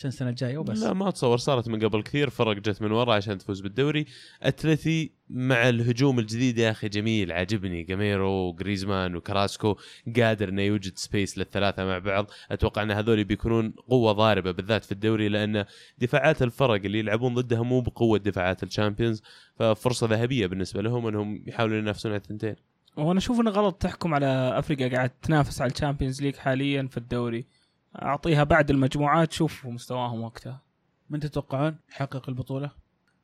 عشان 0.00 0.08
السنة 0.08 0.28
الجاية 0.28 0.58
وبس. 0.58 0.82
لا 0.82 0.92
ما 0.92 1.08
اتصور 1.08 1.38
صارت 1.38 1.68
من 1.68 1.84
قبل 1.84 2.02
كثير 2.02 2.30
فرق 2.30 2.56
جت 2.56 2.82
من 2.82 2.92
ورا 2.92 3.14
عشان 3.14 3.38
تفوز 3.38 3.60
بالدوري. 3.60 4.06
أتلتي 4.42 5.12
مع 5.30 5.68
الهجوم 5.68 6.18
الجديد 6.18 6.58
يا 6.58 6.70
أخي 6.70 6.88
جميل 6.88 7.32
عاجبني. 7.32 7.82
جاميرو 7.82 8.48
وجريزمان 8.48 9.16
وكاراسكو 9.16 9.76
قادر 10.16 10.48
إنه 10.48 10.62
يوجد 10.62 10.96
space 10.96 11.38
للثلاثة 11.38 11.84
مع 11.84 11.98
بعض. 11.98 12.30
أتوقع 12.50 12.82
إن 12.82 12.90
هذول 12.90 13.24
بيكونون 13.24 13.70
قوة 13.88 14.12
ضاربة 14.12 14.50
بالذات 14.50 14.84
في 14.84 14.92
الدوري 14.92 15.28
لأن 15.28 15.64
دفاعات 15.98 16.42
الفرق 16.42 16.84
اللي 16.84 16.98
يلعبون 16.98 17.34
ضدها 17.34 17.62
مو 17.62 17.80
بقوة 17.80 18.18
دفاعات 18.18 18.62
ال 18.62 18.68
Champions. 18.68 19.22
ففرصة 19.54 20.06
ذهبية 20.06 20.46
بالنسبة 20.46 20.82
لهم 20.82 21.06
إنهم 21.06 21.44
يحاولون 21.46 21.78
ينافسون 21.78 22.12
على 22.12 22.20
الثنتين. 22.20 22.54
وأنا 22.96 23.18
أشوف 23.18 23.40
إنه 23.40 23.50
غلط 23.50 23.74
تحكم 23.74 24.14
على 24.14 24.58
أي 24.58 24.68
فريق 24.68 24.88
قاعد 24.88 25.10
تنافس 25.10 25.60
على 25.62 25.70
ال 25.70 25.75
Champions 25.75 26.22
League 26.22 26.36
حاليا 26.36 26.88
في 26.90 26.96
الدوري. 26.96 27.59
أعطيها 27.94 28.44
بعد 28.44 28.70
المجموعات 28.70 29.32
شوف 29.32 29.66
مستواهم 29.66 30.20
وقتها 30.20 30.62
من 31.10 31.20
تتوقعون 31.20 31.76
يحقق 31.90 32.28
البطولة؟ 32.28 32.70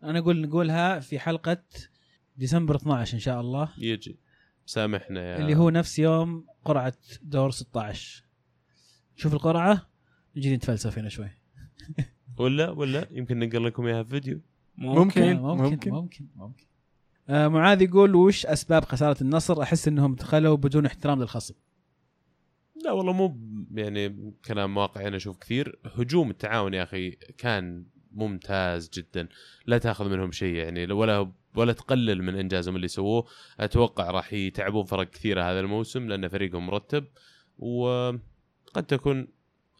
أنا 0.02 0.18
أقول 0.18 0.40
نقولها 0.40 1.00
في 1.00 1.18
حلقة 1.18 1.62
ديسمبر 2.36 2.76
12 2.76 3.14
إن 3.14 3.18
شاء 3.20 3.40
الله 3.40 3.68
يجي 3.78 4.18
سامحنا 4.66 5.20
يا 5.20 5.38
اللي 5.38 5.54
هو 5.56 5.70
نفس 5.70 5.98
يوم 5.98 6.46
قرعة 6.64 6.94
دور 7.22 7.50
16 7.50 8.24
شوف 9.16 9.34
القرعة 9.34 9.86
نجي 10.36 10.56
نتفلسف 10.56 10.98
هنا 10.98 11.08
شوي 11.08 11.30
ولا 12.38 12.70
ولا 12.70 13.06
يمكن 13.10 13.38
ننقل 13.38 13.64
لكم 13.66 13.86
إياها 13.86 14.02
في 14.02 14.10
فيديو 14.10 14.40
ممكن. 14.78 15.00
ممكن 15.00 15.36
ممكن 15.42 15.62
ممكن. 15.64 15.90
ممكن, 15.90 16.26
ممكن. 16.36 16.64
آه 17.28 17.48
معاذ 17.48 17.82
يقول 17.82 18.14
وش 18.14 18.46
أسباب 18.46 18.84
خسارة 18.84 19.22
النصر؟ 19.22 19.62
أحس 19.62 19.88
إنهم 19.88 20.14
دخلوا 20.14 20.56
بدون 20.56 20.86
احترام 20.86 21.20
للخصم. 21.20 21.54
لا 22.84 22.92
والله 22.92 23.12
مو 23.12 23.28
ب- 23.28 23.55
يعني 23.74 24.32
كلام 24.44 24.76
واقعي 24.76 25.08
أنا 25.08 25.16
أشوف 25.16 25.38
كثير. 25.38 25.78
هجوم 25.84 26.30
التعاون 26.30 26.74
يا 26.74 26.82
أخي 26.82 27.10
كان 27.38 27.84
ممتاز 28.12 28.90
جدا. 28.94 29.28
لا 29.66 29.78
تأخذ 29.78 30.08
منهم 30.08 30.32
شيء 30.32 30.54
يعني 30.54 30.92
ولا 30.92 31.32
ولا 31.56 31.72
تقلل 31.72 32.22
من 32.22 32.34
إنجازهم 32.38 32.76
اللي 32.76 32.88
سووه. 32.88 33.26
أتوقع 33.60 34.10
راح 34.10 34.32
يتعبون 34.32 34.84
فرق 34.84 35.10
كثيرة 35.10 35.42
هذا 35.42 35.60
الموسم 35.60 36.08
لأن 36.08 36.28
فريقهم 36.28 36.66
مرتب 36.66 37.04
وقد 37.58 38.86
تكون 38.88 39.28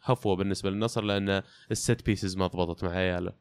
هفوة 0.03 0.35
بالنسبة 0.35 0.69
للنصر 0.69 1.03
لأن 1.03 1.41
الست 1.71 2.05
بيسز 2.05 2.37
ما 2.37 2.47
ضبطت 2.47 2.83
مع 2.83 2.91
عياله. 2.91 3.33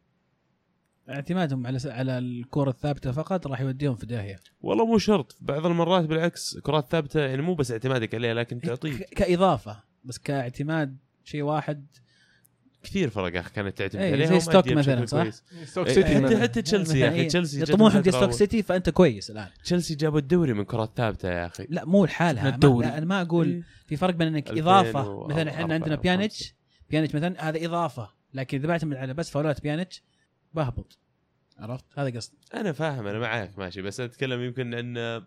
اعتمادهم 1.10 1.66
على 1.66 1.78
على 1.86 2.18
الكرة 2.18 2.70
الثابتة 2.70 3.12
فقط 3.12 3.46
راح 3.46 3.60
يوديهم 3.60 3.94
في 3.96 4.06
داهية. 4.06 4.36
والله 4.60 4.86
مو 4.86 4.98
شرط 4.98 5.36
بعض 5.40 5.66
المرات 5.66 6.04
بالعكس 6.04 6.58
كرات 6.58 6.90
ثابتة 6.90 7.20
يعني 7.20 7.42
مو 7.42 7.54
بس 7.54 7.72
اعتمادك 7.72 8.14
عليها 8.14 8.34
لكن 8.34 8.60
تعطيك. 8.60 9.02
ك- 9.02 9.14
كإضافة. 9.14 9.82
بس 10.06 10.18
كاعتماد 10.18 10.96
شيء 11.24 11.42
واحد 11.42 11.86
كثير 12.82 13.10
فرق 13.10 13.34
يا 13.34 13.40
أخي 13.40 13.50
كانت 13.50 13.78
تعتمد 13.78 14.02
إيه، 14.02 14.12
عليها 14.12 14.26
زي 14.26 14.40
ستوك 14.40 14.68
مثلاً، 14.72 15.06
صح؟ 15.06 15.22
كويس. 15.22 15.44
ستوك 15.64 15.86
إيه، 15.86 15.94
سيتي 15.94 16.14
حتى 16.14 16.20
مثلاً. 16.20 16.42
حتى 16.42 16.62
تشيلسي 16.62 16.98
يا 16.98 17.08
أخي 17.08 17.24
تشيلسي 17.24 17.58
زي 17.58 18.10
ستوك 18.10 18.30
سيتي 18.30 18.62
فأنت 18.62 18.90
كويس 18.90 19.30
الآن. 19.30 19.48
تشيلسي 19.64 19.94
جابوا 19.94 20.18
الدوري 20.18 20.52
من 20.52 20.64
كرات 20.64 20.90
ثابتة 20.96 21.28
يا 21.28 21.46
أخي 21.46 21.66
لا 21.70 21.84
مو 21.84 22.04
لحالها 22.04 22.48
الدوري. 22.48 22.86
أنا 22.86 23.06
ما 23.06 23.22
أقول 23.22 23.48
إيه. 23.48 23.62
في 23.86 23.96
فرق 23.96 24.14
بين 24.14 24.28
إنك 24.28 24.50
2000 24.50 24.62
إضافة 24.62 25.26
مثلا 25.26 25.50
إحنا 25.50 25.74
عندنا 25.74 25.94
بيانيتش 25.96 26.54
بيانيتش 26.90 27.14
مثلا 27.14 27.48
هذا 27.48 27.66
إضافة 27.66 28.10
لكن 28.34 28.58
إذا 28.58 28.66
بعتمد 28.66 28.96
على 28.96 29.14
بس 29.14 29.30
فاولات 29.30 29.62
بيانيتش 29.62 30.02
بهبط 30.54 30.98
عرفت 31.58 31.84
هذا 31.98 32.16
قصدي 32.16 32.36
أنا 32.54 32.72
فاهم 32.72 33.06
أنا 33.06 33.18
معك 33.18 33.58
ماشي 33.58 33.82
بس 33.82 34.00
أتكلم 34.00 34.40
يمكن 34.40 34.74
إن 34.74 35.22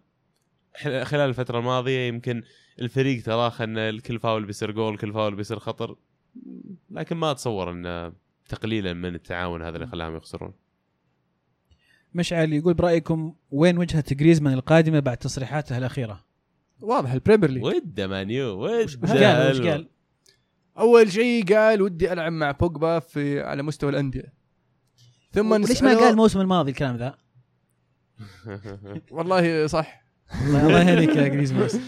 خلال 1.03 1.29
الفترة 1.29 1.59
الماضية 1.59 2.07
يمكن 2.07 2.43
الفريق 2.79 3.23
تراخى 3.23 3.63
أن 3.63 3.77
الكل 3.77 4.19
فاول 4.19 4.45
بيصير 4.45 4.71
جول 4.71 4.97
كل 4.97 5.13
فاول 5.13 5.35
بيصير 5.35 5.59
خطر 5.59 5.95
لكن 6.89 7.15
ما 7.15 7.31
أتصور 7.31 7.71
أن 7.71 8.13
تقليلا 8.49 8.93
من 8.93 9.15
التعاون 9.15 9.61
هذا 9.61 9.75
اللي 9.75 9.87
خلاهم 9.87 10.15
يخسرون 10.15 10.53
مشعل 12.13 12.53
يقول 12.53 12.73
برأيكم 12.73 13.35
وين 13.51 13.77
وجهة 13.77 14.03
جريزمان 14.11 14.53
القادمة 14.53 14.99
بعد 14.99 15.17
تصريحاته 15.17 15.77
الأخيرة؟ 15.77 16.25
واضح 16.81 17.11
ال 17.11 17.16
Premier 17.16 17.49
League 17.51 17.64
وده 17.64 18.07
مانيو 18.07 18.65
وش 18.65 18.95
وده 18.95 19.43
قال 19.43 19.61
وش. 19.61 19.67
قال؟ 19.67 19.89
أول 20.77 21.11
شيء 21.11 21.55
قال 21.55 21.81
ودي 21.81 22.13
ألعب 22.13 22.31
مع 22.31 22.51
بوجبا 22.51 22.99
في 22.99 23.41
على 23.41 23.63
مستوى 23.63 23.89
الأندية 23.89 24.33
ثم 25.31 25.55
ليش 25.55 25.83
ما 25.83 25.97
قال 25.97 26.11
الموسم 26.11 26.41
الماضي 26.41 26.71
الكلام 26.71 26.97
ذا؟ 26.97 27.17
والله 29.11 29.67
صح 29.67 30.09
الله 30.45 30.91
يهديك 30.91 31.15
يا 31.15 31.27
جريزمان 31.27 31.69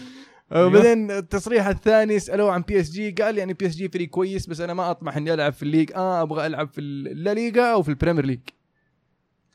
وبعدين 0.56 1.10
التصريح 1.10 1.66
الثاني 1.66 2.18
سألوه 2.18 2.52
عن 2.52 2.62
بي 2.62 2.80
اس 2.80 2.90
جي 2.90 3.10
قال 3.10 3.38
يعني 3.38 3.52
بي 3.52 3.66
اس 3.66 3.76
جي 3.76 3.88
فريق 3.88 4.08
كويس 4.08 4.46
بس 4.46 4.60
أنا 4.60 4.74
ما 4.74 4.90
أطمح 4.90 5.16
إني 5.16 5.34
ألعب 5.34 5.52
في 5.52 5.62
الليج 5.62 5.92
آه 5.92 6.22
أبغى 6.22 6.46
ألعب 6.46 6.68
في 6.68 6.80
اللا 6.80 7.34
ليغا 7.34 7.72
أو 7.72 7.82
في 7.82 7.88
ال 7.88 7.93
Premier 7.93 8.26
League 8.26 8.40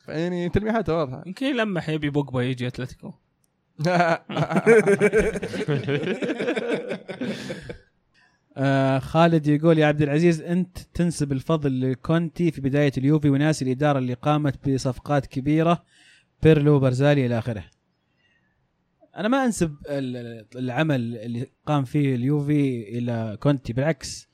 يعني 0.08 0.48
تلميحاته 0.48 0.94
واضحة. 0.94 1.22
يمكن 1.26 1.46
يلمح 1.46 1.88
يبي 1.88 2.10
بوجبا 2.10 2.42
يجي 2.42 2.66
أتلتيكو. 2.66 3.12
آه 8.56 8.98
خالد 8.98 9.46
يقول 9.46 9.78
يا 9.78 9.86
عبد 9.86 10.02
العزيز 10.02 10.40
أنت 10.42 10.78
تنسب 10.94 11.32
الفضل 11.32 11.90
لكونتي 11.90 12.50
في 12.50 12.60
بداية 12.60 12.92
اليوفي 12.98 13.30
وناسي 13.30 13.64
الإدارة 13.64 13.98
اللي 13.98 14.14
قامت 14.14 14.68
بصفقات 14.68 15.26
كبيرة. 15.26 15.84
بيرلو 16.42 16.78
بارزالي 16.78 17.26
إلى 17.26 17.38
آخره. 17.38 17.64
أنا 19.18 19.28
ما 19.28 19.44
أنسب 19.44 19.76
ال- 19.88 20.46
العمل 20.56 21.16
اللي 21.16 21.46
قام 21.66 21.84
فيه 21.84 22.14
اليوفي 22.14 22.98
إلى 22.98 23.38
كونتي 23.40 23.72
بالعكس 23.72 24.28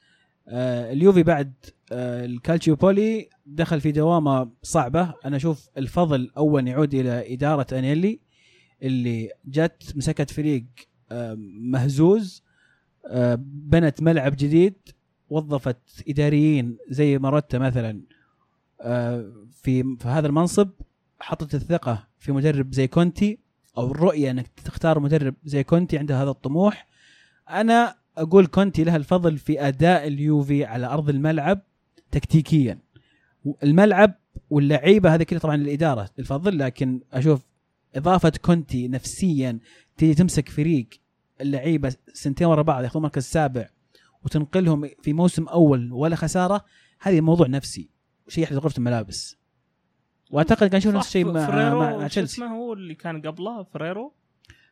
آه 0.48 0.92
اليوفي 0.92 1.22
بعد 1.22 1.52
آه 1.92 2.24
الكالتشيوبولي 2.24 3.28
دخل 3.46 3.80
في 3.80 3.92
دوامة 3.92 4.50
صعبة. 4.62 5.14
أنا 5.24 5.36
أشوف 5.36 5.68
الفضل 5.78 6.30
أول 6.36 6.68
يعود 6.68 6.94
إلى 6.94 7.34
إدارة 7.34 7.66
أنيلي 7.78 8.20
اللي 8.82 9.30
جت 9.44 9.92
مسكت 9.96 10.30
فريق 10.30 10.64
آه 11.10 11.34
مهزوز 11.60 12.42
بنت 13.46 14.02
ملعب 14.02 14.32
جديد 14.36 14.74
وظفت 15.30 16.04
إداريين 16.08 16.76
زي 16.88 17.18
ماروتا 17.18 17.58
مثلا 17.58 18.00
في 19.52 19.96
في 19.98 20.08
هذا 20.08 20.26
المنصب 20.26 20.70
حطت 21.20 21.54
الثقة 21.54 22.08
في 22.18 22.32
مدرب 22.32 22.72
زي 22.74 22.86
كونتي. 22.86 23.38
أو 23.78 23.90
الرؤية 23.90 24.30
إنك 24.30 24.46
تختار 24.64 25.00
مدرب 25.00 25.34
زي 25.44 25.64
كونتي 25.64 25.98
عنده 25.98 26.22
هذا 26.22 26.30
الطموح. 26.30 26.86
أنا 27.50 27.94
أقول 28.16 28.46
كونتي 28.46 28.84
له 28.84 28.96
الفضل 28.96 29.38
في 29.38 29.68
أداء 29.68 30.06
اليوفي 30.06 30.64
على 30.64 30.86
أرض 30.86 31.08
الملعب 31.08 31.60
تكتيكيا. 32.10 32.78
الملعب 33.62 34.14
واللعيبة 34.50 35.14
هذه 35.14 35.22
كلها 35.22 35.40
طبعا 35.40 35.54
الاداره 35.54 36.10
الفضل 36.18 36.58
لكن 36.58 37.00
أشوف 37.12 37.40
إضافة 37.96 38.32
كونتي 38.42 38.88
نفسيا 38.88 39.58
تيجي 39.96 40.14
تمسك 40.14 40.48
فريق 40.48 40.88
اللعيبة 41.40 41.94
سنتين 42.12 42.46
ورا 42.46 42.62
بعض 42.62 42.84
ياخذون 42.84 43.02
مركز 43.02 43.22
سابع 43.22 43.68
وتنقلهم 44.24 44.90
في 45.02 45.12
موسم 45.12 45.48
أول 45.48 45.92
ولا 45.92 46.16
خسارة 46.16 46.64
هذه 47.00 47.20
موضوع 47.20 47.46
نفسي 47.46 47.90
شيء 48.28 48.44
يحدث 48.44 48.58
غرفة 48.58 48.78
الملابس. 48.78 49.36
وأعتقد 50.34 50.68
كان 50.68 50.76
نشوف 50.78 50.94
نفس 50.94 51.06
الشيء 51.06 51.32
مع, 51.32 52.06
تشيلسي. 52.08 52.34
اسمه 52.34 52.46
هو 52.56 52.72
اللي 52.72 52.94
كان 52.94 53.22
قبله 53.22 53.62
فيرارو؟ 53.62 54.12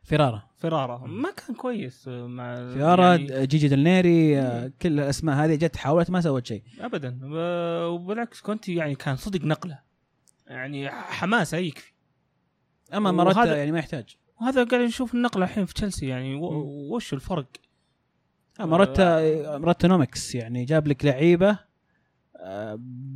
فيرارا 0.03 0.43
فيرارا 0.57 1.07
ما 1.07 1.31
كان 1.31 1.55
كويس 1.55 2.07
مع 2.07 2.55
فيرارا 2.73 3.15
يعني 3.15 3.47
جيجي 3.47 3.67
ديلنيري 3.67 4.39
آه، 4.39 4.71
كل 4.81 4.99
الأسماء 4.99 5.35
هذه 5.45 5.55
جت 5.55 5.75
حاولت 5.77 6.09
ما 6.09 6.21
سوت 6.21 6.45
شيء. 6.45 6.63
ابدا. 6.79 7.19
وبالعكس 7.87 8.41
كونتي 8.41 8.75
يعني 8.75 8.95
كان 8.95 9.15
صدق 9.15 9.45
نقلة. 9.45 9.79
يعني 10.47 10.89
حماسه 10.89 11.57
يكفي. 11.57 11.93
أما 12.93 13.23
وهذا- 13.23 13.55
يعني 13.55 13.71
ما 13.71 13.79
يحتاج. 13.79 14.17
وهذا 14.41 14.63
قاعد 14.63 14.81
نشوف 14.81 15.13
النقلة 15.15 15.43
الحين 15.45 15.65
في 15.65 15.73
تشيلسي 15.73 16.07
يعني 16.07 16.35
وش 16.91 17.13
الفرق؟ 17.13 17.45
آه، 18.59 18.65
ماروتا 18.65 19.57
ماروتا 19.57 19.87
نومكس 19.87 20.35
يعني 20.35 20.65
جاب 20.65 20.87
لك 20.87 21.05
لعيبة 21.05 21.49
آه، 21.49 21.59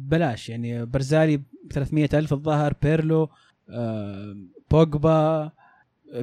بلاش 0.10 0.50
يعني 0.50 0.86
بارزالي 0.86 1.38
ب 1.38 1.44
300 1.72 2.10
ألف 2.14 2.34
الظاهر 2.34 2.74
بيرلو 2.82 3.30
آه، 3.70 4.38
بوجبا 4.72 5.52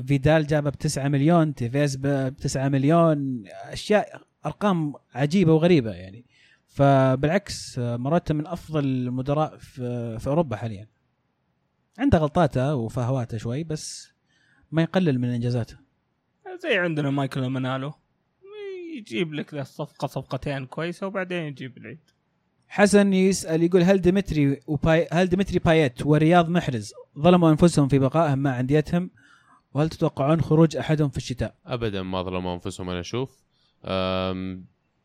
فيدال 0.07 0.47
جابه 0.47 0.71
ب 0.71 0.75
9 0.75 1.09
مليون 1.09 1.55
تيفيز 1.55 1.97
ب 1.97 2.37
9 2.37 2.69
مليون 2.69 3.45
أشياء 3.49 4.23
أرقام 4.47 4.95
عجيبة 5.15 5.53
وغريبة 5.53 5.91
يعني. 5.91 6.25
فبالعكس 6.69 7.79
آه، 7.79 7.97
ماروتا 7.97 8.35
من 8.35 8.47
أفضل 8.47 8.85
المدراء 8.85 9.57
في, 9.57 10.19
في 10.19 10.27
أوروبا 10.27 10.57
حاليا. 10.57 10.89
عنده 11.99 12.19
غلطاته 12.19 12.75
وهفواته 12.75 13.39
شوي 13.39 13.65
بس 13.65 14.13
ما 14.73 14.83
يقلل 14.83 15.19
من 15.19 15.29
إنجازاته. 15.29 15.77
زي 16.63 16.79
عندنا 16.79 17.11
مايكل 17.11 17.47
إيمينالو 17.47 17.93
يجيب 18.97 19.35
لك 19.35 19.55
الصفقه 19.55 20.07
صفقتين 20.07 20.67
كويسة 20.67 21.07
وبعدين 21.07 21.43
يجيب 21.43 21.79
العيد. 21.79 22.11
حسن 22.69 23.13
يسأل 23.13 23.63
يقول 23.63 23.83
هل 23.83 24.01
ديمتري 24.01 24.61
وباي 24.67 25.09
هل 25.13 25.27
ديمتري 25.27 25.59
باييت 25.59 26.07
ورياض 26.07 26.49
محرز 26.49 26.93
ظلموا 27.19 27.51
أنفسهم 27.51 27.89
في 27.89 27.99
بقائهم 27.99 28.39
مع 28.39 28.61
أنديتهم؟ 28.61 29.11
وهل 29.75 29.89
تتوقعون 29.89 30.41
خروج 30.41 30.77
أحدهم 30.77 31.09
في 31.09 31.17
الشتاء؟ 31.17 31.55
ابدا 31.67 32.03
ما 32.03 32.23
ظلموا 32.23 32.55
أنفسهم 32.55 32.91
أنا 32.91 33.01
أشوف. 33.01 33.45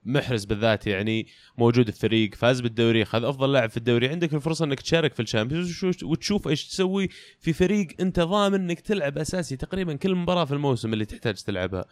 محرز 0.05 0.45
بالذات 0.45 0.87
يعني 0.87 1.27
موجود 1.57 1.87
الفريق 1.87 2.35
فاز 2.35 2.61
بالدوري 2.61 3.05
خذ 3.05 3.23
أفضل 3.23 3.51
لاعب 3.51 3.69
في 3.69 3.77
الدوري. 3.77 4.09
عندك 4.09 4.33
الفرصة 4.33 4.65
إنك 4.65 4.81
تشارك 4.81 5.13
في 5.13 5.21
ال 5.21 5.28
Champions 5.28 5.83
وتشوف 6.03 6.47
إيش 6.47 6.67
تسوي 6.67 7.09
في 7.39 7.53
فريق 7.53 7.87
أنت 7.99 8.19
ضامن 8.19 8.55
إنك 8.55 8.79
تلعب 8.79 9.17
أساسي 9.17 9.57
تقريبا 9.57 9.95
كل 9.95 10.15
مباراة 10.15 10.45
في 10.45 10.53
الموسم 10.53 10.93
اللي 10.93 11.05
تحتاج 11.05 11.35
تلعبها. 11.35 11.85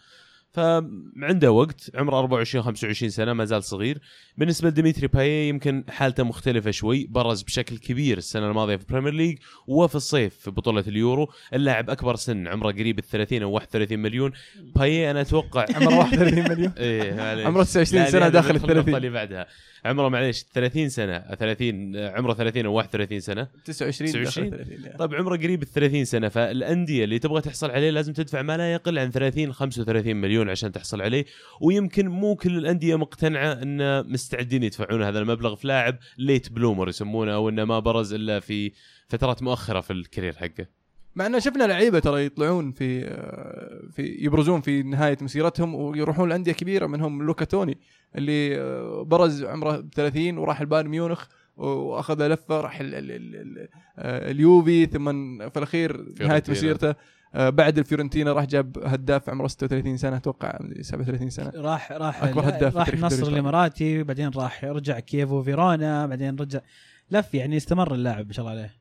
فعنده 0.53 1.51
وقت 1.51 1.91
عمره 1.95 2.19
24 2.19 2.63
25 2.63 3.09
سنة 3.09 3.33
ما 3.33 3.45
زال 3.45 3.63
صغير 3.63 3.97
بالنسبة 4.37 4.69
لديمتري 4.69 5.07
باي 5.07 5.49
يمكن 5.49 5.83
حالته 5.89 6.23
مختلفة 6.23 6.71
شوي 6.71 7.07
برز 7.09 7.41
بشكل 7.41 7.77
كبير 7.77 8.17
السنة 8.17 8.47
الماضية 8.49 8.75
في 8.75 8.81
ال 8.83 8.87
Premier 8.87 9.13
League 9.13 9.37
وفي 9.67 9.95
الصيف 9.95 10.35
في 10.35 10.51
بطولة 10.51 10.83
اليورو 10.87 11.31
اللاعب 11.53 11.89
أكبر 11.89 12.15
سن 12.15 12.47
عمره 12.47 12.71
قريب 12.71 12.99
ال 12.99 13.03
30 13.03 13.41
أو 13.43 13.51
31 13.51 13.99
مليون 13.99 14.31
باي 14.75 15.11
أنا 15.11 15.21
أتوقع 15.21 15.65
عمره 15.75 15.97
31 15.97 16.49
مليون 16.49 16.73
إيه. 16.77 17.45
عمره 17.47 17.63
29 17.63 18.03
لا، 18.03 18.09
سنة 18.11 18.19
لا، 18.19 18.29
داخل 18.29 18.49
ال 18.49 18.55
ندخل 18.55 18.71
النقطة 18.71 18.83
30. 18.83 18.95
اللي 18.95 19.09
بعدها 19.09 19.47
عمره 19.85 20.09
معليش 20.09 20.43
30 20.53 20.89
سنة 20.89 21.19
30 21.19 21.97
عمره 21.97 22.33
30 22.33 22.65
أو 22.65 22.73
31 22.73 23.19
سنة 23.19 23.47
29 23.65 24.11
داخل 24.11 24.25
29. 24.25 24.49
30 24.49 24.83
يعني. 24.83 24.97
طيب 24.97 25.13
عمره 25.15 25.37
قريب 25.37 25.63
ال 25.63 25.67
30 25.67 26.05
سنة 26.05 26.29
فالأندية 26.29 27.03
اللي 27.03 27.19
تبغى 27.19 27.41
تحصل 27.41 27.71
عليه 27.71 27.89
لازم 27.89 28.13
تدفع 28.13 28.41
ما 28.41 28.57
لا 28.57 28.73
يقل 28.73 28.99
عن 28.99 29.11
30 29.11 29.53
35 29.53 30.15
مليون 30.15 30.36
عشان 30.41 30.71
تحصل 30.71 31.01
عليه 31.01 31.25
ويمكن 31.61 32.07
مو 32.07 32.35
كل 32.35 32.57
الأندية 32.57 32.95
مقتنعة 32.95 33.51
إن 33.51 34.11
مستعدين 34.11 34.63
يدفعون 34.63 35.03
هذا 35.03 35.19
المبلغ 35.19 35.55
في 35.55 35.67
لاعب 35.67 35.97
late 36.17 36.51
bloomer 36.51 36.89
يسمونه 36.89 37.33
أو 37.33 37.49
إنه 37.49 37.65
ما 37.65 37.79
برز 37.79 38.13
إلا 38.13 38.39
في 38.39 38.71
فترات 39.07 39.43
مؤخرة 39.43 39.81
في 39.81 39.93
ال 39.93 39.99
career 39.99 40.33
حقه 40.33 40.67
مع 41.15 41.25
إنه 41.25 41.39
شفنا 41.39 41.63
لعيبة 41.63 41.99
ترى 41.99 42.25
يطلعون 42.25 42.71
في 42.71 43.01
في 43.91 44.17
يبرزون 44.19 44.61
في 44.61 44.83
نهاية 44.83 45.17
مسيرتهم 45.21 45.75
ويروحون 45.75 46.29
لأندية 46.29 46.51
كبيرة 46.51 46.87
منهم 46.87 47.23
لوكا 47.23 47.45
توني 47.45 47.77
اللي 48.15 48.59
برز 49.03 49.43
عمره 49.43 49.85
30 49.95 50.37
وراح 50.37 50.61
البايرن 50.61 50.87
ميونخ 50.89 51.27
وأخذ 51.57 52.27
لفة 52.27 52.61
راح 52.61 52.79
آه، 52.81 54.31
اليوفي 54.31 54.85
ثم 54.85 55.09
في 55.49 55.57
الأخير 55.57 56.05
نهاية. 56.21 56.43
مسيرته 56.49 56.95
بعد 57.33 57.77
الفيورنتينا 57.77 58.33
راح 58.33 58.45
جاب 58.45 58.77
هداف 58.85 59.29
عمره 59.29 59.47
36 59.47 59.97
سنة 59.97 60.17
أتوقع 60.17 60.59
37 60.81 61.29
سنة. 61.29 61.51
راح 61.55 61.91
راح 61.91 62.23
أكبر 62.23 62.49
هداف 62.49 62.73
في 62.73 62.79
راح 62.79 62.87
النصر 62.87 63.27
الإماراتي 63.27 64.03
بعدين 64.03 64.29
راح 64.29 64.63
رجع 64.65 64.99
كييفو 64.99 65.43
فيرونا 65.43 66.05
بعدين 66.05 66.35
رجع 66.35 66.59
لف 67.11 67.33
يعني 67.33 67.57
استمر 67.57 67.93
اللاعب 67.93 68.27
ما 68.27 68.33
شاء 68.33 68.45
الله 68.47 68.59
عليه. 68.59 68.73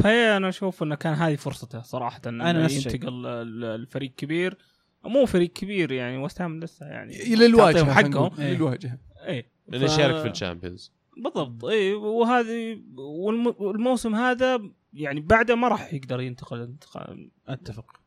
باهي 0.00 0.36
أنا 0.36 0.48
أشوف 0.48 0.82
انه 0.82 0.94
كان 0.94 1.12
هذه 1.14 1.36
فرصته 1.36 1.82
صراحة 1.82 2.20
إنه 2.26 2.50
أنا. 2.50 2.70
ينتقل 2.70 3.26
الفريق 3.64 4.14
كبير. 4.16 4.58
مو 5.04 5.26
فريق 5.26 5.52
كبير 5.52 5.92
يعني 5.92 6.18
West 6.18 6.40
Ham 6.40 6.60
لسه 6.60 6.86
يعني 6.86 7.34
للواجهه 7.34 7.92
حقهم. 7.94 8.10
نقول، 8.10 8.30
إيه. 8.38 8.54
للواجهه 8.54 8.98
اي 9.28 9.46
لأنه 9.68 9.84
يشارك 9.84 10.22
في 10.22 10.28
ال 10.28 10.34
Champions. 10.34 10.92
بالضبط. 11.24 11.64
اي 11.64 11.94
وهذه 11.94 12.80
والم- 12.96 13.54
والموسم 13.60 14.14
هذا 14.14 14.60
يعني 14.96 15.20
بعده 15.20 15.54
ما 15.54 15.68
راح 15.68 15.94
يقدر 15.94 16.20
ينتقل 16.20 16.60
انتقال 16.60 17.30
أتفق. 17.48 18.00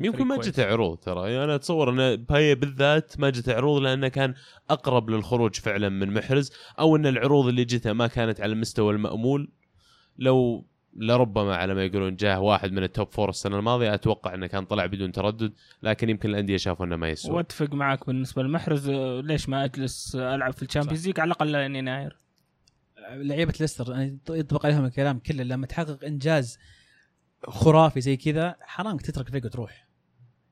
يمكن 0.00 0.24
ما. 0.26 0.36
جته 0.36 0.64
عروض 0.64 0.98
ترى. 0.98 1.32
يعني 1.32 1.44
أنا 1.44 1.54
أتصور 1.54 1.90
إن 1.90 2.16
باي 2.16 2.54
بالذات 2.54 3.20
ما 3.20 3.30
جته 3.30 3.54
عروض 3.54 3.82
لأنه 3.82 4.08
كان 4.08 4.34
أقرب 4.70 5.10
للخروج 5.10 5.54
فعلا 5.54 5.88
من 5.88 6.14
محرز 6.14 6.52
أو 6.78 6.96
إن 6.96 7.06
العروض 7.06 7.46
اللي 7.46 7.64
جته 7.64 7.92
ما 7.92 8.06
كانت 8.06 8.40
على 8.40 8.52
المستوى 8.52 8.94
المأمول. 8.94 9.52
لو 10.18 10.66
لربما 10.96 11.56
على 11.56 11.74
ما 11.74 11.84
يقولون 11.84 12.16
جاه 12.16 12.40
واحد 12.40 12.72
من 12.72 12.82
ال 12.82 12.90
top 12.90 13.12
four 13.12 13.28
السنة 13.28 13.58
الماضية 13.58 13.94
أتوقع 13.94 14.34
إنه 14.34 14.46
كان 14.46 14.64
طلع 14.64 14.86
بدون 14.86 15.12
تردد 15.12 15.52
لكن 15.82 16.10
يمكن 16.10 16.30
الأندية 16.30 16.56
شافوا 16.56 16.86
إنه 16.86 16.96
ما 16.96 17.08
يسوى. 17.08 17.34
وأتفق 17.34 17.74
معك 17.74 18.06
بالنسبة 18.06 18.42
للمحرز 18.42 18.88
آه، 18.88 19.20
ليش 19.20 19.48
ما 19.48 19.64
أجلس 19.64 20.16
ألعب 20.16 20.52
في 20.52 20.62
ال 20.62 20.66
Champions 20.66 21.06
League؟ 21.06 21.20
على 21.20 21.26
الأقل 21.28 21.52
لين 21.52 21.76
يناير 21.76 22.16
لعيبة 23.10 23.54
ليستر 23.60 23.92
يعني 23.92 24.18
يطبق 24.30 24.66
عليهم 24.66 24.84
الكلام 24.84 25.18
كله 25.18 25.42
لما 25.44 25.66
تحقق 25.66 26.04
إنجاز 26.04 26.58
خرافي 27.48 28.00
زي 28.00 28.16
كذا 28.16 28.56
حرام 28.60 28.96
تترك 28.96 29.26
الفريق 29.26 29.44
وتروح. 29.44 29.88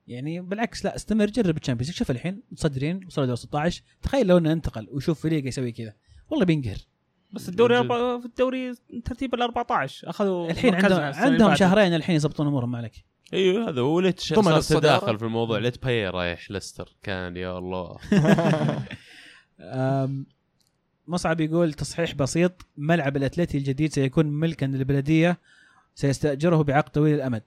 يعني 0.06 0.40
بالعكس 0.40 0.84
لا 0.84 0.96
استمر 0.96 1.26
جرب 1.26 1.56
ال 1.56 1.59
Champions. 1.59 1.90
شوف 1.90 2.10
الحين 2.10 2.42
متصدرين 2.52 3.06
وصلوا 3.06 3.26
دور 3.26 3.36
16 3.36 3.82
تخيل 4.02 4.26
لو 4.26 4.38
إنه 4.38 4.52
انتقل 4.52 4.88
ويشوف 4.90 5.22
فريق 5.22 5.46
يسوي 5.46 5.72
كذا. 5.72 5.92
والله 6.30 6.44
بينقهر. 6.44 6.76
بس 7.32 7.48
الدوري. 7.48 7.78
أربعة- 7.78 8.20
في 8.20 8.26
الدوري 8.26 8.74
ترتيب 9.04 9.34
ال 9.34 9.42
14 9.42 10.10
أخذوا 10.10 10.50
الحين 10.50 10.74
عندهم 10.74 11.00
عندهم. 11.02 11.54
شهرين 11.54 11.94
الحين 11.94 12.16
يظبطون 12.16 12.46
أمورهم 12.46 12.76
عليك. 12.76 13.04
أيوه 13.32 13.68
هذا 13.68 13.80
هو. 13.80 14.00
ليت 14.00 14.20
صار. 14.20 14.60
تداخل 14.60 15.18
في 15.18 15.24
الموضوع. 15.24 15.58
ليت 15.58 15.82
باي 15.84 16.08
رايح 16.08 16.50
ليستر. 16.50 16.96
كان 17.02 17.36
يا 17.36 17.58
الله. 17.58 17.96
مصعب 21.08 21.40
يقول 21.40 21.72
تصحيح 21.72 22.14
بسيط 22.14 22.66
ملعب 22.76 23.16
الأتلتي 23.16 23.58
الجديد 23.58 23.92
سيكون 23.92 24.26
ملكا 24.26 24.66
للبلدية 24.66 25.38
سيستأجره 25.94 26.62
بعقد 26.62 26.90
طويل 26.90 27.14
الأمد. 27.14 27.42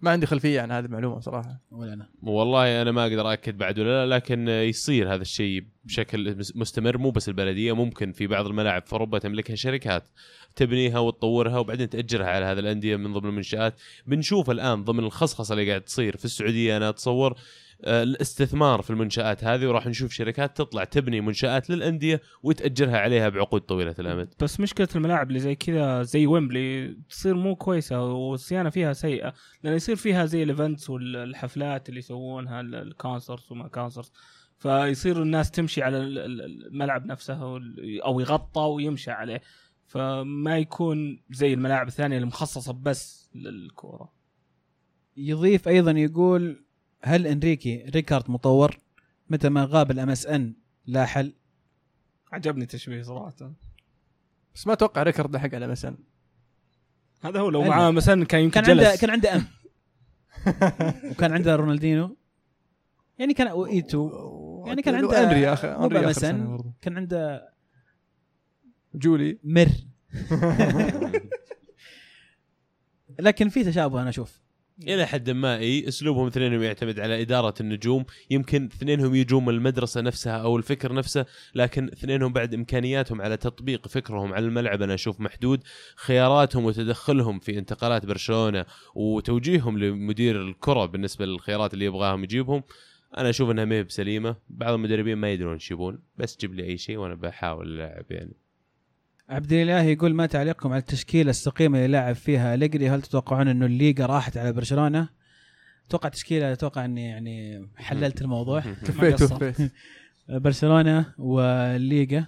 ما 0.00 0.10
عندي 0.10 0.26
خلفية 0.26 0.60
عن 0.60 0.72
هذه 0.72 0.84
المعلومة 0.84 1.20
صراحة. 1.20 1.60
ولا 1.70 1.92
أنا. 1.92 2.08
والله 2.22 2.82
أنا 2.82 2.92
ما 2.92 3.02
أقدر 3.02 3.32
اكد 3.32 3.58
بعد 3.58 3.78
ولا 3.78 4.06
لا 4.06 4.14
لكن 4.14 4.48
يصير 4.48 5.14
هذا 5.14 5.22
الشيء 5.22 5.64
بشكل 5.84 6.36
مس- 6.38 6.56
مستمر 6.56 6.98
مو 6.98 7.10
بس 7.10 7.28
البلدية 7.28 7.72
ممكن 7.72 8.12
في 8.12 8.26
بعض 8.26 8.46
الملاعب 8.46 8.82
في 8.86 8.92
أوروبا 8.92 9.18
تملكها 9.18 9.56
شركات 9.56 10.08
تبنيها 10.56 10.98
وتطورها 10.98 11.58
وبعدين 11.58 11.88
تأجرها 11.88 12.26
على 12.26 12.44
هذه 12.44 12.58
الأندية 12.58 12.96
من 12.96 13.12
ضمن 13.12 13.28
المنشآت. 13.28 13.74
بنشوف 14.06 14.50
الآن 14.50 14.84
ضمن 14.84 15.04
الخصخصة 15.04 15.52
اللي 15.52 15.68
قاعد 15.68 15.80
تصير 15.82 16.16
في 16.16 16.24
السعودية 16.24 16.76
أنا 16.76 16.88
أتصور 16.88 17.34
الاستثمار 17.84 18.82
في 18.82 18.90
المنشآت 18.90 19.44
هذه 19.44 19.66
وراح 19.66 19.86
نشوف 19.86 20.12
شركات 20.12 20.56
تطلع 20.56 20.84
تبني 20.84 21.20
منشآت 21.20 21.70
للأندية 21.70 22.20
وتأجرها 22.42 22.98
عليها 22.98 23.28
بعقود 23.28 23.60
طويلة 23.60 23.94
الأمد. 23.98 24.34
بس 24.42 24.60
مشكلة 24.60 24.88
الملاعب 24.96 25.28
اللي 25.28 25.40
زي 25.40 25.54
كذا 25.54 26.02
زي 26.02 26.26
ويمبلي 26.26 26.96
تصير 27.08 27.34
مو 27.34 27.56
كويسة 27.56 28.02
والصيانة 28.12 28.70
فيها 28.70 28.92
سيئة. 28.92 29.34
لأن 29.62 29.74
يصير 29.74 29.96
فيها 29.96 30.26
زي 30.26 30.42
ال 30.42 30.49
events 30.49 30.90
والحفلات 30.90 31.88
اللي 31.88 31.98
يسوونها 31.98 32.60
ال- 32.60 32.74
ال 32.74 32.83
concerts 32.83 33.52
وما 33.52 33.68
concerts 33.68 34.12
فيصير 34.58 35.22
الناس 35.22 35.50
تمشي 35.50 35.82
على 35.82 35.98
ال- 35.98 36.18
ال- 36.18 36.66
الملعب 36.66 37.06
نفسه 37.06 37.60
أو 38.04 38.20
يغطى 38.20 38.60
ويمشي 38.60 39.10
عليه. 39.10 39.40
فما 39.86 40.58
يكون 40.58 41.22
زي 41.30 41.54
الملاعب 41.54 41.88
الثانية 41.88 42.16
اللي 42.16 42.26
مخصصه 42.26 42.72
بس 42.72 43.30
للكورة. 43.34 44.12
يضيف 45.16 45.68
أيضا 45.68 45.90
يقول 45.90 46.63
هل 47.04 47.26
انريكي 47.26 47.84
ريكارد 47.94 48.30
مطور 48.30 48.78
متى 49.30 49.48
ما 49.48 49.64
غاب 49.64 49.90
الام 49.90 50.10
اس 50.10 50.26
ان 50.26 50.54
لا 50.86 51.06
حل؟ 51.06 51.34
عجبني 52.32 52.66
تشبيه 52.66 53.02
صراحة. 53.02 53.52
بس 54.54 54.66
ما 54.66 54.72
أتوقع 54.72 55.02
ريكورد 55.02 55.36
لحق 55.36 55.54
على 55.54 55.68
مسن 55.68 55.96
هذا 57.22 57.40
هو 57.40 57.50
لو. 57.50 57.62
معاه 57.62 57.90
مثلا 57.90 58.24
كان 58.24 58.40
يمكن 58.40 58.60
كان 58.60 58.70
عنده 58.70 58.96
كان 58.96 59.10
عنده 59.10 59.34
أم. 59.34 59.46
وكان 61.10 61.32
عنده 61.32 61.56
رونالدينو. 61.56 62.16
يعني 63.18 63.34
كان 63.34 63.52
وايتو 63.52 64.64
يعني 64.66 64.82
كان 64.82 64.94
عنده 64.94 65.24
انري 65.24 65.40
يا 65.40 65.52
أخي 65.52 65.68
انري. 65.68 66.72
كان 66.80 66.96
عنده 66.96 67.48
جولي. 68.94 69.38
مر. 69.44 69.68
لكن 73.20 73.48
في 73.48 73.64
تشابه 73.64 74.00
أنا 74.02 74.08
أشوف. 74.08 74.43
إلى 74.82 75.06
حد 75.06 75.30
ما 75.30 75.58
إي 75.58 75.88
أسلوبهم 75.88 76.26
اثنينهم 76.26 76.62
يعتمد 76.62 77.00
على 77.00 77.22
إدارة 77.22 77.54
النجوم. 77.60 78.04
يمكن 78.30 78.64
اثنينهم 78.64 79.14
يجون 79.14 79.44
من 79.44 79.54
المدرسة 79.54 80.00
نفسها 80.00 80.36
أو 80.36 80.56
الفكر 80.56 80.92
نفسه 80.92 81.26
لكن 81.54 81.88
اثنينهم 81.88 82.32
بعد 82.32 82.54
إمكانياتهم 82.54 83.22
على 83.22 83.36
تطبيق 83.36 83.88
فكرهم 83.88 84.32
على 84.32 84.46
الملعب. 84.46 84.82
أنا 84.82 84.94
أشوف 84.94 85.20
محدود 85.20 85.62
خياراتهم 85.96 86.64
وتدخلهم 86.64 87.38
في 87.38 87.58
انتقالات 87.58 88.06
برشلونة 88.06 88.66
وتوجيههم 88.94 89.78
لمدير 89.78 90.42
الكرة 90.42 90.86
بالنسبة 90.86 91.26
للخيارات 91.26 91.74
اللي 91.74 91.84
يبغاهم 91.84 92.24
يجيبهم. 92.24 92.62
أنا 93.18 93.30
أشوف 93.30 93.50
إنها 93.50 93.64
ما 93.64 93.82
بسليمة. 93.82 94.36
بعض 94.48 94.74
المدربين 94.74 95.18
ما 95.18 95.32
يدرون 95.32 95.52
إيش 95.52 95.70
يبون 95.70 95.98
بس 96.16 96.38
جيب 96.40 96.54
لي 96.54 96.64
أي 96.64 96.78
شيء 96.78 96.96
وأنا 96.96 97.14
بحاول 97.14 97.80
ألعب 97.80 98.06
يعني. 98.10 98.43
عبد 99.28 99.52
الإله 99.52 99.82
يقول 99.82 100.14
ما 100.14 100.26
تعليقكم 100.26 100.72
على 100.72 100.80
التشكيلة 100.80 101.30
السقيمة 101.30 101.78
اللي 101.78 101.88
لاعب 101.88 102.14
فيها 102.14 102.54
أليجري؟ 102.54 102.88
هل 102.88 103.02
تتوقعون 103.02 103.48
انه 103.48 103.66
الليغا 103.66 104.06
راحت 104.06 104.36
على 104.36 104.52
برشلونة؟ 104.52 105.08
أتوقع 105.88 106.08
تشكيله 106.08 106.52
أتوقع 106.52 106.84
أني 106.84 107.04
يعني 107.04 107.68
حللت 107.76 108.22
الموضوع. 108.22 108.60
كفيت 108.60 109.22
برشلونة 110.28 111.14
والليغا 111.18 112.26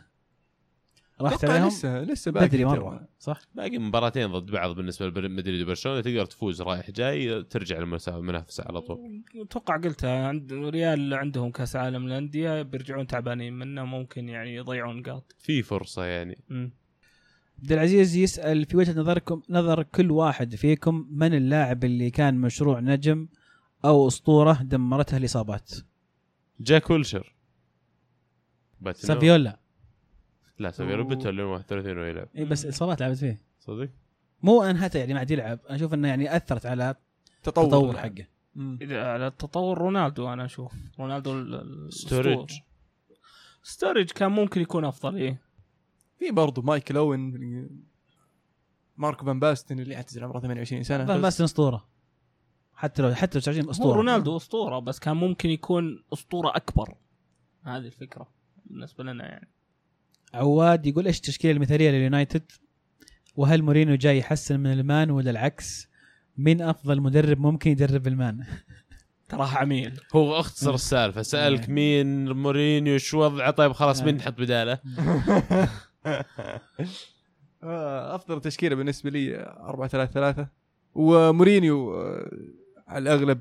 راحت 1.20 1.44
عليهم؟ 1.44 1.68
لسه 1.68 2.02
لسه 2.02 2.30
باقي 2.30 2.46
بدري. 2.46 2.64
مره 2.64 3.08
صح؟ 3.18 3.40
باقي 3.54 3.78
مباراتين 3.78 4.26
ضد 4.26 4.50
بعض 4.50 4.76
بالنسبة 4.76 5.20
لمدريد 5.20 5.62
وبرشلونة. 5.62 6.00
تقدر 6.00 6.24
تفوز 6.24 6.62
رايح 6.62 6.90
جاي 6.90 7.42
ترجع 7.42 7.78
للمنافسه 7.78 8.64
على 8.64 8.80
طول. 8.80 9.22
أتوقع 9.42 9.76
قلتها 9.76 10.28
عند 10.28 10.52
ريال 10.52 11.14
عندهم 11.14 11.50
كأس 11.50 11.76
عالم 11.76 12.06
الأندية 12.06 12.62
بيرجعون 12.62 13.06
تعبانين 13.06 13.52
منه 13.52 13.84
ممكن 13.84 14.28
يعني 14.28 14.54
يضيعون 14.54 14.96
نقاط 14.96 15.34
في 15.38 15.62
فرصة 15.62 16.04
يعني. 16.04 16.38
مم. 16.48 16.72
عبد 17.58 17.72
العزيز 17.72 18.16
يسأل 18.16 18.64
في 18.64 18.76
وجهة 18.76 19.00
نظركم 19.00 19.42
نظر 19.50 19.82
كل 19.82 20.10
واحد 20.10 20.54
فيكم 20.54 21.06
من 21.10 21.34
اللاعب 21.34 21.84
اللي 21.84 22.10
كان 22.10 22.34
مشروع 22.40 22.80
نجم 22.80 23.28
أو 23.84 24.06
أسطورة 24.08 24.62
دمرتها 24.62 25.16
الإصابات؟ 25.16 25.72
جاك 26.60 26.90
ويلشر. 26.90 27.34
سافيولا 28.92 29.58
لا 30.58 30.70
سافيولا 30.70 31.02
أوه. 31.02 31.08
بته 31.14 31.30
لين 31.30 31.44
31 31.44 31.98
ويلعب 31.98 32.28
إي 32.36 32.44
بس 32.44 32.64
الاصابات 32.64 33.00
لعبت 33.00 33.16
فيه 33.16 33.40
صدق 33.58 33.88
مو 34.42 34.62
أنهته 34.62 34.98
يعني 34.98 35.12
ما 35.14 35.18
عاد 35.18 35.30
يلعب 35.30 35.58
أنا 35.66 35.76
أشوف 35.76 35.94
إنه 35.94 36.08
يعني 36.08 36.36
أثرت 36.36 36.66
على 36.66 36.94
تطور 37.42 37.64
التطور 37.64 37.96
حقه 37.96 38.26
مم. 38.54 38.78
إذا 38.82 39.06
على 39.06 39.26
التطور 39.26 39.78
رونالدو 39.78 40.32
أنا 40.32 40.44
أشوف 40.44 40.72
رونالدو. 41.00 41.32
الأسطورة. 41.32 42.46
ستوريج 43.62 44.10
كان 44.10 44.32
ممكن 44.32 44.60
يكون 44.60 44.84
أفضل 44.84 45.16
إيه 45.16 45.40
في 46.18 46.30
برضه 46.30 46.62
مايكل 46.62 46.96
اوين 46.96 47.68
ماركو 48.96 49.26
فان 49.26 49.40
باستن 49.40 49.80
اللي 49.80 49.96
اعتزل 49.96 50.24
عمره 50.24 50.40
28 50.40 50.82
سنة. 50.82 51.06
فان 51.06 51.22
باستن 51.22 51.44
أسطورة. 51.44 51.88
حتى 52.74 53.02
لو 53.02 53.14
حتى 53.14 53.38
لو 53.46 53.62
هو 53.64 53.70
أسطورة. 53.70 53.96
رونالدو 53.96 54.36
أسطورة 54.36 54.78
بس 54.78 54.98
كان 54.98 55.16
ممكن 55.16 55.50
يكون 55.50 56.02
أسطورة 56.12 56.56
أكبر. 56.56 56.94
هذه 57.62 57.86
الفكرة 57.86 58.28
بالنسبة 58.66 59.04
لنا 59.04 59.24
يعني. 59.24 59.48
عواد 60.34 60.86
يقول 60.86 61.06
إيش 61.06 61.16
التشكيلة 61.16 61.54
المثالية 61.54 61.90
لليونايتد؟ 61.90 62.52
وهل 63.36 63.62
مورينيو 63.62 63.96
جاي 63.96 64.18
يحسن 64.18 64.60
من 64.60 64.72
المان 64.72 65.10
ولا 65.10 65.30
العكس؟ 65.30 65.88
مين 66.38 66.62
أفضل 66.62 67.00
مدرب 67.00 67.40
ممكن 67.40 67.70
يدرب 67.70 68.06
المان؟ 68.06 68.44
تراه 69.28 69.56
عميل. 69.56 70.00
هو 70.14 70.40
اختصر 70.40 70.74
السالفة. 70.74 71.22
سألك 71.22 71.68
مين 71.68 72.32
مورينيو 72.32 72.98
شو 72.98 73.20
وضعه؟ 73.24 73.50
طيب 73.50 73.72
خلاص 73.72 74.02
مين 74.02 74.16
نحط 74.16 74.38
بداله؟ 74.38 74.72
آه، 74.98 75.68
أفضل 78.14 78.40
تشكيلة 78.40 78.76
بالنسبة 78.76 79.10
لي 79.10 79.36
4 79.36 79.88
3 79.88 80.12
3 80.12 80.48
ومورينيو 80.94 81.94
آه، 81.94 82.30
على 82.88 83.02
الأغلب 83.02 83.40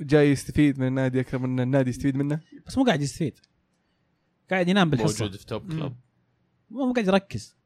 جاي 0.00 0.30
يستفيد 0.30 0.80
من 0.80 0.86
النادي 0.86 1.20
أكثر 1.20 1.38
من 1.38 1.60
النادي 1.60 1.90
يستفيد 1.90 2.16
منه. 2.16 2.40
بس 2.66 2.78
مو 2.78 2.84
قاعد 2.84 3.02
يستفيد. 3.02 3.38
قاعد 4.50 4.68
ينام 4.68 4.90
بالحصة. 4.90 5.24
موجود 5.24 5.38
في 5.38 5.46
top 5.46 5.72
club 5.72 5.92
مو 6.70 6.92
قاعد 6.92 7.06
يركز. 7.06 7.56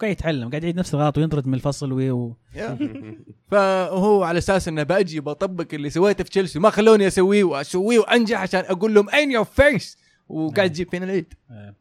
قاعد 0.00 0.12
يتعلم. 0.12 0.50
قاعد 0.50 0.62
يعيد 0.62 0.76
نفس 0.76 0.94
الغلط 0.94 1.18
وينطرد 1.18 1.46
من 1.46 1.54
الفصل 1.54 1.92
وي 1.92 2.10
و... 2.10 2.36
فهو 3.50 4.22
على 4.22 4.38
أساس 4.38 4.68
إنه 4.68 4.82
بأجي 4.82 5.20
بطبق 5.20 5.66
اللي 5.72 5.90
سويته 5.90 6.24
في 6.24 6.30
تشيلسي 6.30 6.58
ما 6.58 6.70
خلوني 6.70 7.06
أسويه 7.06 7.44
وأسويه 7.44 7.98
وأنجح 7.98 8.40
عشان 8.40 8.60
أقول 8.60 8.94
لهم 8.94 9.10
in 9.10 9.32
your 9.32 9.44
face 9.44 9.98
وقاعد 10.28 10.70
تجيب 10.70 10.90
فينا 10.90 11.04
العيد 11.04 11.34
آه. 11.50 11.74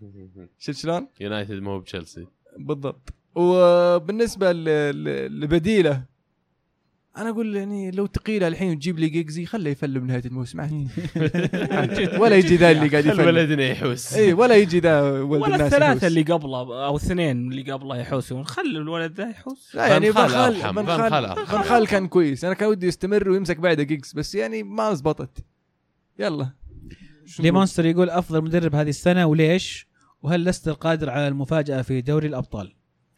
شفت 0.58 0.78
شلون؟ 0.78 1.08
يونايتد 1.20 1.62
مو 1.62 1.78
بتشيلسي. 1.78 2.26
بالضبط. 2.58 3.14
وبالنسبة 3.34 4.52
لبديله 4.52 6.16
أنا 7.16 7.30
أقول 7.30 7.56
يعني 7.56 7.90
لو 7.90 8.06
تقيله 8.06 8.48
الحين 8.48 8.72
وتجيب 8.72 8.98
لي 8.98 9.08
جيجزي 9.08 9.46
خله 9.46 9.70
يفل 9.70 10.00
بنهايه 10.00 10.22
الموسم 10.26 10.60
عادي 10.60 10.88
ولا 12.20 12.36
يجي 12.36 12.56
ذا 12.56 12.70
اللي 12.70 12.88
قاعد 12.88 13.06
يفل 13.06 13.20
الولدنا 13.20 13.68
يحوس. 13.68 14.14
إي 14.14 14.32
ولا 14.32 14.56
يجي 14.56 14.80
ذا 14.80 15.00
ولد 15.20 15.42
ولا 15.42 15.66
الثلاثة. 15.66 16.06
اللي 16.06 16.22
قبله 16.22 16.86
أو 16.86 16.96
اثنين 16.96 17.52
اللي 17.52 17.72
قبله 17.72 17.96
يحوسون. 17.96 18.44
خلي 18.44 18.78
الولد 18.78 19.12
ذا 19.12 19.30
يحوس. 19.30 19.74
لا 19.74 19.86
يعني 19.86 20.12
فان 20.12 20.28
خال 20.28 20.54
فان 20.54 20.62
خال 20.62 20.62
أرحم، 20.62 20.74
فان 20.74 20.86
فان 20.86 20.98
خال 20.98 21.10
خال 21.10 21.24
أرحم. 21.24 21.44
فان 21.44 21.62
خال 21.62 21.86
كان 21.86 22.08
كويس. 22.08 22.44
أنا 22.44 22.54
كان 22.54 22.68
ودي 22.68 22.86
يستمر 22.86 23.28
ويمسك 23.28 23.56
بعده 23.56 23.82
جيجز 23.82 24.12
بس 24.12 24.34
يعني 24.34 24.62
ما 24.62 24.94
زبطت 24.94 25.44
يلا. 26.18 26.50
لي؟ 27.40 27.50
مونستر 27.50 27.86
يقول 27.86 28.10
أفضل 28.10 28.42
مدرب 28.44 28.74
هذه 28.74 28.88
السنة 28.88 29.26
وليش؟ 29.26 29.86
وهل 30.22 30.44
لستر 30.44 30.72
قادر 30.72 31.10
على 31.10 31.28
المفاجأة 31.28 31.82
في 31.82 32.00
دوري 32.00 32.28
الأبطال؟ 32.28 32.72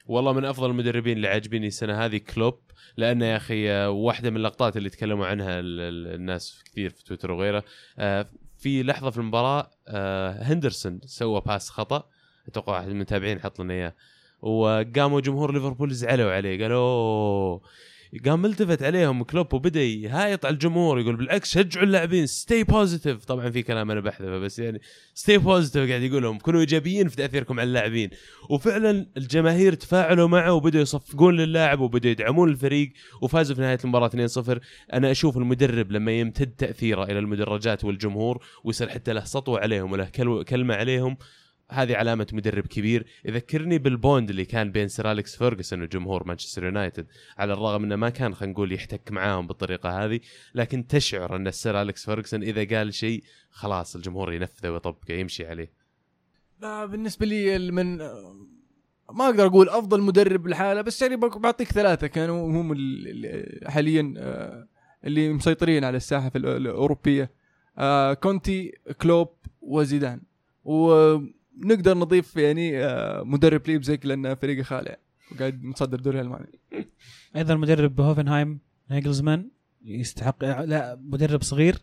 والله 0.06 0.32
من 0.32 0.44
أفضل 0.44 0.70
المدربين 0.70 1.16
اللي 1.16 1.28
عاجبيني 1.28 1.66
السنة 1.66 2.04
هذه 2.04 2.16
كلوب 2.16 2.58
لأنه 2.96 3.24
يا 3.26 3.36
أخي 3.36 3.70
آه، 3.70 3.90
واحدة 3.90 4.30
من 4.30 4.36
اللقطات 4.36 4.76
اللي 4.76 4.90
تكلموا 4.90 5.26
عنها 5.26 5.60
ال- 5.60 5.80
ال- 5.80 6.14
الناس 6.14 6.62
كثير 6.64 6.90
في 6.90 7.04
تويتر 7.04 7.30
وغيره 7.30 7.64
آه، 7.98 8.26
في 8.58 8.82
لحظة 8.82 9.10
في 9.10 9.18
المباراة 9.18 9.70
آه، 9.88 10.42
هندرسون 10.42 11.00
سوى 11.04 11.40
pass 11.46 11.70
خطأ 11.70 12.08
أتوقع 12.48 12.72
واحد 12.72 12.86
من 12.86 12.92
المتابعين 12.92 13.40
حط 13.40 13.60
لنا 13.60 13.74
إياه 13.74 13.94
وقاموا 14.42 15.20
جمهور 15.20 15.52
ليفربول 15.54 15.90
زعلوا 15.90 16.32
عليه 16.32 16.62
قالوا 16.62 16.78
"أوه". 16.78 17.60
قام 18.26 18.42
ملتفت 18.42 18.82
عليهم 18.82 19.22
كلوب 19.22 19.54
وبدأ 19.54 19.82
يهايط 19.82 20.46
على 20.46 20.52
الجمهور 20.52 21.00
يقول 21.00 21.16
بالعكس 21.16 21.50
شجعوا 21.54 21.86
اللاعبين 21.86 22.26
stay 22.26 22.64
positive 22.64 23.24
طبعا 23.24 23.50
في 23.50 23.62
كلام 23.62 23.90
أنا 23.90 24.00
بحذفه 24.00 24.38
بس 24.38 24.58
يعني 24.58 24.80
stay 25.14 25.38
positive 25.38 25.88
قاعد 25.88 26.02
يقول 26.02 26.22
لهم 26.22 26.38
كونوا 26.38 26.60
إيجابيين 26.60 27.08
في 27.08 27.16
تأثيركم 27.16 27.60
على 27.60 27.66
اللاعبين. 27.66 28.10
وفعلا 28.50 29.06
الجماهير 29.16 29.74
تفاعلوا 29.74 30.28
معه 30.28 30.52
وبدأوا 30.52 30.82
يصفقون 30.82 31.36
للاعب 31.36 31.80
وبدأوا 31.80 32.12
يدعمون 32.12 32.48
الفريق 32.48 32.92
وفازوا 33.22 33.56
في 33.56 33.62
نهاية 33.62 33.78
المباراة 33.84 34.08
2-0 34.08 34.58
أنا 34.92 35.10
أشوف 35.10 35.36
المدرب 35.36 35.92
لما 35.92 36.12
يمتد 36.12 36.50
تأثيره 36.50 37.04
إلى 37.04 37.18
المدرجات 37.18 37.84
والجمهور 37.84 38.44
ويصير 38.64 38.88
حتى 38.88 39.12
له 39.12 39.24
سطوه 39.24 39.60
عليهم 39.60 39.92
وله 39.92 40.04
كلمة 40.42 40.74
عليهم 40.74 41.16
هذه 41.70 41.96
علامة 41.96 42.26
مدرب 42.32 42.66
كبير. 42.66 43.06
يذكرني 43.24 43.78
بال 43.78 43.96
bond 43.96 44.30
اللي 44.30 44.44
كان 44.44 44.72
بين 44.72 44.88
Sir 44.88 45.12
أليكس 45.12 45.36
فيرجسون 45.36 45.82
وجمهور 45.82 46.26
مانشستر 46.26 46.64
يونايتد 46.64 47.06
على 47.38 47.52
الرغم 47.52 47.84
إنه 47.84 47.96
ما 47.96 48.08
كان 48.10 48.34
خلينا 48.34 48.52
نقول 48.52 48.72
يحتك 48.72 49.12
معاهم 49.12 49.46
بالطريقة 49.46 50.04
هذه 50.04 50.20
لكن 50.54 50.86
تشعر 50.86 51.36
أن 51.36 51.46
ال 51.46 51.55
Sir 51.55 51.82
أليكس 51.82 52.04
فيرجسون 52.04 52.42
إذا 52.42 52.78
قال 52.78 52.94
شيء 52.94 53.22
خلاص 53.50 53.96
الجمهور 53.96 54.32
ينفذه 54.32 54.70
ويطبقه 54.70 55.14
يمشي 55.14 55.46
عليه. 55.46 55.72
لا 56.60 56.84
بالنسبة 56.86 57.26
لي 57.26 57.58
من 57.70 57.96
ما 59.12 59.24
أقدر 59.24 59.46
أقول 59.46 59.68
أفضل 59.68 60.00
مدرب 60.00 60.46
الحاله 60.46 60.80
بس 60.82 61.02
يعني 61.02 61.16
بعطيك 61.16 61.68
ثلاثة 61.68 62.06
كانوا 62.06 62.48
هم 62.50 62.72
ال- 62.72 63.08
ال- 63.24 63.70
حاليا 63.70 64.14
آه، 64.16 64.68
اللي 65.04 65.32
مسيطرين 65.32 65.84
على 65.84 65.96
الساحة 65.96 66.30
الأوروبية 66.36 67.30
آه، 67.78 68.14
كونتي 68.14 68.72
كلوب 69.02 69.28
وزيدان. 69.60 70.20
ونقدر 71.64 71.98
نضيف 71.98 72.36
يعني 72.36 72.84
آه، 72.84 73.22
مدرب 73.22 73.62
ليبزيج 73.66 74.06
لأنه 74.06 74.34
فريقه 74.34 74.62
خالع. 74.62 74.96
وقاعد 75.32 75.62
متصدر 75.62 76.00
دوري 76.00 76.20
ألماني. 76.20 76.58
أيضا 77.36 77.54
مدرب 77.54 78.00
هوفنهايم 78.00 78.58
نيجلزمان 78.90 79.48
يستحق 79.84 80.44
لا 80.44 80.98
مدرب 81.02 81.42
صغير 81.42 81.76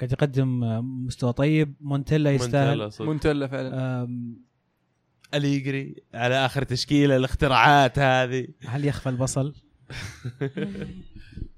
قاعد 0.00 0.12
يقدم 0.12 0.60
مستوى 1.06 1.32
طيب. 1.32 1.74
مونتيلا 1.80 2.32
يستاهل. 2.32 2.90
مونتيلا 3.00 3.46
فعلا. 3.46 4.08
اليجري 5.34 5.96
على 6.14 6.34
آخر 6.34 6.62
تشكيلة 6.62 7.16
الاختراعات 7.16 7.98
هذه. 7.98 8.48
هل 8.66 8.84
يخفى 8.84 9.08
البصل؟ 9.08 9.54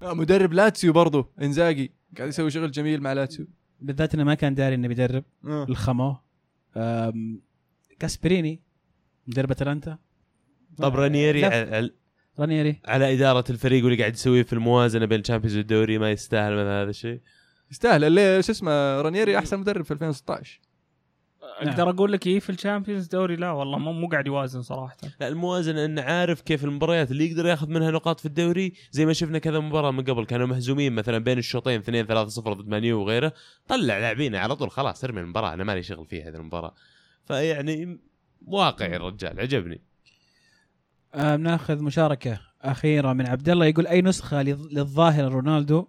آه، 0.02 0.14
مدرب 0.14 0.52
لاتسيو 0.52 0.92
برضو 0.92 1.26
إنزاجي. 1.42 1.92
قاعد 2.16 2.28
يسوي 2.28 2.50
شغل 2.50 2.70
جميل 2.70 3.00
مع 3.00 3.12
لاتسيو. 3.12 3.46
بالذات 3.80 4.14
إنه 4.14 4.24
ما 4.24 4.34
كان 4.34 4.54
داري 4.54 4.74
إنه 4.74 4.88
بيدرب. 4.88 5.24
آه. 5.44 5.66
الخمو. 5.68 6.16
كاسبريني. 8.02 8.62
مدرب 9.26 9.50
اتلانتا 9.50 9.98
طب 10.78 10.96
رانييري 10.96 11.40
لا، 11.40 11.76
على, 11.76 11.90
رانييري. 12.38 12.80
على 12.84 13.14
إدارة 13.14 13.44
الفريق 13.50 13.84
واللي 13.84 13.98
قاعد 13.98 14.14
يسويه 14.14 14.42
في 14.42 14.52
الموازنة 14.52 15.06
بين 15.06 15.20
الشامبيونز 15.20 15.56
والدوري 15.56 15.98
ما 15.98 16.10
يستاهل 16.10 16.52
مثلا 16.52 16.82
هذا 16.82 16.90
الشيء؟ 16.90 17.20
يستاهل. 17.70 18.04
اللي 18.04 18.42
شو 18.42 18.52
اسمه 18.52 19.00
رانييري 19.00 19.38
أحسن 19.38 19.58
مدرب 19.60 19.84
في 19.84 19.90
2016 19.90 20.60
أقدر 21.42 21.90
أقول 21.90 22.12
لك 22.12 22.26
إيه 22.26 22.40
في 22.40 22.50
الشامبيونز 22.50 23.06
دوري 23.06 23.36
لا 23.36 23.50
والله 23.50 23.78
مو 23.78 23.92
مو 23.92 24.08
قاعد 24.08 24.26
يوازن 24.26 24.62
صراحة. 24.62 24.96
لا 25.20 25.28
الموازنة 25.28 25.84
انه 25.84 26.02
عارف 26.02 26.40
كيف 26.40 26.64
المباريات 26.64 27.10
اللي 27.10 27.30
يقدر 27.30 27.46
ياخذ 27.46 27.68
منها 27.68 27.90
نقاط 27.90 28.20
في 28.20 28.26
الدوري 28.26 28.72
زي 28.90 29.06
ما 29.06 29.12
شفنا 29.12 29.38
كذا 29.38 29.60
مباراة 29.60 29.90
من 29.90 30.04
قبل 30.04 30.24
كانوا 30.24 30.46
مهزومين 30.46 30.92
مثلا 30.92 31.18
بين 31.18 31.38
الشوطين 31.38 31.80
2 31.80 32.06
3 32.06 32.28
0 32.28 32.52
ضد 32.52 32.68
مان 32.68 32.84
يو 32.84 33.00
وغيره. 33.00 33.32
طلع 33.68 33.98
لاعبينه 33.98 34.38
على 34.38 34.56
طول 34.56 34.70
خلاص 34.70 35.04
ارمي 35.04 35.20
المباراة 35.20 35.54
أنا 35.54 35.64
مالي 35.64 35.82
شغل 35.82 36.06
فيها 36.06 36.28
هذه 36.28 36.34
المباراة. 36.36 36.74
فيعني 37.32 37.98
واقعي 38.46 38.96
الرجال 38.96 39.40
عجبني. 39.40 39.80
أم، 41.14 41.42
ناخذ 41.42 41.82
مشاركة 41.82 42.40
أخيرة 42.62 43.12
من 43.12 43.26
عبد 43.26 43.48
الله. 43.48 43.66
يقول 43.66 43.86
أي 43.86 44.02
نسخة 44.02 44.42
للظ- 44.42 44.72
للظاهر 44.72 45.32
رونالدو 45.32 45.86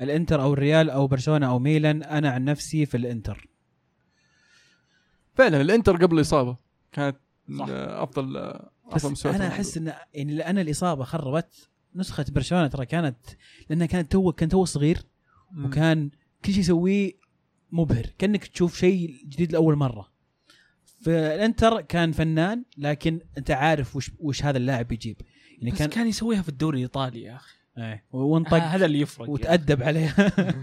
الإنتر 0.00 0.42
أو 0.42 0.52
الريال 0.52 0.90
أو 0.90 1.06
برشلونة 1.06 1.46
أو 1.48 1.58
ميلان؟ 1.58 2.02
أنا 2.02 2.30
عن 2.30 2.44
نفسي 2.44 2.86
في 2.86 2.96
الإنتر. 2.96 3.48
فعلا 5.34 5.60
الإنتر 5.60 5.96
قبل 5.96 6.16
الإصابة 6.16 6.56
كانت 6.92 7.16
صح. 7.58 7.66
آه، 7.70 8.02
أفضل 8.02 8.36
آه، 8.36 8.70
أفضل 8.86 9.12
بس 9.12 9.26
أنا 9.26 9.48
أحس 9.48 9.76
إن 9.76 9.92
يعني 10.14 10.34
لأن 10.34 10.58
الإصابة 10.58 11.04
خربت 11.04 11.68
نسخة 11.94 12.24
برشلونة 12.28 12.66
ترى 12.66 12.86
كانت 12.86 13.16
لأنها 13.70 13.86
كانت 13.86 14.12
تو 14.12 14.32
كان 14.32 14.48
تو 14.48 14.64
صغير 14.64 14.98
وكان 15.64 16.10
كل 16.44 16.52
شيء 16.52 16.60
يسويه 16.60 17.12
مبهر 17.72 18.06
كأنك 18.18 18.46
تشوف 18.46 18.76
شيء 18.78 19.24
جديد 19.28 19.52
لأول 19.52 19.76
مرة. 19.76 20.13
في 21.04 21.10
الانتر 21.10 21.80
كان 21.80 22.12
فنان 22.12 22.64
لكن 22.78 23.20
انت 23.38 23.50
عارف 23.50 23.96
وش 23.96 24.10
وش 24.18 24.44
هذا 24.44 24.58
اللاعب 24.58 24.88
بيجيب 24.88 25.16
يعني 25.58 25.70
بس 25.70 25.78
كان 25.78 25.88
كان 25.88 26.06
يسويها 26.06 26.42
في 26.42 26.48
الدوري 26.48 26.76
الإيطالي 26.78 27.22
يا 27.22 27.36
أخي. 27.36 27.54
إيه 27.78 28.04
آه، 28.14 28.16
وانطق 28.16 28.54
هذا 28.54 28.86
اللي 28.86 29.00
يفرق 29.00 29.30
وتأدب 29.30 29.82
عليها 29.82 30.14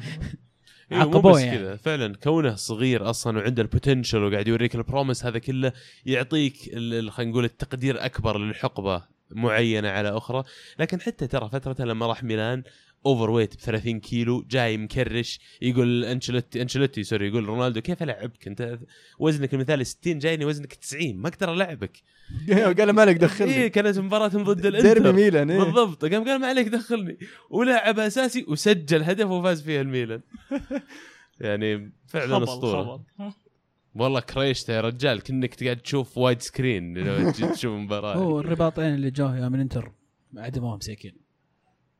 إيه، 0.91 1.03
بس 1.03 1.39
يعني. 1.39 1.57
كذا. 1.57 1.75
فعلا 1.75 2.15
كونه 2.15 2.55
صغير 2.55 3.09
أصلا 3.09 3.37
وعنده 3.37 3.61
ال 3.61 3.67
potential 3.67 4.23
وقاعد 4.23 4.47
يوريك 4.47 4.75
ال 4.75 4.81
promise 4.81 5.25
هذا 5.25 5.39
كله 5.39 5.71
يعطيك 6.05 6.57
خلينا 7.09 7.31
نقول 7.31 7.45
التقدير 7.45 8.05
أكبر 8.05 8.37
للحقبة 8.37 9.03
معينة 9.31 9.89
على 9.89 10.09
أخرى. 10.09 10.43
لكن 10.79 11.01
حتى 11.01 11.27
ترى 11.27 11.49
فترته 11.49 11.85
لما 11.85 12.05
راح 12.07 12.23
ميلان 12.23 12.63
overweight 13.05 13.55
ب 13.55 13.59
30 13.59 13.99
كيلو 13.99 14.45
جاي 14.49 14.77
مكرش 14.77 15.39
يقول 15.61 16.05
انشلوتي 16.05 16.61
انشلوتي 16.61 17.03
سوري 17.03 17.27
يقول 17.27 17.45
رونالدو 17.45 17.81
كيف 17.81 18.03
العبك 18.03 18.47
أنت؟ 18.47 18.79
وزنك 19.19 19.53
المثالي 19.53 19.83
60 19.83 20.19
جايني 20.19 20.45
وزنك 20.45 20.73
90 20.73 21.15
ما 21.15 21.27
أقدر 21.27 21.53
ألعبك. 21.53 21.97
قال 22.77 22.87
له 22.87 22.93
مالك 22.93 23.15
إيه 23.15 23.21
دخلني. 23.21 23.69
كانت 23.69 23.99
مباراة 23.99 24.27
ضد 24.27 24.61
ديربي 24.61 24.77
الإنتر. 24.77 25.13
ميلان 25.13 25.51
إيه. 25.51 25.59
بالضبط. 25.59 26.05
قام 26.05 26.23
قال 26.23 26.41
ما 26.41 26.47
عليك 26.47 26.67
دخلني. 26.67 27.17
ولعب 27.49 27.99
أساسي 27.99 28.45
وسجل 28.47 29.03
هدف 29.03 29.27
وفاز 29.27 29.61
فيه 29.61 29.81
الميلان. 29.81 30.21
يعني 31.41 31.91
فعلا 32.07 32.43
أسطورة؟ 32.43 33.03
والله 33.95 34.19
كريشته 34.19 34.73
يا 34.73 34.81
رجال 34.81 35.21
كأنك 35.21 35.63
قاعد 35.63 35.77
تشوف 35.77 36.17
widescreen 36.17 36.97
لو 36.97 37.31
تشوف 37.31 37.73
مباراة. 37.73 38.15
هو 38.15 38.39
الرباطين 38.39 38.93
اللي 38.93 39.11
جوه 39.11 39.49
من 39.49 39.59
إنتر 39.59 39.91
عدموهم 40.37 40.77
مساكين 40.77 41.20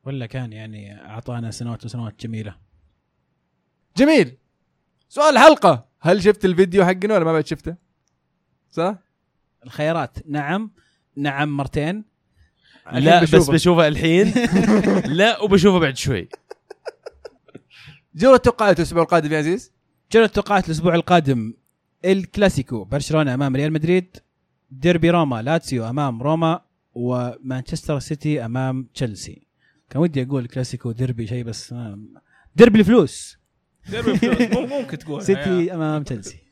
ولا 0.04 0.26
كان 0.26 0.52
يعني 0.52 1.04
أعطانا 1.04 1.50
سنوات 1.50 1.84
وسنوات 1.84 2.20
جميلة؟ 2.20 2.56
جميل. 3.96 4.36
سؤال 5.08 5.36
الحلقة 5.36 5.88
هل 6.00 6.22
شفت 6.22 6.44
الفيديو 6.44 6.84
حقنا 6.84 7.14
ولا 7.14 7.24
ما 7.24 7.32
بعد 7.32 7.46
شفته؟ 7.46 7.76
صح؟ 8.70 8.98
الخيارات. 9.64 10.18
نعم. 10.28 10.70
نعم 11.16 11.56
مرتين. 11.56 12.04
لا 12.92 12.98
الحين 12.98 13.22
بس 13.22 13.30
بشوفه. 13.34 13.52
بشوفه 13.52 13.88
الحين. 13.88 14.32
لا 15.18 15.40
وبشوفه 15.42 15.78
بعد 15.78 15.96
شوي. 15.96 16.28
جولة 18.14 18.36
توقعات 18.36 18.78
الأسبوع 18.78 19.02
القادم 19.02 19.32
يا 19.32 19.38
عزيز؟ 19.38 19.72
جولة 20.12 20.26
توقعات 20.26 20.66
الأسبوع 20.66 20.94
القادم. 20.94 21.54
الكلاسيكو 22.04 22.84
برشلونة 22.84 23.34
أمام 23.34 23.56
ريال 23.56 23.72
مدريد. 23.72 24.16
ديربي 24.70 25.10
روما 25.10 25.42
لاتسيو 25.42 25.88
أمام 25.88 26.22
روما 26.22 26.60
ومانشستر 26.94 27.98
سيتي 27.98 28.44
أمام 28.44 28.88
تشيلسي. 28.94 29.46
كان 29.92 30.02
ودي 30.02 30.22
أقول 30.22 30.46
كلاسيكو 30.46 30.92
ديربي 30.92 31.26
شيء 31.26 31.44
بس 31.44 31.72
ما 31.72 31.98
ديربي 32.56 32.78
الفلوس. 32.78 33.38
ديربي 33.90 34.16
فلوس. 34.18 34.40
مم- 34.40 34.68
ممكن 34.68 34.98
تقول 34.98 35.22
سيتي 35.22 35.74
أمام 35.74 36.02
تشيلسي. 36.02 36.42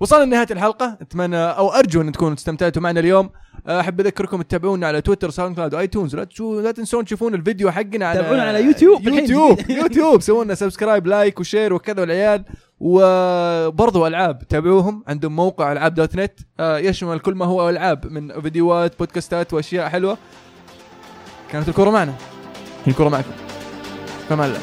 وصلنا 0.00 0.24
لنهاية 0.24 0.46
الحلقة. 0.50 0.98
أتمنى 1.00 1.36
أو 1.36 1.68
أرجو 1.68 2.00
أن 2.00 2.12
تكونوا 2.12 2.34
استمتعتوا 2.34 2.82
معنا 2.82 3.00
اليوم. 3.00 3.30
أحب 3.68 4.00
أذكركم 4.00 4.42
تتابعونا 4.42 4.86
على 4.86 5.00
تويتر 5.00 5.30
ساوند 5.30 5.56
كلاود 5.56 5.74
و 5.74 5.80
iTunes 5.80 6.16
لا 6.16 6.24
تشو 6.24 6.60
لا 6.60 6.70
تنسون 6.70 7.04
تشوفون 7.04 7.34
الفيديو 7.34 7.70
حقنا 7.70 8.06
على 8.06 8.20
تابعونا 8.20 8.42
على 8.42 8.64
يوتيوب. 8.64 9.08
يوتيوب. 9.08 9.58
يوتيوب. 9.80 10.20
سووا 10.20 10.44
لنا 10.44 10.54
subscribe 10.54 11.06
like 11.06 11.40
و 11.40 11.45
share 11.45 11.72
وكذا 11.74 12.00
والعيال. 12.00 12.44
وبرضو 12.80 14.06
ألعاب 14.06 14.48
تابعوهم. 14.48 15.04
عندهم 15.06 15.36
موقع 15.36 15.72
ألعاب 15.72 15.94
دوت 15.94 16.16
نت. 16.16 16.40
آه، 16.60 16.78
يشمل 16.78 17.18
كل 17.18 17.34
ما 17.34 17.44
هو 17.46 17.68
ألعاب 17.70 18.06
من 18.06 18.40
فيديوهات 18.40 18.98
بودكاستات 18.98 19.54
وأشياء 19.54 19.88
حلوة. 19.88 20.18
كانت 21.50 21.68
الكره 21.68 21.90
معنا. 21.90 22.14
الكرة 22.86 23.08
معكم. 23.08 23.30
فما 24.28 24.46
الله 24.46 24.58